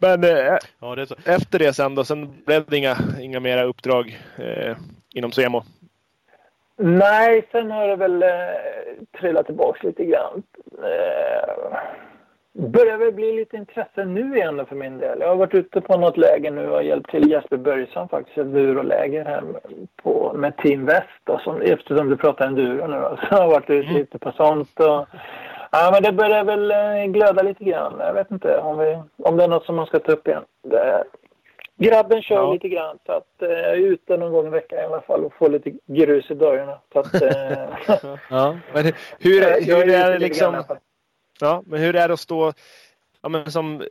Men 0.00 0.24
eh, 0.24 0.58
ja, 0.80 0.94
det 0.94 1.10
efter 1.26 1.58
det 1.58 1.72
sen 1.72 1.94
då, 1.94 2.04
sen 2.04 2.42
blev 2.46 2.64
det 2.66 2.76
inga, 2.76 2.96
inga 3.20 3.40
mera 3.40 3.62
uppdrag 3.62 4.18
eh, 4.38 4.76
inom 5.14 5.32
SEMO? 5.32 5.62
Nej, 6.76 7.48
sen 7.52 7.70
har 7.70 7.88
det 7.88 7.96
väl 7.96 8.22
eh, 8.22 8.28
trillat 9.20 9.46
tillbaka 9.46 9.86
lite 9.86 10.04
grann. 10.04 10.42
Eh, 10.78 11.78
börjar 12.52 12.98
väl 12.98 13.12
bli 13.12 13.32
lite 13.32 13.56
intresse 13.56 14.04
nu 14.04 14.36
igen 14.36 14.66
för 14.66 14.76
min 14.76 14.98
del. 14.98 15.20
Jag 15.20 15.28
har 15.28 15.36
varit 15.36 15.54
ute 15.54 15.80
på 15.80 15.96
något 15.96 16.16
läger 16.16 16.50
nu 16.50 16.70
och 16.70 16.84
hjälpt 16.84 17.10
till 17.10 17.30
Jesper 17.30 17.56
Börjesson 17.56 18.08
faktiskt, 18.08 18.38
ett 18.38 18.44
enduroläger 18.44 19.24
här 19.24 19.42
på, 20.02 20.32
med 20.34 20.56
Team 20.56 20.86
Väst. 20.86 21.44
Som, 21.44 21.60
eftersom 21.60 22.10
du 22.10 22.16
pratar 22.16 22.46
enduro 22.46 22.86
nu 22.86 23.16
så 23.28 23.34
har 23.34 23.42
jag 23.42 23.48
varit 23.48 23.70
ute 23.70 23.92
lite 23.92 24.18
på 24.18 24.32
sånt. 24.32 24.80
Och, 24.80 25.06
Ja, 25.70 25.90
men 25.92 26.02
det 26.02 26.12
börjar 26.12 26.44
väl 26.44 26.70
eh, 26.70 27.12
glöda 27.12 27.42
lite 27.42 27.64
grann. 27.64 27.94
Jag 27.98 28.14
vet 28.14 28.30
inte 28.30 28.58
om, 28.58 28.78
vi, 28.78 29.02
om 29.16 29.36
det 29.36 29.44
är 29.44 29.48
något 29.48 29.64
som 29.64 29.76
man 29.76 29.86
ska 29.86 29.98
ta 29.98 30.12
upp 30.12 30.28
igen. 30.28 30.44
Det, 30.62 31.04
grabben 31.76 32.22
kör 32.22 32.36
ja. 32.36 32.52
lite 32.52 32.68
grann 32.68 32.98
så 33.06 33.12
att 33.12 33.42
eh, 33.42 33.48
jag 33.48 33.72
är 33.72 33.76
ute 33.76 34.16
någon 34.16 34.32
gång 34.32 34.46
i 34.46 34.50
veckan 34.50 34.78
i 34.78 34.82
alla 34.82 35.00
fall 35.00 35.24
och 35.24 35.34
får 35.34 35.48
lite 35.50 35.72
grus 35.86 36.30
i 36.30 36.34
dörrarna. 36.34 36.78
Så 36.92 36.98
att, 36.98 37.22
eh, 37.22 37.30
ja, 38.30 38.58
men 38.74 38.84
hur, 38.84 38.92
hur, 39.18 39.76
hur 39.76 39.94
är 39.94 40.12
det 40.12 40.18
liksom... 40.18 40.64
Ja, 41.40 41.62
men 41.66 41.80
hur 41.80 41.96
är 41.96 42.08
det 42.08 42.14
att 42.14 42.20
stå 42.20 42.52
ja, 43.22 43.28
men 43.28 43.52
som 43.52 43.82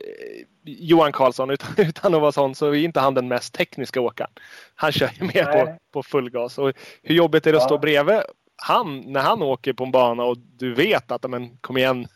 Johan 0.64 1.12
Karlsson, 1.12 1.50
utan, 1.60 1.68
utan 1.78 2.14
att 2.14 2.20
vara 2.20 2.32
sån 2.32 2.54
så 2.54 2.66
är 2.66 2.74
inte 2.74 3.00
han 3.00 3.14
den 3.14 3.28
mest 3.28 3.54
tekniska 3.54 4.00
åkaren. 4.00 4.30
Han 4.74 4.92
kör 4.92 5.10
ju 5.14 5.24
mer 5.24 5.44
på, 5.44 5.76
på 5.92 6.02
full 6.02 6.30
gas. 6.30 6.58
Och 6.58 6.72
hur 7.02 7.14
jobbigt 7.14 7.46
är 7.46 7.52
det 7.52 7.58
att 7.58 7.64
stå 7.64 7.78
bredvid 7.78 8.20
han, 8.60 9.00
när 9.00 9.20
han 9.20 9.42
åker 9.42 9.72
på 9.72 9.84
en 9.84 9.90
bana 9.90 10.22
och 10.22 10.38
du 10.38 10.74
vet 10.74 11.10
att, 11.10 11.30
men 11.30 11.56
kom 11.56 11.76
igen, 11.76 12.06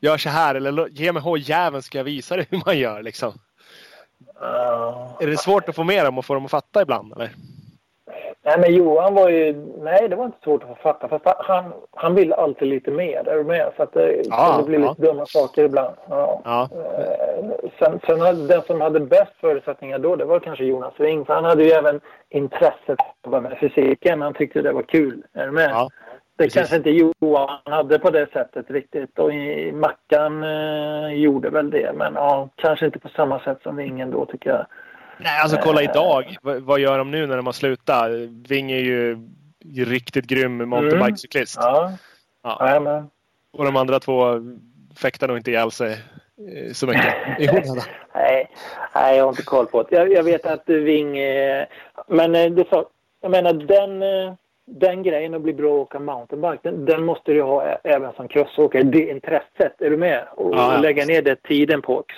gör 0.00 0.18
så 0.18 0.28
här 0.28 0.54
eller 0.54 0.88
ge 0.88 1.12
mig 1.12 1.22
hojjäveln 1.22 1.82
ska 1.82 1.98
jag 1.98 2.04
visa 2.04 2.36
dig 2.36 2.46
hur 2.50 2.62
man 2.66 2.78
gör 2.78 3.02
liksom. 3.02 3.32
Uh, 4.42 5.16
är 5.20 5.26
det 5.26 5.36
svårt 5.36 5.68
att 5.68 5.76
få 5.76 5.84
med 5.84 6.04
dem 6.04 6.18
och 6.18 6.24
få 6.24 6.34
dem 6.34 6.44
att 6.44 6.50
fatta 6.50 6.82
ibland 6.82 7.12
eller? 7.12 7.34
Nej, 8.46 8.58
men 8.60 8.74
Johan 8.74 9.14
var 9.14 9.28
ju... 9.28 9.52
Nej, 9.82 10.08
det 10.08 10.16
var 10.16 10.24
inte 10.24 10.38
svårt 10.44 10.62
att 10.62 10.78
fatta. 10.78 11.08
Fast 11.08 11.24
han, 11.38 11.72
han 11.94 12.14
ville 12.14 12.34
alltid 12.34 12.68
lite 12.68 12.90
mer. 12.90 13.28
Är 13.28 13.36
du 13.36 13.44
med? 13.44 13.72
Så 13.76 13.82
att 13.82 13.92
det 13.92 14.22
Ja, 14.24 14.52
kunde 14.56 14.70
bli 14.70 14.80
ja. 14.86 14.90
lite 14.90 15.02
dumma 15.02 15.26
saker 15.26 15.64
ibland. 15.64 15.94
Ja. 16.08 16.40
Ja. 16.44 16.68
Eh, 16.72 17.70
Sen, 17.78 18.00
sen 18.06 18.20
hade, 18.20 18.46
den 18.46 18.62
som 18.62 18.80
hade 18.80 19.00
bäst 19.00 19.32
förutsättningar 19.40 19.98
då, 19.98 20.16
det 20.16 20.24
var 20.24 20.40
kanske 20.40 20.64
Jonas 20.64 20.94
Ring. 20.96 21.24
För 21.24 21.34
han 21.34 21.44
hade 21.44 21.64
ju 21.64 21.70
även 21.70 22.00
intresset 22.28 22.90
att 23.00 23.14
jobba 23.24 23.40
med 23.40 23.58
fysiken. 23.60 24.22
Han 24.22 24.34
tyckte 24.34 24.62
det 24.62 24.72
var 24.72 24.82
kul. 24.82 25.22
Är 25.34 25.46
du 25.46 25.52
med? 25.52 25.70
Ja, 25.70 25.88
det 26.36 26.44
precis. 26.44 26.54
kanske 26.54 26.76
inte 26.76 26.90
Johan 26.90 27.58
hade 27.64 27.98
på 27.98 28.10
det 28.10 28.26
sättet 28.32 28.70
riktigt. 28.70 29.18
Och 29.18 29.32
i 29.34 29.72
Mackan 29.72 30.42
eh, 30.44 31.12
gjorde 31.14 31.50
väl 31.50 31.70
det. 31.70 31.92
Men 31.94 32.14
ja, 32.14 32.48
kanske 32.56 32.86
inte 32.86 32.98
på 32.98 33.08
samma 33.08 33.40
sätt 33.40 33.58
som 33.62 33.76
Vingen 33.76 34.10
då 34.10 34.26
tycker 34.26 34.50
jag. 34.50 34.66
Nej, 35.18 35.40
alltså 35.42 35.58
kolla 35.62 35.82
idag. 35.82 36.36
V- 36.42 36.58
vad 36.60 36.80
gör 36.80 36.98
de 36.98 37.10
nu 37.10 37.26
när 37.26 37.36
de 37.36 37.46
har 37.46 37.52
slutat? 37.52 38.10
Ving 38.48 38.70
är 38.72 38.78
ju 38.80 39.18
riktigt 39.84 40.26
grym 40.26 40.68
mountainbikecyklist. 40.68 41.56
Ja, 41.60 41.92
Ja. 42.42 42.56
ja. 42.60 42.80
men. 42.80 43.10
Och 43.52 43.64
de 43.64 43.76
andra 43.76 44.00
två 44.00 44.24
fäktar 44.96 45.28
nog 45.28 45.36
inte 45.36 45.50
ihjäl 45.50 45.70
sig 45.70 45.92
eh, 45.92 46.72
så 46.72 46.86
mycket. 46.86 47.14
i 47.38 47.48
onödan. 47.50 47.76
Nej, 48.14 48.50
nej, 48.94 49.16
jag 49.16 49.24
har 49.24 49.28
inte 49.30 49.42
koll 49.42 49.66
på 49.66 49.82
det. 49.82 49.96
Jag, 49.96 50.12
jag 50.12 50.22
vet 50.22 50.46
att 50.46 50.62
Ving... 50.68 51.18
Eh, 51.18 51.64
men 52.08 52.34
eh, 52.34 52.50
det 52.50 52.68
sa, 52.70 52.88
jag 53.22 53.30
menar 53.30 53.52
den, 53.52 54.02
eh, 54.02 54.34
den 54.66 55.02
grejen 55.02 55.34
att 55.34 55.42
bli 55.42 55.52
bra 55.52 55.74
att 55.74 55.80
åka 55.80 55.98
mountainbike, 55.98 56.58
den, 56.62 56.84
den 56.84 57.04
måste 57.04 57.32
du 57.32 57.42
ha 57.42 57.64
även 57.84 58.12
som 58.12 58.28
crossåkare. 58.28 58.82
Det 58.82 59.10
intresset, 59.10 59.80
är 59.80 59.90
du 59.90 59.96
med? 59.96 60.24
Och, 60.36 60.54
Ja, 60.56 60.78
lägga 60.78 61.04
ner 61.04 61.22
det 61.22 61.42
tiden 61.42 61.82
på 61.82 61.98
också. 61.98 62.16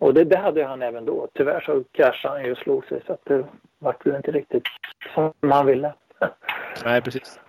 Och 0.00 0.14
det, 0.14 0.24
det 0.24 0.36
hade 0.36 0.64
han 0.64 0.82
även 0.82 1.04
då. 1.04 1.28
Tyvärr 1.34 1.60
så 1.60 1.84
kraschade 1.92 2.34
han 2.34 2.44
ju 2.44 2.52
och 2.52 2.58
slog 2.58 2.84
sig 2.84 3.02
så 3.06 3.12
att 3.12 3.24
det 3.24 3.44
vart 3.78 4.06
väl 4.06 4.16
inte 4.16 4.30
riktigt 4.30 4.62
som 5.14 5.32
han 5.40 5.66
ville. 5.66 5.94
Nej, 6.84 7.02
precis. 7.02 7.40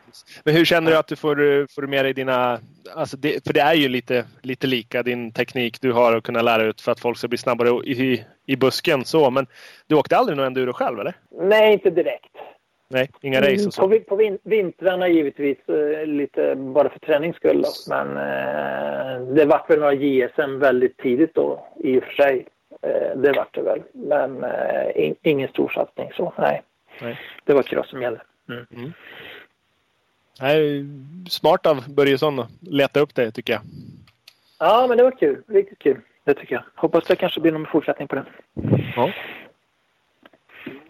Men 0.44 0.56
hur 0.56 0.66
känner 0.66 0.92
du 0.92 0.98
att 0.98 1.08
du 1.08 1.16
får, 1.16 1.36
får 1.76 1.88
med 1.88 2.06
dig 2.06 2.14
dina... 2.14 2.60
Alltså 2.96 3.18
det, 3.18 3.48
för 3.48 3.54
det 3.54 3.62
är 3.62 3.74
ju 3.74 3.88
lite, 3.88 4.26
lite 4.42 4.68
lika 4.68 5.04
din 5.04 5.32
teknik 5.32 5.82
du 5.82 5.92
har 5.92 6.16
att 6.16 6.24
kunna 6.24 6.42
lära 6.42 6.64
ut 6.64 6.82
för 6.82 6.92
att 6.92 7.00
folk 7.00 7.18
ska 7.18 7.28
bli 7.28 7.38
snabbare 7.38 7.70
i, 7.70 8.26
i 8.46 8.56
busken. 8.56 9.06
så. 9.06 9.30
Men 9.30 9.48
du 9.88 9.96
åkte 9.96 10.18
aldrig 10.18 10.38
någon 10.38 10.48
enduro 10.48 10.74
själv 10.74 11.00
eller? 11.00 11.16
Nej, 11.32 11.74
inte 11.74 11.90
direkt. 11.90 12.31
Nej, 12.92 13.10
inga 13.22 13.42
race 13.42 13.54
och 13.54 13.66
På, 13.66 13.72
så? 13.72 13.88
vin- 13.88 14.04
på 14.08 14.16
vin, 14.16 14.38
vintrarna 14.44 15.08
givetvis 15.08 15.58
eh, 15.70 16.06
lite 16.06 16.56
bara 16.56 16.90
för 16.90 17.00
tränings 17.00 17.36
skull. 17.36 17.64
Men 17.90 18.08
eh, 18.18 19.22
det 19.36 19.46
vart 19.46 19.70
väl 19.70 19.80
några 19.80 19.94
JSM 19.94 20.60
väldigt 20.60 20.98
tidigt 20.98 21.36
då 21.36 21.68
i 21.80 22.00
och 22.00 22.04
för 22.04 22.12
sig. 22.12 22.48
Eh, 22.82 23.18
det 23.18 23.32
vart 23.32 23.56
det 23.56 23.62
väl. 23.62 23.82
Men 23.94 24.44
eh, 24.44 25.06
in, 25.06 25.16
ingen 25.22 25.50
stor 25.50 25.70
satsning 25.70 26.12
så. 26.16 26.34
Nej. 26.38 26.62
Nej. 27.02 27.20
Det 27.46 27.54
var 27.54 27.64
cross 27.64 27.90
som 27.90 28.02
gällde. 28.02 28.22
Nej, 30.42 30.86
smart 31.30 31.66
av 31.66 31.94
Börjesson 31.96 32.40
att 32.40 32.50
leta 32.62 33.00
upp 33.00 33.16
det 33.16 33.32
tycker 33.32 33.54
jag. 33.54 33.62
Ja, 34.60 34.86
men 34.90 34.98
det 34.98 35.04
var 35.04 35.12
kul. 35.12 35.42
Riktigt 35.48 35.80
kul. 35.80 35.98
Det 36.24 36.34
tycker 36.34 36.56
jag. 36.56 36.64
Hoppas 36.76 37.04
det 37.08 37.16
kanske 37.16 37.40
blir 37.42 37.52
någon 37.52 37.66
fortsättning 37.66 38.08
på 38.08 38.16
det. 38.16 38.26
Ja. 38.96 39.12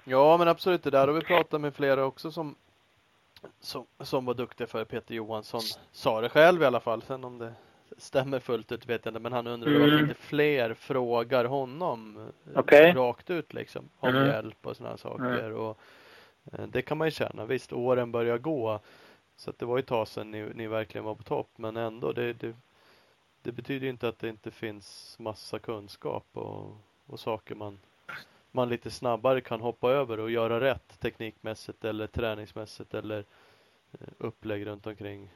Ja 0.03 0.37
men 0.37 0.47
absolut, 0.47 0.83
det 0.83 0.89
där 0.89 1.07
har 1.07 1.13
vi 1.13 1.21
pratat 1.21 1.61
med 1.61 1.75
flera 1.75 2.05
också 2.05 2.31
som, 2.31 2.55
som, 3.59 3.85
som 3.99 4.25
var 4.25 4.33
duktiga 4.33 4.67
för 4.67 4.85
Peter 4.85 5.15
Johansson. 5.15 5.61
Sa 5.91 6.21
det 6.21 6.29
själv 6.29 6.61
i 6.61 6.65
alla 6.65 6.79
fall. 6.79 7.01
Sen 7.01 7.23
om 7.23 7.37
det 7.37 7.53
stämmer 7.97 8.39
fullt 8.39 8.71
ut 8.71 8.85
vet 8.85 9.05
jag 9.05 9.11
inte. 9.11 9.19
Men 9.19 9.33
han 9.33 9.47
undrade 9.47 9.75
Mm. 9.75 9.89
varför 9.89 10.03
inte 10.03 10.13
fler 10.21 10.73
frågar 10.73 11.45
honom 11.45 12.17
eh, 12.53 12.59
Okej. 12.59 12.93
rakt 12.93 13.29
ut 13.29 13.53
liksom. 13.53 13.89
Om 13.99 14.09
Mm. 14.15 14.27
hjälp 14.27 14.67
och 14.67 14.77
sådana 14.77 14.97
saker. 14.97 15.51
Och, 15.51 15.77
eh, 16.53 16.67
det 16.67 16.81
kan 16.81 16.97
man 16.97 17.07
ju 17.07 17.11
känna. 17.11 17.45
Visst, 17.45 17.73
åren 17.73 18.11
börjar 18.11 18.37
gå. 18.37 18.79
Så 19.35 19.53
det 19.57 19.65
var 19.65 19.77
ju 19.77 19.79
ett 19.81 19.87
tag 19.87 20.07
sedan 20.07 20.31
ni, 20.31 20.51
ni 20.55 20.67
verkligen 20.67 21.05
var 21.05 21.15
på 21.15 21.23
topp. 21.23 21.49
Men 21.55 21.77
ändå, 21.77 22.11
det, 22.11 22.33
det, 22.33 22.55
det 23.41 23.51
betyder 23.51 23.83
ju 23.85 23.89
inte 23.89 24.07
att 24.07 24.19
det 24.19 24.29
inte 24.29 24.51
finns 24.51 25.15
massa 25.19 25.59
kunskap 25.59 26.25
och, 26.33 26.77
och 27.05 27.19
saker 27.19 27.55
man 27.55 27.79
man 28.51 28.69
lite 28.69 28.91
snabbare 28.91 29.41
kan 29.41 29.61
hoppa 29.61 29.91
över 29.91 30.19
och 30.19 30.31
göra 30.31 30.59
rätt 30.59 30.99
teknikmässigt 30.99 31.85
eller 31.85 32.07
träningsmässigt 32.07 32.93
eller 32.93 33.19
eh, 33.19 34.07
upplägg 34.17 34.67
runt 34.67 34.87
omkring. 34.87 35.29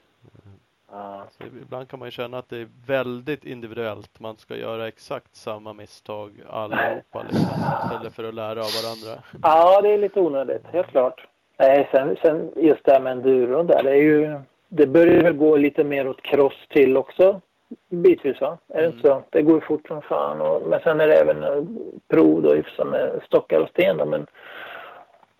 Ja. 0.91 1.27
Så 1.37 1.43
ibland 1.61 1.89
kan 1.89 1.99
man 1.99 2.07
ju 2.07 2.11
känna 2.11 2.37
att 2.37 2.49
det 2.49 2.57
är 2.57 2.67
väldigt 2.87 3.45
individuellt. 3.45 4.19
Man 4.19 4.37
ska 4.37 4.55
göra 4.55 4.87
exakt 4.87 5.35
samma 5.35 5.73
misstag 5.73 6.31
allihopa 6.49 7.23
liksom, 7.23 7.47
istället 7.83 8.13
för 8.13 8.23
att 8.23 8.33
lära 8.33 8.59
av 8.59 8.71
varandra. 8.83 9.23
Ja, 9.41 9.81
det 9.81 9.93
är 9.93 9.97
lite 9.97 10.19
onödigt, 10.19 10.65
helt 10.67 10.87
klart. 10.87 11.27
Nej, 11.57 11.89
sen, 11.91 12.15
sen 12.21 12.51
just 12.55 12.85
det 12.85 12.91
här 12.91 12.99
med 12.99 13.11
enduron 13.11 13.67
där, 13.67 13.83
det 13.83 13.91
är 13.91 14.01
ju... 14.01 14.39
Det 14.67 14.87
börjar 14.87 15.23
väl 15.23 15.37
gå 15.37 15.57
lite 15.57 15.83
mer 15.83 16.07
åt 16.07 16.21
cross 16.21 16.67
till 16.69 16.97
också, 16.97 17.41
bitvis 17.89 18.41
va? 18.41 18.57
Är 18.67 18.77
det 18.81 18.85
Mm. 18.85 18.97
inte 18.97 19.07
så? 19.09 19.23
Det 19.29 19.41
går 19.41 19.55
ju 19.55 19.61
fort 19.61 19.87
som 19.87 20.01
fan. 20.01 20.41
Och, 20.41 20.61
men 20.67 20.79
sen 20.79 20.99
är 21.01 21.07
det 21.07 21.15
även 21.15 21.43
eh, 21.43 21.63
prov 22.07 22.41
då, 22.41 22.55
som 22.75 22.93
är 22.93 23.21
stockar 23.25 23.59
och 23.59 23.69
sten 23.69 23.97
då, 23.97 24.05
men 24.05 24.27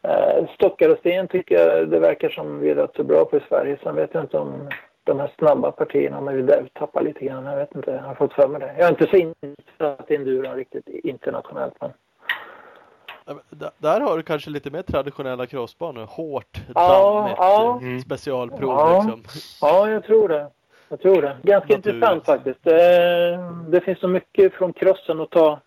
eh, 0.01 0.47
stockar 0.55 0.89
och 0.89 0.97
sten 0.97 1.27
tycker 1.27 1.55
jag 1.59 1.89
det 1.89 1.99
verkar 1.99 2.29
som 2.29 2.59
vi 2.59 2.69
är 2.69 2.75
rätt 2.75 2.95
så 2.95 3.03
bra 3.03 3.25
på 3.25 3.37
i 3.37 3.43
Sverige. 3.49 3.77
Sen 3.83 3.95
vet 3.95 4.13
jag 4.13 4.23
inte 4.23 4.37
om 4.37 4.69
de 5.03 5.19
här 5.19 5.31
snabba 5.37 5.71
partierna, 5.71 6.17
om 6.17 6.25
vi 6.35 6.41
där 6.41 6.69
tappar 6.73 7.01
lite 7.01 7.25
grann. 7.25 7.45
Jag 7.45 7.57
vet 7.57 7.75
inte, 7.75 7.91
jag 7.91 8.01
har 8.01 8.15
fått 8.15 8.33
för 8.33 8.47
mig 8.47 8.59
det. 8.59 8.75
Jag 8.77 8.85
är 8.85 8.89
inte 8.89 9.07
så 9.07 9.15
insatt 9.17 10.11
i 10.11 10.15
enduron 10.15 10.55
riktigt 10.55 10.87
internationellt, 10.87 11.73
men 11.81 11.91
Ja, 13.27 13.33
men 13.49 13.69
Där 13.77 13.99
har 14.01 14.17
du 14.17 14.23
kanske 14.23 14.49
lite 14.49 14.71
mer 14.71 14.81
traditionella 14.81 15.45
crossbanor. 15.45 16.05
Hårt 16.05 16.57
Ja, 16.75 17.11
dammigt 17.13 17.37
ja. 17.39 17.79
eh, 17.95 17.99
specialprov 17.99 18.69
Ja. 18.69 19.03
liksom. 19.05 19.23
Ja, 19.61 19.89
jag 19.89 20.03
tror 20.03 20.27
det. 20.27 20.47
Jag 20.89 21.01
tror 21.01 21.21
det. 21.21 21.37
Ganska 21.43 21.75
Naturligt. 21.75 21.85
intressant 21.85 22.25
faktiskt. 22.25 22.63
Det, 22.63 23.37
det 23.69 23.81
finns 23.81 23.99
så 23.99 24.07
mycket 24.07 24.53
från 24.53 24.73
crossen 24.73 25.19
att 25.19 25.29
ta 25.31 25.59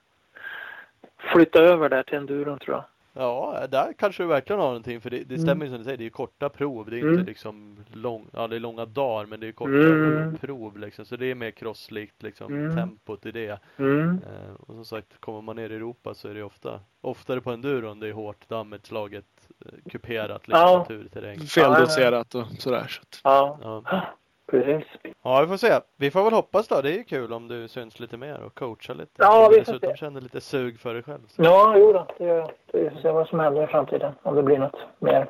flytta 1.32 1.58
över 1.62 1.88
där 1.88 2.02
till 2.02 2.18
enduron 2.18 2.58
tror 2.58 2.76
jag. 2.76 2.84
Ja, 3.12 3.66
där 3.70 3.92
kanske 3.98 4.22
du 4.22 4.26
verkligen 4.26 4.60
har 4.60 4.66
någonting 4.66 5.00
för 5.00 5.10
det, 5.10 5.22
det 5.24 5.38
stämmer 5.38 5.64
ju 5.64 5.70
som 5.70 5.78
du 5.78 5.84
säger, 5.84 5.98
det 5.98 6.06
är 6.06 6.10
korta 6.10 6.48
prov. 6.48 6.90
Det 6.90 6.96
är 6.98 7.02
Mm. 7.02 7.14
inte 7.14 7.26
liksom 7.26 7.84
lång, 7.92 8.26
ja 8.32 8.46
det 8.48 8.56
är 8.56 8.60
långa 8.60 8.84
dagar 8.86 9.26
men 9.26 9.40
det 9.40 9.48
är 9.48 9.52
korta 9.52 9.70
Mm. 9.72 10.36
prov 10.36 10.78
liksom. 10.78 11.04
Så 11.04 11.16
det 11.16 11.26
är 11.30 11.34
mer 11.34 11.50
crosslikt 11.50 12.22
liksom, 12.22 12.52
Mm. 12.54 12.76
tempot 12.76 13.26
i 13.26 13.30
det. 13.30 13.58
Mm. 13.76 14.10
Eh, 14.10 14.54
och 14.60 14.74
som 14.74 14.84
sagt, 14.84 15.20
kommer 15.20 15.40
man 15.42 15.56
ner 15.56 15.70
i 15.70 15.74
Europa 15.76 16.14
så 16.14 16.28
är 16.28 16.34
det 16.34 16.42
ofta, 16.42 16.80
oftare 17.00 17.40
på 17.40 17.50
enduron 17.50 18.00
det 18.00 18.08
är 18.08 18.12
hårt, 18.12 18.48
dammigt, 18.48 18.86
slaget, 18.86 19.24
eh, 19.66 19.90
kuperat 19.90 20.48
liksom, 20.48 20.62
Ja. 20.66 20.78
naturterräng. 20.78 21.38
Feldoserat 21.38 22.34
och 22.34 22.46
sådär. 22.58 22.86
Så 22.88 23.00
att, 23.02 23.20
Ja, 23.24 23.58
Ja. 23.62 24.02
precis. 24.50 24.84
ja, 25.22 25.40
vi 25.40 25.46
får 25.46 25.56
se. 25.56 25.80
Vi 25.96 26.10
får 26.10 26.24
väl 26.24 26.32
hoppas 26.32 26.68
då. 26.68 26.80
Det 26.80 26.90
är 26.90 26.96
ju 26.96 27.04
kul 27.04 27.32
om 27.32 27.48
du 27.48 27.68
syns 27.68 28.00
lite 28.00 28.16
mer 28.16 28.40
och 28.40 28.54
coachar 28.54 28.94
lite. 28.94 29.12
Ja, 29.16 29.48
vi 29.48 29.54
får 29.54 29.72
dessutom 29.72 29.90
se. 29.90 29.96
känner 29.96 30.20
lite 30.20 30.40
sug 30.40 30.80
för 30.80 30.94
dig 30.94 31.02
själv. 31.02 31.20
Så. 31.28 31.42
Ja, 31.42 31.74
jo 31.76 31.92
då, 31.92 32.06
det 32.18 32.24
gör 32.24 32.36
jag. 32.36 32.50
Vi 32.72 32.90
får 32.90 32.98
se 33.00 33.10
vad 33.10 33.28
som 33.28 33.40
händer 33.40 33.64
i 33.64 33.66
framtiden. 33.66 34.12
Om 34.22 34.34
det 34.34 34.42
blir 34.42 34.58
något 34.58 34.76
mer. 34.98 35.26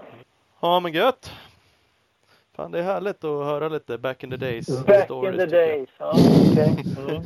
Ja, 0.60 0.80
men 0.80 0.92
gött! 0.92 1.32
Fan, 2.56 2.70
det 2.70 2.78
är 2.78 2.82
härligt 2.82 3.24
att 3.24 3.44
höra 3.44 3.68
lite 3.68 3.98
back 3.98 4.24
in 4.24 4.30
the 4.30 4.36
days. 4.36 4.86
Back 4.86 5.04
stories, 5.04 5.42
in 5.42 5.48
the 5.48 5.56
days. 5.56 5.88
Ja, 5.98 6.14
okej. 6.50 6.84
Mm. 6.98 7.22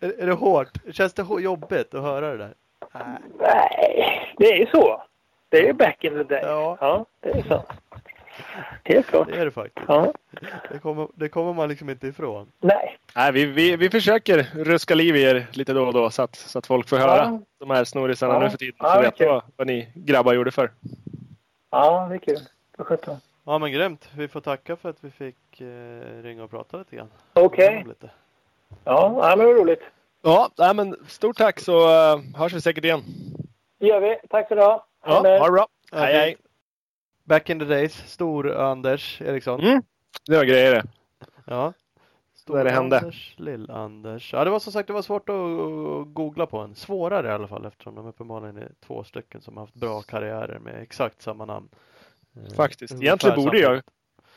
är, 0.00 0.22
är 0.22 0.26
det 0.26 0.32
hårt? 0.32 0.68
Känns 0.92 1.14
det 1.14 1.26
jobbigt 1.40 1.94
att 1.94 2.02
höra 2.02 2.30
det 2.30 2.36
där? 2.36 2.54
Nej. 2.92 3.18
Nej, 3.38 4.34
det 4.38 4.44
är 4.44 4.56
ju 4.56 4.66
så. 4.66 5.02
Det 5.48 5.58
är 5.58 5.66
ju 5.66 5.72
back 5.72 6.04
in 6.04 6.12
the 6.12 6.22
days. 6.22 6.46
Ja. 6.46 6.76
ja 6.80 7.06
det 7.20 7.30
är 7.30 7.42
så. 7.42 7.62
Helt 8.84 9.06
klart. 9.06 9.28
Det 9.28 9.38
är 9.40 9.44
det 9.44 9.50
faktiskt. 9.50 9.86
Ja. 9.88 10.12
Det 10.72 10.78
kommer, 10.78 11.08
det 11.14 11.28
kommer 11.28 11.52
man 11.52 11.68
liksom 11.68 11.90
inte 11.90 12.06
ifrån. 12.06 12.48
Nej. 12.60 12.98
nej, 13.16 13.32
vi, 13.32 13.44
vi, 13.46 13.76
vi 13.76 13.90
försöker 13.90 14.46
ruska 14.54 14.94
liv 14.94 15.16
i 15.16 15.22
er 15.22 15.46
lite 15.52 15.72
då 15.72 15.86
och 15.86 15.92
då 15.92 16.10
så 16.10 16.22
att, 16.22 16.36
så 16.36 16.58
att 16.58 16.66
folk 16.66 16.88
får 16.88 16.96
höra 16.96 17.16
Ja. 17.16 17.40
de 17.58 17.70
här 17.70 17.84
snorisarna 17.84 18.34
Ja. 18.34 18.40
nu 18.40 18.50
för 18.50 18.58
tiden. 18.58 18.74
Ja, 18.78 18.98
veta 19.00 19.10
kul. 19.10 19.26
vad, 19.28 19.42
vad 19.56 19.66
ni 19.66 19.88
grabbar 19.94 20.32
gjorde 20.32 20.50
för. 20.50 20.70
Ja, 21.70 22.06
det 22.08 22.14
är 22.14 22.18
kul. 22.18 22.38
För 22.76 22.84
sjutton. 22.84 23.16
Ja 23.46 23.58
men 23.58 23.72
grymt. 23.72 24.08
Vi 24.16 24.28
får 24.28 24.40
tacka 24.40 24.76
för 24.76 24.88
att 24.90 24.96
vi 25.00 25.10
fick 25.10 25.60
eh, 25.60 26.22
ringa 26.22 26.44
och 26.44 26.50
prata 26.50 26.76
lite 26.76 26.96
grann. 26.96 27.08
Okej. 27.32 27.84
Lite. 27.88 28.10
Ja, 28.84 29.18
ja, 29.22 29.36
men 29.36 29.38
det 29.38 29.52
var 29.54 29.60
roligt. 29.60 29.82
Ja, 30.22 30.50
nej, 30.58 30.74
men 30.74 30.96
stort 31.06 31.36
tack 31.36 31.60
så 31.60 31.78
uh, 32.14 32.20
hörs 32.36 32.52
vi 32.52 32.60
säkert 32.60 32.84
igen. 32.84 33.02
Det 33.80 33.86
gör 33.86 34.00
vi. 34.00 34.18
Tack 34.30 34.48
du 34.48 34.54
ha. 34.60 34.86
Ja, 35.04 35.12
ha 35.14 35.22
det 35.22 35.50
bra. 35.50 35.66
Hej, 35.92 36.14
hej. 36.14 36.36
Back 37.28 37.50
in 37.50 37.58
the 37.58 37.64
days, 37.64 37.92
Stor-Anders 38.06 39.22
Eriksson. 39.22 39.60
Mm. 39.60 39.82
Det 40.26 40.36
var 40.36 40.44
grejer 40.44 40.74
det. 40.74 40.84
Ja. 41.44 41.72
Där 42.46 42.64
det 42.64 42.70
hände. 42.70 42.98
Stor-Anders, 42.98 43.34
Lill-Anders. 43.38 44.32
Ja 44.32 44.44
det 44.44 44.50
var 44.50 44.58
som 44.58 44.72
sagt 44.72 44.86
det 44.86 44.92
var 44.92 45.02
svårt 45.02 45.28
att, 45.28 46.14
googla 46.14 46.46
på 46.46 46.58
en. 46.58 46.74
Svårare 46.74 47.28
i 47.28 47.30
alla 47.30 47.48
fall 47.48 47.66
eftersom 47.66 47.94
de 47.94 48.06
uppenbarligen 48.06 48.56
är 48.56 48.72
två 48.86 49.04
stycken 49.04 49.40
som 49.40 49.56
har 49.56 49.62
haft 49.62 49.74
bra 49.74 50.02
karriärer 50.02 50.58
med 50.58 50.82
exakt 50.82 51.22
samma 51.22 51.44
namn. 51.44 51.68
Eh, 52.36 52.54
Faktiskt. 52.54 52.94
Egentligen 52.94 53.36
borde 53.36 53.58
jag. 53.58 53.82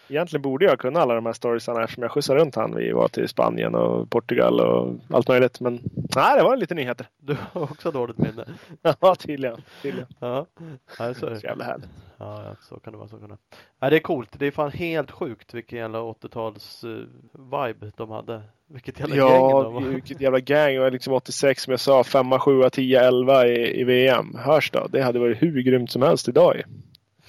Egentligen 0.09 0.41
borde 0.41 0.65
jag 0.65 0.79
kunna 0.79 0.99
alla 0.99 1.15
de 1.15 1.25
här 1.25 1.33
storiesarna 1.33 1.83
eftersom 1.83 2.03
jag 2.03 2.11
skjutsade 2.11 2.39
runt 2.39 2.55
han. 2.55 2.75
Vi 2.75 2.91
var 2.91 3.07
till 3.07 3.27
Spanien 3.27 3.75
och 3.75 4.09
Portugal 4.09 4.59
och 4.59 4.95
allt 5.09 5.27
möjligt. 5.27 5.59
Men 5.59 5.79
nej, 6.15 6.37
det 6.37 6.43
var 6.43 6.57
lite 6.57 6.75
nyheter. 6.75 7.07
Du 7.17 7.37
har 7.51 7.61
också 7.63 7.91
dåligt 7.91 8.17
minne. 8.17 8.45
Ja, 8.99 9.15
tydligen. 9.15 9.61
tydligen. 9.81 10.07
Ja, 10.19 10.45
ja 10.59 10.95
så 10.97 11.05
är 11.05 11.13
Så 11.13 11.25
det. 11.29 11.43
jävla 11.43 11.63
härligt. 11.65 11.89
Ja, 12.17 12.43
ja, 12.45 12.55
så 12.61 12.75
kan 12.79 12.93
det 12.93 12.97
vara. 12.99 13.07
Så 13.09 13.17
kan 13.17 13.29
det. 13.29 13.37
Ja, 13.79 13.89
det 13.89 13.95
är 13.95 13.99
coolt. 13.99 14.29
Det 14.39 14.45
är 14.47 14.51
fan 14.51 14.71
helt 14.71 15.11
sjukt 15.11 15.53
vilken 15.53 15.79
jävla 15.79 15.99
80-tals 15.99 16.83
uh, 16.83 17.05
vibe 17.33 17.91
de 17.97 18.09
hade. 18.11 18.41
Vilket 18.67 18.99
jävla 18.99 19.15
gäng 19.15 19.25
Ja, 19.25 19.63
de 19.63 19.73
var. 19.73 19.81
vilket 19.81 20.21
jävla 20.21 20.39
gang. 20.39 20.79
Och 20.79 20.91
liksom 20.91 21.13
86 21.13 21.63
som 21.63 21.71
jag 21.71 21.79
sa, 21.79 22.03
5, 22.03 22.31
7, 22.39 22.69
10, 22.71 23.01
11 23.01 23.47
i, 23.47 23.81
i 23.81 23.83
VM. 23.83 24.35
Hörs 24.35 24.71
då? 24.71 24.87
Det 24.89 25.01
hade 25.01 25.19
varit 25.19 25.41
hur 25.43 25.61
grymt 25.61 25.91
som 25.91 26.01
helst 26.01 26.27
idag. 26.27 26.61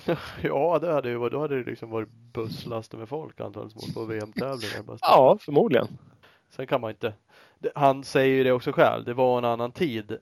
Ja, 0.42 0.78
det 0.80 0.92
hade 0.92 1.08
ju 1.08 1.16
varit, 1.16 1.32
då 1.32 1.40
hade 1.40 1.62
det 1.62 1.70
liksom 1.70 1.90
varit 1.90 2.08
busslaster 2.08 2.98
med 2.98 3.08
folk 3.08 3.40
antagligen 3.40 3.94
på 3.94 4.04
VM-tävlingar. 4.04 4.98
Ja, 5.00 5.38
förmodligen. 5.40 5.88
Sen 6.56 6.66
kan 6.66 6.80
man 6.80 6.90
inte. 6.90 7.14
Han 7.74 8.04
säger 8.04 8.34
ju 8.34 8.44
det 8.44 8.52
också 8.52 8.72
själv. 8.72 9.04
Det 9.04 9.14
var 9.14 9.38
en 9.38 9.44
annan 9.44 9.72
tid. 9.72 10.10
Eh, 10.10 10.18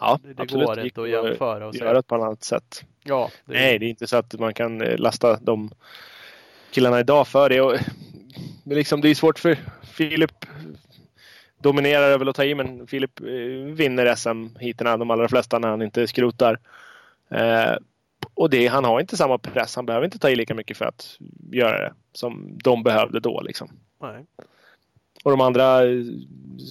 Ja, 0.00 0.18
det, 0.22 0.34
det 0.34 0.42
absolut. 0.42 0.66
går 0.66 0.76
Gick 0.76 0.84
inte 0.84 1.00
att 1.00 1.22
att 1.22 1.30
jämföra. 1.30 1.66
Och 1.66 1.74
Göra 1.74 1.92
det 1.92 2.02
på 2.02 2.16
ett 2.16 2.22
annat 2.22 2.44
sätt. 2.44 2.84
Ja, 3.04 3.30
det, 3.44 3.52
Nej, 3.52 3.78
det 3.78 3.86
är 3.86 3.88
inte 3.90 4.06
så 4.06 4.16
att 4.16 4.38
man 4.38 4.54
kan 4.54 4.82
eh, 4.82 4.98
lasta 4.98 5.36
de 5.36 5.70
killarna 6.70 7.00
idag 7.00 7.28
för 7.28 7.48
det. 7.48 7.60
Och, 7.60 7.76
men 8.64 8.76
liksom, 8.76 9.00
det 9.00 9.08
är 9.08 9.14
svårt 9.14 9.38
för 9.38 9.58
Filip 9.82 10.46
dominerar 11.58 12.18
väl 12.18 12.28
att 12.28 12.36
ta 12.36 12.44
i, 12.44 12.54
men 12.54 12.86
Filip 12.86 13.20
eh, 13.20 13.26
vinner 13.74 14.14
SM-heaterna, 14.14 14.96
de 14.96 15.10
allra 15.10 15.28
flesta, 15.28 15.58
när 15.58 15.68
han 15.68 15.82
inte 15.82 16.06
skrotar. 16.06 16.58
Och 18.34 18.50
det, 18.50 18.66
han 18.66 18.84
har 18.84 19.00
inte 19.00 19.16
samma 19.16 19.38
press. 19.38 19.76
Han 19.76 19.86
behöver 19.86 20.04
inte 20.04 20.18
ta 20.18 20.30
i 20.30 20.36
lika 20.36 20.54
mycket 20.54 20.76
för 20.76 20.84
att 20.84 21.18
göra 21.52 21.78
det 21.78 21.92
som 22.12 22.58
de 22.64 22.82
behövde 22.82 23.20
då. 23.20 23.40
Liksom. 23.40 23.68
nej. 24.00 24.26
Och 25.24 25.30
de 25.30 25.40
andra, 25.40 25.80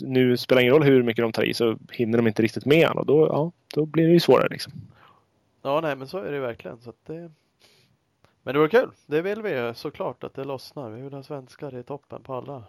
nu 0.02 0.38
spelar 0.38 0.62
ingen 0.62 0.74
roll 0.74 0.84
hur 0.84 1.04
mycket 1.04 1.24
de 1.24 1.32
tar 1.32 1.44
i 1.44 1.54
så 1.54 1.78
hinner 1.92 2.18
de 2.18 2.28
inte 2.28 2.44
riktigt 2.44 2.66
med 2.66 2.88
han 2.88 2.98
och 2.98 3.06
då, 3.06 3.28
ja, 3.28 3.52
då 3.76 3.86
blir 3.86 4.08
det 4.08 4.14
ju 4.14 4.20
svårare. 4.20 4.48
Liksom. 4.50 4.74
Ja, 5.62 5.82
nej, 5.82 5.96
men 5.96 6.08
så 6.08 6.18
är 6.18 6.32
det 6.32 6.40
verkligen. 6.40 6.82
Så 6.82 6.94
det... 7.06 7.32
Men 8.44 8.54
det 8.54 8.60
var 8.60 8.68
kul. 8.68 8.90
Det 9.06 9.22
vill 9.22 9.42
vi 9.42 9.50
ju 9.50 9.74
såklart 9.74 10.24
att 10.24 10.34
det 10.34 10.44
lossnar. 10.44 10.90
Vi 10.90 11.02
vill 11.02 11.14
ha 11.14 11.24
svenskar 11.24 11.78
i 11.78 11.84
toppen 11.84 12.24
på 12.24 12.34
alla. 12.34 12.64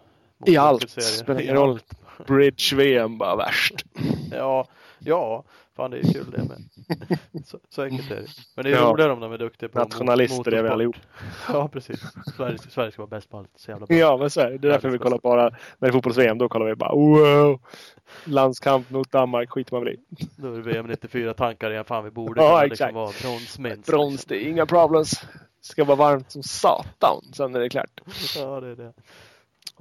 I 0.45 0.57
allt. 0.57 0.89
Spelar 0.89 1.41
ingen 1.41 1.55
roll. 1.55 1.79
Bridge-VM 2.27 3.17
bara 3.17 3.35
värst. 3.35 3.85
Ja, 4.31 4.67
ja, 4.99 5.43
fan 5.75 5.91
det 5.91 5.97
är 5.97 6.03
ju 6.03 6.13
kul 6.13 6.31
det 6.31 6.43
med. 6.43 6.63
Så, 7.45 7.59
så 7.69 7.81
enkelt 7.83 8.11
är 8.11 8.15
det. 8.15 8.27
Men 8.55 8.65
det 8.65 8.71
är 8.71 8.75
Ja. 8.75 8.81
roligare 8.91 9.11
om 9.13 9.19
de 9.19 9.31
är 9.33 9.37
duktiga 9.37 9.69
på 9.69 9.79
Nationalister 9.79 10.51
är 10.51 10.63
vi 10.63 10.69
allihop. 10.69 10.95
Ja, 11.53 11.67
precis. 11.67 11.99
Sverige, 12.37 12.57
Sverige 12.57 12.91
ska 12.91 13.01
vara 13.01 13.09
bäst 13.09 13.29
på 13.29 13.37
allt. 13.37 13.49
Så 13.55 13.71
jävla 13.71 13.85
bra. 13.85 13.97
Ja, 13.97 14.17
men 14.17 14.29
så 14.29 14.41
är 14.41 14.51
det. 14.51 14.57
Det 14.57 14.67
är 14.67 14.71
därför 14.71 14.89
vi 14.89 14.97
kollar 14.97 15.17
bara, 15.17 15.43
när 15.43 15.51
det 15.79 15.87
är 15.87 15.91
fotbolls-VM, 15.91 16.37
då 16.37 16.49
kollar 16.49 16.65
vi 16.65 16.75
bara 16.75 16.95
wow! 16.95 17.59
Landskamp 18.25 18.89
mot 18.89 19.11
Danmark 19.11 19.49
skiter 19.49 19.73
man 19.75 19.83
väl 19.83 19.93
i. 19.93 19.97
Då 20.37 20.47
är 20.53 20.57
det 20.57 20.61
VM 20.73 20.87
94 20.87 21.33
tankar 21.33 21.71
igen. 21.71 21.85
Fan 21.85 22.03
vi 22.03 22.11
borde 22.11 22.41
Ja, 22.41 22.47
kunna 22.49 22.63
exakt. 22.63 22.71
liksom 22.71 22.95
vara 22.95 23.11
brons 23.21 23.59
minst. 23.59 23.85
Brons, 23.91 24.25
det 24.25 24.45
är 24.45 24.49
inga 24.49 24.65
problems. 24.65 25.11
Det 25.21 25.67
ska 25.67 25.83
vara 25.83 25.95
varmt 25.97 26.31
som 26.31 26.43
satan, 26.43 27.21
sen 27.33 27.55
är 27.55 27.59
det 27.59 27.69
klart. 27.69 28.01
Ja, 28.35 28.59
det 28.59 28.67
är 28.67 28.75
det. 28.75 28.93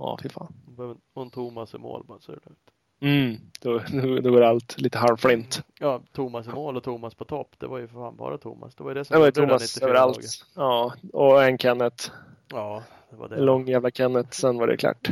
Ja, 0.03 0.19
fy 0.23 0.29
fan. 0.29 0.55
Behöver- 0.67 0.97
Och 1.15 1.23
en 1.23 1.31
Thomas 1.31 1.75
i 1.75 1.79
mål 1.79 2.05
bara 2.09 2.21
så 2.21 2.33
är 2.33 2.37
det 2.37 2.43
lugnt. 2.47 2.59
Mm, 3.01 3.37
då, 3.61 4.21
då, 4.21 4.31
går 4.31 4.41
allt 4.43 4.81
lite 4.81 4.99
halvflint. 4.99 5.63
Ja, 5.79 6.03
Thomas 6.13 6.47
i 6.47 6.51
mål 6.51 6.77
och 6.77 6.83
Thomas 6.83 7.15
på 7.15 7.25
topp. 7.25 7.55
Det 7.59 7.67
var 7.67 7.79
ju 7.79 7.87
för 7.89 7.95
fan 7.95 8.17
bara 8.17 8.39
Thomas. 8.39 8.75
Det 8.75 8.83
var 8.85 8.91
ju 8.91 8.95
det 8.95 9.05
som 9.05 9.15
Det 9.15 9.19
var 9.19 9.27
ju 9.27 9.33
Thomas 9.33 9.63
94 9.77 9.89
överallt. 9.89 10.47
Ja, 10.55 10.95
och 11.13 11.45
en 11.45 11.59
Kenneth. 11.59 12.11
Ja, 12.49 12.83
det 13.11 13.17
var 13.17 13.29
det. 13.29 13.37
En 13.37 13.45
lång 13.45 13.69
jävla 13.69 13.91
Kenneth, 13.91 14.31
sen 14.31 14.59
var 14.59 14.67
det 14.67 14.77
klart. 14.77 15.09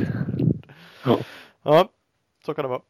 Ja, 1.63 1.89
så 2.45 2.53
kan 2.53 2.63
det 2.65 2.69
vara. 2.69 2.81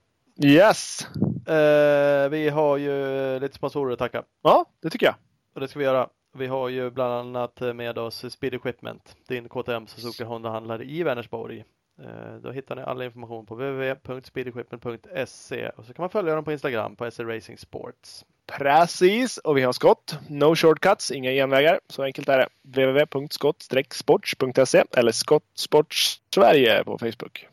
Yes! 0.44 1.08
Eh, 1.48 2.30
vi 2.30 2.50
har 2.50 2.78
ju 2.78 2.96
lite 3.40 3.56
sponsorer 3.56 3.94
att 3.94 4.00
tacka. 4.00 4.24
Ja, 4.42 4.66
det 4.82 4.90
tycker 4.90 5.06
jag. 5.06 5.16
Och 5.54 5.62
det 5.62 5.68
ska 5.68 5.80
vi 5.80 5.86
göra. 5.86 6.10
Vi 6.34 6.48
har 6.48 6.70
ju 6.70 6.90
bland 6.92 7.14
annat 7.14 7.60
med 7.76 7.98
oss 7.98 8.26
Speed 8.34 8.54
Equipment, 8.54 9.16
din 9.28 9.50
KTM 9.50 9.88
Suzuki 9.88 10.24
Honda-handlare 10.24 10.84
i 10.84 11.04
Vänersborg. 11.04 11.66
Eh, 12.02 12.36
då 12.44 12.52
hittar 12.52 12.76
ni 12.76 12.82
all 12.82 13.02
information 13.02 13.46
på 13.46 13.56
www.speedequipment.se 13.56 15.70
och 15.70 15.86
så 15.86 15.94
kan 15.94 16.04
man 16.04 16.10
följa 16.10 16.36
dem 16.36 16.44
på 16.44 16.52
Instagram 16.52 16.96
på 16.96 17.12
SE 17.12 17.24
Racing 17.24 17.60
Sports. 17.60 18.26
Precis, 18.58 19.38
och 19.38 19.58
vi 19.58 19.62
har 19.62 19.74
skott. 19.74 20.18
No 20.30 20.56
shortcuts, 20.56 21.12
inga 21.12 21.32
genvägar. 21.32 21.80
Så 21.88 22.04
enkelt 22.04 22.30
är 22.30 22.38
det. 22.38 22.48
www.skott-sports.se 22.64 24.84
eller 24.98 25.12
Skottsports 25.12 26.22
Sverige 26.36 26.84
på 26.84 26.98
Facebook. 26.98 27.48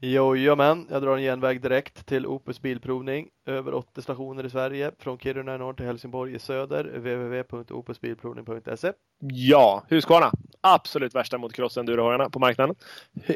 Jojomän, 0.00 0.86
jag 0.90 1.02
drar 1.02 1.16
en 1.16 1.22
genväg 1.22 1.60
direkt 1.60 2.06
till 2.06 2.26
Opus 2.26 2.62
Bilprovning. 2.62 3.28
Över 3.46 3.74
80 3.74 4.02
stationer 4.02 4.46
i 4.46 4.50
Sverige, 4.50 4.90
från 4.98 5.18
Kiruna 5.18 5.54
i 5.54 5.58
norr 5.58 5.72
till 5.72 5.86
Helsingborg 5.86 6.34
i 6.34 6.38
söder. 6.38 6.84
www.opusbilprovning.se 6.84 8.92
Ja, 9.20 9.84
Husqvarna. 9.88 10.32
Absolut 10.60 11.14
värsta 11.14 11.38
motocross-endurohojarna 11.38 12.30
på 12.30 12.38
marknaden. 12.38 12.76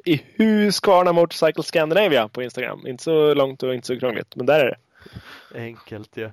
I 0.04 0.22
Husqvarna 0.36 1.12
Motorcycle 1.12 1.62
Scandinavia 1.62 2.28
på 2.28 2.42
Instagram. 2.42 2.86
Inte 2.86 3.04
så 3.04 3.34
långt 3.34 3.62
och 3.62 3.74
inte 3.74 3.86
så 3.86 3.98
krångligt, 3.98 4.36
men 4.36 4.46
där 4.46 4.60
är 4.60 4.64
det. 4.64 4.76
Enkelt 5.54 6.16
ju. 6.16 6.24
Eh, 6.24 6.32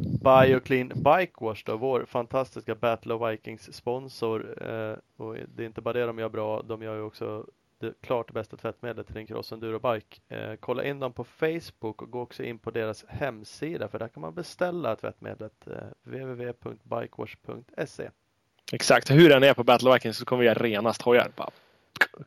Bioclean 0.00 0.88
Bike 0.88 1.32
Wash 1.40 1.62
då, 1.64 1.76
vår 1.76 2.04
fantastiska 2.08 2.74
Battle 2.74 3.14
of 3.14 3.30
Vikings 3.30 3.74
sponsor. 3.74 4.62
Eh, 4.70 4.96
och 5.16 5.36
det 5.54 5.62
är 5.62 5.66
inte 5.66 5.80
bara 5.80 5.94
det 5.94 6.06
de 6.06 6.18
gör 6.18 6.28
bra, 6.28 6.62
de 6.62 6.82
gör 6.82 6.96
ju 6.96 7.02
också 7.02 7.46
det 7.78 8.00
klart 8.00 8.32
bästa 8.32 8.56
tvättmedlet 8.56 9.06
till 9.06 9.14
din 9.14 9.26
cross 9.26 9.52
enduro 9.52 9.92
bike. 9.92 10.16
Eh, 10.28 10.54
kolla 10.60 10.84
in 10.84 11.00
dem 11.00 11.12
på 11.12 11.24
Facebook 11.24 12.02
och 12.02 12.10
gå 12.10 12.20
också 12.20 12.42
in 12.42 12.58
på 12.58 12.70
deras 12.70 13.04
hemsida 13.08 13.88
för 13.88 13.98
där 13.98 14.08
kan 14.08 14.20
man 14.20 14.34
beställa 14.34 14.96
tvättmedlet 14.96 15.66
eh, 15.66 15.72
www.bikewash.se. 16.02 18.10
Exakt. 18.72 19.10
Hur 19.10 19.28
den 19.28 19.42
är 19.42 19.54
på 19.54 19.64
Battle 19.64 19.92
Vikings 19.92 20.16
så 20.16 20.24
kommer 20.24 20.40
vi 20.40 20.46
göra 20.46 20.62
renast 20.62 21.02
hojar. 21.02 21.32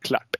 Klart. 0.01 0.35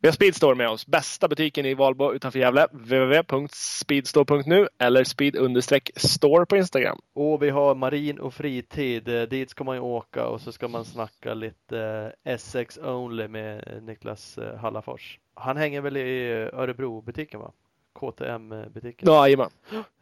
Vi 0.00 0.08
har 0.08 0.12
Speedstore 0.12 0.54
med 0.54 0.68
oss. 0.68 0.86
Bästa 0.86 1.28
butiken 1.28 1.66
i 1.66 1.74
Valbo 1.74 2.12
utanför 2.12 2.38
Gävle. 2.38 2.66
www.speedstore.nu 2.72 4.68
eller 4.78 5.04
speed-store 5.04 6.46
på 6.46 6.56
Instagram. 6.56 6.98
Och 7.14 7.42
vi 7.42 7.50
har 7.50 7.74
marin 7.74 8.18
och 8.18 8.34
fritid. 8.34 9.08
Eh, 9.08 9.22
dit 9.22 9.50
ska 9.50 9.64
man 9.64 9.76
ju 9.76 9.82
åka 9.82 10.26
och 10.26 10.40
så 10.40 10.52
ska 10.52 10.68
man 10.68 10.84
snacka 10.84 11.34
lite 11.34 11.78
eh, 12.24 12.32
Essex 12.32 12.74
SX 12.74 12.84
Only 12.84 13.28
med 13.28 13.64
eh, 13.66 13.82
Niklas 13.82 14.38
Hallafors. 14.60 15.18
Han 15.34 15.56
hänger 15.56 15.80
väl 15.80 15.96
i 15.96 16.30
Örebro-butiken 16.52 17.40
va? 17.40 17.52
KTM-butiken. 18.00 19.08
Jajamän. 19.08 19.50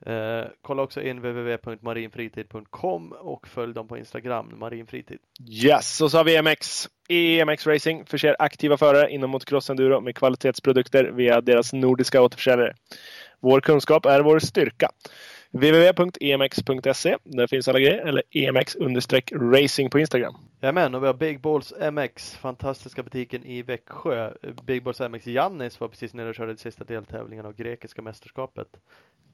Eh, 0.06 0.44
kolla 0.62 0.82
också 0.82 1.02
in 1.02 1.16
www.marinfritid.com 1.16 3.12
och 3.12 3.48
följ 3.48 3.74
dem 3.74 3.88
på 3.88 3.98
Instagram, 3.98 4.58
marinfritid. 4.58 5.18
Yes, 5.48 6.00
och 6.00 6.10
så 6.10 6.16
har 6.16 6.24
vi 6.24 6.36
EMX. 6.36 6.88
EMX 7.08 7.66
Racing 7.66 8.06
förser 8.06 8.36
aktiva 8.38 8.76
förare 8.76 9.10
inom 9.10 9.30
motocross 9.30 9.70
enduro 9.70 10.00
med 10.00 10.16
kvalitetsprodukter 10.16 11.04
via 11.04 11.40
deras 11.40 11.72
nordiska 11.72 12.22
återförsäljare. 12.22 12.74
Vår 13.40 13.60
kunskap 13.60 14.06
är 14.06 14.20
vår 14.20 14.38
styrka. 14.38 14.90
www.emx.se. 15.50 17.16
Där 17.24 17.46
finns 17.46 17.68
alla 17.68 17.78
grejer. 17.78 18.06
Eller 18.06 18.22
emx-racing 18.30 19.90
på 19.90 19.98
Instagram. 19.98 20.34
Jajamän, 20.60 20.94
och 20.94 21.02
vi 21.02 21.06
har 21.06 21.14
Big 21.14 21.40
Balls 21.40 21.74
MX, 21.92 22.36
fantastiska 22.36 23.02
butiken 23.02 23.44
i 23.44 23.62
Växjö. 23.62 24.32
Big 24.64 24.82
Balls 24.82 25.00
MX 25.00 25.26
Jannis 25.26 25.80
var 25.80 25.88
precis 25.88 26.14
nere 26.14 26.28
och 26.28 26.34
körde 26.34 26.52
de 26.52 26.58
sista 26.58 26.84
deltävlingen 26.84 27.46
av 27.46 27.54
grekiska 27.54 28.02
mästerskapet. 28.02 28.68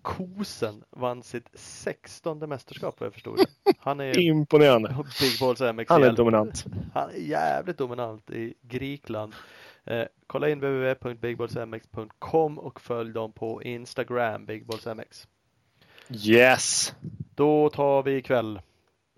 Kosen 0.02 0.84
vann 0.90 1.22
sitt 1.22 1.48
16 1.54 2.38
mästerskap 2.38 3.00
vad 3.00 3.06
jag 3.06 3.12
förstod 3.12 3.38
det. 3.38 3.46
Han 3.78 4.00
är 4.00 4.18
Imponerande. 4.18 4.88
Big 5.20 5.40
Balls 5.40 5.60
MX 5.60 5.90
Han 5.90 6.02
är 6.02 6.12
dominant. 6.12 6.64
Han 6.94 7.10
är 7.10 7.18
jävligt 7.18 7.78
dominant 7.78 8.30
i 8.30 8.54
Grekland. 8.62 9.34
Eh, 9.84 10.04
kolla 10.26 10.48
in 10.48 10.58
www.bigballsmx.com 10.58 12.58
och 12.58 12.80
följ 12.80 13.12
dem 13.12 13.32
på 13.32 13.62
Instagram, 13.62 14.46
Big 14.46 14.66
Balls 14.66 14.86
MX. 14.86 15.28
Yes! 16.14 16.94
Då 17.34 17.70
tar 17.70 18.02
vi 18.02 18.16
ikväll. 18.16 18.60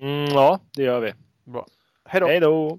Mm, 0.03 0.25
ja, 0.25 0.61
det 0.77 0.83
gör 0.83 1.01
vi. 1.01 1.13
Bra. 1.45 1.67
Hej 2.05 2.21
då! 2.21 2.27
Hej 2.27 2.41
då! 2.41 2.79